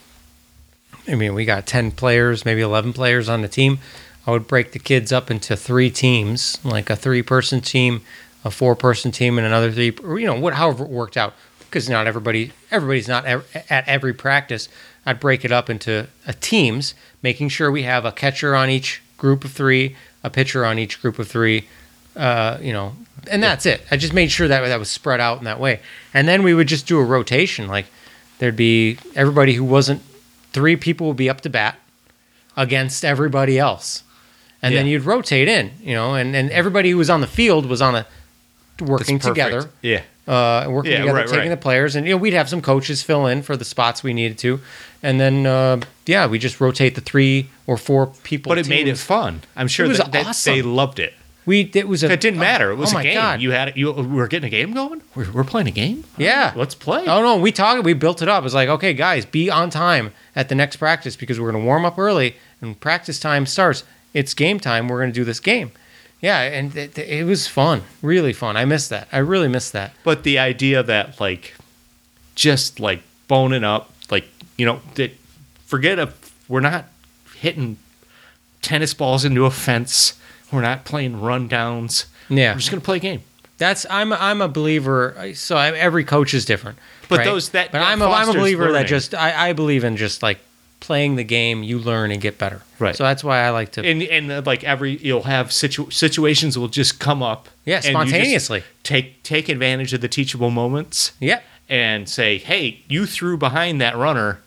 I 1.09 1.15
mean, 1.15 1.35
we 1.35 1.45
got 1.47 1.67
ten 1.67 1.91
players, 1.93 2.45
maybe 2.45 2.61
eleven 2.61 2.93
players 2.93 3.29
on 3.29 3.41
the 3.43 3.49
team. 3.49 3.79
I 4.27 4.31
would 4.33 4.47
break 4.47 4.73
the 4.73 4.79
kids 4.79 5.11
up 5.13 5.31
into 5.31 5.57
three 5.57 5.91
teams, 5.91 6.59
like 6.65 6.91
a 6.91 6.95
three-person 6.97 7.63
team, 7.63 8.03
a 8.45 8.51
four-person 8.51 9.11
team, 9.11 9.39
and 9.39 9.47
another 9.47 9.73
three. 9.73 9.93
You 10.21 10.27
know, 10.27 10.39
what 10.39 10.53
however 10.55 10.85
it 10.85 10.91
worked 10.91 11.17
out, 11.17 11.33
because 11.73 11.89
not 11.89 12.07
everybody, 12.07 12.53
everybody's 12.71 13.09
not 13.09 13.25
ev- 13.25 13.65
at 13.71 13.89
every 13.89 14.13
practice. 14.13 14.69
I'd 15.07 15.19
break 15.19 15.43
it 15.43 15.51
up 15.51 15.71
into 15.71 16.07
uh, 16.27 16.33
teams, 16.41 16.95
making 17.23 17.49
sure 17.49 17.71
we 17.71 17.85
have 17.85 18.05
a 18.05 18.13
catcher 18.13 18.55
on 18.55 18.69
each 18.69 19.03
group 19.17 19.43
of 19.43 19.53
three, 19.53 19.97
a 20.23 20.29
pitcher 20.29 20.67
on 20.67 20.79
each 20.79 21.01
group 21.01 21.19
of 21.19 21.29
three, 21.29 21.69
uh, 22.15 22.59
you 22.61 22.75
know, 22.75 22.95
and 23.31 23.43
that's 23.43 23.65
it. 23.65 23.81
I 23.91 23.97
just 23.97 24.13
made 24.13 24.31
sure 24.31 24.47
that 24.49 24.61
that 24.61 24.79
was 24.79 24.91
spread 24.91 25.19
out 25.19 25.39
in 25.39 25.45
that 25.45 25.59
way. 25.59 25.81
And 26.13 26.29
then 26.29 26.43
we 26.43 26.53
would 26.53 26.69
just 26.69 26.87
do 26.87 26.99
a 26.99 27.05
rotation. 27.05 27.69
Like 27.69 27.87
there'd 28.39 28.57
be 28.57 28.99
everybody 29.15 29.55
who 29.55 29.65
wasn't 29.65 30.03
three 30.53 30.77
people 30.77 31.09
would 31.09 31.17
be 31.17 31.31
up 31.31 31.41
to 31.41 31.51
bat 31.51 31.79
against 32.55 33.03
everybody 33.03 33.59
else. 33.59 34.03
And 34.61 34.75
then 34.77 34.87
you'd 34.87 35.05
rotate 35.05 35.49
in, 35.49 35.73
you 35.81 35.95
know, 35.95 36.15
and, 36.15 36.37
and 36.37 36.51
everybody 36.51 36.91
who 36.91 36.97
was 36.99 37.11
on 37.11 37.21
the 37.21 37.27
field 37.27 37.67
was 37.67 37.83
on 37.83 37.97
a 37.97 38.07
working 38.81 39.19
together 39.19 39.71
yeah 39.83 40.03
uh, 40.29 40.67
working 40.69 40.93
Yeah, 40.93 40.99
together, 41.01 41.17
right, 41.19 41.27
taking 41.27 41.39
right. 41.41 41.49
the 41.51 41.57
players, 41.57 41.97
and 41.97 42.07
you 42.07 42.13
know 42.15 42.19
we'd 42.19 42.33
have 42.35 42.49
some 42.49 42.63
coaches 42.63 43.03
fill 43.03 43.27
in 43.27 43.43
for 43.43 43.57
the 43.57 43.65
spots 43.65 44.03
we 44.03 44.13
needed 44.15 44.39
to, 44.39 44.61
and 45.03 45.21
then 45.21 45.47
uh, 45.47 45.81
yeah, 46.07 46.27
we 46.27 46.39
just 46.39 46.61
rotate 46.61 46.95
the 46.95 47.01
three 47.01 47.49
or 47.67 47.77
four 47.77 48.07
people. 48.23 48.51
but 48.51 48.59
it 48.59 48.69
made 48.69 48.89
it 48.89 48.99
fun 48.99 49.41
i'm 49.57 49.69
sure 49.69 49.87
It 49.87 49.89
was 49.91 49.99
that, 49.99 50.13
that 50.13 50.27
awesome. 50.27 50.55
they 50.55 50.63
loved 50.63 50.99
it 50.99 51.15
We 51.47 51.71
it 51.75 51.87
was 51.89 52.03
a 52.05 52.11
it 52.13 52.21
didn't 52.21 52.41
matter 52.41 52.71
it 52.73 52.77
was 52.77 52.93
oh 52.95 52.99
a 52.99 53.03
game 53.03 53.15
God. 53.15 53.41
you 53.41 53.51
had 53.53 53.69
it 53.69 53.77
you 53.77 53.93
we 53.93 54.03
were 54.07 54.27
getting 54.29 54.47
a 54.49 54.51
game 54.51 54.73
going 54.75 55.01
we're, 55.15 55.31
we're 55.31 55.45
playing 55.45 55.69
a 55.69 55.73
game 55.73 56.05
Yeah. 56.19 56.53
let's 56.57 56.75
play 56.75 57.05
Oh 57.07 57.23
no, 57.23 57.39
we 57.39 57.51
talked. 57.53 57.85
We 57.85 57.95
built 57.95 58.21
it 58.23 58.29
up. 58.29 58.43
It 58.43 58.45
was 58.45 58.55
like, 58.55 58.69
okay, 58.69 58.95
guys, 58.95 59.25
be 59.27 59.49
on 59.51 59.71
time 59.71 60.13
at 60.37 60.49
the 60.49 60.55
next 60.55 60.77
practice 60.77 61.15
because 61.17 61.39
we're 61.41 61.51
going 61.53 61.63
to 61.63 61.67
warm 61.67 61.85
up 61.85 61.99
early, 61.99 62.37
and 62.61 62.79
practice 62.79 63.19
time 63.21 63.47
starts. 63.47 63.85
It's 64.15 64.35
game 64.35 64.59
time. 64.61 64.89
We're 64.89 64.99
going 65.01 65.11
to 65.13 65.15
do 65.15 65.25
this 65.25 65.41
game. 65.41 65.71
Yeah, 66.23 66.41
and 66.41 66.75
it, 66.77 66.97
it 66.97 67.27
was 67.27 67.47
fun, 67.49 67.83
really 68.01 68.33
fun. 68.33 68.57
I 68.57 68.65
missed 68.65 68.89
that. 68.91 69.09
I 69.13 69.19
really 69.19 69.49
missed 69.49 69.73
that. 69.73 69.93
but 70.05 70.23
the 70.23 70.39
idea 70.39 70.83
that 70.83 71.21
like 71.21 71.55
just 72.35 72.81
like 72.81 73.03
boning 73.29 73.65
up 73.65 73.91
like 74.11 74.25
you 74.57 74.65
know 74.65 74.81
that 74.95 75.13
forget 75.67 75.99
if 75.99 76.33
we're 76.49 76.61
not 76.61 76.87
hitting 77.37 77.77
tennis 78.63 78.95
balls 78.95 79.25
into 79.25 79.45
a 79.45 79.51
fence 79.51 80.19
we're 80.51 80.61
not 80.63 80.85
playing 80.85 81.15
rundowns 81.15 82.07
Yeah, 82.29 82.53
we're 82.53 82.59
just 82.59 82.71
gonna 82.71 82.81
play 82.81 82.97
a 82.97 83.01
game 83.01 83.23
That's 83.59 83.85
I'm 83.91 84.13
I'm 84.13 84.41
a 84.41 84.49
believer. 84.49 85.33
So 85.35 85.57
I, 85.57 85.73
every 85.73 86.05
coach 86.05 86.33
is 86.35 86.45
different. 86.45 86.79
But 87.09 87.19
right? 87.19 87.25
those- 87.25 87.51
that- 87.51 87.71
But 87.73 87.79
that 87.81 87.89
I'm 87.89 88.01
a, 88.03 88.07
I'm 88.09 88.29
a 88.29 88.33
believer 88.33 88.73
that 88.73 88.87
just 88.87 89.15
I, 89.15 89.51
I 89.51 89.53
believe 89.53 89.85
in 89.85 89.97
just 89.97 90.23
like 90.23 90.39
playing 90.83 91.17
the 91.17 91.25
game. 91.25 91.63
You 91.63 91.79
learn 91.79 92.11
and 92.11 92.21
get 92.21 92.37
better. 92.37 92.61
Right. 92.79 92.95
So 92.95 93.05
that's 93.05 93.25
why 93.25 93.39
I 93.41 93.51
like 93.51 93.73
to. 93.73 93.85
and 93.87 94.03
and 94.03 94.31
uh, 94.31 94.43
like 94.45 94.63
every 94.65 94.97
you'll 94.99 95.23
have 95.23 95.51
situ- 95.53 95.91
situations 95.91 96.59
will 96.59 96.69
just 96.69 96.99
come 97.01 97.23
up 97.23 97.49
Yeah, 97.65 97.77
and 97.77 97.85
you 97.87 97.91
just 97.93 98.11
spontaneously. 98.11 98.65
take 98.83 99.23
take 99.23 99.49
advantage 99.49 99.95
of 99.95 100.01
the 100.03 100.09
teachable 100.09 100.51
moments 100.51 101.13
yeah. 101.21 101.41
and 101.69 102.09
say 102.09 102.37
hey 102.39 102.81
you 102.89 103.07
threw 103.07 103.37
behind 103.39 103.81
that 103.81 103.97
runner 103.97 104.41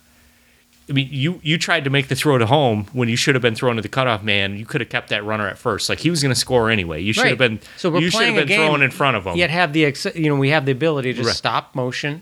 I 0.87 0.93
mean, 0.93 1.07
you 1.09 1.39
you 1.41 1.57
tried 1.57 1.83
to 1.85 1.89
make 1.89 2.09
the 2.09 2.15
throw 2.15 2.37
to 2.37 2.45
home 2.45 2.85
when 2.93 3.09
you 3.09 3.15
should 3.15 3.33
have 3.33 3.41
been 3.41 3.55
thrown 3.55 3.75
to 3.77 3.81
the 3.81 3.89
cutoff 3.89 4.21
man. 4.21 4.55
You 4.55 4.67
could 4.67 4.81
have 4.81 4.89
kept 4.91 5.09
that 5.09 5.23
runner 5.23 5.47
at 5.47 5.57
first. 5.57 5.89
Like 5.89 5.97
he 5.97 6.11
was 6.11 6.21
going 6.21 6.31
to 6.33 6.39
score 6.39 6.69
anyway. 6.69 7.01
You 7.01 7.11
should 7.11 7.23
Right. 7.23 7.29
have 7.29 7.39
been. 7.39 7.59
So 7.77 7.89
we're 7.89 8.01
you 8.01 8.11
should 8.11 8.21
have 8.27 8.35
been 8.35 8.47
game. 8.47 8.59
throwing 8.59 8.83
in 8.83 8.91
front 8.91 9.17
of 9.17 9.25
him. 9.25 9.35
Yet 9.35 9.49
have 9.49 9.73
the 9.73 9.83
ex- 9.85 10.05
you 10.13 10.29
know 10.29 10.35
we 10.35 10.49
have 10.51 10.65
the 10.67 10.71
ability 10.73 11.15
to 11.15 11.23
Right. 11.23 11.33
stop 11.35 11.73
motion, 11.73 12.21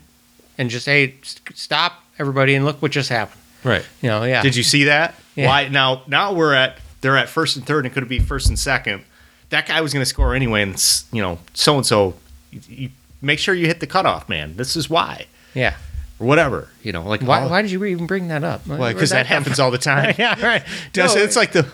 and 0.56 0.70
just 0.70 0.86
hey 0.86 1.12
st- 1.22 1.54
stop 1.58 2.04
everybody 2.18 2.54
and 2.54 2.64
look 2.64 2.80
what 2.80 2.90
just 2.90 3.10
happened. 3.10 3.38
Right. 3.64 3.84
You 4.02 4.10
know 4.10 4.24
yeah. 4.24 4.42
Did 4.42 4.54
you 4.56 4.62
see 4.62 4.84
that? 4.84 5.14
Yeah. 5.34 5.46
Why 5.48 5.68
now? 5.68 6.02
Now 6.06 6.32
we're 6.34 6.54
at 6.54 6.78
they're 7.00 7.16
at 7.16 7.28
first 7.28 7.56
and 7.56 7.66
third, 7.66 7.84
and 7.84 7.92
it 7.92 7.94
could 7.94 8.08
be 8.08 8.18
first 8.20 8.48
and 8.48 8.58
second. 8.58 9.02
That 9.50 9.66
guy 9.66 9.80
was 9.80 9.92
going 9.92 10.02
to 10.02 10.06
score 10.08 10.34
anyway, 10.34 10.62
and 10.62 10.94
you 11.12 11.22
know, 11.22 11.38
so 11.54 11.76
and 11.76 11.84
so. 11.86 12.14
Make 13.20 13.38
sure 13.38 13.54
you 13.54 13.66
hit 13.66 13.80
the 13.80 13.86
cutoff, 13.86 14.28
man. 14.28 14.56
This 14.56 14.76
is 14.76 14.90
why, 14.90 15.26
Yeah. 15.54 15.76
or 16.18 16.26
whatever. 16.26 16.68
You 16.82 16.92
know, 16.92 17.02
like 17.04 17.22
Why, 17.22 17.40
all- 17.42 17.48
why 17.50 17.62
did 17.62 17.70
you 17.70 17.82
even 17.84 18.06
bring 18.06 18.28
that 18.28 18.44
up? 18.44 18.66
Why? 18.66 18.76
Where'd 18.78 18.94
Because 18.96 19.10
that 19.10 19.26
come 19.26 19.38
happens 19.42 19.58
all 19.58 19.70
the 19.70 19.78
time. 19.78 20.14
yeah. 20.18 20.38
Right. 20.44 20.62
No. 20.94 21.06
It's 21.06 21.34
like 21.36 21.52
the 21.52 21.66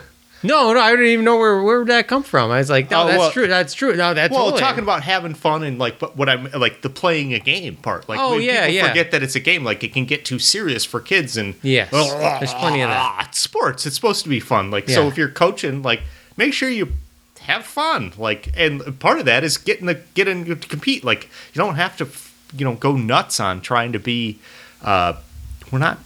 no, 0.43 0.73
no. 0.73 0.79
I 0.79 0.91
didn't 0.91 1.05
even 1.07 1.25
know 1.25 1.37
where 1.37 1.61
where 1.61 1.79
would 1.79 1.87
that 1.89 2.07
come 2.07 2.23
from. 2.23 2.51
I 2.51 2.57
was 2.57 2.69
like, 2.69 2.89
no, 2.91 3.03
Oh, 3.03 3.07
that's 3.07 3.19
well- 3.19 3.31
true. 3.31 3.47
That's 3.47 3.73
true. 3.73 3.95
No, 3.95 4.13
that's 4.13 4.31
well, 4.33 4.45
totally- 4.45 4.61
talking 4.61 4.83
about 4.83 5.03
having 5.03 5.33
fun 5.33 5.63
and 5.63 5.77
like, 5.79 5.99
but 5.99 6.15
what 6.17 6.29
I'm 6.29 6.49
like 6.51 6.81
the 6.81 6.89
playing 6.89 7.33
a 7.33 7.39
game 7.39 7.75
part. 7.75 8.07
Like, 8.09 8.19
Oh, 8.19 8.37
yeah, 8.37 8.61
people 8.67 8.75
yeah. 8.75 8.87
forget 8.89 9.11
that 9.11 9.23
it's 9.23 9.35
a 9.35 9.39
game. 9.39 9.63
Like, 9.63 9.83
it 9.83 9.93
can 9.93 10.05
get 10.05 10.25
too 10.25 10.39
serious 10.39 10.83
for 10.85 10.99
kids, 10.99 11.37
and 11.37 11.55
Yes, 11.61 11.91
there's 11.91 12.53
plenty 12.53 12.81
of 12.81 12.89
that. 12.89 13.27
It's 13.29 13.39
sports. 13.39 13.85
It's 13.85 13.95
supposed 13.95 14.23
to 14.23 14.29
be 14.29 14.39
fun. 14.39 14.71
Like, 14.71 14.89
so 14.89 15.07
if 15.07 15.17
you're 15.17 15.29
coaching, 15.29 15.81
like, 15.81 16.01
make 16.37 16.53
sure 16.53 16.69
you 16.69 16.93
have 17.41 17.65
fun. 17.65 18.13
Like, 18.17 18.49
and 18.55 18.99
part 18.99 19.19
of 19.19 19.25
that 19.25 19.43
is 19.43 19.57
getting 19.57 19.85
the 19.87 19.95
getting 20.13 20.45
to 20.45 20.55
compete. 20.55 21.03
Like, 21.03 21.25
you 21.53 21.59
don't 21.59 21.75
have 21.75 21.97
to, 21.97 22.07
you 22.57 22.65
know, 22.65 22.73
go 22.75 22.95
nuts 22.95 23.39
on 23.39 23.61
trying 23.61 23.91
to 23.93 23.99
be. 23.99 24.39
Uh, 24.83 25.13
we're 25.71 25.79
not 25.79 25.99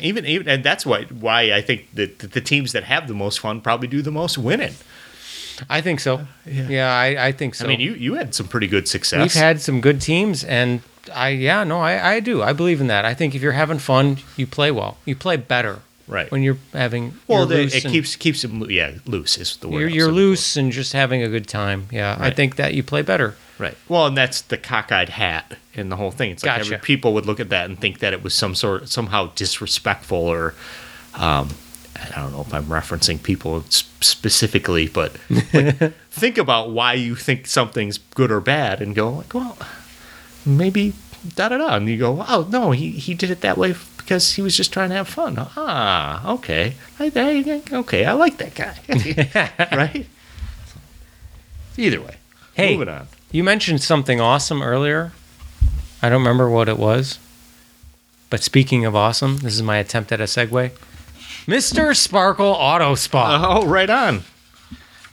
even 0.00 0.26
even, 0.26 0.48
and 0.48 0.64
that's 0.64 0.84
why 0.84 1.04
why 1.04 1.52
I 1.52 1.60
think 1.60 1.94
that 1.94 2.18
the 2.18 2.40
teams 2.40 2.72
that 2.72 2.84
have 2.84 3.08
the 3.08 3.14
most 3.14 3.40
fun 3.40 3.60
probably 3.60 3.88
do 3.88 4.02
the 4.02 4.10
most 4.10 4.38
winning. 4.38 4.74
I 5.70 5.80
think 5.80 6.00
so. 6.00 6.26
Yeah, 6.46 6.92
I, 6.92 7.26
I 7.26 7.32
think 7.32 7.54
so. 7.54 7.64
I 7.64 7.68
mean, 7.68 7.80
you 7.80 7.92
you 7.94 8.14
had 8.14 8.34
some 8.34 8.48
pretty 8.48 8.66
good 8.66 8.88
success. 8.88 9.20
We've 9.20 9.42
had 9.42 9.60
some 9.60 9.80
good 9.80 10.00
teams, 10.00 10.42
and 10.44 10.82
I 11.14 11.28
yeah 11.28 11.64
no 11.64 11.80
I, 11.80 12.14
I 12.14 12.20
do 12.20 12.42
I 12.42 12.52
believe 12.52 12.80
in 12.80 12.88
that. 12.88 13.04
I 13.04 13.14
think 13.14 13.34
if 13.34 13.42
you're 13.42 13.52
having 13.52 13.78
fun, 13.78 14.18
you 14.36 14.46
play 14.46 14.70
well. 14.70 14.96
You 15.04 15.14
play 15.14 15.36
better 15.36 15.80
Right. 16.06 16.30
when 16.30 16.42
you're 16.42 16.58
having 16.72 17.14
well, 17.26 17.48
you're 17.48 17.66
the, 17.66 17.76
it 17.76 17.84
keeps 17.84 18.14
keeps 18.16 18.42
them 18.42 18.70
yeah 18.70 18.92
loose 19.06 19.38
is 19.38 19.56
the 19.56 19.68
word. 19.68 19.80
you're, 19.80 19.88
you're 19.88 20.12
loose 20.12 20.56
and 20.56 20.70
just 20.70 20.92
having 20.92 21.22
a 21.22 21.28
good 21.28 21.48
time. 21.48 21.86
Yeah, 21.90 22.16
I 22.20 22.30
think 22.30 22.56
that 22.56 22.74
you 22.74 22.82
play 22.82 23.02
better. 23.02 23.36
Right. 23.58 23.76
Well, 23.88 24.06
and 24.06 24.16
that's 24.16 24.40
the 24.42 24.58
cockeyed 24.58 25.10
hat 25.10 25.56
in 25.74 25.88
the 25.88 25.96
whole 25.96 26.10
thing. 26.10 26.30
It's 26.30 26.44
like 26.44 26.58
Gotcha. 26.58 26.74
every, 26.74 26.84
people 26.84 27.14
would 27.14 27.26
look 27.26 27.40
at 27.40 27.50
that 27.50 27.66
and 27.66 27.78
think 27.78 28.00
that 28.00 28.12
it 28.12 28.22
was 28.22 28.34
some 28.34 28.54
sort 28.54 28.88
somehow 28.88 29.30
disrespectful 29.34 30.18
or, 30.18 30.54
um, 31.14 31.50
I 31.96 32.20
don't 32.20 32.32
know 32.32 32.40
if 32.40 32.52
I'm 32.52 32.64
referencing 32.64 33.22
people 33.22 33.64
specifically, 33.68 34.88
but 34.88 35.16
like, 35.52 35.94
think 36.10 36.38
about 36.38 36.70
why 36.70 36.94
you 36.94 37.14
think 37.14 37.46
something's 37.46 37.98
good 37.98 38.32
or 38.32 38.40
bad, 38.40 38.82
and 38.82 38.94
go 38.94 39.10
like, 39.10 39.32
well, 39.32 39.56
maybe 40.44 40.92
da 41.36 41.48
da 41.48 41.58
da, 41.58 41.76
and 41.76 41.88
you 41.88 41.96
go, 41.96 42.24
oh 42.28 42.48
no, 42.50 42.72
he 42.72 42.90
he 42.90 43.14
did 43.14 43.30
it 43.30 43.40
that 43.42 43.56
way 43.56 43.72
because 44.04 44.34
he 44.34 44.42
was 44.42 44.56
just 44.56 44.72
trying 44.72 44.90
to 44.90 44.96
have 44.96 45.08
fun. 45.08 45.36
Ah, 45.38 46.28
okay, 46.34 46.74
I, 47.00 47.10
I, 47.14 47.62
okay, 47.78 48.04
I 48.04 48.12
like 48.12 48.36
that 48.38 48.54
guy, 48.54 48.76
right? 49.76 50.06
Either 51.76 52.00
way, 52.00 52.16
Hey. 52.54 52.76
moving 52.76 52.92
on. 52.94 53.08
You 53.32 53.42
mentioned 53.42 53.82
something 53.82 54.20
awesome 54.20 54.62
earlier. 54.62 55.12
I 56.02 56.08
don't 56.08 56.20
remember 56.20 56.48
what 56.48 56.68
it 56.68 56.78
was. 56.78 57.18
But 58.30 58.42
speaking 58.42 58.84
of 58.84 58.94
awesome, 58.94 59.38
this 59.38 59.54
is 59.54 59.62
my 59.62 59.78
attempt 59.78 60.12
at 60.12 60.20
a 60.20 60.24
segue. 60.24 60.70
Mr. 61.46 61.96
Sparkle 61.96 62.46
Auto 62.46 62.94
Spa. 62.94 63.44
Oh, 63.60 63.66
right 63.66 63.90
on. 63.90 64.22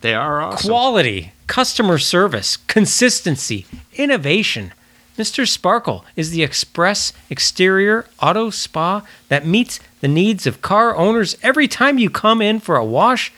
They 0.02 0.14
are 0.14 0.42
awesome. 0.42 0.70
Quality, 0.70 1.32
customer 1.48 1.98
service, 1.98 2.58
consistency, 2.58 3.66
innovation. 3.94 4.74
Mr. 5.18 5.48
Sparkle 5.48 6.06
is 6.16 6.32
the 6.32 6.44
express 6.44 7.14
exterior 7.30 8.06
auto 8.22 8.50
spa 8.50 9.06
that 9.28 9.46
meets 9.46 9.80
the 10.00 10.08
needs 10.08 10.48
of 10.48 10.62
car 10.62 10.96
owners 10.96 11.38
every 11.44 11.68
time 11.68 11.98
you 11.98 12.10
come 12.10 12.42
in 12.42 12.60
for 12.60 12.76
a 12.76 12.86
wash. 12.86 13.32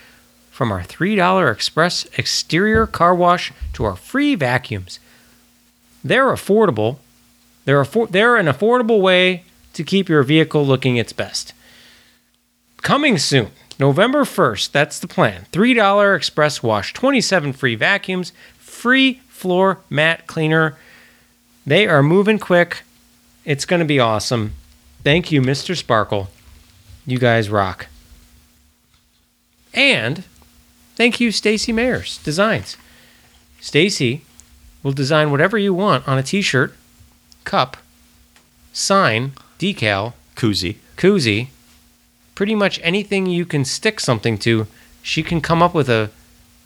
From 0.52 0.72
our 0.72 0.84
$3 0.84 1.52
express 1.52 2.06
exterior 2.16 2.86
car 2.86 3.16
wash 3.16 3.52
to 3.74 3.86
our 3.86 3.96
free 3.96 4.36
vacuums. 4.36 5.00
They're 6.04 6.28
affordable. 6.28 6.98
They're, 7.66 7.84
affor- 7.84 8.10
they're 8.10 8.38
an 8.38 8.46
affordable 8.46 9.02
way 9.02 9.46
to 9.74 9.84
keep 9.84 10.10
your 10.10 10.22
vehicle 10.22 10.66
looking 10.66 10.98
its 10.98 11.12
best. 11.12 11.54
Coming 12.84 13.18
soon, 13.18 13.50
November 13.80 14.24
1st, 14.26 14.72
that's 14.72 15.00
the 15.00 15.08
plan. 15.08 15.48
$3 15.52 16.16
express 16.16 16.62
wash, 16.62 16.94
27 16.94 17.54
free 17.54 17.76
vacuums, 17.76 18.32
free 18.60 19.22
floor 19.30 19.80
mat 19.90 20.28
cleaner. 20.28 20.78
They 21.66 21.88
are 21.88 22.04
moving 22.04 22.40
quick. 22.40 22.84
It's 23.46 23.66
going 23.66 23.80
to 23.80 23.86
be 23.86 24.00
awesome. 24.00 24.54
Thank 25.04 25.32
you, 25.32 25.42
Mr. 25.42 25.76
Sparkle. 25.78 26.30
You 27.06 27.20
guys 27.20 27.50
rock. 27.50 27.88
And 29.74 30.24
thank 30.96 31.20
you, 31.20 31.32
Stacy 31.32 31.74
Mayers 31.74 32.24
Designs. 32.24 32.78
Stacy 33.60 34.22
will 34.82 34.92
design 34.92 35.32
whatever 35.32 35.58
you 35.58 35.74
want 35.74 36.08
on 36.08 36.18
a 36.18 36.24
t-shirt, 36.24 36.76
cup, 37.44 37.78
sign, 38.74 39.32
decal, 39.58 40.14
Koozie. 40.36 40.78
koozie, 40.98 41.48
pretty 42.36 42.56
much 42.56 42.80
anything 42.84 43.26
you 43.26 43.46
can 43.46 43.64
stick 43.64 44.00
something 44.00 44.38
to, 44.40 44.68
she 45.02 45.24
can 45.24 45.42
come 45.42 45.62
up 45.62 45.74
with 45.74 45.90
a 45.90 46.10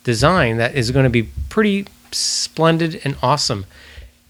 design 0.04 0.58
that 0.58 0.76
is 0.76 0.92
going 0.92 1.04
to 1.04 1.10
be 1.10 1.30
pretty 1.50 1.86
splendid 2.12 3.00
and 3.04 3.16
awesome. 3.22 3.66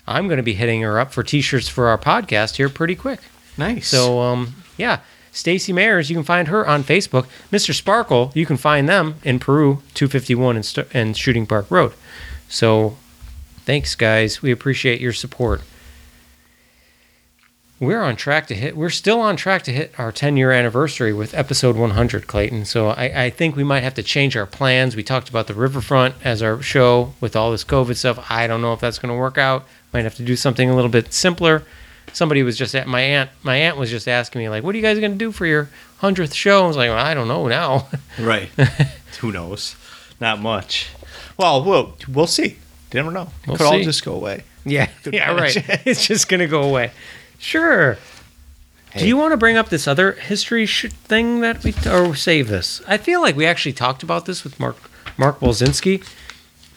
I'm 0.08 0.28
going 0.28 0.38
to 0.38 0.44
be 0.44 0.54
hitting 0.54 0.82
her 0.82 1.00
up 1.00 1.12
for 1.12 1.24
t-shirts 1.24 1.68
for 1.68 1.88
our 1.88 1.98
podcast 1.98 2.56
here 2.56 2.70
pretty 2.70 2.96
quick. 2.96 3.20
Nice. 3.58 3.88
So, 3.88 4.20
um, 4.20 4.56
yeah, 4.78 5.00
Stacy 5.32 5.74
Mayers, 5.74 6.10
you 6.10 6.16
can 6.16 6.24
find 6.24 6.48
her 6.48 6.66
on 6.68 6.84
Facebook. 6.84 7.28
Mr. 7.52 7.74
Sparkle, 7.74 8.32
you 8.34 8.46
can 8.46 8.58
find 8.58 8.88
them 8.88 9.16
in 9.24 9.40
Peru, 9.40 9.82
251 9.94 10.56
and, 10.56 10.66
St- 10.66 10.88
and 10.94 11.18
Shooting 11.18 11.46
Park 11.46 11.70
Road. 11.70 11.94
So, 12.48 12.98
thanks, 13.66 13.96
guys. 13.96 14.42
We 14.42 14.52
appreciate 14.52 15.02
your 15.02 15.14
support. 15.14 15.62
We're 17.80 18.02
on 18.02 18.16
track 18.16 18.48
to 18.48 18.56
hit. 18.56 18.76
We're 18.76 18.90
still 18.90 19.20
on 19.22 19.36
track 19.36 19.62
to 19.64 19.72
hit 19.72 19.94
our 19.99 20.12
10 20.12 20.36
year 20.36 20.52
anniversary 20.52 21.14
with 21.14 21.36
episode 21.36 21.76
100, 21.76 22.26
Clayton. 22.26 22.66
So 22.66 22.90
I, 22.90 23.26
I 23.26 23.30
think 23.30 23.56
we 23.56 23.64
might 23.64 23.84
have 23.84 23.94
to 23.95 24.04
change 24.04 24.36
our 24.36 24.48
plans. 24.48 24.95
We 24.95 25.04
talked 25.04 25.30
about 25.30 25.45
the 25.45 25.54
riverfront 25.54 26.16
as 26.24 26.41
our 26.41 26.60
show 26.64 27.14
with 27.22 27.36
all 27.36 27.52
this 27.52 27.64
COVID 27.64 27.95
stuff. 27.95 28.32
I 28.32 28.48
don't 28.48 28.64
know 28.64 28.74
if 28.74 28.80
that's 28.80 28.98
going 28.98 29.14
to 29.14 29.20
work 29.20 29.38
out. 29.38 29.66
Might 29.94 30.06
have 30.06 30.16
to 30.16 30.24
do 30.24 30.36
something 30.36 30.70
a 30.70 30.76
little 30.76 30.90
bit 30.90 31.14
simpler. 31.14 31.64
Somebody 32.14 32.41
was 32.41 32.58
just 32.58 32.74
at 32.74 32.88
my 32.88 33.02
aunt. 33.02 33.30
My 33.44 33.58
aunt 33.58 33.78
was 33.78 33.91
just 33.91 34.08
asking 34.08 34.40
me 34.40 34.49
like, 34.49 34.64
"What 34.64 34.74
are 34.74 34.78
you 34.78 34.82
guys 34.84 34.98
going 34.99 35.12
to 35.12 35.18
do 35.18 35.32
for 35.32 35.45
your 35.45 35.70
hundredth 35.99 36.34
show?" 36.34 36.64
I 36.64 36.68
was 36.68 36.78
like, 36.78 36.90
well, 36.90 36.98
"I 37.06 37.14
don't 37.14 37.28
know 37.28 37.48
now." 37.48 37.88
Right. 38.20 38.48
Who 39.20 39.32
knows? 39.32 39.76
Not 40.20 40.40
much. 40.40 40.90
Well, 41.38 41.64
we'll 41.64 41.95
we'll 42.08 42.26
see. 42.26 42.48
You 42.48 42.56
never 42.95 43.12
know. 43.12 43.24
It 43.44 43.48
We'll 43.48 43.58
could 43.58 43.68
all 43.68 43.80
just 43.84 44.04
go 44.04 44.14
away. 44.16 44.44
yeah, 44.66 44.90
yeah, 45.12 45.32
right. 45.40 45.56
it's 45.86 46.08
just 46.08 46.28
going 46.30 46.40
to 46.40 46.48
go 46.48 46.64
away. 46.64 46.91
Sure. 47.39 47.97
Hey. 48.91 49.01
Do 49.01 49.07
you 49.07 49.18
want 49.18 49.31
to 49.34 49.38
bring 49.38 49.57
up 49.57 49.69
this 49.69 49.88
other 49.88 50.14
history 50.14 50.65
sh- 50.65 50.88
thing 50.91 51.41
that 51.41 51.64
we 51.64 51.73
or 51.89 52.15
save 52.15 52.47
this? 52.47 52.81
I 52.88 52.97
feel 52.97 53.22
like 53.22 53.35
we 53.35 53.45
actually 53.45 53.73
talked 53.73 54.01
about 54.03 54.26
this 54.26 54.43
with 54.43 54.59
Mark 54.59 54.77
Mark 55.18 55.39
Walczynski. 55.39 56.03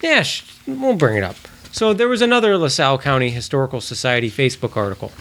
Yeah, 0.01 0.23
sh- 0.23 0.43
we'll 0.67 0.95
bring 0.95 1.17
it 1.17 1.23
up. 1.23 1.35
So 1.71 1.93
there 1.93 2.09
was 2.09 2.21
another 2.21 2.57
LaSalle 2.57 2.97
County 2.99 3.29
Historical 3.29 3.79
Society 3.81 4.29
Facebook 4.29 4.75
article, 4.75 5.11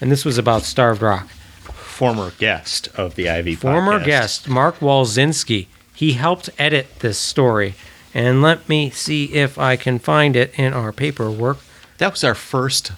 and 0.00 0.10
this 0.12 0.24
was 0.24 0.38
about 0.38 0.62
Starved 0.62 1.02
Rock. 1.02 1.28
Former 1.28 2.30
guest 2.38 2.88
of 2.94 3.14
the 3.16 3.28
Ivy 3.28 3.54
Former 3.54 3.98
podcast. 4.00 4.04
guest 4.06 4.48
Mark 4.48 4.78
Walczynski. 4.80 5.66
He 5.94 6.12
helped 6.12 6.50
edit 6.58 7.00
this 7.00 7.18
story, 7.18 7.74
and 8.14 8.40
let 8.42 8.68
me 8.68 8.90
see 8.90 9.24
if 9.34 9.58
I 9.58 9.76
can 9.76 9.98
find 9.98 10.36
it 10.36 10.52
in 10.58 10.72
our 10.74 10.92
paperwork. 10.92 11.58
That 11.98 12.12
was 12.12 12.22
our 12.22 12.34
first 12.34 12.92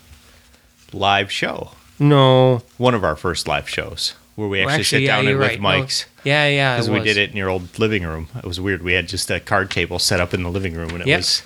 live 0.92 1.30
show. 1.32 1.70
No, 1.98 2.62
One 2.76 2.94
of 2.94 3.04
our 3.04 3.16
first 3.16 3.48
live 3.48 3.68
shows 3.68 4.14
where 4.36 4.46
we 4.48 4.60
Well, 4.60 4.68
actually, 4.70 4.84
sit 4.84 5.06
down 5.06 5.24
you're 5.24 5.32
and 5.32 5.40
with 5.40 5.60
right. 5.60 5.82
Mics. 5.82 6.04
yeah, 6.24 6.46
yeah, 6.48 6.76
Because 6.76 6.90
we 6.90 7.00
did 7.00 7.16
it 7.16 7.30
in 7.30 7.36
your 7.36 7.48
old 7.48 7.76
living 7.78 8.04
room. 8.04 8.28
It 8.36 8.44
was 8.44 8.60
weird. 8.60 8.82
We 8.84 8.92
had 8.92 9.08
just 9.08 9.30
a 9.30 9.40
card 9.40 9.70
table 9.70 9.98
set 9.98 10.20
up 10.20 10.32
in 10.32 10.42
the 10.44 10.50
living 10.50 10.74
room, 10.74 10.90
and 10.90 11.00
it 11.00 11.06
Yep. 11.08 11.18
was 11.18 11.42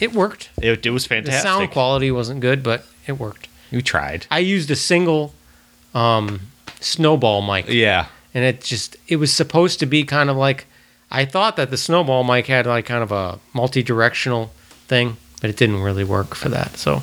It 0.00 0.12
worked. 0.12 0.50
it, 0.60 0.84
it 0.84 0.90
was 0.90 1.06
fantastic. 1.06 1.42
The 1.42 1.48
sound 1.48 1.70
quality 1.70 2.10
wasn't 2.10 2.40
good, 2.40 2.62
but 2.64 2.84
it 3.06 3.12
worked. 3.12 3.46
We 3.70 3.80
tried. 3.82 4.26
I 4.30 4.40
used 4.40 4.70
a 4.70 4.76
single 4.76 5.34
um, 5.94 6.40
snowball 6.80 7.42
mic, 7.42 7.66
Yeah. 7.68 8.06
and 8.34 8.44
it 8.44 8.60
just 8.62 8.96
it 9.08 9.16
was 9.16 9.32
supposed 9.32 9.78
to 9.80 9.86
be 9.86 10.02
kind 10.04 10.28
of 10.30 10.36
like 10.36 10.66
I 11.10 11.24
thought 11.24 11.56
that 11.56 11.70
the 11.70 11.76
snowball 11.76 12.24
mic 12.24 12.48
had 12.48 12.66
like 12.66 12.86
kind 12.86 13.02
of 13.04 13.12
a 13.12 13.38
multi-directional 13.54 14.50
thing, 14.88 15.16
but 15.40 15.48
it 15.50 15.56
didn't 15.56 15.80
really 15.80 16.04
work 16.04 16.34
for 16.34 16.48
that. 16.48 16.76
So 16.76 17.02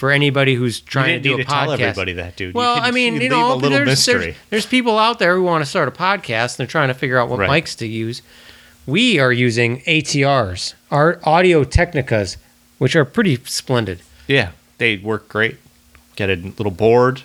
for 0.00 0.10
anybody 0.10 0.54
who's 0.54 0.80
trying 0.80 1.22
to 1.22 1.28
do 1.28 1.34
a 1.34 1.36
to 1.36 1.44
tell 1.44 1.66
podcast, 1.66 1.80
everybody 1.80 2.14
that, 2.14 2.34
dude. 2.34 2.54
Well, 2.54 2.76
can, 2.76 2.84
I 2.84 2.90
mean, 2.90 3.20
you, 3.20 3.28
know, 3.28 3.60
there's. 3.60 4.06
There's, 4.06 4.34
there's 4.48 4.64
people 4.64 4.98
out 4.98 5.18
there 5.18 5.36
who 5.36 5.42
want 5.42 5.62
to 5.62 5.68
start 5.68 5.88
a 5.88 5.90
podcast 5.90 6.52
and 6.52 6.56
they're 6.56 6.66
trying 6.66 6.88
to 6.88 6.94
figure 6.94 7.18
out 7.18 7.28
what 7.28 7.38
Right. 7.38 7.62
mics 7.62 7.76
to 7.76 7.86
use. 7.86 8.22
We 8.86 9.18
are 9.18 9.30
using 9.30 9.82
ATRs, 9.82 10.72
our 10.90 11.20
Audio 11.24 11.64
Technicas, 11.64 12.38
which 12.78 12.96
are 12.96 13.04
pretty 13.04 13.36
splendid. 13.44 14.00
Yeah, 14.26 14.52
they 14.78 14.96
work 14.96 15.28
great. 15.28 15.58
Get 16.16 16.30
a 16.30 16.36
little 16.36 16.72
board. 16.72 17.20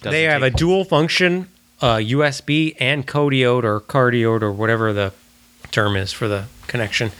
Doesn't 0.00 0.10
they 0.10 0.24
have 0.24 0.42
a 0.42 0.50
dual 0.50 0.84
function 0.84 1.46
uh, 1.80 1.98
USB 1.98 2.74
and 2.80 3.06
codiode 3.06 3.62
or 3.62 3.80
cardioid 3.80 4.42
or 4.42 4.50
whatever 4.50 4.92
the 4.92 5.12
term 5.70 5.94
is 5.94 6.12
for 6.12 6.26
the 6.26 6.46
connection. 6.66 7.12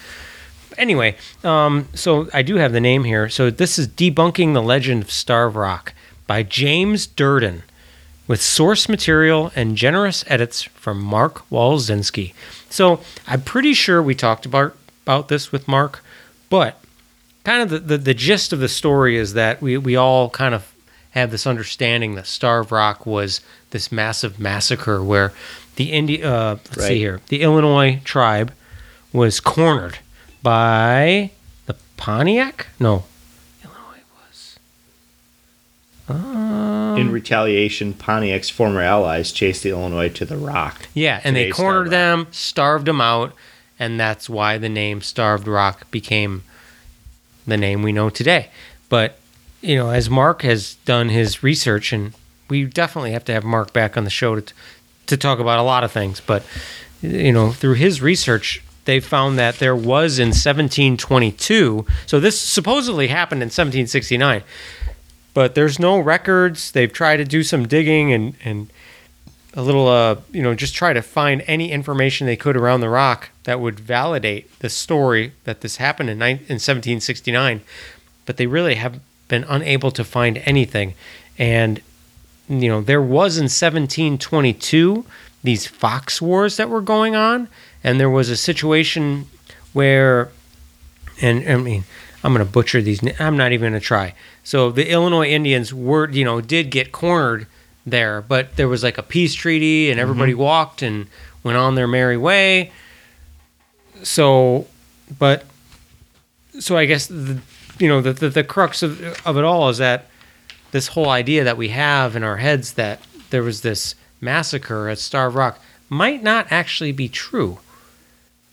Anyway, 0.78 1.16
um, 1.44 1.88
so 1.92 2.28
I 2.32 2.42
do 2.42 2.56
have 2.56 2.72
the 2.72 2.80
name 2.80 3.04
here. 3.04 3.28
So 3.28 3.50
this 3.50 3.78
is 3.78 3.88
Debunking 3.88 4.54
the 4.54 4.62
Legend 4.62 5.02
of 5.02 5.10
Starve 5.10 5.56
Rock 5.56 5.92
by 6.26 6.42
James 6.42 7.06
Durden 7.06 7.64
with 8.28 8.40
source 8.40 8.88
material 8.88 9.50
and 9.56 9.76
generous 9.76 10.24
edits 10.28 10.62
from 10.62 11.00
Mark 11.00 11.48
Walczynski. 11.50 12.32
So 12.70 13.00
I'm 13.26 13.42
pretty 13.42 13.74
sure 13.74 14.02
we 14.02 14.14
talked 14.14 14.46
about, 14.46 14.76
about 15.04 15.28
this 15.28 15.50
with 15.50 15.66
Mark, 15.66 16.02
but 16.48 16.80
kind 17.44 17.62
of 17.62 17.70
the, 17.70 17.78
the, 17.80 17.98
the 17.98 18.14
gist 18.14 18.52
of 18.52 18.60
the 18.60 18.68
story 18.68 19.16
is 19.16 19.32
that 19.32 19.60
we, 19.60 19.76
we 19.78 19.96
all 19.96 20.30
kind 20.30 20.54
of 20.54 20.72
have 21.12 21.30
this 21.30 21.46
understanding 21.46 22.14
that 22.14 22.26
Starve 22.26 22.70
Rock 22.70 23.04
was 23.06 23.40
this 23.70 23.90
massive 23.90 24.38
massacre 24.38 25.02
where 25.02 25.32
the 25.76 25.90
Indi- 25.92 26.22
uh, 26.22 26.56
let's 26.56 26.76
Right. 26.76 26.86
see 26.88 26.98
here, 26.98 27.20
the 27.28 27.40
Illinois 27.40 28.00
tribe 28.04 28.52
was 29.12 29.40
cornered 29.40 29.98
by 30.42 31.30
the 31.66 31.74
Pontiac. 31.96 32.66
No, 32.78 33.04
Illinois 33.64 34.02
was. 34.16 34.58
Um, 36.08 36.96
In 36.96 37.12
retaliation, 37.12 37.94
Pontiac's 37.94 38.50
former 38.50 38.80
allies 38.80 39.32
chased 39.32 39.62
the 39.62 39.70
Illinois 39.70 40.08
to 40.10 40.24
the 40.24 40.36
Rock. 40.36 40.88
Yeah, 40.94 41.20
and 41.24 41.36
they 41.36 41.44
Today's 41.44 41.56
cornered 41.56 41.90
them, 41.90 42.26
starved 42.30 42.86
them 42.86 43.00
out, 43.00 43.34
and 43.78 43.98
that's 43.98 44.28
why 44.28 44.58
the 44.58 44.68
name 44.68 45.00
Starved 45.00 45.46
Rock 45.46 45.90
became 45.90 46.42
the 47.46 47.56
name 47.56 47.82
we 47.82 47.92
know 47.92 48.10
today. 48.10 48.50
But, 48.88 49.18
you 49.60 49.76
know, 49.76 49.90
as 49.90 50.08
Mark 50.08 50.42
has 50.42 50.74
done 50.84 51.08
his 51.10 51.42
research, 51.42 51.92
and 51.92 52.14
we 52.48 52.64
definitely 52.64 53.12
have 53.12 53.24
to 53.26 53.32
have 53.32 53.44
Mark 53.44 53.72
back 53.72 53.96
on 53.96 54.04
the 54.04 54.10
show 54.10 54.40
to, 54.40 54.54
to 55.06 55.16
talk 55.16 55.38
about 55.38 55.58
a 55.58 55.62
lot 55.62 55.84
of 55.84 55.92
things, 55.92 56.20
but, 56.20 56.42
you 57.02 57.32
know, 57.32 57.52
through 57.52 57.74
his 57.74 58.00
research, 58.02 58.62
they 58.88 59.00
found 59.00 59.38
that 59.38 59.58
there 59.58 59.76
was 59.76 60.18
in 60.18 60.28
1722, 60.28 61.84
so 62.06 62.18
this 62.18 62.40
supposedly 62.40 63.08
happened 63.08 63.42
in 63.42 63.48
1769, 63.48 64.42
but 65.34 65.54
there's 65.54 65.78
no 65.78 65.98
records. 65.98 66.72
They've 66.72 66.90
tried 66.90 67.18
to 67.18 67.26
do 67.26 67.42
some 67.42 67.68
digging 67.68 68.14
and, 68.14 68.34
and 68.42 68.72
a 69.52 69.60
little, 69.60 69.88
uh, 69.88 70.16
you 70.32 70.42
know, 70.42 70.54
just 70.54 70.74
try 70.74 70.94
to 70.94 71.02
find 71.02 71.44
any 71.46 71.70
information 71.70 72.26
they 72.26 72.34
could 72.34 72.56
around 72.56 72.80
the 72.80 72.88
rock 72.88 73.28
that 73.44 73.60
would 73.60 73.78
validate 73.78 74.58
the 74.60 74.70
story 74.70 75.32
that 75.44 75.60
this 75.60 75.76
happened 75.76 76.08
in, 76.08 76.22
in 76.22 76.56
1769. 76.56 77.60
But 78.24 78.38
they 78.38 78.46
really 78.46 78.76
have 78.76 79.00
been 79.28 79.44
unable 79.50 79.90
to 79.90 80.02
find 80.02 80.38
anything. 80.46 80.94
And, 81.36 81.82
you 82.48 82.70
know, 82.70 82.80
there 82.80 83.02
was 83.02 83.36
in 83.36 83.50
1722 83.50 85.04
these 85.44 85.66
fox 85.66 86.22
wars 86.22 86.56
that 86.56 86.70
were 86.70 86.80
going 86.80 87.14
on. 87.14 87.48
And 87.84 88.00
there 88.00 88.10
was 88.10 88.28
a 88.28 88.36
situation 88.36 89.26
where, 89.72 90.30
and 91.20 91.48
I 91.48 91.56
mean, 91.56 91.84
I'm 92.24 92.34
going 92.34 92.44
to 92.44 92.52
butcher 92.52 92.82
these. 92.82 93.00
I'm 93.20 93.36
not 93.36 93.52
even 93.52 93.70
going 93.72 93.80
to 93.80 93.86
try. 93.86 94.14
So 94.42 94.70
the 94.70 94.90
Illinois 94.90 95.28
Indians 95.28 95.72
were, 95.72 96.10
you 96.10 96.24
know, 96.24 96.40
did 96.40 96.70
get 96.70 96.90
cornered 96.90 97.46
there, 97.86 98.20
but 98.20 98.56
there 98.56 98.68
was 98.68 98.82
like 98.82 98.98
a 98.98 99.02
peace 99.02 99.34
treaty 99.34 99.90
and 99.90 100.00
everybody 100.00 100.32
mm-hmm. 100.32 100.42
walked 100.42 100.82
and 100.82 101.06
went 101.42 101.56
on 101.56 101.74
their 101.74 101.86
merry 101.86 102.16
way. 102.16 102.72
So, 104.02 104.66
but, 105.18 105.44
so 106.58 106.76
I 106.76 106.86
guess, 106.86 107.06
the, 107.06 107.40
you 107.78 107.88
know, 107.88 108.00
the, 108.00 108.12
the, 108.12 108.28
the 108.28 108.44
crux 108.44 108.82
of, 108.82 109.00
of 109.26 109.36
it 109.36 109.44
all 109.44 109.68
is 109.68 109.78
that 109.78 110.06
this 110.72 110.88
whole 110.88 111.08
idea 111.08 111.44
that 111.44 111.56
we 111.56 111.68
have 111.68 112.16
in 112.16 112.22
our 112.22 112.36
heads 112.38 112.74
that 112.74 113.00
there 113.30 113.42
was 113.42 113.60
this 113.62 113.94
massacre 114.20 114.88
at 114.88 114.98
Starved 114.98 115.36
Rock 115.36 115.60
might 115.88 116.22
not 116.22 116.46
actually 116.50 116.92
be 116.92 117.08
true. 117.08 117.58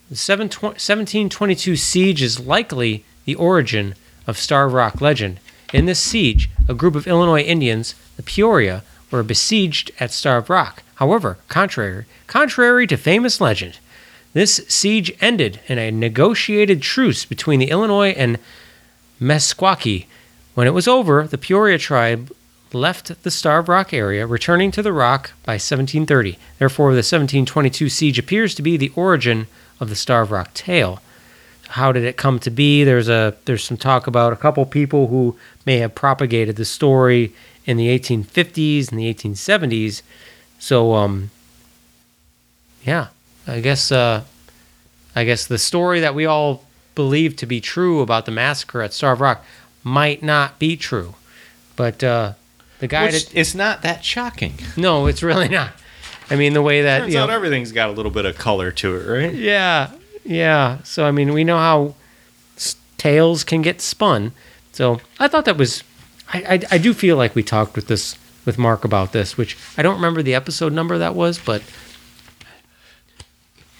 The 0.07 0.13
1722 0.13 1.75
siege 1.75 2.21
is 2.21 2.39
likely 2.39 3.03
the 3.25 3.33
origin 3.33 3.95
of 4.27 4.37
Starved 4.37 4.71
Rock 4.71 5.01
legend. 5.01 5.39
In 5.73 5.87
this 5.87 5.99
siege, 5.99 6.47
a 6.69 6.75
group 6.75 6.93
of 6.93 7.07
Illinois 7.07 7.41
Indians, 7.41 7.95
the 8.15 8.21
Peoria, 8.21 8.83
were 9.09 9.23
besieged 9.23 9.89
at 9.99 10.11
Starved 10.11 10.47
Rock. 10.47 10.83
However, 10.95 11.39
contrary, 11.47 12.05
contrary 12.27 12.85
to 12.85 12.97
famous 12.97 13.41
legend, 13.41 13.79
this 14.33 14.61
siege 14.67 15.11
ended 15.21 15.59
in 15.65 15.79
a 15.79 15.89
negotiated 15.89 16.83
truce 16.83 17.25
between 17.25 17.59
the 17.59 17.71
Illinois 17.71 18.11
and 18.11 18.37
Meskwaki. 19.19 20.05
When 20.53 20.67
it 20.67 20.75
was 20.75 20.87
over, 20.87 21.25
the 21.25 21.39
Peoria 21.39 21.79
tribe 21.79 22.31
left 22.71 23.23
the 23.23 23.31
Starved 23.31 23.69
Rock 23.69 23.91
area, 23.91 24.27
returning 24.27 24.69
to 24.69 24.83
the 24.83 24.93
Rock 24.93 25.31
by 25.43 25.53
1730. 25.53 26.37
Therefore, 26.59 26.91
the 26.91 26.97
1722 26.97 27.89
siege 27.89 28.19
appears 28.19 28.53
to 28.53 28.61
be 28.61 28.77
the 28.77 28.91
origin 28.95 29.47
of 29.79 29.89
the 29.89 29.95
Starved 29.95 30.31
Rock 30.31 30.53
tale. 30.53 31.01
How 31.69 31.91
did 31.91 32.03
it 32.03 32.15
come 32.17 32.39
to 32.39 32.49
be? 32.49 32.83
There's 32.83 33.09
a 33.09 33.35
there's 33.45 33.63
some 33.63 33.77
talk 33.77 34.07
about 34.07 34.33
a 34.33 34.35
couple 34.35 34.65
people 34.65 35.07
who 35.07 35.35
may 35.65 35.77
have 35.79 35.95
propagated 35.95 36.55
the 36.55 36.65
story 36.65 37.33
in 37.65 37.77
the 37.77 37.87
1850s 37.97 38.91
and 38.91 38.99
the 38.99 39.11
1870s. 39.13 40.01
So, 40.59 40.93
um, 40.93 41.31
yeah, 42.83 43.07
I 43.47 43.59
guess 43.61 43.91
uh, 43.91 44.23
I 45.15 45.23
guess 45.23 45.47
the 45.47 45.57
story 45.57 45.99
that 46.01 46.13
we 46.13 46.25
all 46.25 46.63
believe 46.93 47.35
to 47.37 47.45
be 47.45 47.59
true 47.59 48.01
about 48.01 48.25
the 48.25 48.31
massacre 48.31 48.81
at 48.81 48.93
Starved 48.93 49.19
Rock 49.21 49.43
might 49.83 50.23
not 50.23 50.59
be 50.59 50.77
true, 50.77 51.15
but 51.75 52.03
uh, 52.03 52.33
the 52.79 52.87
guy 52.87 53.05
Which 53.05 53.27
that 53.29 53.35
is 53.35 53.55
not 53.55 53.81
that 53.81 54.05
shocking. 54.05 54.53
no, 54.77 55.07
it's 55.07 55.23
really 55.23 55.49
not. 55.49 55.71
I 56.29 56.35
mean, 56.35 56.53
the 56.53 56.61
way 56.61 56.81
that 56.81 56.99
Turns 56.99 57.13
you 57.13 57.19
out 57.19 57.29
know, 57.29 57.35
everything's 57.35 57.71
got 57.71 57.89
a 57.89 57.93
little 57.93 58.11
bit 58.11 58.25
of 58.25 58.37
color 58.37 58.71
to 58.71 58.95
it, 58.95 59.07
right? 59.07 59.33
Yeah, 59.33 59.91
yeah. 60.23 60.79
So 60.83 61.05
I 61.05 61.11
mean, 61.11 61.33
we 61.33 61.43
know 61.43 61.57
how 61.57 61.95
tales 62.97 63.43
can 63.43 63.61
get 63.61 63.81
spun. 63.81 64.31
So 64.71 64.99
I 65.19 65.27
thought 65.27 65.45
that 65.45 65.57
was. 65.57 65.83
I, 66.33 66.39
I 66.55 66.75
I 66.75 66.77
do 66.79 66.93
feel 66.93 67.17
like 67.17 67.35
we 67.35 67.43
talked 67.43 67.75
with 67.75 67.87
this 67.87 68.17
with 68.45 68.57
Mark 68.57 68.83
about 68.85 69.11
this, 69.11 69.37
which 69.37 69.57
I 69.77 69.81
don't 69.81 69.95
remember 69.95 70.23
the 70.23 70.33
episode 70.35 70.73
number 70.73 70.97
that 70.97 71.15
was, 71.15 71.37
but 71.39 71.61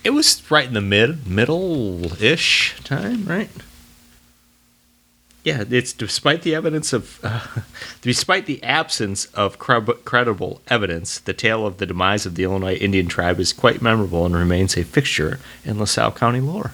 It 0.03 0.11
was 0.11 0.43
right 0.51 0.67
in 0.67 0.73
the 0.73 0.81
mid 0.81 1.25
middle 1.27 2.21
ish 2.21 2.75
time, 2.83 3.25
right? 3.25 3.49
Yeah, 5.45 5.63
it's 5.69 5.93
despite 5.93 6.41
the 6.41 6.53
evidence 6.55 6.91
of, 6.91 7.19
uh, 7.23 7.39
despite 8.01 8.47
the 8.47 8.61
absence 8.63 9.25
of 9.35 9.57
creb- 9.59 10.03
credible 10.03 10.59
evidence, 10.67 11.19
the 11.19 11.33
tale 11.33 11.65
of 11.67 11.77
the 11.77 11.85
demise 11.85 12.25
of 12.25 12.33
the 12.35 12.43
Illinois 12.43 12.73
Indian 12.75 13.07
tribe 13.07 13.39
is 13.39 13.53
quite 13.53 13.81
memorable 13.81 14.25
and 14.25 14.35
remains 14.35 14.75
a 14.75 14.83
fixture 14.83 15.39
in 15.63 15.77
LaSalle 15.79 16.11
County 16.13 16.39
lore. 16.41 16.71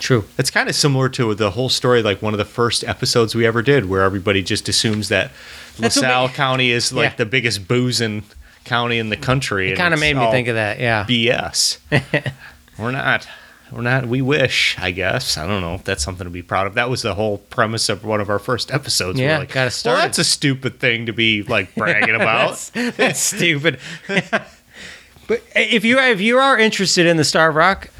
true. 0.00 0.24
It's 0.38 0.50
kind 0.50 0.68
of 0.70 0.74
similar 0.74 1.08
to 1.10 1.34
the 1.34 1.50
whole 1.52 1.68
story, 1.68 2.02
like 2.02 2.22
one 2.22 2.32
of 2.34 2.38
the 2.38 2.44
first 2.46 2.82
episodes 2.84 3.34
we 3.34 3.46
ever 3.46 3.60
did, 3.62 3.90
where 3.90 4.00
everybody 4.02 4.42
just 4.42 4.68
assumes 4.70 5.08
that 5.10 5.30
That's 5.78 5.96
what 5.96 6.04
LaSalle 6.04 6.28
ma- 6.28 6.32
County 6.34 6.70
is 6.70 6.92
like 6.94 7.10
Yeah. 7.12 7.16
the 7.16 7.26
biggest 7.26 7.68
boozing 7.68 8.22
county 8.64 8.98
in 8.98 9.10
the 9.10 9.16
country. 9.18 9.70
It 9.70 9.76
kind 9.76 9.92
of 9.92 10.00
made 10.00 10.16
me 10.16 10.30
think 10.30 10.48
of 10.48 10.54
that. 10.54 10.80
Yeah. 10.80 11.04
BS. 11.06 11.78
we're 12.78 12.90
not. 12.90 13.28
We're 13.74 13.82
not. 13.82 14.06
We 14.06 14.22
wish, 14.22 14.76
I 14.78 14.92
guess. 14.92 15.36
I 15.36 15.48
don't 15.48 15.60
know 15.60 15.74
if 15.74 15.82
that's 15.82 16.04
something 16.04 16.24
to 16.24 16.30
be 16.30 16.42
proud 16.42 16.68
of. 16.68 16.74
That 16.74 16.88
was 16.88 17.02
the 17.02 17.14
whole 17.14 17.38
premise 17.38 17.88
of 17.88 18.04
one 18.04 18.20
of 18.20 18.30
our 18.30 18.38
first 18.38 18.72
episodes. 18.72 19.18
Yeah, 19.18 19.38
like, 19.38 19.52
got 19.52 19.66
us 19.66 19.84
Well, 19.84 19.96
that's 19.96 20.18
a 20.18 20.24
stupid 20.24 20.78
thing 20.78 21.06
to 21.06 21.12
be 21.12 21.42
like 21.42 21.74
bragging 21.74 22.14
about. 22.14 22.50
that's, 22.72 22.96
that's 22.96 23.18
stupid. 23.18 23.80
but 24.06 25.42
if 25.56 25.84
you 25.84 25.98
if 25.98 26.20
you 26.20 26.38
are 26.38 26.56
interested 26.56 27.04
in 27.04 27.16
the 27.16 27.24
Starved 27.24 27.56
Rock 27.56 27.90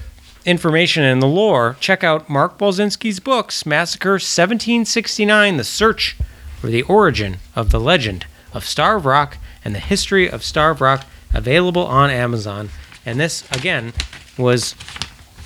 information 0.45 1.03
and 1.03 1.21
the 1.21 1.27
lore, 1.27 1.77
check 1.81 2.05
out 2.05 2.29
Mark 2.31 2.57
Walczynski's 2.59 3.19
books, 3.19 3.67
Massacre 3.67 4.13
1769: 4.13 5.57
The 5.57 5.65
Search 5.65 6.17
for 6.61 6.69
the 6.69 6.83
Origin 6.83 7.39
of 7.57 7.71
the 7.71 7.81
Legend 7.81 8.27
of 8.53 8.65
Starved 8.65 9.05
Rock 9.05 9.39
and 9.65 9.75
the 9.75 9.81
History 9.81 10.31
of 10.31 10.45
Starved 10.45 10.81
Rock, 10.81 11.05
available 11.33 11.85
on 11.85 12.11
Amazon. 12.11 12.71
And 13.05 13.19
this 13.19 13.51
again 13.51 13.93
was. 14.39 14.77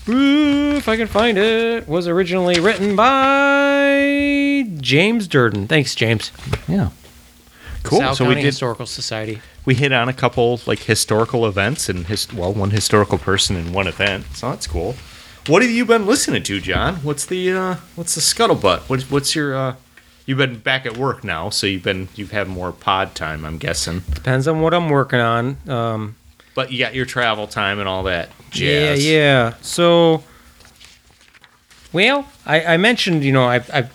Ooh, 0.09 0.77
If 0.77 0.89
I 0.89 0.97
can 0.97 1.07
find 1.07 1.37
it, 1.39 1.87
was 1.89 2.07
originally 2.09 2.61
written 2.61 2.97
by 2.97 4.67
James 4.81 5.27
Durden. 5.29 5.67
Thanks, 5.69 5.95
James. 5.95 6.31
yeah. 6.69 6.91
Cool. 7.83 8.01
South 8.01 8.17
so 8.17 8.25
we 8.25 8.31
County 8.31 8.43
did. 8.43 8.47
Historical 8.49 8.87
Society. 8.87 9.41
we 9.65 9.75
hit 9.75 9.93
on 9.93 10.09
a 10.09 10.13
couple 10.13 10.61
like 10.67 10.81
historical 10.81 11.47
events 11.47 11.89
and 11.89 12.07
his 12.07 12.31
well, 12.33 12.53
one 12.53 12.71
historical 12.71 13.19
person 13.19 13.57
and 13.57 13.73
one 13.73 13.87
event. 13.87 14.27
So 14.35 14.51
that's 14.51 14.67
cool. 14.67 14.95
What 15.47 15.63
have 15.63 15.71
you 15.71 15.87
been 15.87 16.05
listening 16.07 16.43
to, 16.43 16.61
John? 16.61 16.97
What's 16.97 17.25
the 17.25 17.53
uh, 17.53 17.75
what's 17.95 18.15
the 18.15 18.21
scuttlebutt? 18.21 18.81
What's 18.91 19.11
what's 19.11 19.35
your 19.35 19.57
uh, 19.57 19.77
you've 20.27 20.37
been 20.39 20.59
back 20.59 20.85
at 20.85 20.99
work 20.99 21.25
now, 21.25 21.49
so 21.49 21.67
you've 21.67 21.85
been 21.85 22.09
you've 22.17 22.33
had 22.33 22.49
more 22.49 22.73
pod 22.73 23.15
time, 23.15 23.47
I'm 23.47 23.57
guessing. 23.57 24.01
Depends 24.13 24.47
on 24.47 24.61
what 24.61 24.75
I'm 24.75 24.91
working 24.91 25.21
on. 25.21 25.57
Um, 25.67 26.17
But 26.59 26.73
you 26.73 26.79
got 26.81 26.93
your 26.93 27.07
travel 27.07 27.47
time 27.47 27.79
and 27.79 27.89
all 27.89 28.03
that 28.03 28.31
yeah, 28.53 28.95
jazz. 28.97 29.07
yeah. 29.07 29.55
So, 29.63 30.25
well, 31.93 32.27
I, 32.45 32.75
I 32.75 32.77
mentioned, 32.79 33.23
you 33.23 33.31
know, 33.31 33.45
I, 33.45 33.63
I 33.73 33.89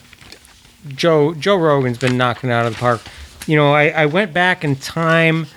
Joe 0.87 1.33
Joe 1.33 1.57
Rogan's 1.57 1.97
been 1.97 2.15
knocking 2.15 2.49
it 2.49 2.53
out 2.53 2.65
of 2.65 2.71
the 2.73 2.79
park. 2.79 3.01
You 3.47 3.57
know, 3.57 3.73
I, 3.73 3.89
I 3.89 4.05
went 4.05 4.33
back 4.33 4.63
in 4.63 4.77
time. 4.77 5.47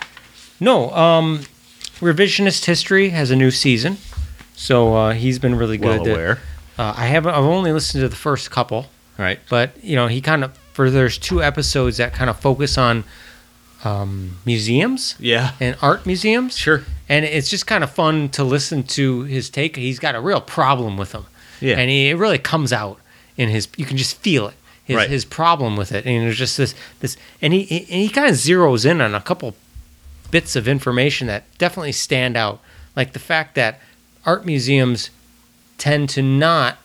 No, 0.59 0.91
um, 0.91 1.43
revisionist 2.01 2.65
history 2.65 3.11
has 3.11 3.31
a 3.31 3.37
new 3.37 3.53
season, 3.53 3.99
so 4.57 4.95
uh, 4.97 5.13
he's 5.13 5.39
been 5.39 5.55
really 5.55 5.79
Well 5.79 5.99
good. 5.99 6.05
to- 6.07 6.13
aware. 6.13 6.39
uh, 6.77 6.93
I 6.97 7.07
haven't. 7.07 7.35
I've 7.35 7.45
only 7.45 7.71
listened 7.73 8.03
to 8.03 8.09
the 8.09 8.17
first 8.17 8.51
couple. 8.51 8.87
Right. 9.17 9.39
but 9.49 9.83
you 9.83 9.95
know 9.97 10.09
he 10.09 10.21
kind 10.21 10.43
of 10.45 10.59
for 10.75 10.91
there's 10.91 11.17
two 11.19 11.41
episodes 11.43 11.99
that 11.99 12.13
kind 12.13 12.29
of 12.29 12.39
focus 12.41 12.77
on 12.77 13.05
um, 13.85 14.39
museums 14.45 15.15
Yeah. 15.19 15.53
and 15.61 15.77
art 15.83 16.07
museums 16.07 16.57
Sure. 16.57 16.83
and 17.09 17.25
it's 17.25 17.49
just 17.51 17.67
kind 17.67 17.85
of 17.85 17.91
fun 17.91 18.29
to 18.31 18.43
listen 18.45 18.83
to 18.85 19.23
his 19.23 19.51
take 19.51 19.77
he's 19.77 19.99
got 19.99 20.15
a 20.15 20.21
real 20.21 20.41
problem 20.41 20.97
with 20.97 21.13
them 21.13 21.27
Yeah. 21.61 21.77
and 21.79 21.91
he, 21.91 22.09
it 22.11 22.15
really 22.17 22.39
comes 22.39 22.73
out 22.73 22.99
in 23.37 23.49
his 23.51 23.69
you 23.77 23.85
can 23.85 23.97
just 23.97 24.17
feel 24.19 24.49
it 24.49 24.55
his, 24.85 24.97
Right. 24.97 25.11
his 25.11 25.25
problem 25.25 25.77
with 25.77 25.93
it 25.93 26.07
and 26.07 26.25
there's 26.25 26.39
just 26.39 26.57
this 26.57 26.75
this 27.01 27.17
and 27.43 27.53
he 27.53 27.63
he- 27.65 27.81
and 27.81 28.03
he 28.03 28.09
kind 28.09 28.29
of 28.29 28.35
zeroes 28.37 28.85
in 28.89 29.01
on 29.01 29.15
a 29.15 29.21
couple 29.21 29.55
bits 30.31 30.57
of 30.57 30.67
information 30.67 31.27
that 31.27 31.45
definitely 31.59 31.93
stand 31.93 32.37
out 32.37 32.61
like 32.97 33.13
the 33.13 33.19
fact 33.19 33.55
that 33.57 33.81
art 34.25 34.45
museums 34.47 35.11
tend 35.79 36.09
to 36.09 36.23
not 36.23 36.79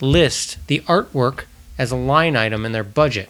list 0.00 0.58
the 0.66 0.80
artwork 0.80 1.44
as 1.78 1.90
a 1.90 1.96
line 1.96 2.36
item 2.36 2.64
in 2.64 2.72
their 2.72 2.84
budget 2.84 3.28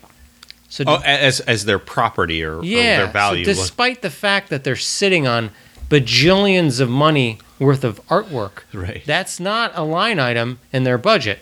so 0.68 0.84
Oh, 0.86 1.00
as 1.04 1.40
as 1.40 1.64
their 1.64 1.78
property 1.78 2.42
or, 2.44 2.58
or 2.58 2.62
their 2.62 3.06
value. 3.08 3.44
So 3.44 3.52
despite 3.52 4.02
the 4.02 4.10
fact 4.10 4.50
that 4.50 4.64
they're 4.64 4.76
sitting 4.76 5.26
on 5.26 5.50
bajillions 5.88 6.80
of 6.80 6.88
money 6.88 7.38
worth 7.58 7.84
of 7.84 8.00
artwork, 8.08 8.62
Right. 8.72 9.02
that's 9.06 9.40
not 9.40 9.72
a 9.74 9.82
line 9.82 10.18
item 10.20 10.58
in 10.72 10.84
their 10.84 10.98
budget, 10.98 11.38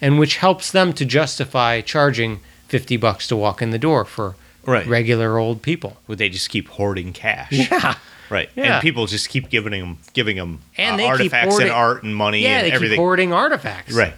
and 0.00 0.18
which 0.18 0.36
helps 0.36 0.70
them 0.70 0.92
to 0.94 1.04
justify 1.04 1.80
charging 1.80 2.40
fifty 2.68 2.96
bucks 2.96 3.26
to 3.28 3.36
walk 3.36 3.60
in 3.62 3.70
the 3.70 3.78
door 3.78 4.04
for 4.04 4.36
Right. 4.66 4.86
regular 4.86 5.38
old 5.38 5.62
people. 5.62 5.96
Would 6.06 6.18
they 6.18 6.28
just 6.28 6.50
keep 6.50 6.68
hoarding 6.68 7.12
cash? 7.14 7.52
Yeah. 7.52 7.94
Right. 8.30 8.50
Yeah. 8.54 8.74
And 8.74 8.82
people 8.82 9.06
just 9.06 9.30
keep 9.30 9.48
giving 9.48 9.72
them 9.72 9.96
giving 10.12 10.36
them 10.36 10.60
And 10.76 11.00
uh, 11.00 11.04
artifacts 11.06 11.48
hoarding- 11.54 11.68
and 11.68 11.74
art 11.76 12.02
and 12.02 12.14
money 12.14 12.42
Yeah, 12.42 12.58
and 12.58 12.66
they 12.66 12.72
everything. 12.72 12.96
keep 12.96 13.00
hoarding 13.00 13.32
artifacts. 13.32 13.94
right. 13.94 14.12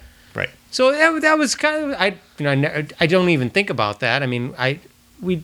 So 0.71 0.91
that, 0.91 1.21
that 1.21 1.37
was 1.37 1.53
kind 1.55 1.91
of 1.93 2.01
I 2.01 2.07
you 2.37 2.43
know 2.45 2.51
I, 2.51 2.55
ne- 2.55 2.87
I 2.99 3.05
don't 3.07 3.29
even 3.29 3.49
think 3.49 3.69
about 3.69 3.99
that. 3.99 4.23
I 4.23 4.25
mean 4.25 4.53
I 4.57 4.79
we 5.21 5.43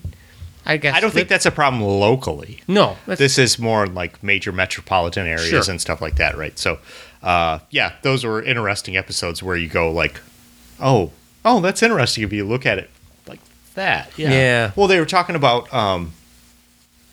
I 0.65 0.77
guess 0.77 0.95
I 0.95 0.99
don't 0.99 1.11
think 1.11 1.27
that- 1.29 1.35
that's 1.35 1.45
a 1.45 1.51
problem 1.51 1.81
locally. 1.81 2.61
no. 2.67 2.97
This 3.05 3.37
is 3.37 3.59
more 3.59 3.87
like 3.87 4.21
major 4.23 4.51
metropolitan 4.51 5.25
areas 5.27 5.49
Sure. 5.49 5.63
and 5.69 5.79
stuff 5.79 6.01
like 6.01 6.15
that, 6.15 6.37
right? 6.37 6.57
So, 6.59 6.79
uh, 7.23 7.59
yeah, 7.69 7.93
those 8.01 8.25
were 8.25 8.41
interesting 8.43 8.97
episodes 8.97 9.41
where 9.41 9.55
you 9.55 9.69
go 9.69 9.89
like, 9.91 10.19
oh, 10.79 11.11
oh, 11.45 11.61
that's 11.61 11.81
interesting 11.81 12.23
if 12.25 12.33
you 12.33 12.43
look 12.45 12.65
at 12.65 12.77
it 12.79 12.89
like 13.27 13.39
that. 13.75 14.11
Yeah. 14.17 14.29
Yeah. 14.31 14.71
Well, 14.75 14.87
they 14.87 14.99
were 14.99 15.05
talking 15.05 15.35
about 15.37 15.73
um, 15.73 16.11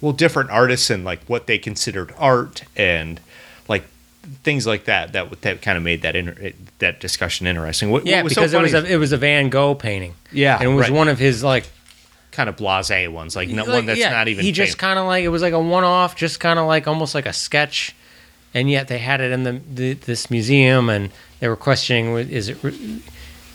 well, 0.00 0.12
different 0.12 0.50
artists 0.50 0.90
and 0.90 1.04
like 1.04 1.22
what 1.26 1.46
they 1.46 1.56
considered 1.58 2.12
art 2.18 2.64
and 2.76 3.20
things 4.42 4.66
like 4.66 4.84
that. 4.84 5.12
That 5.12 5.40
that 5.42 5.62
kind 5.62 5.76
of 5.76 5.84
made 5.84 6.02
that 6.02 6.16
inter- 6.16 6.52
that 6.78 7.00
discussion 7.00 7.46
interesting. 7.46 7.90
What, 7.90 8.06
yeah, 8.06 8.16
what 8.16 8.24
was 8.24 8.34
so 8.34 8.40
because 8.42 8.54
it 8.54 8.60
was 8.60 8.74
a 8.74 8.92
it 8.92 8.96
was 8.96 9.12
a 9.12 9.16
Van 9.16 9.48
Gogh 9.48 9.74
painting. 9.74 10.14
Yeah, 10.32 10.56
and 10.56 10.70
it 10.70 10.74
was 10.74 10.88
right. 10.88 10.96
one 10.96 11.08
of 11.08 11.18
his 11.18 11.42
like 11.42 11.68
kind 12.32 12.48
of 12.48 12.56
blasé 12.56 13.08
ones, 13.08 13.36
like, 13.36 13.48
like, 13.48 13.66
one 13.66 13.86
that's 13.86 13.98
yeah, 13.98 14.10
not 14.10 14.28
even. 14.28 14.44
He 14.44 14.52
just 14.52 14.76
kind 14.78 14.98
of 14.98 15.06
like 15.06 15.24
it 15.24 15.28
was 15.28 15.42
like 15.42 15.52
a 15.52 15.60
one 15.60 15.84
off, 15.84 16.16
just 16.16 16.40
kind 16.40 16.58
of 16.58 16.66
like 16.66 16.86
almost 16.86 17.14
like 17.14 17.26
a 17.26 17.32
sketch, 17.32 17.94
and 18.52 18.70
yet 18.70 18.88
they 18.88 18.98
had 18.98 19.20
it 19.20 19.32
in 19.32 19.44
the, 19.44 19.60
the 19.72 19.92
this 19.94 20.30
museum, 20.30 20.90
and 20.90 21.10
they 21.40 21.48
were 21.48 21.56
questioning: 21.56 22.16
is 22.16 22.48
it 22.48 22.58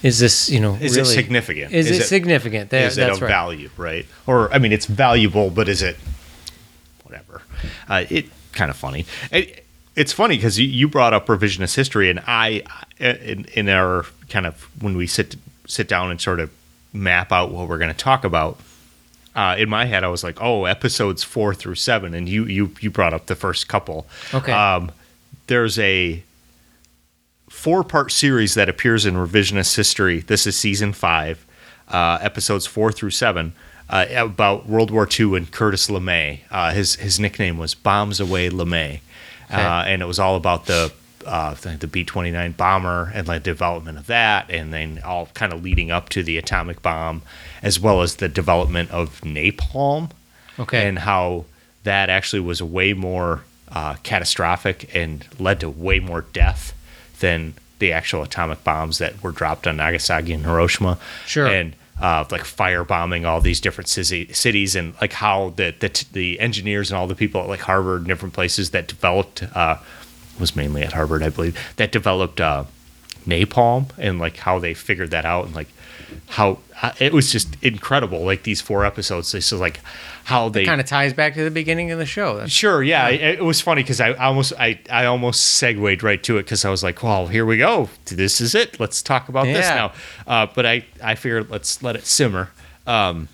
is 0.01 0.19
this 0.19 0.49
you 0.49 0.59
know 0.59 0.75
Is 0.75 0.95
it 0.95 1.05
significant? 1.05 1.73
Is, 1.73 1.89
Is 1.89 1.97
it, 1.97 2.03
it- 2.03 2.07
significant? 2.07 2.69
There, 2.69 2.87
is 2.87 2.97
it 2.97 3.09
of 3.09 3.21
right. 3.21 3.27
value, 3.27 3.69
right? 3.77 4.05
Or 4.25 4.51
I 4.53 4.57
mean, 4.57 4.71
it's 4.71 4.85
valuable, 4.85 5.49
but 5.49 5.67
is 5.67 5.81
it 5.81 5.97
whatever? 7.03 7.41
Uh, 7.87 8.05
it 8.09 8.27
kind 8.53 8.71
of 8.71 8.77
funny. 8.77 9.05
It, 9.31 9.65
it's 9.99 10.13
funny 10.13 10.37
because 10.37 10.57
you, 10.57 10.65
you 10.65 10.87
brought 10.87 11.13
up 11.13 11.27
revisionist 11.27 11.75
history, 11.75 12.09
and 12.09 12.21
I, 12.25 12.63
in, 12.99 13.43
in 13.53 13.67
our 13.67 14.05
kind 14.29 14.45
of 14.45 14.69
when 14.81 14.95
we 14.95 15.05
sit 15.07 15.35
sit 15.67 15.89
down 15.89 16.09
and 16.09 16.21
sort 16.21 16.39
of 16.39 16.49
map 16.93 17.33
out 17.33 17.51
what 17.51 17.67
we're 17.67 17.77
going 17.77 17.91
to 17.91 17.97
talk 17.97 18.23
about. 18.23 18.57
Uh, 19.35 19.55
in 19.59 19.69
my 19.69 19.85
head, 19.85 20.05
I 20.05 20.07
was 20.07 20.23
like, 20.23 20.41
"Oh, 20.41 20.63
episodes 20.65 21.23
four 21.23 21.53
through 21.53 21.75
seven, 21.75 22.13
and 22.13 22.29
you 22.29 22.45
you 22.45 22.71
you 22.79 22.89
brought 22.89 23.13
up 23.13 23.25
the 23.25 23.35
first 23.35 23.67
couple. 23.67 24.07
Okay. 24.33 24.53
Um, 24.53 24.91
there's 25.47 25.77
a 25.77 26.23
four 27.49 27.83
part 27.83 28.13
series 28.13 28.53
that 28.53 28.69
appears 28.69 29.05
in 29.05 29.15
revisionist 29.15 29.75
history. 29.75 30.21
This 30.21 30.47
is 30.47 30.55
season 30.55 30.93
five, 30.93 31.45
uh, 31.89 32.19
episodes 32.21 32.65
four 32.65 32.93
through 32.93 33.11
seven, 33.11 33.51
uh, 33.89 34.05
about 34.15 34.65
World 34.65 34.91
War 34.91 35.07
II 35.07 35.35
and 35.35 35.51
Curtis 35.51 35.89
LeMay. 35.89 36.39
Uh, 36.49 36.71
his 36.71 36.95
his 36.95 37.19
nickname 37.19 37.57
was 37.57 37.75
Bombs 37.75 38.21
Away 38.21 38.49
LeMay, 38.49 39.01
uh, 39.49 39.83
and 39.87 40.01
it 40.01 40.05
was 40.05 40.19
all 40.19 40.35
about 40.35 40.65
the 40.65 40.91
uh, 41.25 41.53
the, 41.53 41.87
B 41.87 42.03
twenty 42.03 42.31
nine 42.31 42.53
bomber 42.53 43.11
and 43.13 43.27
like 43.27 43.43
development 43.43 43.97
of 43.97 44.07
that, 44.07 44.49
and 44.49 44.73
then 44.73 45.01
all 45.03 45.27
kind 45.33 45.53
of 45.53 45.63
leading 45.63 45.91
up 45.91 46.09
to 46.09 46.23
the 46.23 46.37
atomic 46.37 46.81
bomb, 46.81 47.21
as 47.61 47.79
well 47.79 48.01
as 48.01 48.15
the 48.15 48.29
development 48.29 48.91
of 48.91 49.21
napalm 49.21 50.11
Okay, 50.57 50.87
and 50.87 50.99
how 50.99 51.45
that 51.83 52.09
actually 52.09 52.41
was 52.41 52.61
way 52.61 52.93
more 52.93 53.41
uh, 53.71 53.95
catastrophic 54.03 54.93
and 54.95 55.25
led 55.39 55.59
to 55.59 55.69
way 55.69 55.99
more 55.99 56.21
death 56.33 56.73
than 57.19 57.53
the 57.79 57.93
actual 57.93 58.23
atomic 58.23 58.63
bombs 58.63 58.97
that 58.97 59.21
were 59.23 59.31
dropped 59.31 59.65
on 59.67 59.77
Nagasaki 59.77 60.33
and 60.33 60.45
Hiroshima. 60.45 60.97
Sure. 61.25 61.47
And 61.47 61.75
uh, 61.99 62.25
like 62.31 62.41
firebombing 62.41 63.25
all 63.25 63.41
these 63.41 63.59
different 63.59 63.89
cities, 63.89 64.75
and 64.75 64.93
like 65.01 65.13
how 65.13 65.53
the, 65.55 65.73
the 65.79 66.05
the 66.13 66.39
engineers 66.39 66.91
and 66.91 66.97
all 66.97 67.07
the 67.07 67.15
people 67.15 67.41
at 67.41 67.47
like 67.47 67.61
Harvard 67.61 68.01
and 68.01 68.07
different 68.07 68.33
places 68.33 68.71
that 68.71 68.87
developed 68.87 69.43
uh, 69.55 69.77
was 70.39 70.55
mainly 70.55 70.81
at 70.81 70.93
Harvard, 70.93 71.23
I 71.23 71.29
believe, 71.29 71.57
that 71.75 71.91
developed 71.91 72.39
uh, 72.39 72.63
napalm 73.25 73.89
and 73.97 74.19
like 74.19 74.37
how 74.37 74.59
they 74.59 74.73
figured 74.73 75.11
that 75.11 75.25
out 75.25 75.45
and 75.45 75.55
like 75.55 75.67
how 76.27 76.59
it 76.99 77.13
was 77.13 77.31
just 77.31 77.61
incredible. 77.63 78.23
Like 78.23 78.43
these 78.43 78.61
four 78.61 78.85
episodes, 78.85 79.31
this 79.31 79.51
is 79.51 79.59
like 79.59 79.79
how 80.23 80.49
they 80.49 80.65
kind 80.65 80.79
of 80.79 80.87
ties 80.87 81.13
back 81.13 81.33
to 81.33 81.43
the 81.43 81.51
beginning 81.51 81.91
of 81.91 81.99
the 81.99 82.05
show. 82.05 82.37
That's, 82.37 82.51
Sure, 82.51 82.81
yeah. 82.81 83.09
It, 83.09 83.39
it 83.39 83.43
was 83.43 83.61
funny 83.61 83.83
because 83.83 83.99
I 83.99 84.13
almost 84.13 84.53
I, 84.57 84.79
I 84.89 85.05
almost 85.05 85.43
segued 85.43 86.03
right 86.03 86.21
to 86.23 86.37
it 86.37 86.43
because 86.43 86.65
I 86.65 86.69
was 86.69 86.83
like, 86.83 87.03
well, 87.03 87.27
here 87.27 87.45
we 87.45 87.57
go. 87.57 87.89
This 88.05 88.39
is 88.39 88.55
it. 88.55 88.79
Let's 88.79 89.01
talk 89.01 89.29
about 89.29 89.45
this 89.45 89.67
now. 89.67 89.93
Uh, 90.27 90.47
but 90.53 90.65
I 90.65 90.85
I 91.03 91.15
figured 91.15 91.49
let's 91.49 91.83
let 91.83 91.95
it 91.95 92.05
simmer. 92.05 92.49
Um, 92.87 93.27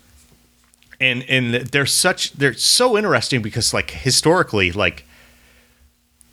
and 1.00 1.22
and 1.28 1.54
they're 1.54 1.86
such 1.86 2.32
they're 2.32 2.54
so 2.54 2.96
interesting 2.96 3.42
because 3.42 3.72
like 3.72 3.90
historically 3.90 4.72
like 4.72 5.05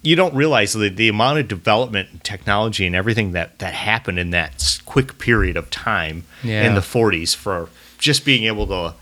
you 0.03 0.15
don't 0.15 0.35
realize 0.35 0.73
the, 0.73 0.89
the 0.89 1.07
amount 1.07 1.39
of 1.39 1.47
development 1.47 2.09
and 2.11 2.23
technology 2.23 2.85
and 2.85 2.95
everything 2.95 3.31
that 3.31 3.59
that 3.59 3.73
happened 3.73 4.19
in 4.19 4.29
that 4.31 4.79
quick 4.85 5.17
period 5.17 5.57
of 5.57 5.69
time 5.69 6.25
Yeah. 6.43 6.67
in 6.67 6.75
the 6.75 6.81
40s 6.81 7.35
for 7.35 7.69
just 7.97 8.25
being 8.25 8.43
able 8.43 8.67
to 8.67 8.95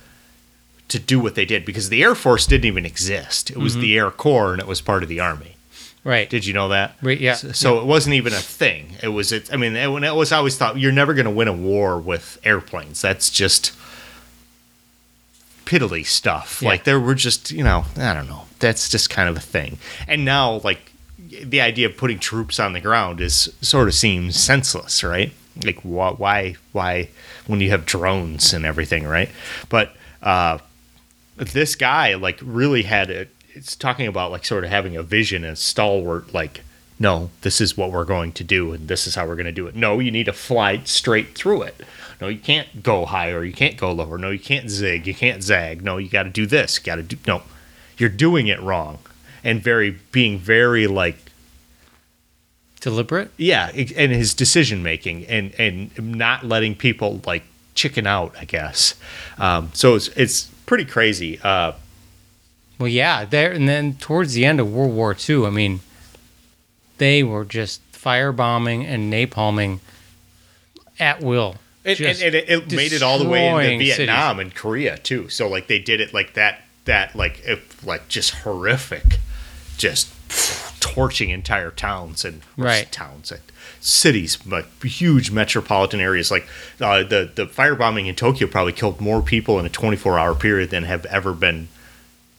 to 0.90 1.00
do 1.00 1.20
what 1.20 1.36
they 1.36 1.46
did 1.46 1.66
because 1.66 1.90
the 1.90 2.04
Air 2.04 2.16
Force 2.16 2.46
didn't 2.46 2.66
even 2.66 2.86
exist. 2.86 3.50
It 3.50 3.58
was 3.58 3.76
the 3.76 3.94
mm-hmm. 3.96 4.06
Air 4.06 4.12
Corps 4.12 4.52
and 4.54 4.62
it 4.62 4.68
was 4.68 4.82
part 4.82 5.04
of 5.04 5.10
the 5.10 5.22
Army. 5.22 5.56
right. 6.04 6.30
Did 6.30 6.46
you 6.46 6.54
know 6.54 6.68
that? 6.68 6.96
Right, 7.02 7.20
yeah. 7.20 7.36
So, 7.36 7.52
so 7.54 7.80
it 7.80 7.86
wasn't 7.86 8.16
even 8.16 8.34
a 8.34 8.40
thing. 8.42 8.96
It 9.02 9.08
was. 9.08 9.32
It, 9.32 9.54
I 9.54 9.58
mean, 9.58 9.76
it, 9.78 9.88
it 9.88 10.16
was 10.16 10.32
I 10.34 10.38
always 10.38 10.58
thought 10.58 10.78
you're 10.78 10.92
never 10.92 11.14
going 11.14 11.26
to 11.26 11.32
win 11.32 11.48
a 11.48 11.54
war 11.54 11.98
with 11.98 12.40
airplanes. 12.44 13.02
That's 13.02 13.30
just 13.30 13.74
piddly 15.66 16.06
stuff. 16.06 16.62
Yeah. 16.62 16.70
Like 16.70 16.84
there 16.84 17.00
were 17.00 17.16
just 17.16 17.52
you 17.52 17.64
know 17.64 17.86
I 17.98 18.14
don't 18.14 18.28
know. 18.28 18.44
That's 18.60 18.90
just 18.90 19.10
kind 19.10 19.30
of 19.30 19.38
a 19.38 19.42
thing. 19.42 19.78
And 20.08 20.26
now 20.26 20.60
like 20.64 20.91
the 21.30 21.62
idea 21.62 21.88
of 21.88 21.98
putting 21.98 22.20
troops 22.20 22.60
on 22.60 22.74
the 22.74 22.82
ground 22.82 23.22
is 23.22 23.54
sort 23.62 23.88
of 23.88 23.94
seems 23.94 24.38
senseless, 24.38 25.04
right? 25.04 25.32
Like 25.64 25.80
why 25.82 26.12
why 26.12 26.56
why 26.72 27.10
when 27.48 27.60
you 27.60 27.70
have 27.70 27.86
drones 27.86 28.54
and 28.54 28.66
everything, 28.66 29.06
right? 29.06 29.30
But 29.70 29.96
uh, 30.22 30.60
this 31.38 31.76
guy 31.76 32.16
like 32.16 32.40
really 32.42 32.84
had 32.84 33.10
it. 33.10 33.30
It's 33.54 33.76
talking 33.76 34.08
about 34.08 34.32
like 34.32 34.46
sort 34.46 34.64
of 34.64 34.70
having 34.70 34.96
a 34.96 35.04
vision 35.04 35.44
and 35.44 35.58
stalwart 35.58 36.34
like. 36.34 36.62
No, 37.00 37.32
this 37.42 37.60
is 37.60 37.76
what 37.76 37.92
we're 37.92 38.06
going 38.06 38.32
to 38.34 38.44
do, 38.44 38.74
and 38.74 38.88
this 38.88 39.08
is 39.08 39.16
how 39.16 39.26
we're 39.26 39.36
going 39.36 39.48
to 39.48 39.52
do 39.52 39.66
it. 39.66 39.76
No, 39.76 39.98
you 39.98 40.12
need 40.12 40.28
to 40.28 40.34
fly 40.34 40.84
straight 40.84 41.34
through 41.34 41.64
it. 41.64 41.82
No, 42.22 42.28
you 42.28 42.38
can't 42.38 42.84
go 42.84 43.08
higher. 43.08 43.44
You 43.44 43.54
can't 43.54 43.76
go 43.76 43.92
lower. 43.92 44.20
No, 44.20 44.30
you 44.30 44.38
can't 44.38 44.70
zig. 44.70 45.08
You 45.08 45.16
can't 45.16 45.42
zag. 45.42 45.82
No, 45.82 45.98
you 45.98 46.10
got 46.10 46.24
to 46.24 46.30
do 46.30 46.46
this. 46.46 46.78
Got 46.78 46.98
to 46.98 47.02
do. 47.02 47.18
No, 47.26 47.42
you're 47.98 48.10
doing 48.10 48.46
it 48.48 48.62
wrong, 48.62 49.00
and 49.44 49.62
very 49.62 49.98
being 50.12 50.38
very 50.40 50.88
like 50.88 51.18
Deliberate. 52.80 53.30
yeah, 53.38 53.70
and 53.70 54.12
his 54.12 54.34
decision 54.34 54.82
making 54.82 55.26
and 55.28 55.54
and 55.60 55.92
not 56.18 56.44
letting 56.44 56.74
people 56.74 57.22
like 57.28 57.44
chicken 57.76 58.08
out. 58.08 58.36
I 58.40 58.46
guess. 58.46 58.96
Um, 59.38 59.70
so 59.74 59.94
it's 59.96 60.08
it's 60.10 60.46
pretty 60.66 60.86
crazy. 60.86 61.40
Uh, 61.44 61.74
Well, 62.80 62.88
yeah, 62.88 63.26
there 63.26 63.52
and 63.52 63.70
then 63.70 63.96
towards 63.96 64.34
the 64.34 64.46
end 64.46 64.60
of 64.60 64.74
World 64.74 64.96
War 64.96 65.16
II, 65.16 65.46
I 65.46 65.52
mean, 65.52 65.82
they 66.98 67.22
were 67.22 67.46
just 67.46 67.82
firebombing 67.92 68.84
and 68.86 69.14
napalming 69.14 69.80
at 71.00 71.22
will. 71.22 71.58
And, 71.86 72.00
and, 72.00 72.22
and 72.22 72.36
it, 72.36 72.50
it 72.50 72.72
made 72.72 72.94
it 72.94 73.04
all 73.04 73.20
the 73.20 73.30
way 73.30 73.74
into 73.74 73.86
Vietnam 73.86 74.40
and 74.40 74.54
Korea 74.56 74.98
too. 74.98 75.30
So 75.30 75.48
like 75.48 75.68
they 75.68 75.78
did 75.80 76.02
it 76.02 76.14
like 76.16 76.34
that, 76.34 76.62
that 76.86 77.16
like 77.16 77.42
if, 77.46 77.86
like 77.86 78.08
just 78.08 78.32
horrific, 78.36 79.18
just 79.82 80.08
torching 80.80 81.30
entire 81.30 81.72
towns 81.72 82.24
and 82.26 82.42
Right. 82.58 82.92
towns 82.92 83.32
and 83.32 83.42
cities, 83.80 84.38
like 84.46 84.68
huge 84.84 85.32
metropolitan 85.32 86.00
areas. 86.00 86.30
Like 86.32 86.48
uh, 86.80 87.04
the 87.04 87.30
the 87.34 87.46
firebombing 87.48 88.08
in 88.08 88.16
Tokyo 88.16 88.48
probably 88.48 88.74
killed 88.74 89.02
more 89.02 89.22
people 89.22 89.60
in 89.60 89.66
a 89.66 89.70
24 89.70 90.18
hour 90.20 90.36
period 90.36 90.70
than 90.70 90.84
have 90.84 91.06
ever 91.08 91.34
been 91.34 91.68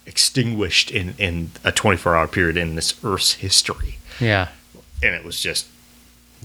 extinguished 0.07 0.91
in 0.91 1.15
in 1.19 1.51
a 1.65 1.71
24 1.73 2.17
hour 2.17 2.27
period 2.27 2.57
in 2.57 2.75
this 2.75 2.95
Earth's 3.05 3.35
history 3.35 3.99
Yeah. 4.21 4.49
and 5.03 5.15
it 5.15 5.25
was 5.25 5.41
just 5.41 5.67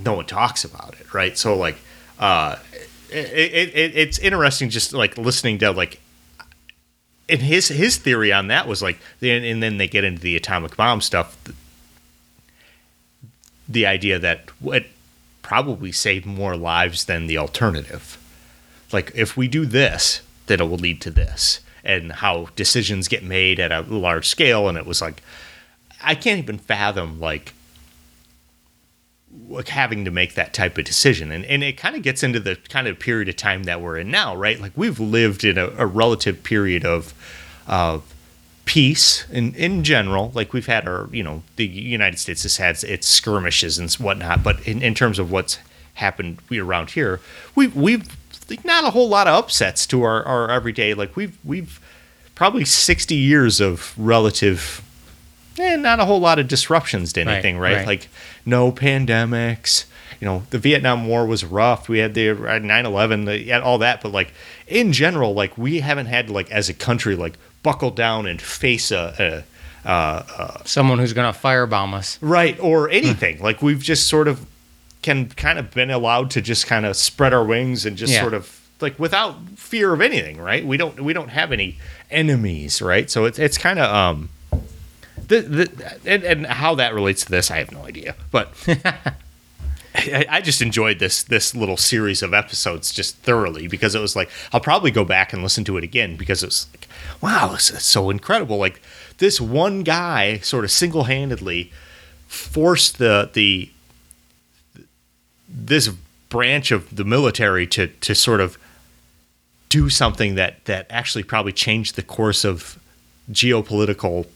no 0.04 0.14
one 0.14 0.26
talks 0.28 0.64
about 0.64 0.96
it, 1.00 1.12
right? 1.12 1.36
So 1.38 1.56
like, 1.58 1.78
uh, 2.20 2.58
it, 3.10 3.26
it, 3.34 3.76
it 3.76 3.96
it's 3.96 4.20
interesting 4.20 4.70
just 4.70 4.94
like 4.94 5.18
listening 5.18 5.58
to 5.60 5.72
like, 5.72 6.00
and 7.30 7.42
his 7.42 7.68
his 7.68 7.98
theory 7.98 8.32
on 8.32 8.48
that 8.48 8.68
was 8.68 8.82
like, 8.82 9.00
and 9.22 9.62
then 9.62 9.78
they 9.78 9.88
get 9.88 10.04
into 10.04 10.22
the 10.22 10.36
atomic 10.36 10.76
bomb 10.78 11.02
stuff. 11.02 11.38
The 13.68 13.86
idea 13.86 14.18
that 14.20 14.50
it 14.64 14.88
probably 15.42 15.92
saved 15.92 16.26
more 16.26 16.56
lives 16.56 17.06
than 17.06 17.28
the 17.28 17.38
alternative. 17.38 18.18
Like 18.92 19.12
if 19.16 19.36
we 19.36 19.48
do 19.48 19.66
this, 19.66 20.22
then 20.48 20.62
it 20.62 20.66
will 20.66 20.78
lead 20.78 21.02
to 21.02 21.12
this, 21.12 21.60
and 21.84 22.12
how 22.12 22.48
decisions 22.56 23.08
get 23.08 23.24
made 23.24 23.60
at 23.60 23.72
a 23.72 23.82
large 23.82 24.28
scale. 24.28 24.70
And 24.70 24.78
it 24.78 24.86
was 24.86 25.02
like, 25.02 25.22
I 26.02 26.16
can't 26.16 26.40
even 26.40 26.58
fathom 26.58 27.20
like 27.20 27.54
having 29.68 30.06
to 30.06 30.12
make 30.12 30.36
that 30.36 30.54
type 30.54 30.78
of 30.78 30.86
decision. 30.86 31.32
And 31.32 31.46
and 31.46 31.64
it 31.64 31.78
kind 31.78 31.96
of 31.96 32.04
gets 32.04 32.24
into 32.24 32.40
the 32.40 32.58
kind 32.70 32.88
of 32.88 33.00
period 33.00 33.30
of 33.30 33.36
time 33.36 33.64
that 33.64 33.82
we're 33.82 33.98
in 33.98 34.12
now 34.12 34.36
right? 34.36 34.60
Like 34.60 34.74
we've 34.76 35.00
lived 35.00 35.44
in 35.44 35.58
a, 35.58 35.68
a 35.78 35.86
relative 35.86 36.44
period 36.44 36.86
of 36.86 37.14
of 37.68 38.14
peace 38.66 39.26
in 39.32 39.54
in 39.56 39.84
general. 39.84 40.32
Like 40.34 40.54
we've 40.54 40.68
had 40.68 40.88
our 40.88 41.10
you 41.12 41.24
know 41.24 41.44
the 41.56 41.66
united 41.66 42.18
states 42.18 42.44
has 42.44 42.58
had 42.58 42.84
its 42.84 43.08
skirmishes 43.08 43.78
and 43.78 43.92
whatnot 43.94 44.44
but 44.44 44.66
in, 44.68 44.82
in 44.82 44.94
terms 44.94 45.20
of 45.20 45.32
what's 45.32 45.60
happened 45.96 46.38
we 46.50 46.60
around 46.60 46.92
here 46.92 47.20
we 47.56 47.68
we've 47.68 48.08
not 48.64 48.84
a 48.84 48.92
whole 48.92 49.10
lot 49.10 49.28
of 49.28 49.36
upsets 49.36 49.86
to 49.88 50.04
our, 50.04 50.24
our 50.24 50.50
everyday. 50.50 50.94
Like 50.94 51.16
we've 51.16 51.38
we've 51.44 51.80
probably 52.36 52.66
60 52.66 53.16
years 53.16 53.60
of 53.60 53.94
relative 53.98 54.84
eh, 55.60 55.76
not 55.76 56.00
a 56.00 56.06
whole 56.06 56.20
lot 56.20 56.40
of 56.40 56.48
disruptions 56.48 57.14
to 57.14 57.22
anything, 57.22 57.58
right? 57.58 57.78
right. 57.78 57.88
Like 57.88 58.08
no 58.46 58.72
pandemics. 58.72 59.86
You 60.20 60.26
know, 60.26 60.44
the 60.50 60.58
Vietnam 60.58 61.08
War 61.08 61.26
was 61.28 61.46
rough. 61.46 61.88
We 61.88 62.00
had 62.00 62.16
the 62.16 62.30
9/11, 62.30 63.26
the, 63.26 63.40
yeah, 63.40 63.60
all 63.60 63.78
that, 63.80 64.02
but 64.02 64.12
like 64.12 64.34
in 64.68 64.92
general, 64.92 65.34
like 65.36 65.58
we 65.58 65.80
haven't 65.82 66.08
had 66.08 66.30
like 66.30 66.50
as 66.52 66.70
a 66.70 66.74
country 66.74 67.16
like 67.16 67.38
buckle 67.62 67.92
down 67.92 68.26
and 68.26 68.42
face 68.42 68.90
a, 68.92 69.44
a 69.86 69.88
uh, 69.88 70.58
Someone 70.66 70.98
who's 71.00 71.14
going 71.14 71.32
to 71.32 71.40
firebomb 71.40 71.94
us. 71.94 72.18
right 72.22 72.60
or 72.60 72.90
anything. 72.90 73.42
like 73.42 73.62
we've 73.62 73.82
just 73.82 74.08
sort 74.08 74.28
of 74.28 74.46
can 75.04 75.30
kind 75.30 75.60
of 75.60 75.72
been 75.72 75.92
allowed 75.92 76.32
to 76.32 76.42
just 76.42 76.66
kind 76.68 76.86
of 76.86 76.96
spread 76.98 77.34
our 77.34 77.44
wings 77.46 77.86
and 77.86 77.96
just 77.96 78.12
Yeah. 78.14 78.22
sort 78.22 78.34
of 78.34 78.60
like 78.82 78.98
without 79.00 79.36
fear 79.56 79.94
of 79.94 80.02
anything, 80.02 80.38
right? 80.40 80.66
We 80.66 80.78
don't 80.78 81.00
we 81.00 81.14
don't 81.14 81.30
have 81.30 81.52
any 81.52 81.78
enemies, 82.10 82.82
right? 82.82 83.10
So 83.10 83.26
it's 83.26 83.38
it's 83.40 83.58
kind 83.58 83.78
of 83.80 83.94
um 83.94 84.30
the, 85.28 85.42
the 85.42 86.00
and, 86.06 86.24
and 86.24 86.46
how 86.46 86.76
that 86.76 86.94
relates 86.94 87.26
to 87.26 87.32
this, 87.32 87.52
I 87.52 87.58
have 87.58 87.72
no 87.72 87.84
idea. 87.84 88.16
But 88.32 88.54
I, 89.96 90.26
I 90.30 90.42
just 90.42 90.62
enjoyed 90.62 91.00
this 91.00 91.24
this 91.24 91.56
little 91.56 91.78
series 91.78 92.22
of 92.22 92.34
episodes 92.34 92.92
just 92.92 93.18
thoroughly 93.18 93.68
because 93.68 93.96
it 93.96 94.00
was 94.00 94.16
like 94.16 94.30
I'll 94.54 94.60
probably 94.60 94.92
go 94.92 95.04
back 95.04 95.34
and 95.34 95.44
listen 95.44 95.64
to 95.66 95.78
it 95.78 95.84
again 95.84 96.16
because 96.16 96.44
it 96.44 96.48
was 96.48 96.68
like 96.74 96.88
wow, 97.22 97.50
this 97.50 97.72
is 97.72 97.84
so 97.84 98.10
incredible. 98.10 98.58
Like 98.58 98.82
this 99.18 99.42
one 99.42 99.84
guy 99.84 100.38
sort 100.40 100.64
of 100.64 100.72
single 100.72 101.06
handedly 101.06 101.72
forced 102.28 102.98
the 102.98 103.30
the 103.34 103.72
this 105.50 105.90
branch 106.30 106.72
of 106.72 106.96
the 106.96 107.06
military 107.06 107.66
to 107.68 107.88
to 107.88 108.14
sort 108.14 108.42
of 108.42 108.58
do 109.70 109.90
something 109.90 110.36
that 110.36 110.64
that 110.66 110.86
actually 110.90 111.24
probably 111.24 111.52
changed 111.52 111.96
the 111.96 112.04
course 112.04 112.46
of 112.46 112.80
geopolitical 113.32 114.28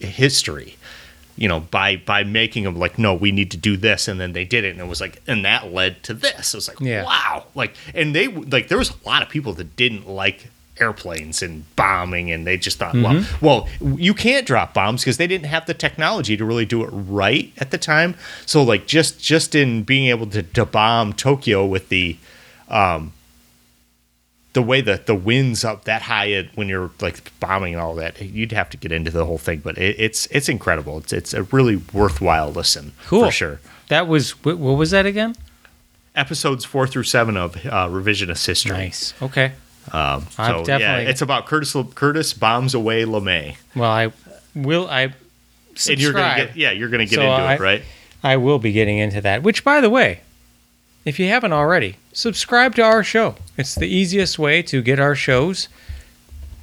history 0.00 0.76
you 1.36 1.48
know 1.48 1.60
by 1.60 1.96
by 1.96 2.24
making 2.24 2.64
them 2.64 2.76
like 2.78 2.98
no 2.98 3.14
we 3.14 3.30
need 3.30 3.50
to 3.50 3.56
do 3.58 3.76
this 3.76 4.08
and 4.08 4.18
then 4.18 4.32
they 4.32 4.44
did 4.44 4.64
it 4.64 4.70
and 4.70 4.80
it 4.80 4.86
was 4.86 5.00
like 5.00 5.20
and 5.26 5.44
that 5.44 5.72
led 5.72 6.02
to 6.02 6.14
this. 6.14 6.54
It 6.54 6.56
was 6.56 6.68
like 6.68 6.80
Yeah. 6.80 7.04
wow. 7.04 7.44
Like 7.54 7.74
and 7.94 8.14
they 8.14 8.28
like 8.28 8.68
there 8.68 8.78
was 8.78 8.90
a 8.90 9.06
lot 9.08 9.20
of 9.22 9.28
people 9.28 9.52
that 9.54 9.76
didn't 9.76 10.08
like 10.08 10.48
airplanes 10.78 11.42
and 11.42 11.64
bombing 11.76 12.30
and 12.30 12.46
they 12.46 12.56
just 12.56 12.78
thought 12.78 12.94
well 12.94 13.24
well 13.40 13.68
you 13.80 14.12
can't 14.14 14.46
drop 14.46 14.72
bombs 14.74 15.02
because 15.02 15.16
they 15.18 15.26
didn't 15.26 15.46
have 15.46 15.64
the 15.66 15.74
technology 15.74 16.36
to 16.38 16.44
really 16.44 16.64
do 16.66 16.82
it 16.84 16.88
right 16.90 17.52
at 17.58 17.70
the 17.70 17.78
time. 17.78 18.14
So 18.46 18.62
like 18.62 18.86
just 18.86 19.20
just 19.20 19.54
in 19.54 19.82
being 19.82 20.06
able 20.08 20.26
to, 20.28 20.42
to 20.42 20.64
bomb 20.64 21.12
tokyo 21.12 21.66
with 21.66 21.90
the 21.90 22.16
um 22.68 23.12
the 24.56 24.62
way 24.62 24.80
that 24.80 25.04
the 25.04 25.14
winds 25.14 25.64
up 25.64 25.84
that 25.84 26.00
high 26.00 26.32
at, 26.32 26.46
when 26.56 26.66
you're 26.66 26.90
like 27.02 27.30
bombing 27.40 27.74
and 27.74 27.82
all 27.82 27.94
that, 27.94 28.20
you'd 28.20 28.52
have 28.52 28.70
to 28.70 28.76
get 28.78 28.90
into 28.90 29.10
the 29.10 29.26
whole 29.26 29.36
thing. 29.38 29.60
But 29.60 29.76
it, 29.76 29.96
it's 29.98 30.24
it's 30.32 30.48
incredible. 30.48 30.96
It's 30.98 31.12
it's 31.12 31.34
a 31.34 31.42
really 31.44 31.76
worthwhile 31.92 32.50
listen 32.50 32.92
Cool. 33.06 33.26
for 33.26 33.30
sure. 33.30 33.60
That 33.88 34.08
was, 34.08 34.30
wh- 34.32 34.46
what 34.58 34.78
was 34.78 34.90
that 34.92 35.04
again? 35.06 35.36
Episodes 36.14 36.64
four 36.64 36.86
through 36.86 37.02
seven 37.02 37.36
of 37.36 37.54
uh, 37.66 37.88
revisionist 37.88 38.46
history. 38.46 38.72
Nice. 38.76 39.12
Okay. 39.20 39.52
Um, 39.92 40.26
so 40.30 40.64
yeah, 40.66 40.96
it's 40.98 41.20
about 41.22 41.44
Curtis 41.46 41.76
Curtis 41.94 42.32
bombs 42.32 42.74
away 42.74 43.04
LeMay, 43.04 43.56
Well, 43.76 43.90
I 43.90 44.10
will, 44.54 44.88
I 44.88 45.12
subscribe. 45.74 45.92
and 45.92 46.00
you're 46.00 46.12
gonna 46.12 46.36
get 46.46 46.56
yeah 46.56 46.70
you're 46.72 46.88
gonna 46.88 47.04
get 47.06 47.16
So 47.16 47.20
into 47.22 47.32
I- 47.34 47.54
it 47.54 47.60
right. 47.60 47.82
I 48.24 48.36
will 48.38 48.58
be 48.58 48.72
getting 48.72 48.98
into 48.98 49.20
that. 49.20 49.42
Which, 49.44 49.62
by 49.62 49.80
the 49.80 49.90
way, 49.90 50.20
if 51.06 51.18
you 51.18 51.28
haven't 51.28 51.52
already, 51.54 51.96
subscribe 52.12 52.74
to 52.74 52.82
our 52.82 53.02
show. 53.02 53.36
It's 53.56 53.74
the 53.74 53.86
easiest 53.88 54.38
way 54.38 54.60
to 54.64 54.82
get 54.82 55.00
our 55.00 55.14
shows. 55.14 55.68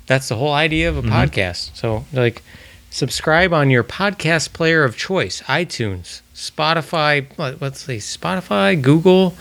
That's 0.05 0.27
the 0.29 0.35
whole 0.35 0.53
idea 0.53 0.89
of 0.89 0.97
a 0.97 1.01
Mm-hmm. 1.01 1.11
podcast. 1.13 1.75
So, 1.75 2.05
like, 2.13 2.43
subscribe 2.91 3.53
on 3.53 3.69
your 3.71 3.83
podcast 3.83 4.53
player 4.53 4.83
of 4.83 4.95
choice 4.97 5.41
iTunes, 5.43 6.21
Spotify, 6.35 7.25
let's 7.61 7.81
say 7.81 7.97
Spotify, 7.97 8.79
Google, 8.79 9.35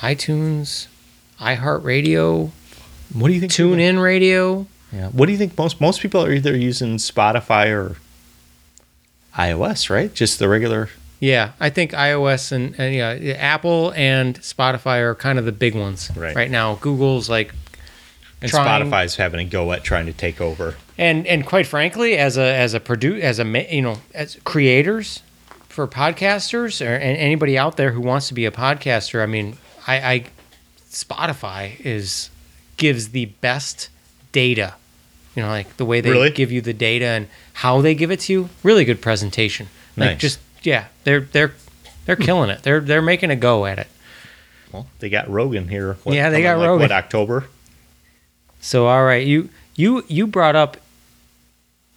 iTunes, 0.00 0.86
iHeartRadio, 1.40 2.50
What 3.12 3.28
do 3.28 3.34
you 3.34 3.40
think? 3.40 3.52
Tune 3.52 3.80
In 3.80 3.98
Radio. 3.98 4.66
Yeah. 4.92 5.08
What 5.10 5.26
do 5.26 5.32
you 5.32 5.38
think? 5.38 5.56
Most 5.58 5.80
most 5.80 6.00
people 6.00 6.24
are 6.24 6.32
either 6.32 6.56
using 6.56 6.96
Spotify 6.96 7.68
or 7.68 7.96
iOS, 9.36 9.88
right? 9.90 10.12
Just 10.12 10.38
the 10.38 10.48
regular. 10.48 10.88
Yeah, 11.20 11.52
I 11.60 11.68
think 11.70 11.92
iOS 11.92 12.50
and, 12.50 12.74
and 12.78 12.94
yeah, 12.94 13.34
Apple 13.38 13.92
and 13.94 14.40
Spotify 14.40 15.00
are 15.00 15.14
kind 15.14 15.38
of 15.38 15.44
the 15.44 15.52
big 15.52 15.74
ones 15.74 16.10
Right. 16.16 16.50
now. 16.50 16.76
Google's 16.76 17.28
like 17.28 17.52
And 18.40 18.50
trying- 18.50 18.90
Spotify's 18.90 19.16
having 19.16 19.40
a 19.40 19.44
go 19.44 19.70
at 19.72 19.84
trying 19.84 20.06
to 20.06 20.12
take 20.14 20.40
over. 20.40 20.76
and 20.96 21.26
and 21.26 21.44
quite 21.44 21.66
frankly, 21.66 22.16
as 22.16 22.38
a 22.38 22.42
as 22.54 22.72
a 22.74 22.80
produ 22.80 23.20
as 23.20 23.38
a 23.38 23.44
you 23.74 23.82
know 23.82 23.98
as 24.14 24.38
creators 24.44 25.22
for 25.68 25.86
podcasters 25.86 26.80
or 26.84 26.94
and 26.94 27.16
anybody 27.18 27.56
out 27.58 27.76
there 27.76 27.92
who 27.92 28.00
wants 28.00 28.28
to 28.28 28.34
be 28.34 28.46
a 28.46 28.50
podcaster, 28.50 29.22
I 29.22 29.26
mean, 29.26 29.58
I, 29.86 29.96
I 30.12 30.24
Spotify 30.90 31.78
is 31.84 32.30
gives 32.76 33.10
the 33.10 33.26
best 33.26 33.88
data. 34.32 34.74
You 35.36 35.42
know, 35.42 35.48
like 35.48 35.76
the 35.76 35.84
way 35.84 36.00
they 36.00 36.10
Really? 36.10 36.30
give 36.30 36.50
you 36.50 36.60
the 36.60 36.72
data 36.72 37.04
and 37.06 37.28
how 37.54 37.80
they 37.82 37.94
give 37.94 38.10
it 38.10 38.20
to 38.20 38.32
you. 38.32 38.48
Really 38.62 38.84
good 38.84 39.00
presentation. 39.00 39.68
Like 39.96 40.12
Nice. 40.12 40.20
just 40.20 40.38
yeah, 40.62 40.86
they're 41.04 41.20
they're 41.20 41.52
they're 42.06 42.16
hmm. 42.16 42.22
killing 42.22 42.50
it. 42.50 42.62
They're 42.62 42.80
they're 42.80 43.02
making 43.02 43.30
a 43.30 43.36
go 43.36 43.66
at 43.66 43.78
it. 43.78 43.88
Well, 44.72 44.86
they 45.00 45.08
got 45.08 45.28
Rogan 45.28 45.68
here. 45.68 45.96
Yeah, 46.04 46.30
they 46.30 46.42
got 46.42 46.58
like, 46.58 46.66
Rogan. 46.66 46.82
What 46.82 46.92
October? 46.92 47.46
So 48.60 48.86
all 48.86 49.04
right, 49.04 49.26
you 49.26 49.50
you 49.74 50.04
you 50.08 50.26
brought 50.26 50.56
up. 50.56 50.76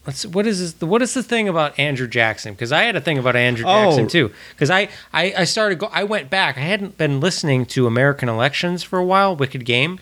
Let's, 0.06 0.26
what 0.26 0.46
is 0.46 0.74
this? 0.74 0.88
What 0.88 1.02
is 1.02 1.14
the 1.14 1.24
thing 1.24 1.48
about 1.48 1.80
Andrew 1.80 2.08
Jackson? 2.08 2.54
Because 2.54 2.72
I 2.72 2.84
had 2.84 2.96
a 2.96 3.02
thing 3.02 3.18
about 3.18 3.36
Andrew 3.36 3.64
Jackson 3.64 4.06
Oh. 4.06 4.08
too. 4.08 4.32
Because 4.52 4.70
I, 4.70 4.90
I 5.14 5.34
I 5.40 5.44
started 5.46 5.80
go. 5.80 5.90
I 5.94 6.04
went 6.04 6.30
back. 6.30 6.58
I 6.58 6.62
hadn't 6.62 6.98
been 6.98 7.20
listening 7.20 7.66
to 7.68 7.88
American 7.88 8.28
elections 8.28 8.84
for 8.84 9.00
a 9.00 9.06
while. 9.06 9.36
Wicked 9.36 9.66
Game. 9.66 10.00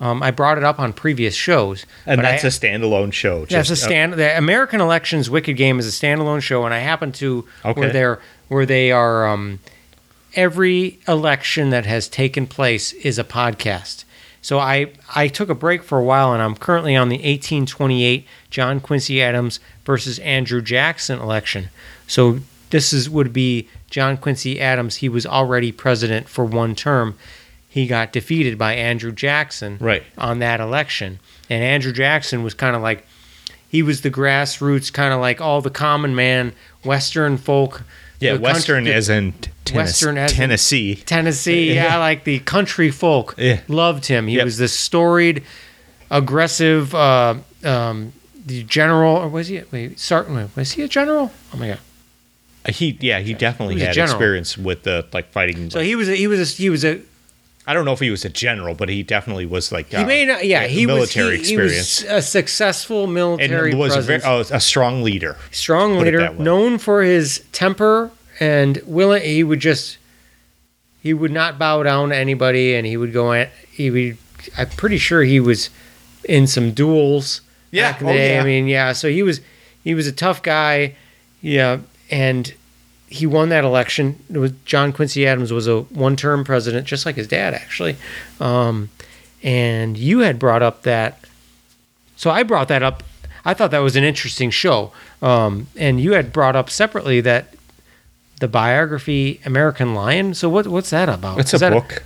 Um, 0.00 0.22
I 0.22 0.30
brought 0.30 0.56
it 0.56 0.64
up 0.64 0.80
on 0.80 0.92
previous 0.94 1.34
shows. 1.34 1.84
And 2.06 2.18
but 2.18 2.22
that's 2.22 2.44
I, 2.44 2.48
a 2.48 2.50
standalone 2.50 3.12
show. 3.12 3.46
yeah, 3.50 3.60
it's 3.60 3.68
a 3.68 3.72
just- 3.72 3.82
uh, 3.84 3.86
stand. 3.86 4.14
The 4.14 4.36
American 4.36 4.80
Elections 4.80 5.28
Wicked 5.28 5.56
Game 5.56 5.78
is 5.78 5.86
a 5.86 5.90
standalone 5.90 6.40
show, 6.40 6.64
and 6.64 6.72
I 6.72 6.78
happen 6.78 7.12
to 7.12 7.44
Okay. 7.64 7.78
where 7.80 7.90
they're 7.92 8.20
where 8.48 8.66
they 8.66 8.90
are. 8.92 9.26
Um, 9.28 9.60
every 10.34 10.98
election 11.08 11.70
that 11.70 11.86
has 11.86 12.08
taken 12.08 12.46
place 12.46 12.92
is 12.94 13.18
a 13.18 13.24
podcast. 13.24 14.04
So 14.42 14.58
I 14.58 14.92
I 15.14 15.28
took 15.28 15.50
a 15.50 15.54
break 15.54 15.82
for 15.82 15.98
a 15.98 16.02
while, 16.04 16.32
and 16.32 16.42
I'm 16.42 16.54
currently 16.56 16.96
on 16.96 17.08
the 17.10 17.16
1828 17.16 18.26
John 18.48 18.80
Quincy 18.80 19.22
Adams 19.22 19.60
versus 19.84 20.18
Andrew 20.20 20.62
Jackson 20.62 21.18
election. 21.20 21.68
So 22.06 22.40
this 22.70 22.92
is 22.92 23.10
would 23.10 23.32
be 23.32 23.68
John 23.90 24.16
Quincy 24.16 24.58
Adams. 24.60 24.96
He 24.96 25.08
was 25.10 25.26
already 25.26 25.72
president 25.72 26.28
for 26.28 26.44
one 26.44 26.74
term. 26.74 27.16
He 27.72 27.86
got 27.86 28.12
defeated 28.12 28.58
by 28.58 28.74
Andrew 28.74 29.12
Jackson 29.12 29.78
Right. 29.80 30.02
on 30.18 30.40
that 30.40 30.60
election, 30.60 31.20
and 31.48 31.62
Andrew 31.64 31.92
Jackson 31.92 32.42
was 32.42 32.52
kind 32.52 32.74
of 32.76 32.82
like 32.82 33.06
he 33.68 33.82
was 33.82 34.00
the 34.00 34.10
grassroots, 34.10 34.92
kind 34.92 35.14
of 35.14 35.20
like 35.20 35.40
all 35.40 35.60
the 35.62 35.70
common 35.70 36.14
man, 36.14 36.52
Western 36.84 37.36
folk. 37.38 37.84
Yeah, 38.18 38.32
country- 38.32 38.44
Western 38.44 38.84
the- 38.84 38.94
as 38.94 39.08
in 39.08 39.32
t- 39.32 39.50
Tennes- 39.64 39.76
Western 39.76 40.18
as 40.18 40.32
in- 40.32 40.36
Tennessee. 40.36 40.96
Tennessee, 40.96 41.72
yeah, 41.74 41.96
like 42.08 42.24
the 42.24 42.40
country 42.40 42.90
folk 42.90 43.34
Yeah. 43.38 43.60
loved 43.68 44.06
him. 44.06 44.26
He 44.26 44.36
Yep. 44.36 44.44
was 44.44 44.58
this 44.58 44.72
storied, 44.76 45.42
aggressive 46.10 46.94
uh, 46.94 47.36
um, 47.64 48.12
the 48.46 48.62
general. 48.64 49.16
Or 49.16 49.28
was 49.28 49.48
he? 49.48 49.62
Wait, 49.70 49.92
was 50.56 50.72
he 50.72 50.82
a 50.82 50.88
general? 50.88 51.30
Oh 51.54 51.56
my 51.56 51.68
god! 51.68 51.78
He 52.74 52.98
yeah, 53.00 53.20
he 53.20 53.32
definitely 53.32 53.76
He 53.76 53.80
had 53.82 53.96
experience 53.96 54.58
with 54.58 54.82
the 54.82 55.06
like 55.12 55.30
fighting. 55.32 55.70
So 55.70 55.80
he 55.80 55.94
was. 55.96 56.08
A, 56.08 56.16
he 56.16 56.26
was. 56.26 56.40
A, 56.40 56.44
he 56.56 56.68
was 56.70 56.84
a. 56.84 57.00
I 57.70 57.72
don't 57.72 57.84
know 57.84 57.92
if 57.92 58.00
he 58.00 58.10
was 58.10 58.24
a 58.24 58.28
general, 58.28 58.74
but 58.74 58.88
he 58.88 59.04
definitely 59.04 59.46
was 59.46 59.70
like 59.70 59.90
He 59.90 59.96
uh, 59.98 60.04
may 60.04 60.24
not. 60.24 60.44
Yeah, 60.44 60.66
he 60.66 60.86
military 60.86 61.38
was. 61.38 61.48
He, 61.48 61.54
he 61.54 61.62
experience 61.62 62.02
was 62.02 62.10
a 62.10 62.20
successful 62.20 63.06
military 63.06 63.70
and 63.70 63.78
was 63.78 63.94
a, 63.94 64.00
very, 64.00 64.20
oh, 64.24 64.40
a 64.40 64.58
strong 64.58 65.04
leader. 65.04 65.36
strong 65.52 65.96
leader, 65.96 66.32
known 66.32 66.78
for 66.78 67.02
his 67.02 67.44
temper 67.52 68.10
and 68.40 68.82
willing. 68.86 69.22
He 69.22 69.44
would 69.44 69.60
just. 69.60 69.98
He 71.00 71.14
would 71.14 71.30
not 71.30 71.60
bow 71.60 71.84
down 71.84 72.08
to 72.08 72.16
anybody, 72.16 72.74
and 72.74 72.84
he 72.84 72.96
would 72.96 73.12
go 73.12 73.32
at. 73.32 73.52
He 73.70 73.88
would. 73.88 74.18
I'm 74.58 74.70
pretty 74.70 74.98
sure 74.98 75.22
he 75.22 75.38
was 75.38 75.70
in 76.24 76.48
some 76.48 76.72
duels. 76.72 77.40
Yeah, 77.70 77.92
back 77.92 78.00
in 78.00 78.06
the 78.08 78.12
oh, 78.12 78.16
day. 78.16 78.34
yeah. 78.34 78.40
I 78.40 78.44
mean, 78.44 78.66
yeah. 78.66 78.92
So 78.94 79.08
he 79.08 79.22
was. 79.22 79.40
He 79.84 79.94
was 79.94 80.08
a 80.08 80.12
tough 80.12 80.42
guy. 80.42 80.96
Yeah, 81.40 81.78
and 82.10 82.52
he 83.10 83.26
won 83.26 83.48
that 83.48 83.64
election. 83.64 84.22
It 84.32 84.38
was 84.38 84.52
John 84.64 84.92
Quincy 84.92 85.26
Adams 85.26 85.52
was 85.52 85.66
a 85.66 85.80
one-term 85.82 86.44
president, 86.44 86.86
just 86.86 87.04
like 87.04 87.16
his 87.16 87.26
dad, 87.26 87.54
actually. 87.54 87.96
Um, 88.38 88.88
and 89.42 89.98
you 89.98 90.20
had 90.20 90.38
brought 90.38 90.62
up 90.62 90.82
that. 90.82 91.18
So 92.16 92.30
I 92.30 92.44
brought 92.44 92.68
that 92.68 92.82
up. 92.82 93.02
I 93.44 93.52
thought 93.52 93.72
that 93.72 93.80
was 93.80 93.96
an 93.96 94.04
interesting 94.04 94.50
show. 94.50 94.92
Um, 95.20 95.66
and 95.76 96.00
you 96.00 96.12
had 96.12 96.32
brought 96.32 96.54
up 96.54 96.70
separately 96.70 97.20
that 97.22 97.54
the 98.38 98.48
biography 98.48 99.40
American 99.44 99.94
Lion. 99.94 100.34
So 100.34 100.48
what 100.48 100.68
what's 100.68 100.90
that 100.90 101.08
about? 101.08 101.40
It's 101.40 101.52
Is 101.52 101.62
a 101.62 101.70
book. 101.70 102.04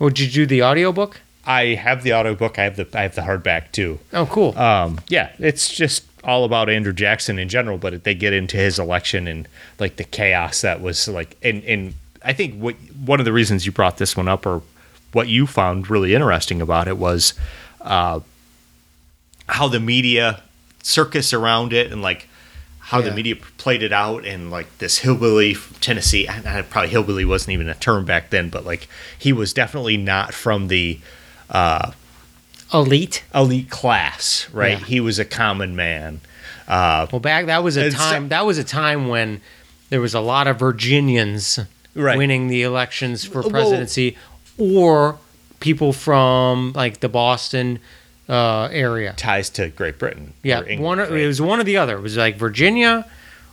oh, 0.00 0.10
did 0.10 0.34
you 0.34 0.44
do 0.44 0.46
the 0.46 0.62
audiobook? 0.62 1.20
I 1.46 1.74
have 1.74 2.02
the 2.02 2.14
audiobook. 2.14 2.58
I 2.58 2.64
have 2.64 2.76
the 2.76 2.88
I 2.94 3.02
have 3.02 3.14
the 3.14 3.22
hardback 3.22 3.70
too. 3.70 4.00
Oh, 4.12 4.26
cool. 4.26 4.58
Um, 4.58 5.00
yeah, 5.08 5.30
it's 5.38 5.72
just 5.72 6.04
all 6.26 6.44
about 6.44 6.68
Andrew 6.68 6.92
Jackson 6.92 7.38
in 7.38 7.48
general, 7.48 7.78
but 7.78 8.04
they 8.04 8.14
get 8.14 8.32
into 8.34 8.56
his 8.58 8.78
election 8.78 9.26
and 9.26 9.48
like 9.78 9.96
the 9.96 10.04
chaos 10.04 10.60
that 10.60 10.82
was 10.82 11.08
like, 11.08 11.36
and 11.42 11.64
and 11.64 11.94
I 12.22 12.32
think 12.34 12.56
what 12.60 12.74
one 13.04 13.20
of 13.20 13.24
the 13.24 13.32
reasons 13.32 13.64
you 13.64 13.72
brought 13.72 13.96
this 13.98 14.16
one 14.16 14.28
up, 14.28 14.44
or 14.44 14.60
what 15.12 15.28
you 15.28 15.46
found 15.46 15.88
really 15.88 16.14
interesting 16.14 16.60
about 16.60 16.88
it, 16.88 16.98
was 16.98 17.32
uh, 17.80 18.20
how 19.48 19.68
the 19.68 19.80
media 19.80 20.42
circus 20.82 21.32
around 21.32 21.72
it 21.72 21.92
and 21.92 22.02
like 22.02 22.28
how 22.80 23.00
the 23.00 23.10
media 23.12 23.34
played 23.58 23.82
it 23.82 23.92
out 23.92 24.24
and 24.24 24.48
like 24.50 24.78
this 24.78 24.98
hillbilly 24.98 25.54
from 25.54 25.76
Tennessee. 25.80 26.26
and 26.28 26.46
I- 26.46 26.62
Probably 26.62 26.88
hillbilly 26.90 27.24
wasn't 27.24 27.50
even 27.54 27.68
a 27.68 27.74
term 27.74 28.04
back 28.04 28.30
then, 28.30 28.48
but 28.50 28.64
like 28.64 28.88
he 29.18 29.32
was 29.32 29.52
definitely 29.52 29.96
not 29.96 30.34
from 30.34 30.68
the 30.68 30.98
Elite. 32.72 33.22
elite 33.34 33.70
class, 33.70 34.48
right? 34.52 34.78
Yeah. 34.80 34.84
He 34.86 35.00
was 35.00 35.18
a 35.18 35.24
common 35.24 35.76
man. 35.76 36.20
Uh, 36.68 37.06
Well, 37.12 37.20
back 37.20 37.46
that 37.46 37.62
was 37.62 37.76
a 37.76 37.84
And 37.84 37.92
so- 37.92 37.98
time. 37.98 38.28
that 38.28 38.44
was 38.44 38.58
a 38.58 38.64
time 38.64 39.08
when 39.08 39.40
there 39.90 40.00
was 40.00 40.14
a 40.14 40.20
lot 40.20 40.46
of 40.48 40.58
Virginians 40.58 41.60
Right. 41.94 42.18
winning 42.18 42.48
the 42.48 42.62
elections 42.62 43.24
for 43.24 43.40
Well- 43.42 43.50
presidency, 43.50 44.16
or 44.58 45.18
people 45.60 45.92
from 45.92 46.72
like 46.74 47.00
the 47.00 47.08
Boston 47.08 47.78
uh, 48.28 48.68
area. 48.72 49.14
ties 49.16 49.48
to 49.50 49.68
Great 49.68 49.98
Britain. 49.98 50.32
Yeah, 50.42 50.58
England, 50.62 50.80
one. 50.82 50.98
Right? 50.98 51.12
It 51.12 51.26
was 51.28 51.40
one 51.40 51.60
or 51.60 51.64
the 51.64 51.76
other. 51.76 51.96
It 51.96 52.02
was 52.02 52.16
like 52.16 52.36
Virginia, 52.36 53.06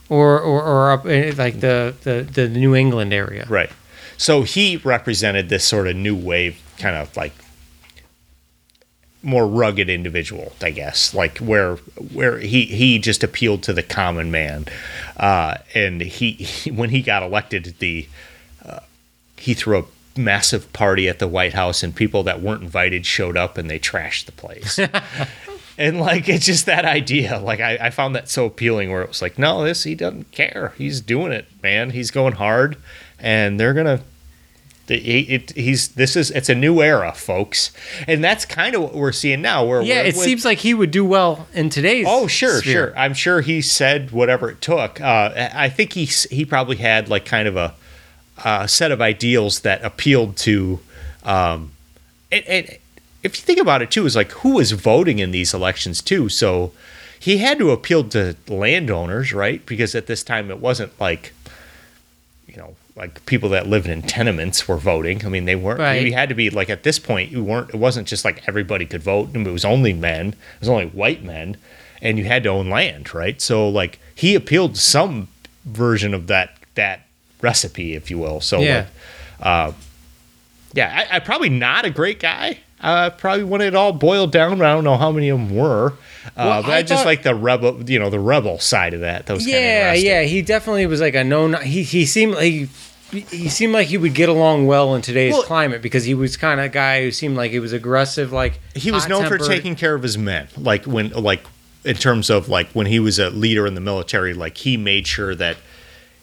or 0.09 0.39
or, 0.39 0.61
or 0.63 0.91
up 0.91 1.05
in, 1.05 1.35
like 1.37 1.59
the, 1.59 1.93
the 2.03 2.27
the 2.29 2.49
New 2.49 2.75
England 2.75 3.13
area. 3.13 3.45
right. 3.47 3.69
So 4.17 4.41
he 4.43 4.77
represented 4.77 5.49
this 5.49 5.63
sort 5.65 5.87
of 5.87 5.95
new 5.95 6.15
wave, 6.15 6.57
kind 6.79 6.95
of 6.95 7.15
like 7.15 7.33
more 9.23 9.47
rugged 9.47 9.89
individual, 9.89 10.53
I 10.61 10.71
guess, 10.71 11.13
like 11.13 11.37
where 11.39 11.77
where 12.11 12.39
he 12.39 12.65
he 12.65 12.99
just 12.99 13.23
appealed 13.23 13.63
to 13.63 13.73
the 13.73 13.81
common 13.81 14.29
man, 14.29 14.65
uh, 15.17 15.55
and 15.73 16.01
he, 16.01 16.33
he 16.33 16.71
when 16.71 16.89
he 16.89 17.01
got 17.01 17.23
elected, 17.23 17.75
the 17.79 18.07
uh, 18.65 18.81
he 19.37 19.53
threw 19.53 19.79
a 19.79 19.85
massive 20.19 20.71
party 20.73 21.07
at 21.07 21.19
the 21.19 21.27
White 21.27 21.53
House, 21.53 21.83
and 21.83 21.95
people 21.95 22.23
that 22.23 22.41
weren't 22.41 22.63
invited 22.63 23.05
showed 23.05 23.37
up, 23.37 23.57
and 23.57 23.69
they 23.69 23.79
trashed 23.79 24.25
the 24.25 24.31
place. 24.33 24.77
and 25.77 25.99
like 25.99 26.27
it's 26.27 26.45
just 26.45 26.65
that 26.65 26.85
idea, 26.85 27.39
like 27.39 27.61
I, 27.61 27.77
I 27.79 27.89
found 27.89 28.15
that 28.15 28.29
so 28.29 28.45
appealing, 28.45 28.91
where 28.91 29.01
it 29.01 29.07
was 29.07 29.21
like, 29.21 29.39
no, 29.39 29.63
this 29.63 29.83
he 29.83 29.95
doesn't 29.95 30.31
care, 30.31 30.73
he's 30.77 31.01
doing 31.01 31.31
it, 31.31 31.45
man, 31.61 31.91
he's 31.91 32.11
going 32.11 32.33
hard, 32.33 32.77
and 33.19 33.59
they're 33.59 33.73
gonna 33.73 34.01
the- 34.87 34.99
he, 34.99 35.19
it, 35.21 35.51
he's 35.51 35.89
this 35.89 36.15
is 36.15 36.29
it's 36.31 36.49
a 36.49 36.55
new 36.55 36.81
era, 36.81 37.13
folks, 37.13 37.71
and 38.07 38.23
that's 38.23 38.45
kind 38.45 38.75
of 38.75 38.81
what 38.81 38.93
we're 38.95 39.11
seeing 39.11 39.41
now. 39.41 39.63
Where 39.65 39.81
Yeah, 39.81 40.01
it 40.01 40.15
with- 40.15 40.25
seems 40.25 40.43
like 40.45 40.59
he 40.59 40.73
would 40.73 40.91
do 40.91 41.05
well 41.05 41.47
in 41.53 41.69
today's. 41.69 42.05
Oh, 42.07 42.27
sure, 42.27 42.59
sphere. 42.59 42.73
sure. 42.87 42.97
I'm 42.97 43.13
sure 43.13 43.41
he 43.41 43.61
said 43.61 44.11
whatever 44.11 44.49
it 44.49 44.61
took. 44.61 44.99
Uh, 44.99 45.49
I 45.53 45.69
think 45.69 45.93
he 45.93 46.05
he 46.05 46.43
probably 46.45 46.77
had 46.77 47.07
like 47.09 47.25
kind 47.25 47.47
of 47.47 47.55
a, 47.55 47.73
a 48.43 48.67
set 48.67 48.91
of 48.91 49.01
ideals 49.01 49.61
that 49.61 49.83
appealed 49.83 50.35
to. 50.37 50.79
Um, 51.23 51.71
and, 52.31 52.43
and 52.45 52.77
if 53.23 53.37
you 53.37 53.43
think 53.43 53.59
about 53.59 53.81
it 53.81 53.89
too, 53.89 54.05
is 54.05 54.15
like 54.17 54.31
who 54.31 54.55
was 54.55 54.71
voting 54.73 55.19
in 55.19 55.31
these 55.31 55.53
elections 55.53 56.01
too. 56.01 56.27
So 56.27 56.73
he 57.17 57.37
had 57.37 57.57
to 57.59 57.71
appeal 57.71 58.03
to 58.09 58.35
landowners, 58.49 59.31
right? 59.33 59.65
Because 59.65 59.95
at 59.95 60.07
this 60.07 60.23
time 60.25 60.51
it 60.51 60.59
wasn't 60.59 60.91
like, 60.99 61.31
like 62.95 63.25
people 63.25 63.49
that 63.49 63.67
lived 63.67 63.87
in 63.87 64.01
tenements 64.03 64.67
were 64.67 64.77
voting. 64.77 65.25
I 65.25 65.29
mean, 65.29 65.45
they 65.45 65.55
weren't. 65.55 65.79
Right. 65.79 66.05
You 66.05 66.13
had 66.13 66.29
to 66.29 66.35
be 66.35 66.49
like 66.49 66.69
at 66.69 66.83
this 66.83 66.99
point, 66.99 67.31
you 67.31 67.43
weren't. 67.43 67.69
It 67.69 67.77
wasn't 67.77 68.07
just 68.07 68.23
like 68.23 68.47
everybody 68.47 68.85
could 68.85 69.01
vote. 69.01 69.35
It 69.35 69.47
was 69.47 69.65
only 69.65 69.93
men. 69.93 70.27
It 70.29 70.59
was 70.59 70.69
only 70.69 70.85
white 70.87 71.23
men, 71.23 71.57
and 72.01 72.17
you 72.19 72.25
had 72.25 72.43
to 72.43 72.49
own 72.49 72.69
land, 72.69 73.13
right? 73.13 73.41
So 73.41 73.67
like 73.67 73.99
he 74.13 74.35
appealed 74.35 74.75
to 74.75 74.81
some 74.81 75.27
version 75.65 76.13
of 76.13 76.27
that 76.27 76.55
that 76.75 77.01
recipe, 77.41 77.93
if 77.95 78.11
you 78.11 78.17
will. 78.19 78.41
So 78.41 78.59
Yeah. 78.61 78.77
like, 78.77 78.87
uh, 79.47 79.71
yeah, 80.73 81.05
I, 81.11 81.17
I 81.17 81.19
probably 81.19 81.49
not 81.49 81.85
a 81.85 81.89
great 81.89 82.19
guy. 82.19 82.59
Uh, 82.83 83.09
probably 83.11 83.45
when 83.45 83.61
it 83.61 83.73
all 83.73 83.93
boiled 83.93 84.31
down, 84.33 84.61
I 84.61 84.73
don't 84.73 84.83
know 84.83 84.97
how 84.97 85.09
many 85.11 85.29
of 85.29 85.39
them 85.39 85.55
were, 85.55 85.93
uh, 85.93 86.31
Well, 86.35 86.61
but 86.63 86.71
I 86.71 86.77
I, 86.79 86.81
just 86.83 86.99
thought- 87.03 87.05
like 87.05 87.23
the 87.23 87.33
rebel, 87.33 87.81
you 87.89 87.97
know, 87.97 88.09
the 88.09 88.19
rebel 88.19 88.59
side 88.59 88.93
of 88.93 88.99
that. 88.99 89.25
That 89.25 89.33
was 89.33 89.47
Yeah, 89.47 89.93
yeah, 89.93 90.23
he 90.23 90.41
definitely 90.41 90.85
was 90.85 90.99
like 90.99 91.15
a 91.15 91.23
no. 91.23 91.47
He 91.59 91.83
he 91.83 92.05
seemed 92.05 92.33
like 92.35 92.51
he, 92.51 92.67
he 93.29 93.47
seemed 93.47 93.71
like 93.73 93.87
he 93.87 93.97
would 93.97 94.13
get 94.13 94.27
along 94.27 94.67
well 94.67 94.95
in 94.95 95.01
today's 95.01 95.31
Well- 95.33 95.43
climate 95.43 95.81
because 95.81 96.03
he 96.03 96.13
was 96.13 96.35
kind 96.35 96.59
of 96.59 96.73
guy 96.73 97.03
who 97.03 97.11
seemed 97.11 97.37
like 97.37 97.51
he 97.51 97.59
was 97.59 97.71
aggressive, 97.71 98.33
like 98.33 98.59
he 98.75 98.91
was 98.91 99.07
known 99.07 99.27
for 99.27 99.37
taking 99.37 99.75
care 99.75 99.95
of 99.95 100.03
his 100.03 100.17
men 100.17 100.49
like 100.57 100.83
when 100.85 101.09
like 101.11 101.45
in 101.85 101.95
terms 101.95 102.29
of 102.29 102.49
like 102.49 102.69
when 102.71 102.87
he 102.87 102.99
was 102.99 103.17
a 103.17 103.29
leader 103.29 103.65
in 103.65 103.75
the 103.75 103.81
military 103.81 104.33
like 104.33 104.57
he 104.57 104.75
made 104.77 105.05
sure 105.07 105.33
that 105.35 105.55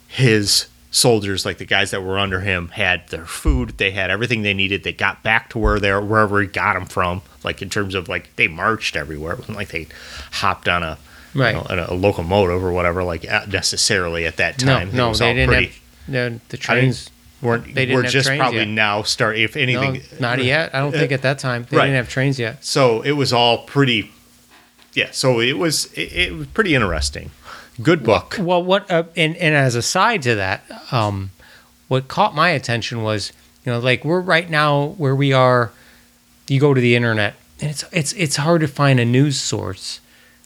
his 0.08 0.66
soldiers 0.90 1.46
like 1.46 1.58
the 1.58 1.64
guys 1.64 1.92
that 1.92 2.02
were 2.02 2.18
under 2.18 2.40
him 2.40 2.68
had 2.68 3.06
their 3.08 3.24
food 3.24 3.70
they 3.78 3.92
had 3.92 4.10
everything 4.10 4.42
they 4.42 4.52
needed 4.54 4.82
they 4.82 4.92
got 4.92 5.22
back 5.22 5.48
to 5.48 5.56
where 5.58 5.78
they're 5.78 6.00
wherever 6.00 6.40
he 6.40 6.46
got 6.48 6.74
them 6.74 6.84
from 6.84 7.22
like 7.44 7.62
in 7.62 7.70
terms 7.70 7.94
of 7.94 8.08
like 8.08 8.34
they 8.36 8.48
marched 8.48 8.96
everywhere 8.96 9.34
it 9.34 9.38
wasn't 9.40 9.56
like 9.56 9.68
they 9.68 9.86
hopped 10.32 10.68
on 10.68 10.82
a 10.82 10.98
Right. 11.32 11.50
you 11.54 11.60
know, 11.60 11.66
on 11.70 11.78
a 11.78 11.94
locomotive 11.94 12.64
or 12.64 12.72
whatever 12.72 13.04
like 13.04 13.24
uh, 13.30 13.46
necessarily 13.46 14.26
at 14.26 14.38
that 14.38 14.58
time 14.58 14.88
It 14.88 14.94
no, 14.94 15.14
they 15.14 15.32
didn't 15.32 15.48
pretty- 15.50 15.66
have 15.66 16.08
no, 16.08 16.40
the 16.48 16.56
trains. 16.56 17.08
weren't 17.40 17.66
they 17.66 17.86
didn't 17.86 17.94
we're 17.94 18.02
have 18.02 18.10
just 18.10 18.26
trains 18.26 18.40
probably 18.40 18.58
yet. 18.58 18.68
now 18.68 19.02
start 19.04 19.36
if 19.36 19.54
No, 19.54 19.62
anything 19.62 20.02
not 20.18 20.42
yet. 20.42 20.74
I 20.74 20.80
don't 20.80 20.90
think 20.90 21.12
at 21.12 21.22
that 21.22 21.38
time 21.38 21.68
they 21.70 21.76
Right. 21.76 21.84
didn't 21.84 21.98
have 21.98 22.08
trains 22.08 22.36
yet. 22.40 22.64
So 22.64 23.02
it 23.02 23.12
was 23.12 23.32
all 23.32 23.58
pretty. 23.58 24.10
Yeah, 24.94 25.10
so 25.12 25.38
it 25.38 25.56
was 25.56 25.84
it, 25.92 26.12
it 26.12 26.34
was 26.34 26.48
pretty 26.48 26.74
interesting. 26.74 27.30
Good 27.82 28.02
book. 28.04 28.36
Well, 28.38 28.62
what 28.62 28.90
uh, 28.90 29.04
and 29.16 29.36
and 29.36 29.54
as 29.54 29.74
a 29.74 29.82
side 29.82 30.22
to 30.22 30.34
that, 30.36 30.64
um, 30.92 31.30
what 31.88 32.08
caught 32.08 32.34
my 32.34 32.50
attention 32.50 33.02
was 33.02 33.32
you 33.64 33.72
know 33.72 33.78
like 33.78 34.04
we're 34.04 34.20
right 34.20 34.48
now 34.48 34.88
where 34.98 35.14
we 35.14 35.32
are. 35.32 35.72
You 36.48 36.58
go 36.58 36.74
to 36.74 36.80
the 36.80 36.96
internet 36.96 37.34
and 37.60 37.70
it's 37.70 37.84
it's 37.92 38.12
it's 38.14 38.36
hard 38.36 38.60
to 38.62 38.68
find 38.68 38.98
a 38.98 39.04
news 39.04 39.38
source 39.38 40.00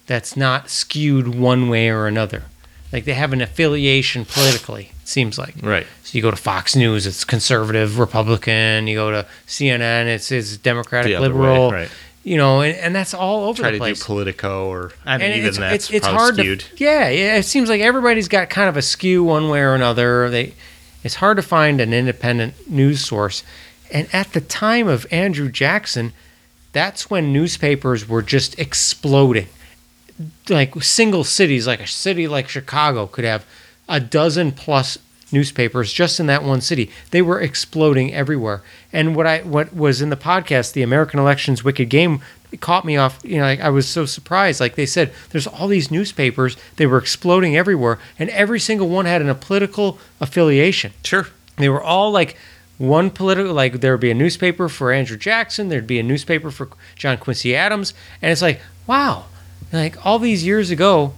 that's 0.06 0.36
not 0.36 0.68
skewed 0.68 1.34
one 1.34 1.68
way 1.68 1.88
or 1.88 2.06
another. 2.06 2.44
Like 2.92 3.04
they 3.04 3.14
have 3.14 3.32
an 3.32 3.40
affiliation 3.40 4.24
politically. 4.24 4.92
It 5.02 5.08
seems 5.08 5.38
like 5.38 5.54
Right. 5.62 5.86
So 6.02 6.16
you 6.16 6.22
go 6.22 6.30
to 6.30 6.36
Fox 6.36 6.76
News, 6.76 7.06
it's 7.06 7.24
conservative, 7.24 7.98
Republican. 7.98 8.86
You 8.86 8.96
go 8.96 9.10
to 9.10 9.26
CNN, 9.46 10.06
it's 10.06 10.30
it's 10.30 10.56
Democratic, 10.56 11.14
other 11.16 11.32
way, 11.34 11.40
liberal. 11.40 11.72
right. 11.72 11.90
You 12.24 12.38
know, 12.38 12.62
and, 12.62 12.74
and 12.78 12.94
that's 12.94 13.12
all 13.12 13.44
over 13.44 13.60
Try 13.60 13.70
the 13.70 13.72
to 13.72 13.78
do 13.78 13.80
place. 13.80 14.02
Politico 14.02 14.66
or 14.68 14.92
I 15.04 15.18
mean 15.18 15.26
And 15.26 15.36
even 15.36 15.48
it's, 15.48 15.58
that's 15.58 15.74
it's, 15.74 15.90
it's 15.90 16.06
hard 16.06 16.36
skewed. 16.36 16.60
to 16.60 16.82
yeah, 16.82 17.10
yeah. 17.10 17.36
It 17.36 17.42
seems 17.42 17.68
like 17.68 17.82
everybody's 17.82 18.28
got 18.28 18.48
kind 18.48 18.68
of 18.68 18.78
a 18.78 18.82
skew 18.82 19.22
one 19.22 19.50
way 19.50 19.60
or 19.60 19.74
another. 19.74 20.30
They 20.30 20.54
it's 21.02 21.16
hard 21.16 21.36
to 21.36 21.42
find 21.42 21.82
an 21.82 21.92
independent 21.92 22.68
news 22.68 23.04
source. 23.04 23.44
And 23.92 24.08
at 24.12 24.32
the 24.32 24.40
time 24.40 24.88
of 24.88 25.06
Andrew 25.10 25.50
Jackson, 25.50 26.14
that's 26.72 27.10
when 27.10 27.30
newspapers 27.32 28.08
were 28.08 28.22
just 28.22 28.58
exploding. 28.58 29.48
Like 30.48 30.82
single 30.82 31.24
cities, 31.24 31.66
like 31.66 31.80
a 31.80 31.86
city 31.86 32.26
like 32.26 32.48
Chicago, 32.48 33.06
could 33.06 33.24
have 33.26 33.44
a 33.86 34.00
dozen 34.00 34.52
plus 34.52 34.96
newspapers 35.34 35.92
just 35.92 36.18
in 36.18 36.26
that 36.26 36.42
one 36.42 36.62
city. 36.62 36.90
They 37.10 37.20
were 37.20 37.38
exploding 37.38 38.14
everywhere. 38.14 38.62
And 38.92 39.14
what 39.14 39.26
I 39.26 39.40
what 39.40 39.74
was 39.74 40.00
in 40.00 40.08
the 40.08 40.16
podcast, 40.16 40.72
the 40.72 40.82
American 40.82 41.20
Elections 41.20 41.62
Wicked 41.62 41.90
Game, 41.90 42.22
it 42.50 42.62
caught 42.62 42.86
me 42.86 42.96
off. 42.96 43.20
You 43.22 43.38
know, 43.38 43.44
like, 43.44 43.60
I 43.60 43.68
was 43.68 43.86
so 43.86 44.06
surprised. 44.06 44.60
Like 44.60 44.76
they 44.76 44.86
said, 44.86 45.12
there's 45.30 45.46
all 45.46 45.68
these 45.68 45.90
newspapers. 45.90 46.56
They 46.76 46.86
were 46.86 46.96
exploding 46.98 47.54
everywhere, 47.54 47.98
and 48.18 48.30
every 48.30 48.60
single 48.60 48.88
one 48.88 49.04
had 49.04 49.20
a 49.20 49.34
political 49.34 49.98
affiliation. 50.20 50.92
Sure. 51.02 51.26
They 51.56 51.68
were 51.68 51.82
all 51.82 52.10
like 52.10 52.36
one 52.78 53.10
political, 53.10 53.52
like 53.52 53.80
there 53.80 53.92
would 53.92 54.00
be 54.00 54.10
a 54.10 54.14
newspaper 54.14 54.68
for 54.68 54.92
Andrew 54.92 55.16
Jackson, 55.16 55.68
there'd 55.68 55.86
be 55.86 56.00
a 56.00 56.02
newspaper 56.02 56.50
for 56.50 56.68
John 56.96 57.18
Quincy 57.18 57.54
Adams, 57.54 57.94
and 58.20 58.32
it's 58.32 58.42
like, 58.42 58.60
wow, 58.86 59.26
like 59.72 60.04
all 60.04 60.18
these 60.18 60.44
years 60.44 60.70
ago, 60.70 61.14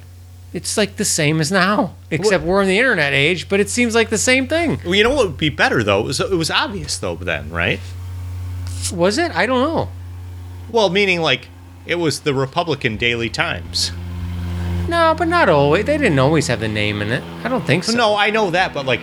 it's 0.56 0.78
like 0.78 0.96
the 0.96 1.04
same 1.04 1.38
as 1.38 1.52
now, 1.52 1.94
except 2.10 2.42
we're 2.42 2.62
in 2.62 2.68
the 2.68 2.78
internet 2.78 3.12
age, 3.12 3.46
but 3.46 3.60
it 3.60 3.68
seems 3.68 3.94
like 3.94 4.08
the 4.08 4.16
same 4.16 4.48
thing. 4.48 4.80
Well, 4.86 4.94
you 4.94 5.04
know 5.04 5.14
what 5.14 5.26
would 5.26 5.36
be 5.36 5.50
better 5.50 5.84
though? 5.84 6.00
It 6.00 6.06
was, 6.06 6.18
it 6.18 6.30
was 6.30 6.50
obvious 6.50 6.96
though 6.96 7.14
then, 7.16 7.50
right? 7.50 7.78
Was 8.90 9.18
it? 9.18 9.32
I 9.32 9.44
don't 9.44 9.60
know. 9.60 9.90
Well, 10.72 10.88
meaning 10.88 11.20
like 11.20 11.48
it 11.84 11.96
was 11.96 12.20
the 12.20 12.32
Republican 12.32 12.96
Daily 12.96 13.28
Times. 13.28 13.92
No, 14.88 15.14
but 15.18 15.28
not 15.28 15.50
always. 15.50 15.84
They 15.84 15.98
didn't 15.98 16.18
always 16.18 16.46
have 16.46 16.60
the 16.60 16.68
name 16.68 17.02
in 17.02 17.12
it. 17.12 17.22
I 17.44 17.50
don't 17.50 17.66
think 17.66 17.84
so. 17.84 17.92
No, 17.92 18.16
I 18.16 18.30
know 18.30 18.50
that, 18.52 18.72
but 18.72 18.86
like 18.86 19.00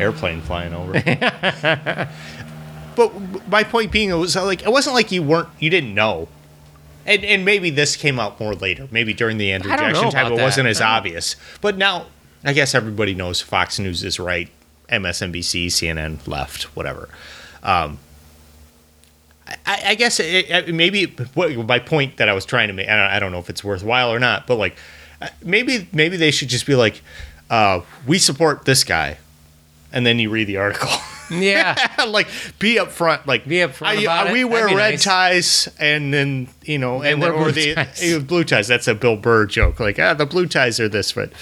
airplane 0.00 0.40
flying 0.40 0.72
over. 0.72 0.92
but 2.96 3.48
my 3.50 3.62
point 3.62 3.92
being, 3.92 4.08
it 4.08 4.14
was 4.14 4.36
like 4.36 4.62
it 4.62 4.70
wasn't 4.70 4.94
like 4.94 5.12
you 5.12 5.22
weren't 5.22 5.50
you 5.58 5.68
didn't 5.68 5.92
know. 5.92 6.28
And, 7.06 7.24
and 7.24 7.44
maybe 7.44 7.70
this 7.70 7.96
came 7.96 8.18
out 8.18 8.40
more 8.40 8.54
later. 8.54 8.88
Maybe 8.90 9.14
during 9.14 9.38
the 9.38 9.52
Andrew 9.52 9.70
Jackson 9.70 10.10
time, 10.10 10.32
it 10.32 10.42
wasn't 10.42 10.68
as 10.68 10.80
obvious. 10.80 11.36
But 11.60 11.78
now, 11.78 12.06
I 12.44 12.52
guess 12.52 12.74
everybody 12.74 13.14
knows 13.14 13.40
Fox 13.40 13.78
News 13.78 14.02
is 14.04 14.18
right. 14.18 14.48
MSNBC, 14.88 15.66
CNN 15.66 16.26
left, 16.28 16.64
whatever. 16.76 17.08
Um, 17.62 17.98
I, 19.64 19.82
I 19.86 19.94
guess 19.94 20.20
it, 20.20 20.50
it, 20.50 20.74
maybe 20.74 21.06
what, 21.34 21.56
my 21.56 21.78
point 21.78 22.16
that 22.16 22.28
I 22.28 22.34
was 22.34 22.44
trying 22.44 22.68
to 22.68 22.74
make. 22.74 22.88
I 22.88 22.96
don't, 22.96 23.10
I 23.10 23.18
don't 23.18 23.32
know 23.32 23.38
if 23.38 23.50
it's 23.50 23.62
worthwhile 23.62 24.12
or 24.12 24.18
not, 24.18 24.46
but 24.46 24.56
like 24.56 24.76
uh, 25.20 25.28
maybe 25.42 25.88
maybe 25.92 26.16
they 26.16 26.30
should 26.30 26.48
just 26.48 26.66
be 26.66 26.74
like, 26.74 27.02
uh, 27.50 27.80
we 28.06 28.18
support 28.18 28.64
this 28.64 28.84
guy, 28.84 29.18
and 29.92 30.04
then 30.04 30.18
you 30.18 30.30
read 30.30 30.46
the 30.46 30.56
article. 30.56 30.90
Yeah. 31.30 31.74
like 32.08 32.28
be 32.58 32.76
upfront. 32.76 33.26
Like 33.26 33.46
Be 33.46 33.56
upfront 33.56 33.86
I, 33.86 33.94
about 34.02 34.26
I- 34.26 34.30
it. 34.30 34.32
We 34.32 34.44
wear 34.44 34.66
red 34.66 34.76
nice. 34.92 35.04
ties, 35.04 35.68
and 35.78 36.12
then 36.12 36.48
you 36.64 36.78
know, 36.78 37.02
They 37.02 37.12
and 37.12 37.22
then, 37.22 37.32
or 37.32 37.50
the 37.50 37.74
ties. 37.74 38.12
uh, 38.14 38.20
blue 38.20 38.44
ties. 38.44 38.68
That's 38.68 38.88
a 38.88 38.94
Bill 38.94 39.16
Burr 39.16 39.46
joke. 39.46 39.80
Like 39.80 39.98
ah, 39.98 40.14
the 40.14 40.26
blue 40.26 40.46
ties 40.46 40.78
are 40.80 40.88
this, 40.88 41.12
but 41.12 41.32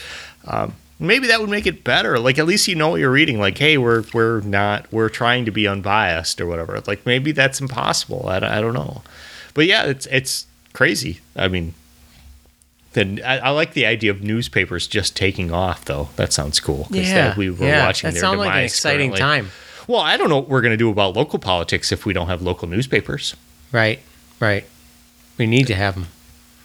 um, 0.46 0.74
maybe 0.98 1.26
that 1.26 1.40
would 1.40 1.50
make 1.50 1.66
it 1.66 1.84
better. 1.84 2.18
Like 2.18 2.38
at 2.38 2.46
least 2.46 2.68
you 2.68 2.74
know 2.74 2.88
what 2.90 3.00
you're 3.00 3.10
reading. 3.10 3.38
Like 3.38 3.58
hey, 3.58 3.78
we're 3.78 4.04
we're 4.14 4.40
not 4.40 4.90
we're 4.92 5.08
trying 5.08 5.44
to 5.44 5.50
be 5.50 5.66
unbiased 5.66 6.40
or 6.40 6.46
whatever. 6.46 6.80
Like 6.86 7.04
maybe 7.06 7.32
that's 7.32 7.60
impossible. 7.60 8.26
I, 8.28 8.40
don't- 8.40 8.50
I 8.50 8.60
don't 8.60 8.74
know, 8.74 9.02
but 9.54 9.66
yeah, 9.66 9.84
it's 9.84 10.06
it's 10.06 10.46
crazy. 10.72 11.20
I 11.36 11.48
mean. 11.48 11.74
Then 12.92 13.20
I, 13.24 13.38
I 13.38 13.50
like 13.50 13.72
the 13.72 13.86
idea 13.86 14.12
of 14.12 14.22
newspapers 14.22 14.86
just 14.86 15.16
taking 15.16 15.50
off, 15.50 15.84
though. 15.84 16.10
That 16.14 16.32
sounds 16.32 16.60
cool. 16.60 16.86
Yeah. 16.90 17.30
that 17.30 17.36
we 17.36 17.50
were 17.50 17.66
yeah. 17.66 17.86
watching 17.86 18.06
That 18.06 18.12
their 18.14 18.20
sounds 18.20 18.38
like 18.38 18.52
an 18.54 18.58
exciting 18.62 19.10
currently. 19.10 19.18
time. 19.18 19.50
Well, 19.86 20.00
I 20.00 20.16
don't 20.16 20.28
know 20.28 20.36
what 20.38 20.48
we're 20.48 20.62
going 20.62 20.72
to 20.72 20.76
do 20.76 20.90
about 20.90 21.14
local 21.16 21.38
politics 21.38 21.92
if 21.92 22.06
we 22.06 22.12
don't 22.12 22.28
have 22.28 22.40
local 22.42 22.68
newspapers. 22.68 23.34
Right. 23.72 24.00
Right. 24.40 24.64
We 25.38 25.46
need 25.46 25.66
to 25.66 25.74
have 25.74 25.94
them. 25.94 26.06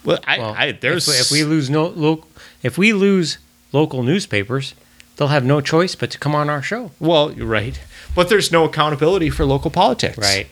Well, 0.05 0.19
I, 0.25 0.37
Well, 0.39 0.55
I 0.57 0.71
there's 0.71 1.07
if, 1.07 1.31
we 1.31 1.43
lose 1.43 1.69
no 1.69 1.87
lo- 1.87 2.25
if 2.63 2.77
we 2.77 2.93
lose 2.93 3.37
local 3.73 4.03
newspapers, 4.03 4.73
they'll 5.17 5.27
have 5.27 5.43
no 5.43 5.59
choice 5.61 5.95
but 5.95 6.09
to 6.11 6.17
come 6.17 6.33
on 6.35 6.49
our 6.49 6.61
show. 6.61 6.91
well, 6.99 7.31
you're 7.33 7.45
right, 7.47 7.79
but 8.15 8.29
there's 8.29 8.51
no 8.51 8.63
accountability 8.63 9.29
for 9.29 9.43
local 9.45 9.69
politics. 9.71 10.17
Right. 10.17 10.47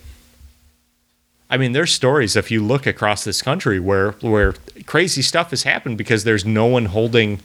I 1.50 1.56
mean, 1.56 1.72
there's 1.72 1.92
stories 1.92 2.36
if 2.36 2.50
you 2.50 2.62
look 2.62 2.86
across 2.86 3.24
this 3.24 3.40
country 3.40 3.80
where 3.80 4.12
where 4.20 4.54
crazy 4.84 5.22
stuff 5.22 5.50
has 5.50 5.62
happened 5.62 5.96
because 5.96 6.24
there's 6.24 6.44
no 6.44 6.66
one 6.66 6.86
holding 6.86 7.40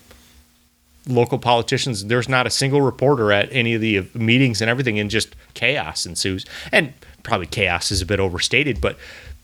local 1.07 1.39
politicians. 1.39 2.05
There's 2.05 2.29
not 2.29 2.47
a 2.47 2.49
single 2.49 2.81
reporter 2.81 3.31
at 3.31 3.49
any 3.51 3.73
of 3.73 3.81
the 3.81 4.07
meetings 4.13 4.61
and 4.61 4.69
everything, 4.69 4.99
and 4.99 5.09
just 5.09 5.35
chaos 5.53 6.05
ensues. 6.05 6.45
And 6.71 6.93
probably 7.23 7.47
chaos 7.47 7.91
is 7.91 8.01
a 8.01 8.05
bit 8.05 8.19
overstated, 8.19 8.81
but 8.81 8.97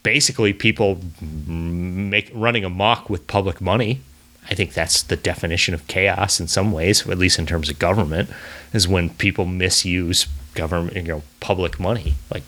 basically 0.04 0.54
people 0.54 1.00
make 1.22 2.32
running 2.34 2.64
amok 2.64 3.10
with 3.10 3.28
public 3.28 3.62
money. 3.62 4.02
I 4.50 4.56
think 4.56 4.74
that's 4.74 5.04
the 5.04 5.16
definition 5.16 5.74
of 5.74 5.86
chaos 5.88 6.40
in 6.40 6.48
some 6.48 6.72
ways, 6.72 7.08
at 7.08 7.18
least 7.18 7.38
in 7.38 7.46
terms 7.46 7.70
of 7.70 7.78
government, 7.78 8.30
is 8.74 8.88
when 8.88 9.10
people 9.12 9.46
misuse 9.46 10.28
government, 10.56 10.96
you 10.96 11.04
know, 11.04 11.24
public 11.40 11.80
money. 11.80 12.16
Like 12.32 12.44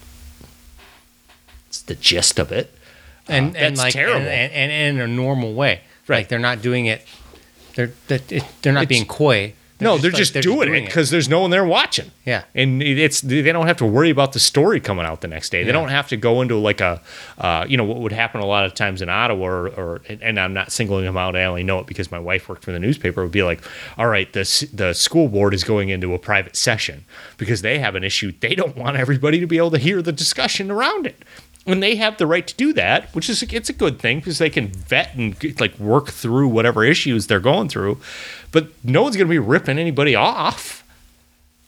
it's 1.67 1.81
the 1.81 1.95
gist 1.95 2.39
of 2.39 2.51
it. 2.51 2.73
And 3.27 3.55
Uh, 3.55 3.59
and 3.59 3.77
that's 3.77 3.79
like 3.79 3.93
terrible. 3.93 4.21
And, 4.21 4.51
and, 4.51 4.71
and 4.71 4.97
in 4.97 5.01
a 5.01 5.07
normal 5.07 5.53
way. 5.53 5.81
Right. 6.07 6.17
Like 6.17 6.29
they're 6.29 6.39
not 6.39 6.61
doing 6.61 6.87
it. 6.87 7.05
They're 7.75 7.91
they're 8.07 8.73
not 8.73 8.83
It's- 8.83 8.87
being 8.87 9.05
coy. 9.05 9.53
no, 9.79 9.97
they're 9.97 10.11
like- 10.11 10.17
just 10.19 10.33
doing 10.41 10.73
it 10.75 10.85
because 10.85 11.09
there's 11.09 11.27
no 11.27 11.39
one 11.39 11.49
there 11.49 11.65
watching. 11.65 12.11
Yeah. 12.23 12.43
and 12.53 12.83
it's 12.83 13.21
they 13.21 13.41
don't 13.41 13.65
have 13.65 13.77
to 13.77 13.85
worry 13.85 14.11
about 14.11 14.33
the 14.33 14.39
story 14.39 14.79
coming 14.79 15.05
out 15.07 15.21
the 15.21 15.27
next 15.27 15.49
day. 15.51 15.63
They 15.63 15.67
Yeah. 15.69 15.73
don't 15.73 15.89
have 15.89 16.07
to 16.09 16.17
go 16.17 16.41
into 16.41 16.55
like 16.55 16.81
a, 16.81 17.01
uh, 17.39 17.65
you 17.67 17.77
know, 17.77 17.83
what 17.83 17.97
would 17.97 18.11
happen 18.11 18.41
a 18.41 18.45
lot 18.45 18.63
of 18.63 18.75
times 18.75 19.01
in 19.01 19.09
Ottawa, 19.09 19.43
or, 19.47 19.67
or 19.69 20.01
and 20.07 20.39
I'm 20.39 20.53
not 20.53 20.71
singling 20.71 21.05
them 21.05 21.17
out. 21.17 21.35
I 21.35 21.45
only 21.45 21.63
know 21.63 21.79
it 21.79 21.87
because 21.87 22.11
my 22.11 22.19
wife 22.19 22.47
worked 22.47 22.63
for 22.63 22.71
the 22.71 22.79
newspaper. 22.79 23.23
Would 23.23 23.31
be 23.31 23.41
like, 23.43 23.61
all 23.97 24.07
right, 24.07 24.31
the 24.33 24.43
the 24.71 24.93
school 24.93 25.27
board 25.29 25.53
is 25.55 25.63
going 25.63 25.89
into 25.89 26.13
a 26.13 26.19
private 26.19 26.55
session 26.55 27.05
because 27.37 27.63
they 27.63 27.79
have 27.79 27.95
an 27.95 28.03
issue. 28.03 28.33
They 28.39 28.53
don't 28.53 28.77
want 28.77 28.97
everybody 28.97 29.39
to 29.39 29.47
be 29.47 29.57
able 29.57 29.71
to 29.71 29.79
hear 29.79 30.03
the 30.03 30.11
discussion 30.11 30.69
around 30.69 31.07
it. 31.07 31.23
And 31.67 31.81
they 31.81 31.95
have 31.95 32.17
the 32.17 32.25
right 32.25 32.47
to 32.47 32.55
do 32.55 32.73
that, 32.73 33.13
which 33.13 33.29
is 33.29 33.43
it's 33.43 33.69
a 33.69 33.73
good 33.73 33.99
thing 33.99 34.17
because 34.17 34.39
they 34.39 34.49
can 34.49 34.69
vet 34.69 35.15
and 35.15 35.35
like 35.59 35.77
work 35.79 36.09
through 36.09 36.47
whatever 36.47 36.83
issues 36.83 37.27
they're 37.27 37.39
going 37.39 37.69
through. 37.69 37.99
But 38.51 38.69
no 38.83 39.03
one's 39.03 39.15
going 39.15 39.27
to 39.27 39.31
be 39.31 39.37
ripping 39.39 39.77
anybody 39.77 40.15
off 40.15 40.83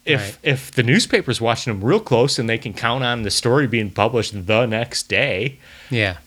if 0.05 0.19
Right. 0.19 0.37
if 0.41 0.71
the 0.71 0.83
newspaper's 0.83 1.39
watching 1.39 1.73
them 1.73 1.83
real 1.83 1.99
close 1.99 2.39
and 2.39 2.49
they 2.49 2.57
can 2.57 2.73
count 2.73 3.03
on 3.03 3.21
the 3.21 3.31
story 3.31 3.67
being 3.67 3.91
published 3.91 4.47
the 4.47 4.65
next 4.65 5.03
day. 5.03 5.59
Yeah. 5.89 6.17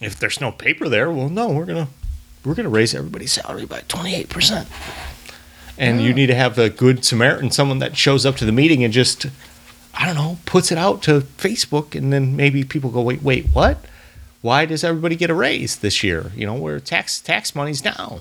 If 0.00 0.18
there's 0.18 0.40
no 0.40 0.50
paper 0.50 0.88
there, 0.88 1.10
well, 1.10 1.28
no, 1.28 1.50
we're 1.50 1.66
gonna 1.66 1.88
we're 2.44 2.54
gonna 2.54 2.68
raise 2.68 2.94
everybody's 2.94 3.32
salary 3.32 3.66
by 3.66 3.82
twenty 3.88 4.14
eight 4.14 4.28
percent. 4.28 4.68
And 5.78 6.00
you 6.02 6.12
oh. 6.12 6.14
need 6.14 6.26
to 6.28 6.34
have 6.34 6.58
a 6.58 6.70
good 6.70 7.04
Samaritan, 7.04 7.50
someone 7.50 7.78
that 7.80 7.96
shows 7.96 8.24
up 8.24 8.36
to 8.36 8.46
the 8.46 8.52
meeting 8.52 8.82
and 8.82 8.94
just, 8.94 9.26
I 9.96 10.04
don't 10.06 10.14
know, 10.14 10.38
puts 10.44 10.70
it 10.70 10.78
out 10.78 11.02
to 11.04 11.20
Facebook, 11.22 11.94
and 11.94 12.12
then 12.12 12.36
maybe 12.36 12.64
people 12.64 12.90
go, 12.90 13.00
wait, 13.02 13.22
wait, 13.22 13.46
what? 13.52 13.78
Why 14.42 14.66
does 14.66 14.84
everybody 14.84 15.16
get 15.16 15.30
a 15.30 15.34
raise 15.34 15.76
this 15.76 16.04
year? 16.04 16.32
You 16.36 16.46
know, 16.46 16.54
where 16.54 16.78
tax 16.78 17.20
tax 17.20 17.54
money's 17.54 17.80
down 17.80 18.20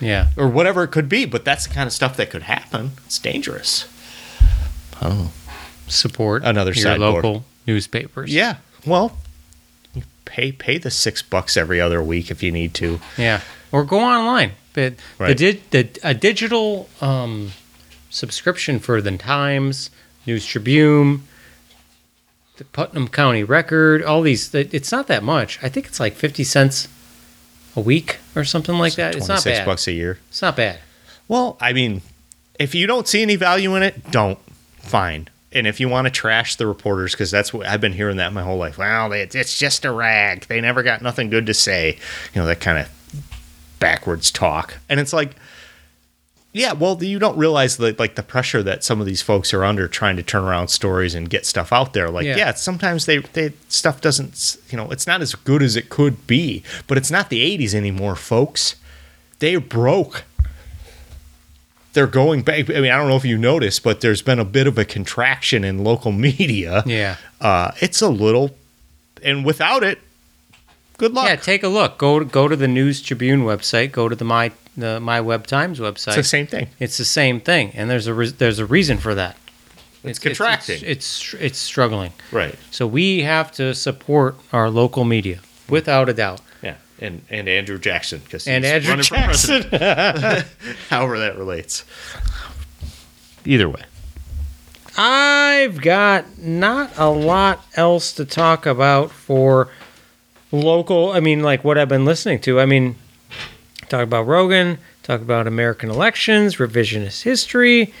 Yeah. 0.00 0.28
or 0.36 0.48
whatever 0.48 0.84
it 0.84 0.88
could 0.88 1.08
be. 1.08 1.24
But 1.26 1.44
that's 1.44 1.66
the 1.66 1.74
kind 1.74 1.86
of 1.86 1.92
stuff 1.92 2.16
that 2.16 2.30
could 2.30 2.44
happen. 2.44 2.92
It's 3.06 3.18
dangerous. 3.18 3.86
I 5.00 5.08
don't 5.08 5.18
know. 5.18 5.30
Support 5.88 6.44
Another 6.44 6.72
your 6.72 6.96
local 6.98 7.44
newspapers. 7.66 8.32
Yeah. 8.32 8.56
Well, 8.86 9.18
you 9.94 10.02
pay 10.24 10.50
pay 10.52 10.78
the 10.78 10.90
six 10.90 11.22
bucks 11.22 11.56
every 11.56 11.80
other 11.80 12.02
week 12.02 12.30
if 12.30 12.42
you 12.42 12.50
need 12.52 12.72
to. 12.74 13.00
Yeah. 13.18 13.40
Or 13.72 13.84
go 13.84 13.98
online. 14.00 14.52
But 14.72 14.96
the 14.96 15.02
Right. 15.18 15.36
did 15.36 15.60
the 15.70 15.88
a 16.02 16.14
digital 16.14 16.88
um, 17.00 17.52
subscription 18.10 18.78
for 18.78 19.00
the 19.02 19.16
Times, 19.18 19.90
News 20.26 20.44
Tribune, 20.44 21.22
the 22.56 22.64
Putnam 22.64 23.08
County 23.08 23.44
Record, 23.44 24.02
all 24.02 24.22
these. 24.22 24.54
It's 24.54 24.90
not 24.90 25.06
that 25.08 25.22
much. 25.22 25.62
I 25.62 25.68
think 25.68 25.86
it's 25.86 26.00
like 26.00 26.14
fifty 26.14 26.44
cents 26.44 26.88
a 27.74 27.80
week 27.80 28.18
or 28.34 28.44
something 28.44 28.76
like 28.76 28.94
that. 28.94 29.14
It's 29.14 29.28
not 29.28 29.44
bad. 29.44 29.66
bucks 29.66 29.86
a 29.86 29.92
year. 29.92 30.18
It's 30.28 30.42
not 30.42 30.56
bad. 30.56 30.80
Well, 31.28 31.56
I 31.60 31.72
mean, 31.72 32.02
if 32.58 32.74
you 32.74 32.86
don't 32.86 33.06
see 33.06 33.22
any 33.22 33.36
value 33.36 33.74
in 33.74 33.82
it, 33.82 34.10
don't. 34.10 34.38
Fine. 34.78 35.28
And 35.52 35.66
if 35.66 35.80
you 35.80 35.88
want 35.88 36.06
to 36.06 36.10
trash 36.10 36.56
the 36.56 36.66
reporters, 36.66 37.12
because 37.12 37.30
that's 37.30 37.52
what 37.52 37.66
I've 37.66 37.80
been 37.80 37.92
hearing 37.92 38.18
that 38.18 38.32
my 38.32 38.42
whole 38.42 38.58
life. 38.58 38.78
Well, 38.78 39.12
it's 39.12 39.58
just 39.58 39.84
a 39.84 39.90
rag. 39.90 40.46
They 40.46 40.60
never 40.60 40.82
got 40.82 41.02
nothing 41.02 41.30
good 41.30 41.46
to 41.46 41.54
say. 41.54 41.98
You 42.34 42.40
know 42.40 42.46
that 42.46 42.60
kind 42.60 42.78
of 42.78 42.90
backwards 43.78 44.30
talk. 44.30 44.78
And 44.88 45.00
it's 45.00 45.12
like, 45.12 45.32
yeah, 46.56 46.72
well, 46.72 47.02
you 47.02 47.18
don't 47.18 47.36
realize 47.36 47.76
that 47.76 47.98
like 47.98 48.14
the 48.14 48.22
pressure 48.22 48.62
that 48.62 48.82
some 48.82 49.00
of 49.00 49.06
these 49.06 49.22
folks 49.22 49.52
are 49.54 49.64
under 49.64 49.86
trying 49.88 50.16
to 50.16 50.22
turn 50.22 50.42
around 50.44 50.68
stories 50.68 51.14
and 51.14 51.28
get 51.28 51.44
stuff 51.46 51.72
out 51.72 51.92
there. 51.92 52.08
Like, 52.10 52.24
Yeah. 52.26 52.36
yeah, 52.36 52.54
sometimes 52.54 53.06
they, 53.06 53.18
they 53.18 53.52
stuff 53.68 54.00
doesn't, 54.00 54.56
you 54.70 54.76
know, 54.76 54.90
it's 54.90 55.06
not 55.06 55.20
as 55.22 55.34
good 55.34 55.62
as 55.62 55.76
it 55.76 55.88
could 55.90 56.26
be. 56.26 56.62
But 56.86 56.96
it's 56.98 57.10
not 57.10 57.28
the 57.30 57.40
'80s 57.58 57.74
anymore, 57.74 58.16
folks. 58.16 58.76
They're 59.38 59.60
broke 59.60 60.24
they're 61.92 62.06
going 62.06 62.42
back. 62.42 62.68
I 62.68 62.80
mean, 62.80 62.90
I 62.92 62.98
don't 62.98 63.08
know 63.08 63.16
if 63.16 63.24
you 63.24 63.38
noticed, 63.38 63.82
but 63.82 64.02
there's 64.02 64.20
been 64.20 64.38
a 64.38 64.44
bit 64.44 64.66
of 64.66 64.76
a 64.76 64.84
contraction 64.84 65.64
in 65.64 65.82
local 65.82 66.12
media. 66.28 66.82
Yeah. 66.84 67.16
Uh, 67.40 67.70
it's 67.80 68.02
a 68.02 68.08
little, 68.10 68.54
and 69.22 69.46
without 69.46 69.82
it, 69.82 69.98
good 70.98 71.14
luck. 71.14 71.26
Yeah. 71.26 71.36
Take 71.36 71.62
a 71.62 71.68
look. 71.68 71.96
Go 71.96 72.22
go 72.22 72.48
to 72.48 72.56
the 72.56 72.68
News 72.68 73.00
Tribune 73.00 73.44
website. 73.44 73.92
Go 73.92 74.10
to 74.10 74.14
the 74.14 74.26
my 74.26 74.52
the 74.76 75.00
My 75.00 75.20
Web 75.20 75.46
Times 75.46 75.78
website. 75.80 76.08
it's 76.08 76.16
the 76.16 76.22
same 76.24 76.46
thing. 76.46 76.68
It's 76.78 76.98
the 76.98 77.04
same 77.04 77.40
thing, 77.40 77.70
and 77.74 77.88
there's 77.90 78.06
a 78.06 78.14
re- 78.14 78.28
there's 78.30 78.58
a 78.58 78.66
reason 78.66 78.98
for 78.98 79.14
that. 79.14 79.36
It's 80.04 80.18
contracting. 80.20 80.76
It's, 80.84 81.32
it's 81.32 81.34
it's 81.34 81.58
struggling. 81.58 82.12
Right. 82.30 82.54
So 82.70 82.86
we 82.86 83.22
have 83.22 83.50
to 83.52 83.74
support 83.74 84.36
our 84.52 84.70
local 84.70 85.04
media 85.04 85.40
without 85.68 86.08
a 86.08 86.14
doubt. 86.14 86.40
Yeah. 86.62 86.76
And 87.00 87.22
and 87.28 87.48
Andrew 87.48 87.78
Jackson 87.78 88.20
because 88.24 88.46
And 88.46 88.64
Andrew 88.64 88.96
Jackson. 89.02 89.62
however 90.90 91.18
that 91.18 91.36
relates. 91.36 91.84
Either 93.44 93.68
way. 93.68 93.82
I've 94.98 95.80
got 95.82 96.38
not 96.38 96.90
a 96.96 97.10
lot 97.10 97.64
else 97.74 98.12
to 98.14 98.24
talk 98.24 98.64
about 98.64 99.10
for 99.10 99.68
local. 100.52 101.12
I 101.12 101.20
mean, 101.20 101.42
like 101.42 101.64
what 101.64 101.76
I've 101.78 101.88
been 101.88 102.04
listening 102.04 102.38
to. 102.40 102.60
I 102.60 102.66
mean, 102.66 102.96
talk 103.88 104.02
about 104.02 104.26
Rogan, 104.26 104.78
talk 105.02 105.20
about 105.20 105.46
American 105.46 105.90
elections, 105.90 106.56
revisionist 106.56 107.22
history. 107.22 107.92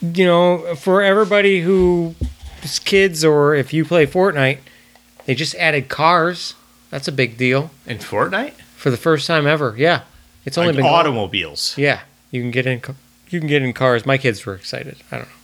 You 0.00 0.26
know, 0.26 0.74
for 0.76 1.02
everybody 1.02 1.60
who 1.62 2.14
is 2.62 2.78
kids 2.78 3.24
or 3.24 3.54
if 3.54 3.72
you 3.72 3.84
play 3.84 4.06
Fortnite, 4.06 4.58
they 5.26 5.34
just 5.34 5.54
added 5.56 5.88
cars. 5.88 6.54
That's 6.90 7.08
a 7.08 7.12
big 7.12 7.36
deal 7.36 7.70
In 7.86 7.98
Fortnite, 7.98 8.52
for 8.76 8.90
the 8.90 8.96
first 8.96 9.26
time 9.26 9.46
ever. 9.46 9.74
Yeah, 9.76 10.02
it's 10.44 10.56
only 10.56 10.72
like 10.72 10.76
been 10.76 10.86
automobiles, 10.86 11.76
Yeah, 11.76 12.00
you 12.30 12.40
can 12.40 12.50
get 12.50 12.66
in. 12.66 12.80
You 13.28 13.40
can 13.40 13.48
get 13.48 13.60
in 13.62 13.72
cars. 13.72 14.06
My 14.06 14.16
kids 14.16 14.46
were 14.46 14.54
excited. 14.54 14.96
I 15.10 15.16
don't 15.16 15.28
know. 15.28 15.34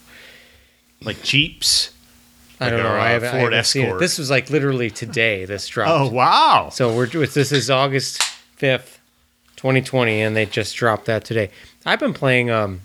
like 1.07 1.21
Jeeps. 1.21 1.91
I 2.59 2.69
don't 2.69 2.79
Like 2.79 2.87
know. 2.87 2.95
I 2.95 3.09
haven't, 3.09 3.29
I 3.29 3.39
Ford 3.41 3.53
haven't 3.53 3.65
seen 3.65 3.81
it. 3.83 3.85
Escort. 3.87 3.99
This 3.99 4.17
was 4.17 4.29
like 4.31 4.49
literally 4.49 4.89
today. 4.89 5.43
This 5.45 5.67
dropped. 5.67 5.91
Oh 5.91 6.09
wow! 6.09 6.69
So 6.71 6.95
we're 6.95 7.07
this 7.07 7.51
is 7.51 7.69
August 7.69 8.21
fifth, 8.55 8.99
twenty 9.55 9.81
twenty, 9.81 10.21
and 10.21 10.35
they 10.35 10.45
just 10.45 10.75
dropped 10.75 11.05
that 11.05 11.25
today. 11.25 11.49
I've 11.85 11.99
been 11.99 12.13
playing. 12.13 12.49
Um, 12.49 12.81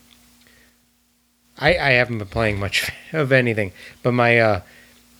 I 1.58 1.76
I 1.76 1.90
haven't 1.90 2.18
been 2.18 2.28
playing 2.28 2.58
much 2.58 2.90
of 3.12 3.32
anything, 3.32 3.72
but 4.02 4.12
my 4.12 4.38
uh, 4.38 4.60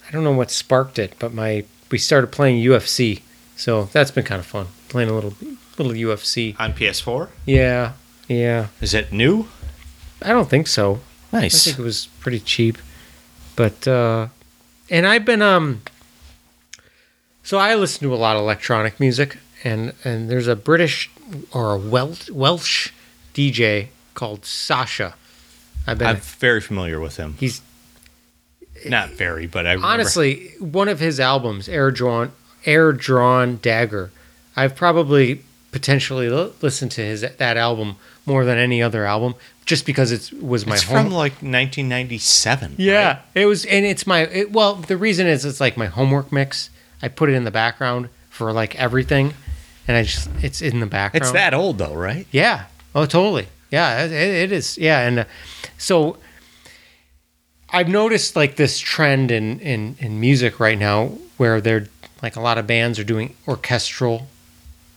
I 0.06 0.10
don't 0.10 0.24
know 0.24 0.32
what 0.32 0.50
sparked 0.50 0.98
it, 0.98 1.14
but 1.18 1.32
my 1.32 1.64
we 1.90 1.98
started 1.98 2.28
playing 2.28 2.62
UFC, 2.64 3.22
so 3.56 3.84
that's 3.84 4.10
been 4.10 4.24
kind 4.24 4.38
of 4.38 4.46
fun 4.46 4.66
playing 4.90 5.08
a 5.08 5.14
little 5.14 5.32
little 5.78 5.92
UFC. 5.92 6.54
On 6.60 6.72
PS4? 6.74 7.28
Yeah, 7.46 7.92
yeah. 8.28 8.66
Is 8.82 8.92
it 8.92 9.12
new? 9.12 9.48
I 10.20 10.28
don't 10.28 10.50
think 10.50 10.66
so. 10.66 11.00
Nice. 11.32 11.66
I 11.66 11.70
think 11.70 11.78
it 11.78 11.82
was 11.82 12.06
pretty 12.18 12.40
cheap, 12.40 12.76
but 13.56 13.88
uh, 13.88 14.28
and 14.90 15.06
I've 15.06 15.24
been 15.24 15.40
um. 15.40 15.82
So 17.42 17.56
I 17.56 17.74
listen 17.74 18.06
to 18.06 18.14
a 18.14 18.16
lot 18.16 18.36
of 18.36 18.42
electronic 18.42 19.00
music, 19.00 19.38
and 19.64 19.92
and 20.04 20.30
there's 20.30 20.46
a 20.48 20.56
British 20.56 21.10
or 21.52 21.74
a 21.74 21.78
Welsh 21.78 22.30
Welsh 22.30 22.90
DJ 23.34 23.88
called 24.14 24.44
Sasha. 24.44 25.14
I've 25.86 25.98
been 25.98 26.08
I'm 26.08 26.16
very 26.16 26.60
familiar 26.60 27.00
with 27.00 27.16
him. 27.16 27.36
he's 27.38 27.62
Not 28.86 29.10
very, 29.10 29.46
but 29.46 29.66
I 29.66 29.72
remember. 29.72 29.86
honestly 29.92 30.52
one 30.58 30.88
of 30.88 31.00
his 31.00 31.20
albums, 31.20 31.68
Air 31.68 31.90
Drawn 31.90 32.32
Air 32.64 32.92
Drawn 32.92 33.56
Dagger. 33.56 34.10
I've 34.56 34.74
probably 34.76 35.42
potentially 35.72 36.28
li- 36.28 36.52
listened 36.60 36.90
to 36.92 37.02
his 37.02 37.20
that 37.22 37.56
album 37.56 37.96
more 38.26 38.44
than 38.44 38.58
any 38.58 38.82
other 38.82 39.04
album, 39.06 39.34
just 39.64 39.86
because 39.86 40.12
it 40.12 40.32
was 40.42 40.66
my 40.66 40.74
it's 40.74 40.82
home. 40.84 41.04
from 41.06 41.12
like 41.12 41.32
1997. 41.42 42.74
Yeah, 42.78 43.06
right? 43.08 43.18
it 43.34 43.46
was, 43.46 43.64
and 43.64 43.86
it's 43.86 44.06
my 44.06 44.20
it, 44.26 44.52
well. 44.52 44.74
The 44.74 44.96
reason 44.96 45.26
is 45.26 45.44
it's 45.44 45.60
like 45.60 45.76
my 45.76 45.86
homework 45.86 46.30
mix. 46.32 46.70
I 47.02 47.08
put 47.08 47.30
it 47.30 47.34
in 47.34 47.44
the 47.44 47.50
background 47.50 48.08
for 48.28 48.52
like 48.52 48.74
everything, 48.76 49.32
and 49.90 49.96
I 49.98 50.04
just 50.04 50.30
it's 50.40 50.62
in 50.62 50.78
the 50.78 50.86
background. 50.86 51.22
It's 51.22 51.32
that 51.32 51.52
old 51.52 51.78
though, 51.78 51.94
right? 51.94 52.26
Yeah. 52.30 52.64
Oh, 52.94 53.06
totally. 53.06 53.46
Yeah, 53.72 54.04
it, 54.04 54.12
it 54.12 54.52
is. 54.52 54.78
Yeah, 54.78 55.00
and 55.06 55.18
uh, 55.20 55.24
so 55.78 56.16
I've 57.72 57.88
noticed 57.88 58.36
like 58.36 58.56
this 58.56 58.78
trend 58.78 59.30
in 59.30 59.60
in 59.60 59.96
in 59.98 60.20
music 60.20 60.58
right 60.60 60.78
now 60.78 61.08
where 61.36 61.60
they're 61.60 61.88
like 62.22 62.36
a 62.36 62.40
lot 62.40 62.58
of 62.58 62.66
bands 62.66 62.98
are 62.98 63.04
doing 63.04 63.34
orchestral 63.46 64.26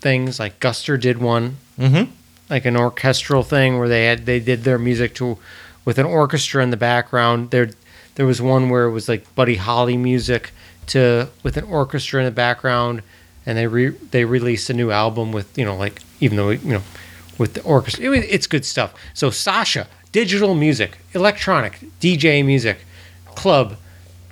things. 0.02 0.40
Like 0.40 0.60
Guster 0.60 1.00
did 1.00 1.18
one 1.20 1.58
Mm-hmm. 1.80 2.12
like 2.52 2.66
an 2.66 2.78
orchestral 2.78 3.42
thing 3.42 3.80
where 3.80 3.88
they 3.90 4.06
had 4.06 4.28
they 4.28 4.40
did 4.40 4.64
their 4.64 4.78
music 4.78 5.16
to 5.16 5.40
with 5.86 5.98
an 5.98 6.06
orchestra 6.06 6.62
in 6.62 6.70
the 6.70 6.78
background. 6.78 7.50
There 7.50 7.72
there 8.16 8.26
was 8.28 8.40
one 8.40 8.70
where 8.70 8.86
it 8.86 8.92
was 8.92 9.10
like 9.10 9.34
Buddy 9.34 9.56
Holly 9.56 9.98
music 9.98 10.52
to 10.88 11.30
with 11.42 11.58
an 11.58 11.64
orchestra 11.64 12.20
in 12.22 12.26
the 12.26 12.32
background, 12.32 13.02
and 13.46 13.58
they 13.58 13.68
re, 13.68 13.90
they 13.90 14.26
released 14.26 14.70
a 14.70 14.74
new 14.74 14.92
album 14.92 15.32
with 15.32 15.58
you 15.58 15.66
know 15.66 15.76
like 15.76 16.02
even 16.20 16.38
though 16.38 16.50
you 16.50 16.74
know 16.74 16.84
with 17.38 17.54
the 17.54 17.64
orchestra, 17.64 18.12
it, 18.12 18.26
it's 18.30 18.48
good 18.48 18.66
stuff. 18.66 18.94
So 19.14 19.30
Sasha, 19.30 19.88
digital 20.12 20.56
music, 20.56 21.00
electronic, 21.14 21.80
DJ 22.00 22.46
music, 22.46 22.80
club, 23.36 23.78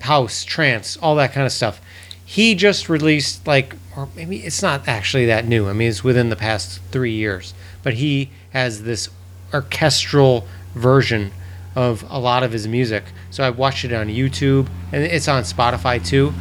house, 0.02 0.44
trance, 0.44 0.98
all 0.98 1.16
that 1.16 1.34
kind 1.34 1.46
of 1.46 1.52
stuff. 1.52 1.82
He 2.24 2.56
just 2.56 2.90
released 2.90 3.46
like, 3.46 3.76
or 3.96 4.08
maybe 4.16 4.38
it's 4.38 4.62
not 4.62 4.88
actually 4.88 5.26
that 5.26 5.46
new. 5.46 5.68
I 5.68 5.74
mean, 5.74 5.90
it's 5.90 6.04
within 6.04 6.30
the 6.30 6.36
past 6.36 6.80
three 6.92 7.14
years, 7.14 7.54
but 7.84 7.96
he 7.96 8.30
has 8.52 8.84
this 8.84 9.10
orchestral 9.54 10.48
version 10.76 11.32
of 11.76 12.06
a 12.10 12.20
lot 12.20 12.44
of 12.44 12.52
his 12.52 12.68
music. 12.68 13.04
So 13.32 13.44
I 13.44 13.50
watched 13.50 13.86
it 13.86 13.94
on 13.94 14.08
YouTube, 14.08 14.68
and 14.92 15.04
it's 15.04 15.28
on 15.28 15.44
Spotify 15.44 16.06
too. 16.06 16.34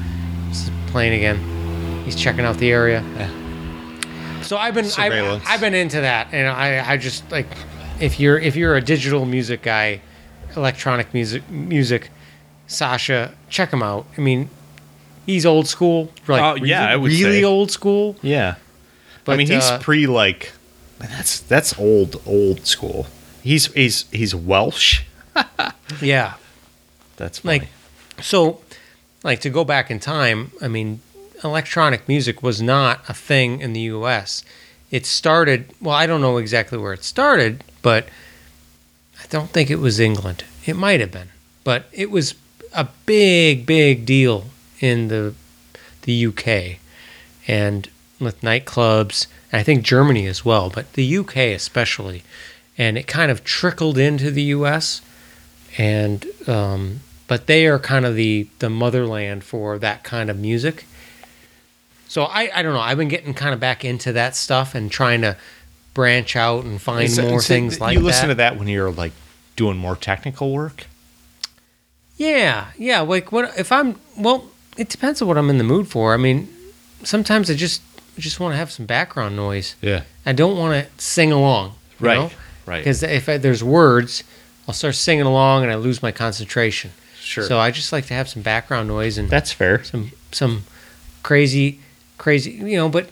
It's 0.48 0.70
playing 0.88 1.14
again. 1.14 1.59
He's 2.10 2.20
checking 2.20 2.44
out 2.44 2.56
the 2.56 2.72
area. 2.72 3.04
Yeah. 3.16 4.42
So 4.42 4.56
I've 4.56 4.74
been 4.74 4.86
I've, 4.98 5.42
I've 5.46 5.60
been 5.60 5.74
into 5.74 6.00
that, 6.00 6.26
and 6.32 6.48
I 6.48 6.94
I 6.94 6.96
just 6.96 7.30
like 7.30 7.46
if 8.00 8.18
you're 8.18 8.36
if 8.36 8.56
you're 8.56 8.74
a 8.74 8.80
digital 8.80 9.24
music 9.24 9.62
guy, 9.62 10.00
electronic 10.56 11.14
music 11.14 11.48
music, 11.48 12.10
Sasha, 12.66 13.32
check 13.48 13.72
him 13.72 13.80
out. 13.80 14.06
I 14.18 14.22
mean, 14.22 14.50
he's 15.24 15.46
old 15.46 15.68
school, 15.68 16.10
like 16.26 16.42
Oh, 16.42 16.64
yeah, 16.64 16.80
really, 16.80 16.92
I 16.92 16.96
would 16.96 17.12
really 17.12 17.40
say. 17.42 17.44
old 17.44 17.70
school. 17.70 18.16
Yeah. 18.22 18.56
But 19.24 19.34
I 19.34 19.36
mean, 19.36 19.46
he's 19.46 19.70
uh, 19.70 19.78
pre 19.78 20.08
like 20.08 20.50
that's 20.98 21.38
that's 21.38 21.78
old 21.78 22.20
old 22.26 22.66
school. 22.66 23.06
He's 23.40 23.72
he's 23.72 24.10
he's 24.10 24.34
Welsh. 24.34 25.04
yeah. 26.02 26.34
That's 27.18 27.38
funny. 27.38 27.60
Like 27.60 27.68
so, 28.20 28.62
like 29.22 29.38
to 29.42 29.48
go 29.48 29.62
back 29.62 29.92
in 29.92 30.00
time. 30.00 30.50
I 30.60 30.66
mean, 30.66 31.02
electronic 31.42 32.08
music 32.08 32.42
was 32.42 32.60
not 32.60 33.08
a 33.08 33.14
thing 33.14 33.60
in 33.60 33.72
the 33.72 33.80
U.S. 33.80 34.44
It 34.90 35.06
started. 35.06 35.66
Well, 35.80 35.94
I 35.94 36.06
don't 36.06 36.20
know 36.20 36.36
exactly 36.36 36.78
where 36.78 36.92
it 36.92 37.04
started, 37.04 37.64
but 37.82 38.08
I 39.22 39.26
don't 39.28 39.50
think 39.50 39.70
it 39.70 39.78
was 39.78 40.00
England. 40.00 40.44
It 40.66 40.76
might 40.76 41.00
have 41.00 41.12
been, 41.12 41.30
but 41.64 41.86
it 41.92 42.10
was 42.10 42.34
a 42.74 42.88
big, 43.06 43.66
big 43.66 44.06
deal 44.06 44.46
in 44.80 45.08
the 45.08 45.34
the 46.02 46.26
UK 46.26 46.78
and 47.46 47.88
with 48.18 48.40
nightclubs. 48.40 49.26
And 49.52 49.60
I 49.60 49.62
think 49.62 49.82
Germany 49.82 50.26
as 50.26 50.44
well, 50.44 50.70
but 50.70 50.92
the 50.94 51.18
UK 51.18 51.36
especially. 51.36 52.22
And 52.78 52.96
it 52.96 53.06
kind 53.06 53.30
of 53.30 53.44
trickled 53.44 53.98
into 53.98 54.30
the 54.30 54.42
U.S. 54.44 55.02
and 55.76 56.26
um, 56.46 57.00
but 57.26 57.46
they 57.46 57.66
are 57.66 57.78
kind 57.78 58.06
of 58.06 58.14
the 58.14 58.48
the 58.58 58.70
motherland 58.70 59.44
for 59.44 59.78
that 59.78 60.02
kind 60.02 60.30
of 60.30 60.38
music. 60.38 60.86
So 62.10 62.24
I 62.24 62.50
I 62.52 62.62
don't 62.62 62.74
know. 62.74 62.80
I've 62.80 62.98
been 62.98 63.06
getting 63.06 63.34
kind 63.34 63.54
of 63.54 63.60
back 63.60 63.84
into 63.84 64.12
that 64.14 64.34
stuff 64.34 64.74
and 64.74 64.90
trying 64.90 65.20
to 65.20 65.36
branch 65.94 66.34
out 66.34 66.64
and 66.64 66.82
find 66.82 67.08
So- 67.08 67.22
more 67.22 67.40
so 67.40 67.46
things 67.46 67.76
you 67.76 67.80
like 67.80 67.94
that. 67.94 68.00
You 68.00 68.04
listen 68.04 68.26
that. 68.28 68.34
to 68.34 68.38
that 68.38 68.58
when 68.58 68.66
you're 68.66 68.90
like 68.90 69.12
doing 69.54 69.76
more 69.76 69.94
technical 69.94 70.52
work. 70.52 70.86
Yeah, 72.16 72.66
yeah. 72.76 73.00
Like 73.00 73.30
what 73.30 73.56
if 73.56 73.70
I'm? 73.70 73.94
Well, 74.16 74.50
it 74.76 74.88
depends 74.88 75.22
on 75.22 75.28
what 75.28 75.38
I'm 75.38 75.48
in 75.50 75.58
the 75.58 75.64
mood 75.64 75.86
for. 75.86 76.12
I 76.12 76.16
mean, 76.16 76.48
sometimes 77.04 77.48
I 77.48 77.54
just 77.54 77.80
just 78.18 78.40
want 78.40 78.54
to 78.54 78.56
have 78.56 78.72
some 78.72 78.86
background 78.86 79.36
noise. 79.36 79.76
Yeah. 79.80 80.02
I 80.26 80.32
don't 80.32 80.58
want 80.58 80.84
to 80.84 80.90
sing 81.02 81.30
along. 81.30 81.74
Right, 82.00 82.18
know? 82.18 82.30
right. 82.66 82.78
Because 82.78 83.04
if 83.04 83.28
I, 83.28 83.36
there's 83.36 83.62
words, 83.62 84.24
I'll 84.66 84.74
start 84.74 84.96
singing 84.96 85.26
along 85.26 85.62
and 85.62 85.70
I 85.70 85.76
lose 85.76 86.02
my 86.02 86.10
concentration. 86.10 86.90
Sure. 87.20 87.44
So 87.44 87.60
I 87.60 87.70
just 87.70 87.92
like 87.92 88.06
to 88.06 88.14
have 88.14 88.28
some 88.28 88.42
background 88.42 88.88
noise 88.88 89.16
and 89.16 89.30
That's 89.30 89.52
fair. 89.52 89.84
some 89.84 90.10
some 90.32 90.64
crazy 91.22 91.78
crazy 92.20 92.50
you 92.52 92.76
know 92.76 92.88
but 92.88 93.08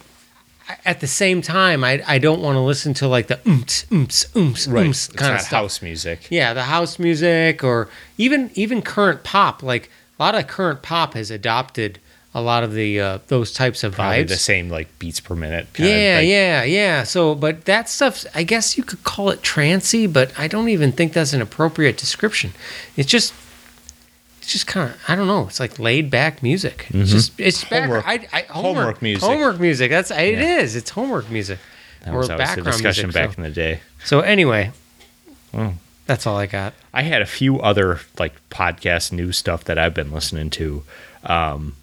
at 0.85 1.01
the 1.01 1.07
same 1.07 1.41
time 1.41 1.83
i 1.83 2.03
i 2.07 2.19
don't 2.19 2.43
want 2.43 2.55
to 2.57 2.61
listen 2.61 2.93
to 2.93 3.09
like 3.09 3.27
the 3.29 3.37
oomps 3.37 3.87
oomps 3.87 4.29
oomps 4.33 4.71
Right. 4.71 4.87
oomps 4.87 5.17
kind 5.17 5.35
of 5.35 5.41
stuff 5.41 5.51
house 5.63 5.81
music. 5.83 6.27
yeah 6.31 6.53
the 6.53 6.65
house 6.65 6.99
music 6.99 7.65
or 7.65 7.89
even 8.19 8.51
even 8.55 8.83
current 8.83 9.25
pop 9.25 9.63
like 9.63 9.91
a 10.19 10.23
lot 10.23 10.35
of 10.35 10.47
current 10.47 10.83
pop 10.83 11.15
has 11.15 11.31
adopted 11.31 11.99
a 12.35 12.43
lot 12.43 12.63
of 12.63 12.75
the 12.75 13.01
uh, 13.01 13.19
those 13.29 13.53
types 13.55 13.83
of 13.83 13.95
Probably 13.95 14.23
vibes 14.25 14.29
the 14.29 14.37
same 14.37 14.69
like 14.69 14.87
beats 14.99 15.19
per 15.19 15.35
minute. 15.35 15.67
kind 15.73 15.89
yeah, 15.89 16.19
thing. 16.19 16.29
yeah, 16.29 16.63
yeah. 16.65 17.03
So, 17.05 17.35
but 17.35 17.65
that 17.65 17.89
stuff, 17.89 18.27
I 18.35 18.43
guess 18.43 18.77
you 18.77 18.85
could 18.85 19.03
call 19.03 19.31
it 19.31 19.43
trancy, 19.43 20.07
but 20.07 20.39
I 20.39 20.47
don't 20.47 20.69
even 20.69 20.93
think 20.93 21.15
that's 21.15 21.33
an 21.33 21.41
appropriate 21.41 21.97
description. 21.97 22.53
It's 22.99 23.09
just, 23.09 23.33
it's 24.49 24.55
just 24.55 24.67
kind 24.67 24.91
of, 24.91 24.99
I 25.09 25.15
don't 25.15 25.27
know. 25.27 25.47
It's 25.47 25.61
like 25.61 25.79
laid 25.79 26.09
back 26.11 26.43
music. 26.43 26.87
It's 26.89 27.11
just, 27.11 27.39
it's 27.39 27.65
back, 27.65 27.83
Mm-hmm. 27.83 27.91
Homework- 27.91 28.07
I, 28.09 28.13
I, 28.33 28.41
homework, 28.51 28.77
homework 28.77 29.03
music. 29.03 29.23
Homework 29.29 29.61
music. 29.61 29.91
That's 29.91 30.11
it 30.11 30.39
Yeah. 30.39 30.59
is. 30.61 30.75
It's 30.75 30.89
homework 30.89 31.29
music 31.29 31.59
That 32.07 32.15
or 32.15 32.19
was 32.19 32.31
always 32.31 32.55
the 32.55 32.63
discussion 32.63 33.09
music. 33.09 33.15
back 33.23 33.33
so. 33.35 33.37
in 33.37 33.43
the 33.43 33.51
day. 33.55 33.81
so 34.05 34.21
anyway, 34.21 34.73
Oh. 35.53 35.75
that's 36.07 36.27
all 36.27 36.39
I 36.39 36.47
got. 36.47 36.73
I 36.95 37.03
had 37.03 37.21
a 37.21 37.27
few 37.27 37.61
other 37.61 38.01
like 38.19 38.33
podcast 38.49 39.13
news 39.13 39.37
stuff 39.37 39.65
that 39.65 39.77
I've 39.77 39.93
been 39.93 40.11
listening 40.13 40.49
to. 40.51 40.83
Um, 41.25 41.75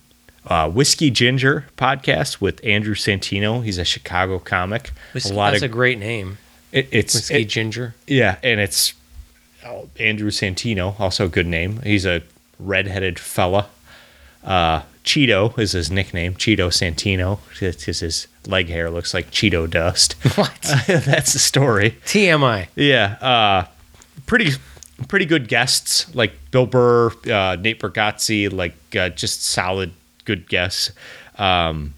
uh, 0.47 0.67
Whiskey 0.69 1.11
Ginger 1.11 1.67
podcast 1.77 2.41
with 2.41 2.59
Andrew 2.65 2.95
Santino. 2.95 3.63
He's 3.63 3.77
a 3.77 3.85
Chicago 3.85 4.39
comic. 4.39 4.89
Whiskey, 5.13 5.29
a 5.33 5.37
lot 5.37 5.51
that's 5.51 5.61
of 5.63 5.69
a 5.69 5.71
great 5.71 5.99
name. 5.99 6.39
it, 6.71 6.87
it's 6.91 7.13
Whiskey 7.13 7.41
it- 7.43 7.45
Ginger. 7.45 7.93
yeah, 8.07 8.37
and 8.41 8.59
it's 8.59 8.93
oh, 9.63 9.87
Andrew 9.99 10.31
Santino, 10.31 10.99
also 10.99 11.25
a 11.25 11.29
good 11.29 11.45
name. 11.47 11.79
He's 11.83 12.05
a 12.07 12.23
redheaded 12.59 13.19
fella. 13.19 13.67
Uh, 14.43 14.81
Cheeto 15.03 15.57
is 15.59 15.73
his 15.73 15.91
nickname. 15.91 16.33
Cheeto 16.35 16.69
Santino, 16.69 17.39
because 17.59 17.99
his 17.99 18.27
leg 18.47 18.69
hair 18.69 18.89
looks 18.89 19.13
like 19.13 19.31
Cheeto 19.31 19.69
dust. 19.69 20.15
What? 20.35 20.59
That's 20.87 21.33
the 21.33 21.39
story. 21.39 21.91
TMI. 22.05 22.67
Yeah, 22.75 23.17
uh, 23.21 23.67
pretty 24.25 24.51
pretty 25.07 25.25
good 25.25 25.47
guests 25.47 26.13
like 26.15 26.33
Bill 26.51 26.65
Burr, 26.65 27.11
uh, 27.29 27.57
Nate 27.59 27.79
Bargatze, 27.79 28.51
like 28.51 28.75
uh, 28.95 29.09
just 29.09 29.43
solid 29.43 29.91
good 30.25 30.49
guests. 30.49 30.91
Um, 31.37 31.93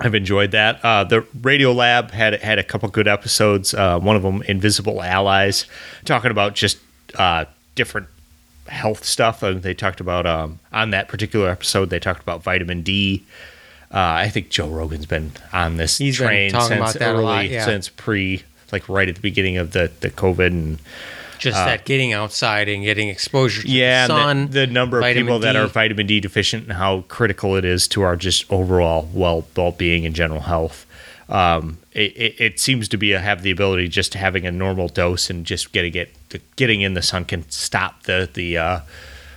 I've 0.00 0.14
enjoyed 0.14 0.50
that. 0.50 0.84
Uh, 0.84 1.04
the 1.04 1.22
Radiolab 1.40 2.10
had 2.10 2.34
had 2.42 2.58
a 2.58 2.62
couple 2.62 2.88
good 2.90 3.08
episodes. 3.08 3.72
Uh, 3.72 3.98
one 3.98 4.14
of 4.16 4.22
them, 4.22 4.42
Invisible 4.42 5.02
Allies, 5.02 5.64
talking 6.04 6.30
about 6.30 6.54
just 6.54 6.78
uh, 7.14 7.46
different 7.74 8.08
health 8.68 9.04
stuff. 9.04 9.42
And 9.42 9.62
they 9.62 9.74
talked 9.74 10.00
about 10.00 10.26
um, 10.26 10.58
on 10.72 10.90
that 10.90 11.08
particular 11.08 11.48
episode, 11.48 11.90
they 11.90 12.00
talked 12.00 12.22
about 12.22 12.42
vitamin 12.42 12.82
D. 12.82 13.24
Uh, 13.92 13.98
I 13.98 14.28
think 14.28 14.50
Joe 14.50 14.68
Rogan's 14.68 15.06
been 15.06 15.32
on 15.52 15.76
this 15.76 15.98
He's 15.98 16.18
been 16.18 16.26
train 16.26 16.50
since 16.50 16.70
about 16.70 16.94
that 16.94 17.02
a 17.02 17.12
early, 17.14 17.22
lot, 17.22 17.48
yeah. 17.48 17.64
since 17.64 17.88
pre, 17.88 18.42
like 18.72 18.88
right 18.88 19.08
at 19.08 19.14
the 19.14 19.20
beginning 19.20 19.56
of 19.58 19.72
the 19.72 19.92
the 20.00 20.10
COVID 20.10 20.48
and 20.48 20.78
Just 21.38 21.56
that 21.56 21.84
getting 21.84 22.12
outside 22.12 22.68
and 22.68 22.82
getting 22.82 23.08
exposure 23.08 23.62
to 23.62 23.68
yeah, 23.68 24.08
the 24.08 24.16
sun. 24.16 24.46
the, 24.46 24.60
the 24.60 24.66
number 24.66 24.98
of 24.98 25.14
people 25.14 25.38
that 25.38 25.54
are 25.54 25.68
vitamin 25.68 26.06
D 26.08 26.18
deficient 26.18 26.64
and 26.64 26.72
how 26.72 27.02
critical 27.02 27.54
it 27.54 27.64
is 27.64 27.86
to 27.88 28.02
our 28.02 28.16
just 28.16 28.50
overall 28.50 29.08
well 29.12 29.46
well 29.56 29.70
being 29.70 30.04
and 30.04 30.14
general 30.14 30.40
health. 30.40 30.84
Um, 31.28 31.78
it, 31.92 32.16
it, 32.16 32.40
it 32.40 32.60
seems 32.60 32.88
to 32.88 32.96
be 32.96 33.12
a, 33.12 33.20
have 33.20 33.42
the 33.42 33.50
ability 33.50 33.88
just 33.88 34.12
to 34.12 34.18
having 34.18 34.46
a 34.46 34.52
normal 34.52 34.88
dose 34.88 35.28
and 35.28 35.44
just 35.44 35.72
getting 35.72 35.94
it 35.94 36.12
getting 36.56 36.80
in 36.80 36.94
the 36.94 37.02
sun 37.02 37.24
can 37.24 37.48
stop 37.50 38.04
the 38.04 38.28
the 38.32 38.58
uh, 38.58 38.80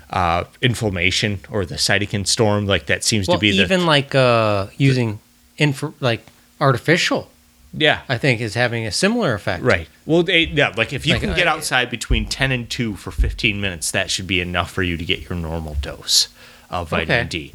uh, 0.09 0.43
inflammation 0.61 1.39
or 1.49 1.65
the 1.65 1.75
cytokine 1.75 2.27
storm. 2.27 2.65
Like 2.65 2.87
that 2.87 3.03
seems 3.03 3.27
well, 3.27 3.37
to 3.37 3.41
be 3.41 3.51
the 3.51 3.63
even 3.63 3.81
the 3.81 3.85
like 3.85 4.15
uh, 4.15 4.67
using 4.77 5.19
infra, 5.57 5.93
like 5.99 6.25
artificial, 6.59 7.29
yeah 7.73 8.01
I 8.09 8.17
think 8.17 8.41
is 8.41 8.55
having 8.55 8.85
a 8.85 8.91
similar 8.91 9.33
effect. 9.33 9.63
Right. 9.63 9.87
Well, 10.05 10.23
they, 10.23 10.45
yeah, 10.45 10.73
like 10.75 10.93
if 10.93 11.05
you 11.05 11.13
Like, 11.13 11.21
can 11.21 11.35
get 11.35 11.47
outside 11.47 11.89
between 11.89 12.25
10 12.25 12.51
and 12.51 12.69
2 12.69 12.95
for 12.95 13.11
15 13.11 13.61
minutes, 13.61 13.91
that 13.91 14.09
should 14.09 14.27
be 14.27 14.41
enough 14.41 14.71
for 14.71 14.81
you 14.81 14.97
to 14.97 15.05
get 15.05 15.29
your 15.29 15.37
normal 15.37 15.75
dose 15.81 16.29
of 16.69 16.89
vitamin 16.89 17.19
Okay. 17.21 17.29
D. 17.29 17.53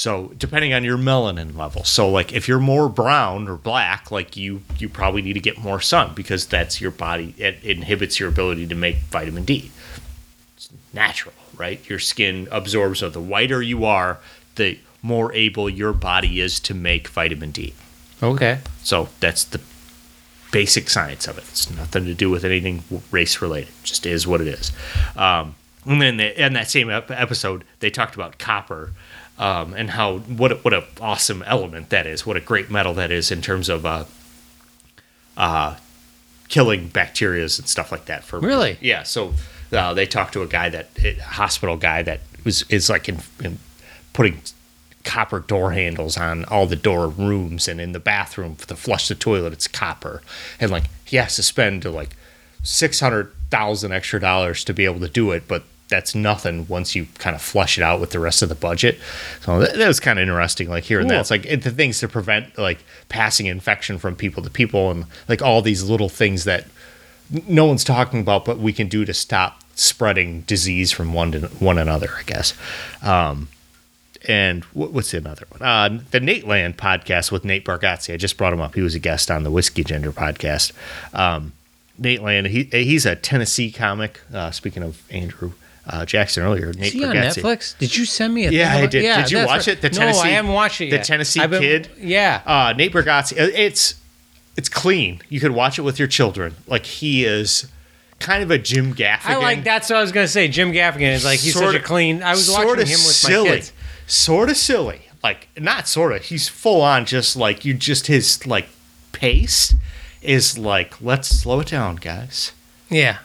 So, 0.00 0.32
depending 0.38 0.72
on 0.72 0.82
your 0.82 0.96
melanin 0.96 1.58
level. 1.58 1.84
So, 1.84 2.08
like 2.08 2.32
if 2.32 2.48
you're 2.48 2.58
more 2.58 2.88
brown 2.88 3.48
or 3.48 3.56
black, 3.56 4.10
like 4.10 4.34
you 4.34 4.62
you 4.78 4.88
probably 4.88 5.20
need 5.20 5.34
to 5.34 5.40
get 5.40 5.58
more 5.58 5.78
sun 5.78 6.14
because 6.14 6.46
that's 6.46 6.80
your 6.80 6.90
body 6.90 7.34
it 7.36 7.62
inhibits 7.62 8.18
your 8.18 8.30
ability 8.30 8.66
to 8.68 8.74
make 8.74 8.96
vitamin 9.10 9.44
D. 9.44 9.70
It's 10.56 10.70
natural, 10.94 11.34
right? 11.54 11.86
Your 11.86 11.98
skin 11.98 12.48
absorbs 12.50 13.00
so 13.00 13.10
the 13.10 13.20
whiter 13.20 13.60
you 13.60 13.84
are, 13.84 14.20
the 14.54 14.78
more 15.02 15.34
able 15.34 15.68
your 15.68 15.92
body 15.92 16.40
is 16.40 16.60
to 16.60 16.72
make 16.72 17.08
vitamin 17.08 17.50
D. 17.50 17.74
Okay. 18.22 18.60
So 18.82 19.10
that's 19.20 19.44
the 19.44 19.60
basic 20.50 20.88
science 20.88 21.28
of 21.28 21.36
it. 21.36 21.44
It's 21.50 21.70
nothing 21.70 22.06
to 22.06 22.14
do 22.14 22.30
with 22.30 22.44
anything 22.44 22.84
race 23.10 23.42
related. 23.42 23.68
It 23.68 23.84
just 23.84 24.06
is 24.06 24.26
what 24.26 24.40
it 24.40 24.46
is. 24.46 24.72
Um, 25.14 25.56
and 25.84 26.00
then 26.00 26.20
in 26.20 26.54
that 26.54 26.70
same 26.70 26.88
episode, 26.88 27.64
they 27.80 27.90
talked 27.90 28.14
about 28.14 28.38
copper 28.38 28.92
um, 29.40 29.72
and 29.72 29.90
how 29.90 30.18
what 30.18 30.52
a, 30.52 30.54
what 30.56 30.74
a 30.74 30.84
awesome 31.00 31.42
element 31.44 31.88
that 31.88 32.06
is. 32.06 32.26
What 32.26 32.36
a 32.36 32.40
great 32.40 32.70
metal 32.70 32.92
that 32.94 33.10
is 33.10 33.32
in 33.32 33.40
terms 33.40 33.70
of 33.70 33.86
uh, 33.86 34.04
uh, 35.36 35.76
killing 36.48 36.90
bacterias 36.90 37.58
and 37.58 37.66
stuff 37.66 37.90
like 37.90 38.04
that. 38.04 38.22
For 38.22 38.38
Really? 38.38 38.76
yeah. 38.82 39.02
So 39.02 39.32
uh, 39.72 39.94
they 39.94 40.04
talked 40.04 40.34
to 40.34 40.42
a 40.42 40.46
guy 40.46 40.68
that 40.68 40.90
a 41.02 41.14
hospital 41.14 41.78
guy 41.78 42.02
that 42.02 42.20
was 42.44 42.62
is 42.68 42.90
like 42.90 43.08
in, 43.08 43.20
in 43.42 43.58
putting 44.12 44.42
copper 45.04 45.40
door 45.40 45.72
handles 45.72 46.18
on 46.18 46.44
all 46.44 46.66
the 46.66 46.76
door 46.76 47.08
rooms 47.08 47.66
and 47.66 47.80
in 47.80 47.92
the 47.92 48.00
bathroom 48.00 48.56
to 48.56 48.76
flush 48.76 49.08
the 49.08 49.14
toilet 49.14 49.50
it's 49.50 49.66
copper 49.66 50.20
and 50.60 50.70
like 50.70 50.84
he 51.06 51.16
has 51.16 51.36
to 51.36 51.42
spend 51.42 51.82
like 51.86 52.14
600,000 52.62 53.92
extra 53.92 54.20
dollars 54.20 54.62
to 54.62 54.74
be 54.74 54.84
able 54.84 55.00
to 55.00 55.08
do 55.08 55.30
it 55.30 55.44
but 55.48 55.62
that's 55.90 56.14
nothing 56.14 56.66
once 56.68 56.94
you 56.94 57.06
kind 57.18 57.36
of 57.36 57.42
flush 57.42 57.76
it 57.76 57.82
out 57.82 58.00
with 58.00 58.10
the 58.12 58.18
rest 58.18 58.40
of 58.40 58.48
the 58.48 58.54
budget 58.54 58.98
so 59.42 59.58
that, 59.58 59.74
that 59.76 59.86
was 59.88 60.00
kind 60.00 60.18
of 60.18 60.22
interesting 60.22 60.68
like 60.70 60.84
here 60.84 60.98
and 61.00 61.06
Cool. 61.08 61.10
there 61.14 61.20
it's 61.20 61.30
like 61.30 61.44
it, 61.44 61.62
the 61.62 61.70
things 61.70 61.98
to 62.00 62.08
prevent 62.08 62.56
like 62.56 62.78
passing 63.10 63.46
infection 63.46 63.98
from 63.98 64.16
people 64.16 64.42
to 64.42 64.50
people 64.50 64.90
and 64.90 65.04
like 65.28 65.42
all 65.42 65.60
these 65.60 65.82
little 65.82 66.08
things 66.08 66.44
that 66.44 66.66
no 67.46 67.66
one's 67.66 67.84
talking 67.84 68.20
about 68.20 68.44
but 68.46 68.58
we 68.58 68.72
can 68.72 68.88
do 68.88 69.04
to 69.04 69.12
stop 69.12 69.60
spreading 69.74 70.40
disease 70.42 70.90
from 70.92 71.12
one 71.12 71.32
to 71.32 71.40
one 71.58 71.76
another 71.78 72.10
i 72.18 72.22
guess 72.22 72.54
um, 73.02 73.48
and 74.28 74.64
what's 74.74 75.14
another 75.14 75.46
one? 75.48 75.62
Uh, 75.62 76.02
the 76.10 76.20
Nate 76.20 76.46
Land 76.46 76.76
podcast 76.76 77.32
with 77.32 77.42
Nate 77.42 77.64
Bargatze. 77.64 78.12
I 78.12 78.18
just 78.18 78.36
brought 78.36 78.52
him 78.52 78.60
up. 78.60 78.74
He 78.74 78.82
was 78.82 78.94
a 78.94 78.98
guest 78.98 79.30
on 79.30 79.44
the 79.44 79.50
Whiskey 79.50 79.82
Ginger 79.82 80.12
podcast. 80.12 80.72
Um, 81.14 81.54
Nate 81.96 82.20
Land, 82.22 82.48
he, 82.48 82.64
he's 82.64 83.06
a 83.06 83.16
Tennessee 83.16 83.70
comic. 83.72 84.20
Uh, 84.32 84.50
speaking 84.50 84.82
of 84.82 85.00
Andrew 85.10 85.52
uh, 85.90 86.04
Jackson 86.06 86.42
earlier, 86.44 86.72
Nate 86.72 86.86
Is 86.86 86.92
he 86.92 87.04
on 87.04 87.14
Bargatze. 87.14 87.42
Netflix? 87.42 87.76
Did 87.78 87.96
you 87.96 88.04
send 88.04 88.32
me 88.32 88.46
a 88.46 88.50
Yeah, 88.50 88.72
thing 88.74 88.82
I 88.84 88.86
did. 88.86 89.02
Did 89.02 89.30
you 89.30 89.38
that's 89.38 89.48
watch 89.48 89.66
right. 89.66 89.68
it? 89.76 89.82
The 89.82 89.90
Tennessee. 89.90 90.18
no, 90.18 90.24
I 90.24 90.28
haven't 90.30 90.52
watched 90.52 90.80
it 90.80 90.90
the. 90.90 90.98
Tennessee 91.00 91.40
I've 91.40 91.50
been- 91.50 91.60
Kid? 91.62 91.90
Yeah. 91.98 92.40
Uh, 92.46 92.72
Nate 92.76 92.92
Bargatze. 92.92 93.32
uh, 93.32 93.50
It's 93.54 93.94
it's 94.56 94.68
clean. 94.68 95.20
You 95.28 95.40
could 95.40 95.52
watch 95.52 95.78
it 95.78 95.82
with 95.82 95.98
your 95.98 96.08
children. 96.08 96.56
Like 96.66 96.84
he 96.86 97.24
is 97.24 97.66
kind 98.18 98.42
of 98.42 98.50
a 98.50 98.58
Jim 98.58 98.94
Gaffigan. 98.94 99.20
I 99.30 99.36
like 99.38 99.64
that's 99.64 99.88
what 99.90 99.96
I 99.98 100.02
was 100.02 100.12
gonna 100.12 100.28
say. 100.28 100.48
Jim 100.48 100.72
Gaffigan 100.72 101.12
is 101.12 101.24
like 101.24 101.40
he's 101.40 101.54
such 101.54 101.62
Sorta- 101.62 101.78
a 101.78 101.82
clean. 101.82 102.22
I 102.22 102.32
was 102.32 102.48
watching 102.50 102.66
sorta 102.66 102.82
him 102.82 102.88
with 102.90 102.98
silly. 102.98 103.48
my 103.50 103.54
kids. 103.56 103.72
Sort 104.06 104.50
of 104.50 104.56
silly. 104.56 105.02
Like 105.22 105.48
not 105.58 105.86
sort 105.88 106.12
of. 106.12 106.22
He's 106.22 106.48
full 106.48 106.80
on. 106.82 107.04
Just 107.06 107.36
like 107.36 107.64
you. 107.64 107.74
Just 107.74 108.06
his 108.06 108.46
like 108.46 108.68
pace 109.12 109.74
is 110.22 110.58
like 110.58 111.00
let's 111.00 111.28
slow 111.28 111.60
it 111.60 111.68
down, 111.68 111.96
guys. 111.96 112.52
Yeah, 112.90 113.18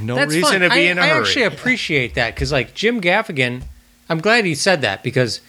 No 0.00 0.14
that's 0.16 0.34
reason 0.34 0.50
fun. 0.50 0.60
to 0.62 0.68
be 0.70 0.74
I, 0.88 0.90
in 0.90 0.98
a 0.98 1.00
I 1.02 1.06
hurry. 1.08 1.16
I 1.16 1.20
actually 1.20 1.42
appreciate 1.44 2.14
that 2.14 2.34
because 2.34 2.52
like 2.52 2.74
Jim 2.74 3.00
Gaffigan, 3.00 3.62
I'm 4.08 4.18
glad 4.20 4.44
he 4.44 4.54
said 4.54 4.82
that 4.82 5.02
because 5.02 5.40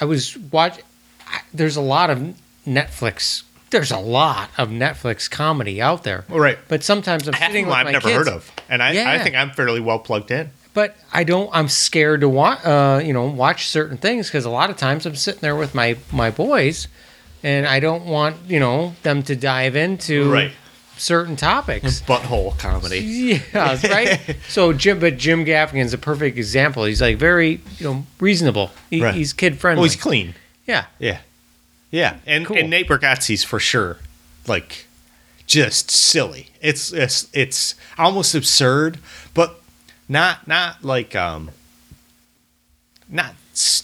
I 0.00 0.04
was 0.04 0.36
watch. 0.38 0.78
I- 1.26 1.40
There's 1.52 1.76
a 1.76 1.80
lot 1.80 2.10
of 2.10 2.34
Netflix. 2.66 3.42
There's 3.70 3.90
a 3.90 3.98
lot 3.98 4.50
of 4.56 4.68
Netflix 4.70 5.30
comedy 5.30 5.82
out 5.82 6.04
there. 6.04 6.24
Right. 6.28 6.58
But 6.68 6.84
sometimes 6.84 7.26
I'm 7.26 7.34
Half 7.34 7.50
sitting 7.50 7.66
with 7.66 7.74
I've 7.74 7.84
my 7.86 7.92
never 7.92 8.08
kids, 8.08 8.16
heard 8.18 8.28
of, 8.28 8.50
and 8.68 8.82
I, 8.82 9.14
I 9.14 9.18
think 9.18 9.34
I'm 9.34 9.50
fairly 9.50 9.80
well 9.80 9.98
plugged 9.98 10.30
in. 10.30 10.50
but 10.72 10.96
I 11.12 11.24
don't. 11.24 11.50
I'm 11.52 11.68
scared 11.68 12.20
to 12.20 12.28
watch. 12.28 12.64
Uh, 12.64 13.00
you 13.04 13.12
know, 13.12 13.24
watch 13.26 13.66
certain 13.68 13.96
things 13.96 14.28
because 14.28 14.44
a 14.44 14.50
lot 14.50 14.70
of 14.70 14.76
times 14.76 15.04
I'm 15.04 15.16
sitting 15.16 15.40
there 15.40 15.56
with 15.56 15.74
my 15.74 15.96
my 16.12 16.30
boys, 16.30 16.86
and 17.42 17.66
I 17.66 17.80
don't 17.80 18.04
want 18.06 18.36
you 18.46 18.60
know 18.60 18.94
them 19.02 19.22
to 19.24 19.34
dive 19.34 19.74
into 19.74 20.30
Right. 20.30 20.52
Certain 20.96 21.36
topics. 21.36 22.00
Butthole 22.02 22.58
comedy. 22.58 22.98
Yeah, 23.52 23.78
right. 23.84 24.36
so 24.48 24.72
Jim, 24.72 24.98
but 25.00 25.16
Jim 25.18 25.44
Gaffigan's 25.44 25.92
a 25.92 25.98
perfect 25.98 26.36
example. 26.38 26.84
He's 26.84 27.00
like 27.00 27.18
very 27.18 27.60
you 27.78 27.84
know 27.86 28.06
reasonable. 28.20 28.70
He, 28.90 29.02
Right. 29.02 29.14
He's 29.14 29.32
kid 29.32 29.58
friendly. 29.58 29.80
Well, 29.80 29.90
he's 29.90 30.00
clean. 30.00 30.34
yeah. 30.66 30.86
Yeah, 30.98 31.18
yeah, 31.90 32.16
and 32.26 32.46
Cool. 32.46 32.58
and 32.58 32.70
Nate 32.70 32.88
Bargatze's 32.88 33.44
for 33.44 33.58
sure, 33.60 33.98
like, 34.46 34.86
just 35.46 35.90
silly. 35.90 36.48
It's 36.60 36.92
it's 36.92 37.28
it's 37.32 37.74
almost 37.98 38.34
absurd, 38.34 38.98
but 39.34 39.60
not 40.08 40.46
not 40.48 40.82
like 40.84 41.14
um, 41.14 41.50
not 43.08 43.34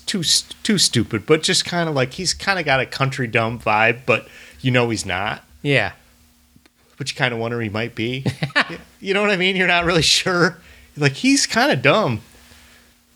too 0.07 0.23
too 0.63 0.79
stupid, 0.79 1.25
but 1.27 1.43
just 1.43 1.65
kind 1.65 1.89
of 1.89 1.95
like 1.95 2.15
he's 2.15 2.35
kind 2.35 2.59
of 2.59 2.65
got 2.65 2.81
a 2.81 2.87
country 2.87 3.27
dumb 3.27 3.59
vibe, 3.59 4.01
but 4.07 4.27
you 4.61 4.71
know 4.71 4.91
he's 4.91 5.07
not. 5.07 5.45
Yeah. 5.63 5.93
But 7.03 7.11
you 7.11 7.17
kind 7.17 7.35
of 7.35 7.41
wonder 7.41 7.61
he 7.61 7.69
might 7.69 7.97
be. 7.97 8.25
you 9.01 9.13
know 9.13 9.23
what 9.23 9.33
I 9.33 9.37
mean? 9.37 9.57
You're 9.57 9.67
not 9.67 9.85
really 9.85 10.03
sure. 10.03 10.59
Like 10.97 11.15
he's 11.15 11.49
kind 11.49 11.73
of 11.73 11.83
dumb, 11.83 12.21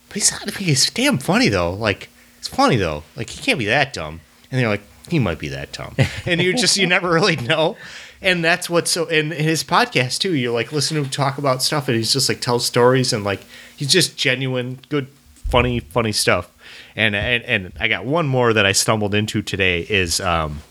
but 0.09 0.17
he's 0.17 0.33
not. 0.33 0.57
He's 0.57 0.91
damn 0.91 1.19
funny 1.19 1.49
though. 1.49 1.73
Like 1.73 2.09
it's 2.37 2.49
funny 2.49 2.75
though. 2.75 3.05
Like 3.15 3.31
he 3.31 3.41
can't 3.41 3.61
be 3.61 3.67
that 3.67 3.93
dumb. 3.93 4.23
And 4.51 4.61
they're 4.61 4.67
like, 4.67 4.83
he 5.09 5.21
might 5.21 5.39
be 5.39 5.47
that 5.51 5.71
dumb. 5.71 5.95
And 6.27 6.43
you 6.43 6.53
just 6.53 6.77
you 6.77 6.89
never 6.89 7.09
really 7.09 7.37
know. 7.37 7.77
And 8.21 8.43
that's 8.43 8.69
what's 8.69 8.91
so. 8.91 9.07
In 9.07 9.31
his 9.31 9.63
podcast 9.63 10.19
too, 10.19 10.35
you're 10.35 10.53
like 10.53 10.73
listen 10.73 10.97
to 10.97 11.05
him 11.05 11.09
talk 11.09 11.39
about 11.39 11.63
stuff, 11.63 11.87
and 11.87 11.97
he's 11.97 12.13
just 12.13 12.29
like 12.29 12.41
tells 12.41 12.67
stories, 12.67 13.13
and 13.13 13.23
like 13.23 13.43
he's 13.77 13.93
just 13.93 14.17
genuine, 14.17 14.81
good, 14.89 15.07
funny, 15.33 15.79
funny 15.79 16.11
stuff. 16.11 16.51
And 16.97 17.15
and 17.15 17.45
and 17.45 17.73
I 17.79 17.87
got 17.87 18.05
one 18.05 18.27
more 18.27 18.53
that 18.53 18.67
I 18.67 18.73
stumbled 18.73 19.15
into 19.15 19.43
today 19.43 19.83
is 19.83 20.21
um, 20.21 20.63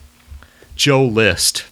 Joe 0.75 1.05
List 1.05 1.63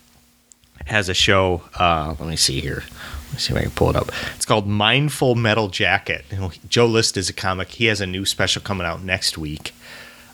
has 0.85 1.09
a 1.09 1.13
show. 1.13 1.63
Uh, 1.77 2.15
let 2.19 2.27
me 2.29 2.35
see 2.35 2.59
here. 2.61 2.83
Let 3.27 3.33
me 3.33 3.39
see 3.39 3.53
if 3.53 3.59
I 3.59 3.61
can 3.63 3.71
pull 3.71 3.89
it 3.89 3.95
up. 3.95 4.09
It's 4.35 4.45
called 4.45 4.67
Mindful 4.67 5.35
Metal 5.35 5.67
Jacket. 5.69 6.25
You 6.31 6.37
know, 6.37 6.51
Joe 6.69 6.85
List 6.85 7.17
is 7.17 7.29
a 7.29 7.33
comic. 7.33 7.69
He 7.69 7.85
has 7.85 7.99
a 8.01 8.05
new 8.07 8.25
special 8.25 8.61
coming 8.61 8.85
out 8.85 9.01
next 9.03 9.37
week, 9.37 9.73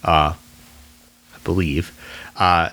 uh, 0.03 0.33
I 0.33 1.37
believe. 1.43 1.97
Uh, 2.35 2.71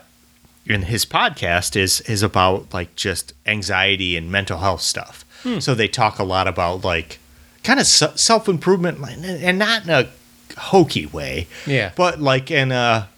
and 0.68 0.84
his 0.86 1.04
podcast 1.06 1.76
is 1.76 2.00
is 2.02 2.22
about 2.24 2.74
like 2.74 2.96
just 2.96 3.34
anxiety 3.46 4.16
and 4.16 4.30
mental 4.32 4.58
health 4.58 4.80
stuff. 4.82 5.24
So 5.60 5.76
they 5.76 5.86
talk 5.86 6.18
a 6.18 6.24
lot 6.24 6.48
about 6.48 6.82
like 6.84 7.20
kind 7.62 7.78
of 7.78 7.86
self 7.86 8.48
improvement, 8.48 8.98
and 9.24 9.60
not 9.60 9.84
in 9.84 9.90
a 9.90 10.08
hokey 10.58 11.06
way, 11.06 11.46
Yeah. 11.66 11.92
but 11.94 12.20
like 12.20 12.50
in 12.50 12.72
a 12.72 13.08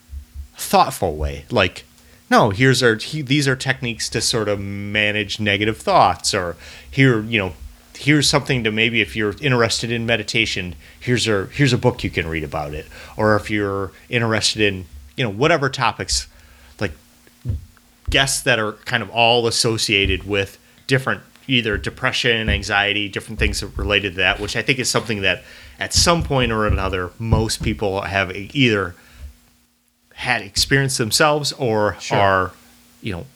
thoughtful 0.58 1.16
way. 1.16 1.46
Like, 1.50 1.84
no, 2.30 2.50
here's 2.50 2.82
our 2.82 2.96
he, 2.96 3.22
these 3.22 3.48
are 3.48 3.56
techniques 3.56 4.08
to 4.10 4.20
sort 4.20 4.48
of 4.48 4.60
manage 4.60 5.40
negative 5.40 5.78
thoughts, 5.78 6.34
or 6.34 6.56
here, 6.90 7.22
you 7.22 7.38
know, 7.38 7.52
here's 7.96 8.28
something 8.28 8.62
to 8.64 8.70
maybe 8.70 9.00
if 9.00 9.16
you're 9.16 9.34
interested 9.40 9.90
in 9.90 10.06
meditation, 10.06 10.74
here's 10.98 11.26
a 11.26 11.46
here's 11.46 11.72
a 11.72 11.78
book 11.78 12.04
you 12.04 12.10
can 12.10 12.28
read 12.28 12.44
about 12.44 12.74
it, 12.74 12.86
or 13.16 13.34
if 13.36 13.50
you're 13.50 13.92
interested 14.08 14.60
in 14.60 14.84
you 15.16 15.24
know 15.24 15.30
whatever 15.30 15.68
topics, 15.68 16.28
like 16.80 16.92
guests 18.10 18.42
that 18.42 18.58
are 18.58 18.72
kind 18.72 19.02
of 19.02 19.10
all 19.10 19.46
associated 19.46 20.24
with 20.24 20.58
different 20.86 21.22
either 21.46 21.78
depression, 21.78 22.36
and 22.36 22.50
anxiety, 22.50 23.08
different 23.08 23.38
things 23.38 23.64
related 23.76 24.12
to 24.12 24.16
that, 24.18 24.38
which 24.38 24.54
I 24.54 24.60
think 24.60 24.78
is 24.78 24.90
something 24.90 25.22
that 25.22 25.42
at 25.80 25.94
some 25.94 26.22
point 26.22 26.52
or 26.52 26.66
another 26.66 27.10
most 27.18 27.62
people 27.62 28.02
have 28.02 28.30
either 28.36 28.94
had 30.18 30.42
experienced 30.42 30.98
themselves 30.98 31.52
or 31.52 31.96
Sure. 32.00 32.18
are 32.18 32.52
you 33.00 33.12
know 33.12 33.26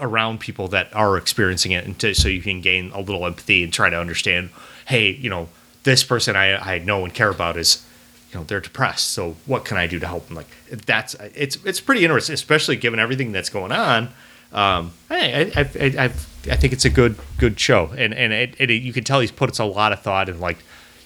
around 0.00 0.38
people 0.38 0.68
that 0.68 0.94
are 0.94 1.16
experiencing 1.16 1.72
it, 1.72 1.84
and 1.84 1.98
to, 1.98 2.14
so 2.14 2.28
you 2.28 2.40
can 2.42 2.60
gain 2.60 2.90
a 2.94 3.00
little 3.00 3.26
empathy 3.26 3.64
and 3.64 3.72
try 3.72 3.88
to 3.90 3.98
understand. 3.98 4.50
Hey, 4.86 5.10
you 5.12 5.30
know, 5.30 5.48
this 5.84 6.04
person 6.04 6.36
I 6.36 6.74
I 6.74 6.78
know 6.78 7.04
and 7.04 7.12
care 7.14 7.30
about 7.30 7.56
is, 7.56 7.84
you 8.30 8.38
know, 8.38 8.44
they're 8.44 8.60
depressed. 8.60 9.10
So 9.12 9.36
what 9.46 9.64
can 9.64 9.76
I 9.78 9.86
do 9.86 9.98
to 9.98 10.06
help 10.06 10.26
them? 10.26 10.36
Like 10.36 10.48
that's 10.86 11.14
it's 11.34 11.56
it's 11.64 11.80
pretty 11.80 12.04
interesting, 12.04 12.34
especially 12.34 12.76
given 12.76 13.00
everything 13.00 13.32
that's 13.32 13.48
going 13.50 13.72
on. 13.72 14.08
Um, 14.52 14.92
I 15.08 15.52
I, 15.56 15.60
I, 15.60 15.84
I, 15.86 16.04
I 16.04 16.56
think 16.56 16.72
it's 16.72 16.84
a 16.84 16.90
good 16.90 17.16
good 17.38 17.58
show, 17.58 17.90
and 17.96 18.12
and 18.12 18.32
it, 18.32 18.54
it, 18.58 18.70
you 18.70 18.92
can 18.92 19.04
tell 19.04 19.20
he's 19.20 19.30
put 19.32 19.58
a 19.58 19.64
lot 19.64 19.92
of 19.92 20.00
thought 20.02 20.28
in 20.28 20.38
like, 20.40 20.58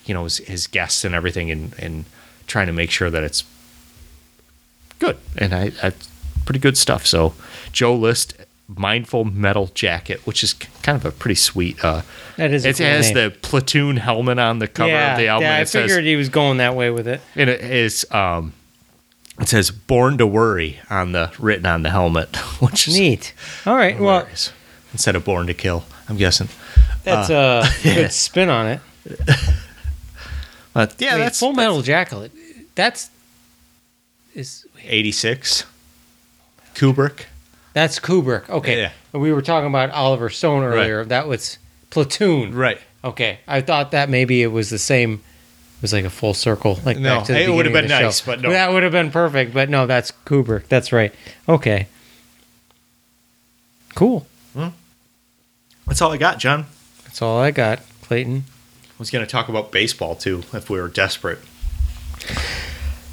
you 0.07 0.13
know, 0.15 0.25
his, 0.25 0.39
his 0.39 0.67
guests 0.67 1.05
and 1.05 1.15
everything, 1.15 1.51
and 1.51 1.73
and 1.79 2.05
trying 2.47 2.67
to 2.67 2.73
make 2.73 2.91
sure 2.91 3.11
that 3.11 3.23
it's 3.23 3.45
good, 4.99 5.17
and 5.37 5.55
I, 5.55 5.73
I 5.83 5.93
pretty 6.45 6.61
good 6.61 6.77
stuff. 6.77 7.07
So 7.07 7.35
Joe 7.73 7.95
List, 7.95 8.35
mindful 8.69 9.25
metal 9.25 9.71
jacket, 9.75 10.27
which 10.27 10.43
is 10.43 10.53
kind 10.55 10.97
of 10.97 11.05
a 11.05 11.11
pretty 11.11 11.35
sweet. 11.35 11.83
Uh, 11.85 12.03
That 12.37 12.53
is 12.53 12.65
it 12.65 12.79
has 12.79 13.07
name. 13.07 13.15
the 13.15 13.31
platoon 13.43 13.97
helmet 13.99 14.39
on 14.39 14.59
the 14.59 14.69
cover 14.69 14.91
yeah, 14.91 15.13
of 15.13 15.19
the 15.19 15.29
album. 15.29 15.45
yeah, 15.47 15.57
I 15.57 15.65
says- 15.65 15.83
figured 15.91 16.05
he 16.05 16.17
was 16.17 16.29
going 16.29 16.59
that 16.59 16.75
way 16.75 16.91
with 16.91 17.07
it. 17.09 17.21
and 17.37 17.49
it 17.51 17.61
is 17.61 18.07
um, 18.11 18.53
it 19.41 19.49
says 19.49 19.71
"Born 19.71 20.17
to 20.19 20.27
Worry" 20.27 20.79
on 20.91 21.13
the 21.13 21.33
written 21.39 21.67
on 21.67 21.83
the 21.83 21.91
helmet, 21.91 22.37
which 22.61 22.87
is 22.89 22.97
Neat. 22.99 23.33
All 23.67 23.75
right. 23.77 23.99
Well, 23.99 24.27
instead 24.93 25.17
of 25.17 25.25
"Born 25.25 25.47
to 25.49 25.55
Kill." 25.55 25.85
I'm 26.09 26.17
guessing. 26.17 26.49
that's 27.03 27.31
Uh, 27.31 27.67
a 27.67 27.83
good 27.83 28.13
spin 28.13 28.49
on 28.51 28.67
it. 28.69 28.81
But 30.73 30.97
yeah, 30.99 31.15
Wait, 31.15 31.19
that's 31.21 31.39
Full 31.39 31.53
Metal 31.53 31.83
Jacket. 31.83 32.33
That's 32.75 33.09
is 34.35 34.67
'86. 34.87 35.65
Kubrick. 36.75 37.25
that's 37.73 37.99
Kubrick. 38.01 38.49
Okay. 38.49 38.81
Yeah. 38.83 38.93
We 39.13 39.33
were 39.33 39.43
talking 39.43 39.69
about 39.69 39.91
Oliver 39.91 40.29
Stone 40.29 40.65
earlier. 40.65 41.05
That 41.05 41.29
was 41.29 41.59
Platoon. 41.91 42.55
Right. 42.55 42.81
Okay. 43.05 43.39
I 43.47 43.61
thought 43.61 43.93
that 43.93 44.09
maybe 44.09 44.43
it 44.43 44.49
was 44.49 44.71
the 44.71 44.79
same. 44.79 45.15
It 45.15 45.83
was 45.83 45.93
like 45.93 46.05
a 46.05 46.11
full 46.11 46.35
circle. 46.35 46.81
Like 46.85 46.99
No, 46.99 47.19
back 47.19 47.27
to 47.27 47.33
the 47.33 47.43
it 47.45 47.51
would 47.51 47.67
have 47.67 47.73
been 47.73 47.85
the 47.89 47.97
show. 47.99 48.05
nice, 48.05 48.21
but 48.23 48.41
no. 48.41 48.51
That 48.51 48.73
would 48.73 48.83
have 48.83 48.93
been 48.93 49.11
perfect. 49.11 49.53
But 49.55 49.69
no, 49.69 49.87
that's 49.87 50.11
Kubrick. 50.25 50.67
That's 50.69 50.93
right. 50.93 51.15
Okay. 51.49 51.87
Cool. 53.95 54.27
Hmm. 54.55 54.69
That's 55.87 56.01
all 56.03 56.11
I 56.11 56.17
got, 56.17 56.39
John. 56.39 56.67
That's 57.05 57.23
all 57.23 57.39
I 57.39 57.51
got, 57.53 57.81
Clayton. 58.03 58.45
I 58.89 58.93
was 58.99 59.11
going 59.11 59.25
to 59.25 59.31
talk 59.31 59.49
about 59.49 59.71
baseball 59.71 60.17
too, 60.17 60.43
if 60.53 60.69
we 60.71 60.81
were 60.81 60.89
desperate. 60.89 61.39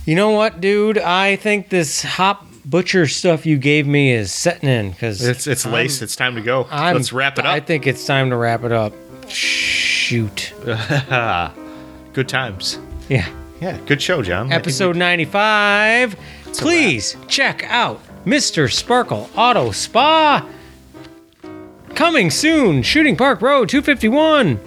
You 0.06 0.16
know 0.16 0.32
what, 0.32 0.60
dude? 0.62 0.98
I 0.98 1.36
think 1.36 1.70
this 1.70 2.04
hop 2.04 2.46
butcher 2.66 3.08
stuff 3.08 3.46
you 3.46 3.58
gave 3.58 3.86
me 3.86 4.12
is 4.12 4.32
setting 4.32 4.70
in 4.70 4.92
because 4.92 5.26
It's 5.26 5.48
it's 5.48 5.66
lace. 5.66 6.02
It's 6.02 6.16
time 6.16 6.36
to 6.36 6.42
go. 6.42 6.68
Let's 6.72 7.14
wrap 7.14 7.38
it 7.38 7.46
up. 7.46 7.52
I 7.52 7.60
think 7.60 7.86
it's 7.88 8.06
time 8.06 8.30
to 8.32 8.36
wrap 8.36 8.64
it 8.64 8.72
up. 8.72 8.94
Shoot. 9.28 10.54
good 10.66 12.28
times. 12.28 12.80
Yeah. 13.10 13.28
Yeah, 13.60 13.78
good 13.86 14.02
show, 14.02 14.24
John. 14.24 14.52
Episode 14.52 14.96
95. 14.96 16.16
Please 16.54 17.16
check 17.28 17.64
out 17.66 18.02
Mr. 18.26 18.72
Sparkle 18.72 19.30
Auto 19.36 19.72
Spa. 19.72 20.48
Coming 21.94 22.32
soon, 22.32 22.82
Shooting 22.82 23.16
Park 23.16 23.42
Road 23.42 23.70
251. 23.70 24.60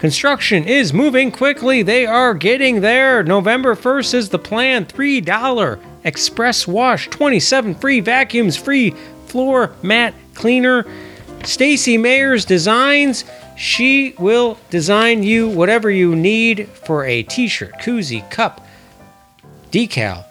Construction 0.00 0.64
is 0.64 0.94
moving 0.94 1.30
quickly. 1.30 1.82
They 1.82 2.06
are 2.06 2.32
getting 2.32 2.80
there. 2.80 3.22
November 3.22 3.74
1st 3.74 4.14
is 4.14 4.28
the 4.30 4.38
plan. 4.38 4.86
$3 4.86 5.78
express 6.04 6.66
wash, 6.66 7.08
27 7.08 7.74
free 7.74 8.00
vacuums, 8.00 8.56
free 8.56 8.92
floor 9.26 9.72
mat 9.82 10.14
cleaner. 10.32 10.86
Stacy 11.44 11.98
Mayers 11.98 12.46
Designs. 12.46 13.26
She 13.58 14.14
will 14.18 14.56
design 14.70 15.22
you 15.22 15.50
whatever 15.50 15.90
you 15.90 16.16
need 16.16 16.66
for 16.70 17.04
a 17.04 17.22
t-shirt, 17.22 17.74
koozie, 17.82 18.28
cup, 18.30 18.66
decal. 19.70 20.24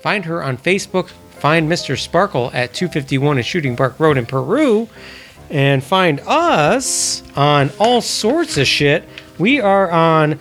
Find 0.00 0.24
her 0.24 0.42
on 0.42 0.58
Facebook. 0.58 1.10
Find 1.38 1.70
Mr. 1.70 1.96
Sparkle 1.96 2.50
at 2.52 2.74
251 2.74 3.38
at 3.38 3.46
Shooting 3.46 3.76
Park 3.76 4.00
Road 4.00 4.18
in 4.18 4.26
Peru. 4.26 4.88
And 5.50 5.82
find 5.82 6.20
us 6.26 7.22
on 7.36 7.70
all 7.78 8.00
sorts 8.00 8.56
of 8.58 8.66
shit. 8.66 9.04
We 9.38 9.60
are 9.60 9.90
on 9.90 10.38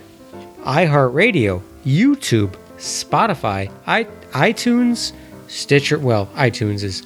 iHeartRadio, 0.63 1.61
YouTube, 1.85 2.55
Spotify, 2.77 3.71
I, 3.85 4.05
iTunes, 4.31 5.13
Stitcher. 5.47 5.99
Well, 5.99 6.25
iTunes 6.35 6.83
is 6.83 7.05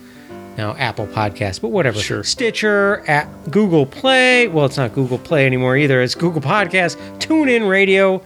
now 0.58 0.76
Apple 0.78 1.08
Podcast, 1.08 1.62
but 1.62 1.70
whatever. 1.70 2.00
Sure. 2.00 2.24
Stitcher, 2.24 3.04
at 3.08 3.28
Google 3.52 3.86
Play. 3.86 4.48
Well, 4.48 4.66
it's 4.66 4.78
not 4.78 4.94
Google 4.94 5.18
Play 5.18 5.46
anymore 5.46 5.76
either. 5.76 6.02
It's 6.02 6.16
Google 6.16 6.42
Podcast, 6.42 6.96
TuneIn 7.20 7.70
Radio, 7.70 8.24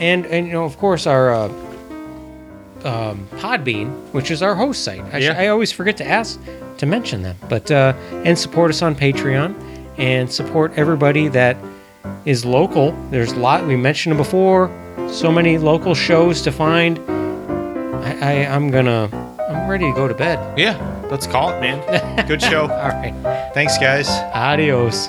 and 0.00 0.26
and 0.26 0.46
you 0.46 0.52
know, 0.52 0.64
of 0.64 0.76
course, 0.78 1.06
our 1.06 1.32
uh, 1.32 1.44
um, 2.84 3.28
Podbean, 3.36 3.90
which 4.12 4.30
is 4.32 4.42
our 4.42 4.54
host 4.56 4.82
site. 4.84 5.02
I, 5.12 5.20
sh- 5.20 5.24
Yeah. 5.24 5.38
I 5.38 5.46
always 5.48 5.70
forget 5.70 5.96
to 5.98 6.06
ask 6.06 6.40
to 6.82 6.86
mention 6.86 7.22
them, 7.22 7.36
but 7.48 7.70
uh, 7.70 7.92
and 8.24 8.36
support 8.36 8.68
us 8.68 8.82
on 8.82 8.96
Patreon 8.96 9.54
and 9.98 10.30
support 10.30 10.72
everybody 10.74 11.28
that 11.28 11.56
is 12.24 12.44
local. 12.44 12.90
There's 13.10 13.30
a 13.30 13.38
lot 13.38 13.64
we 13.64 13.76
mentioned 13.76 14.16
before. 14.16 14.68
So 15.08 15.30
many 15.30 15.58
local 15.58 15.94
shows 15.94 16.42
to 16.42 16.50
find. 16.50 16.98
I, 18.04 18.18
I 18.20 18.32
I'm 18.52 18.72
gonna 18.72 19.08
I'm 19.48 19.70
ready 19.70 19.84
to 19.84 19.94
go 19.94 20.08
to 20.08 20.14
bed. 20.14 20.58
Yeah, 20.58 20.76
let's 21.08 21.28
call 21.28 21.50
it, 21.52 21.60
man. 21.60 22.26
Good 22.26 22.42
show. 22.42 22.62
All 22.62 22.88
right, 22.88 23.14
Thanks, 23.54 23.78
guys. 23.78 24.08
adios. 24.34 25.08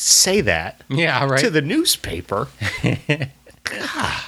Say 0.00 0.40
that 0.42 0.80
Yeah, 0.88 1.24
right. 1.26 1.40
to 1.40 1.50
the 1.50 1.62
newspaper. 1.62 2.48
God. 3.64 4.22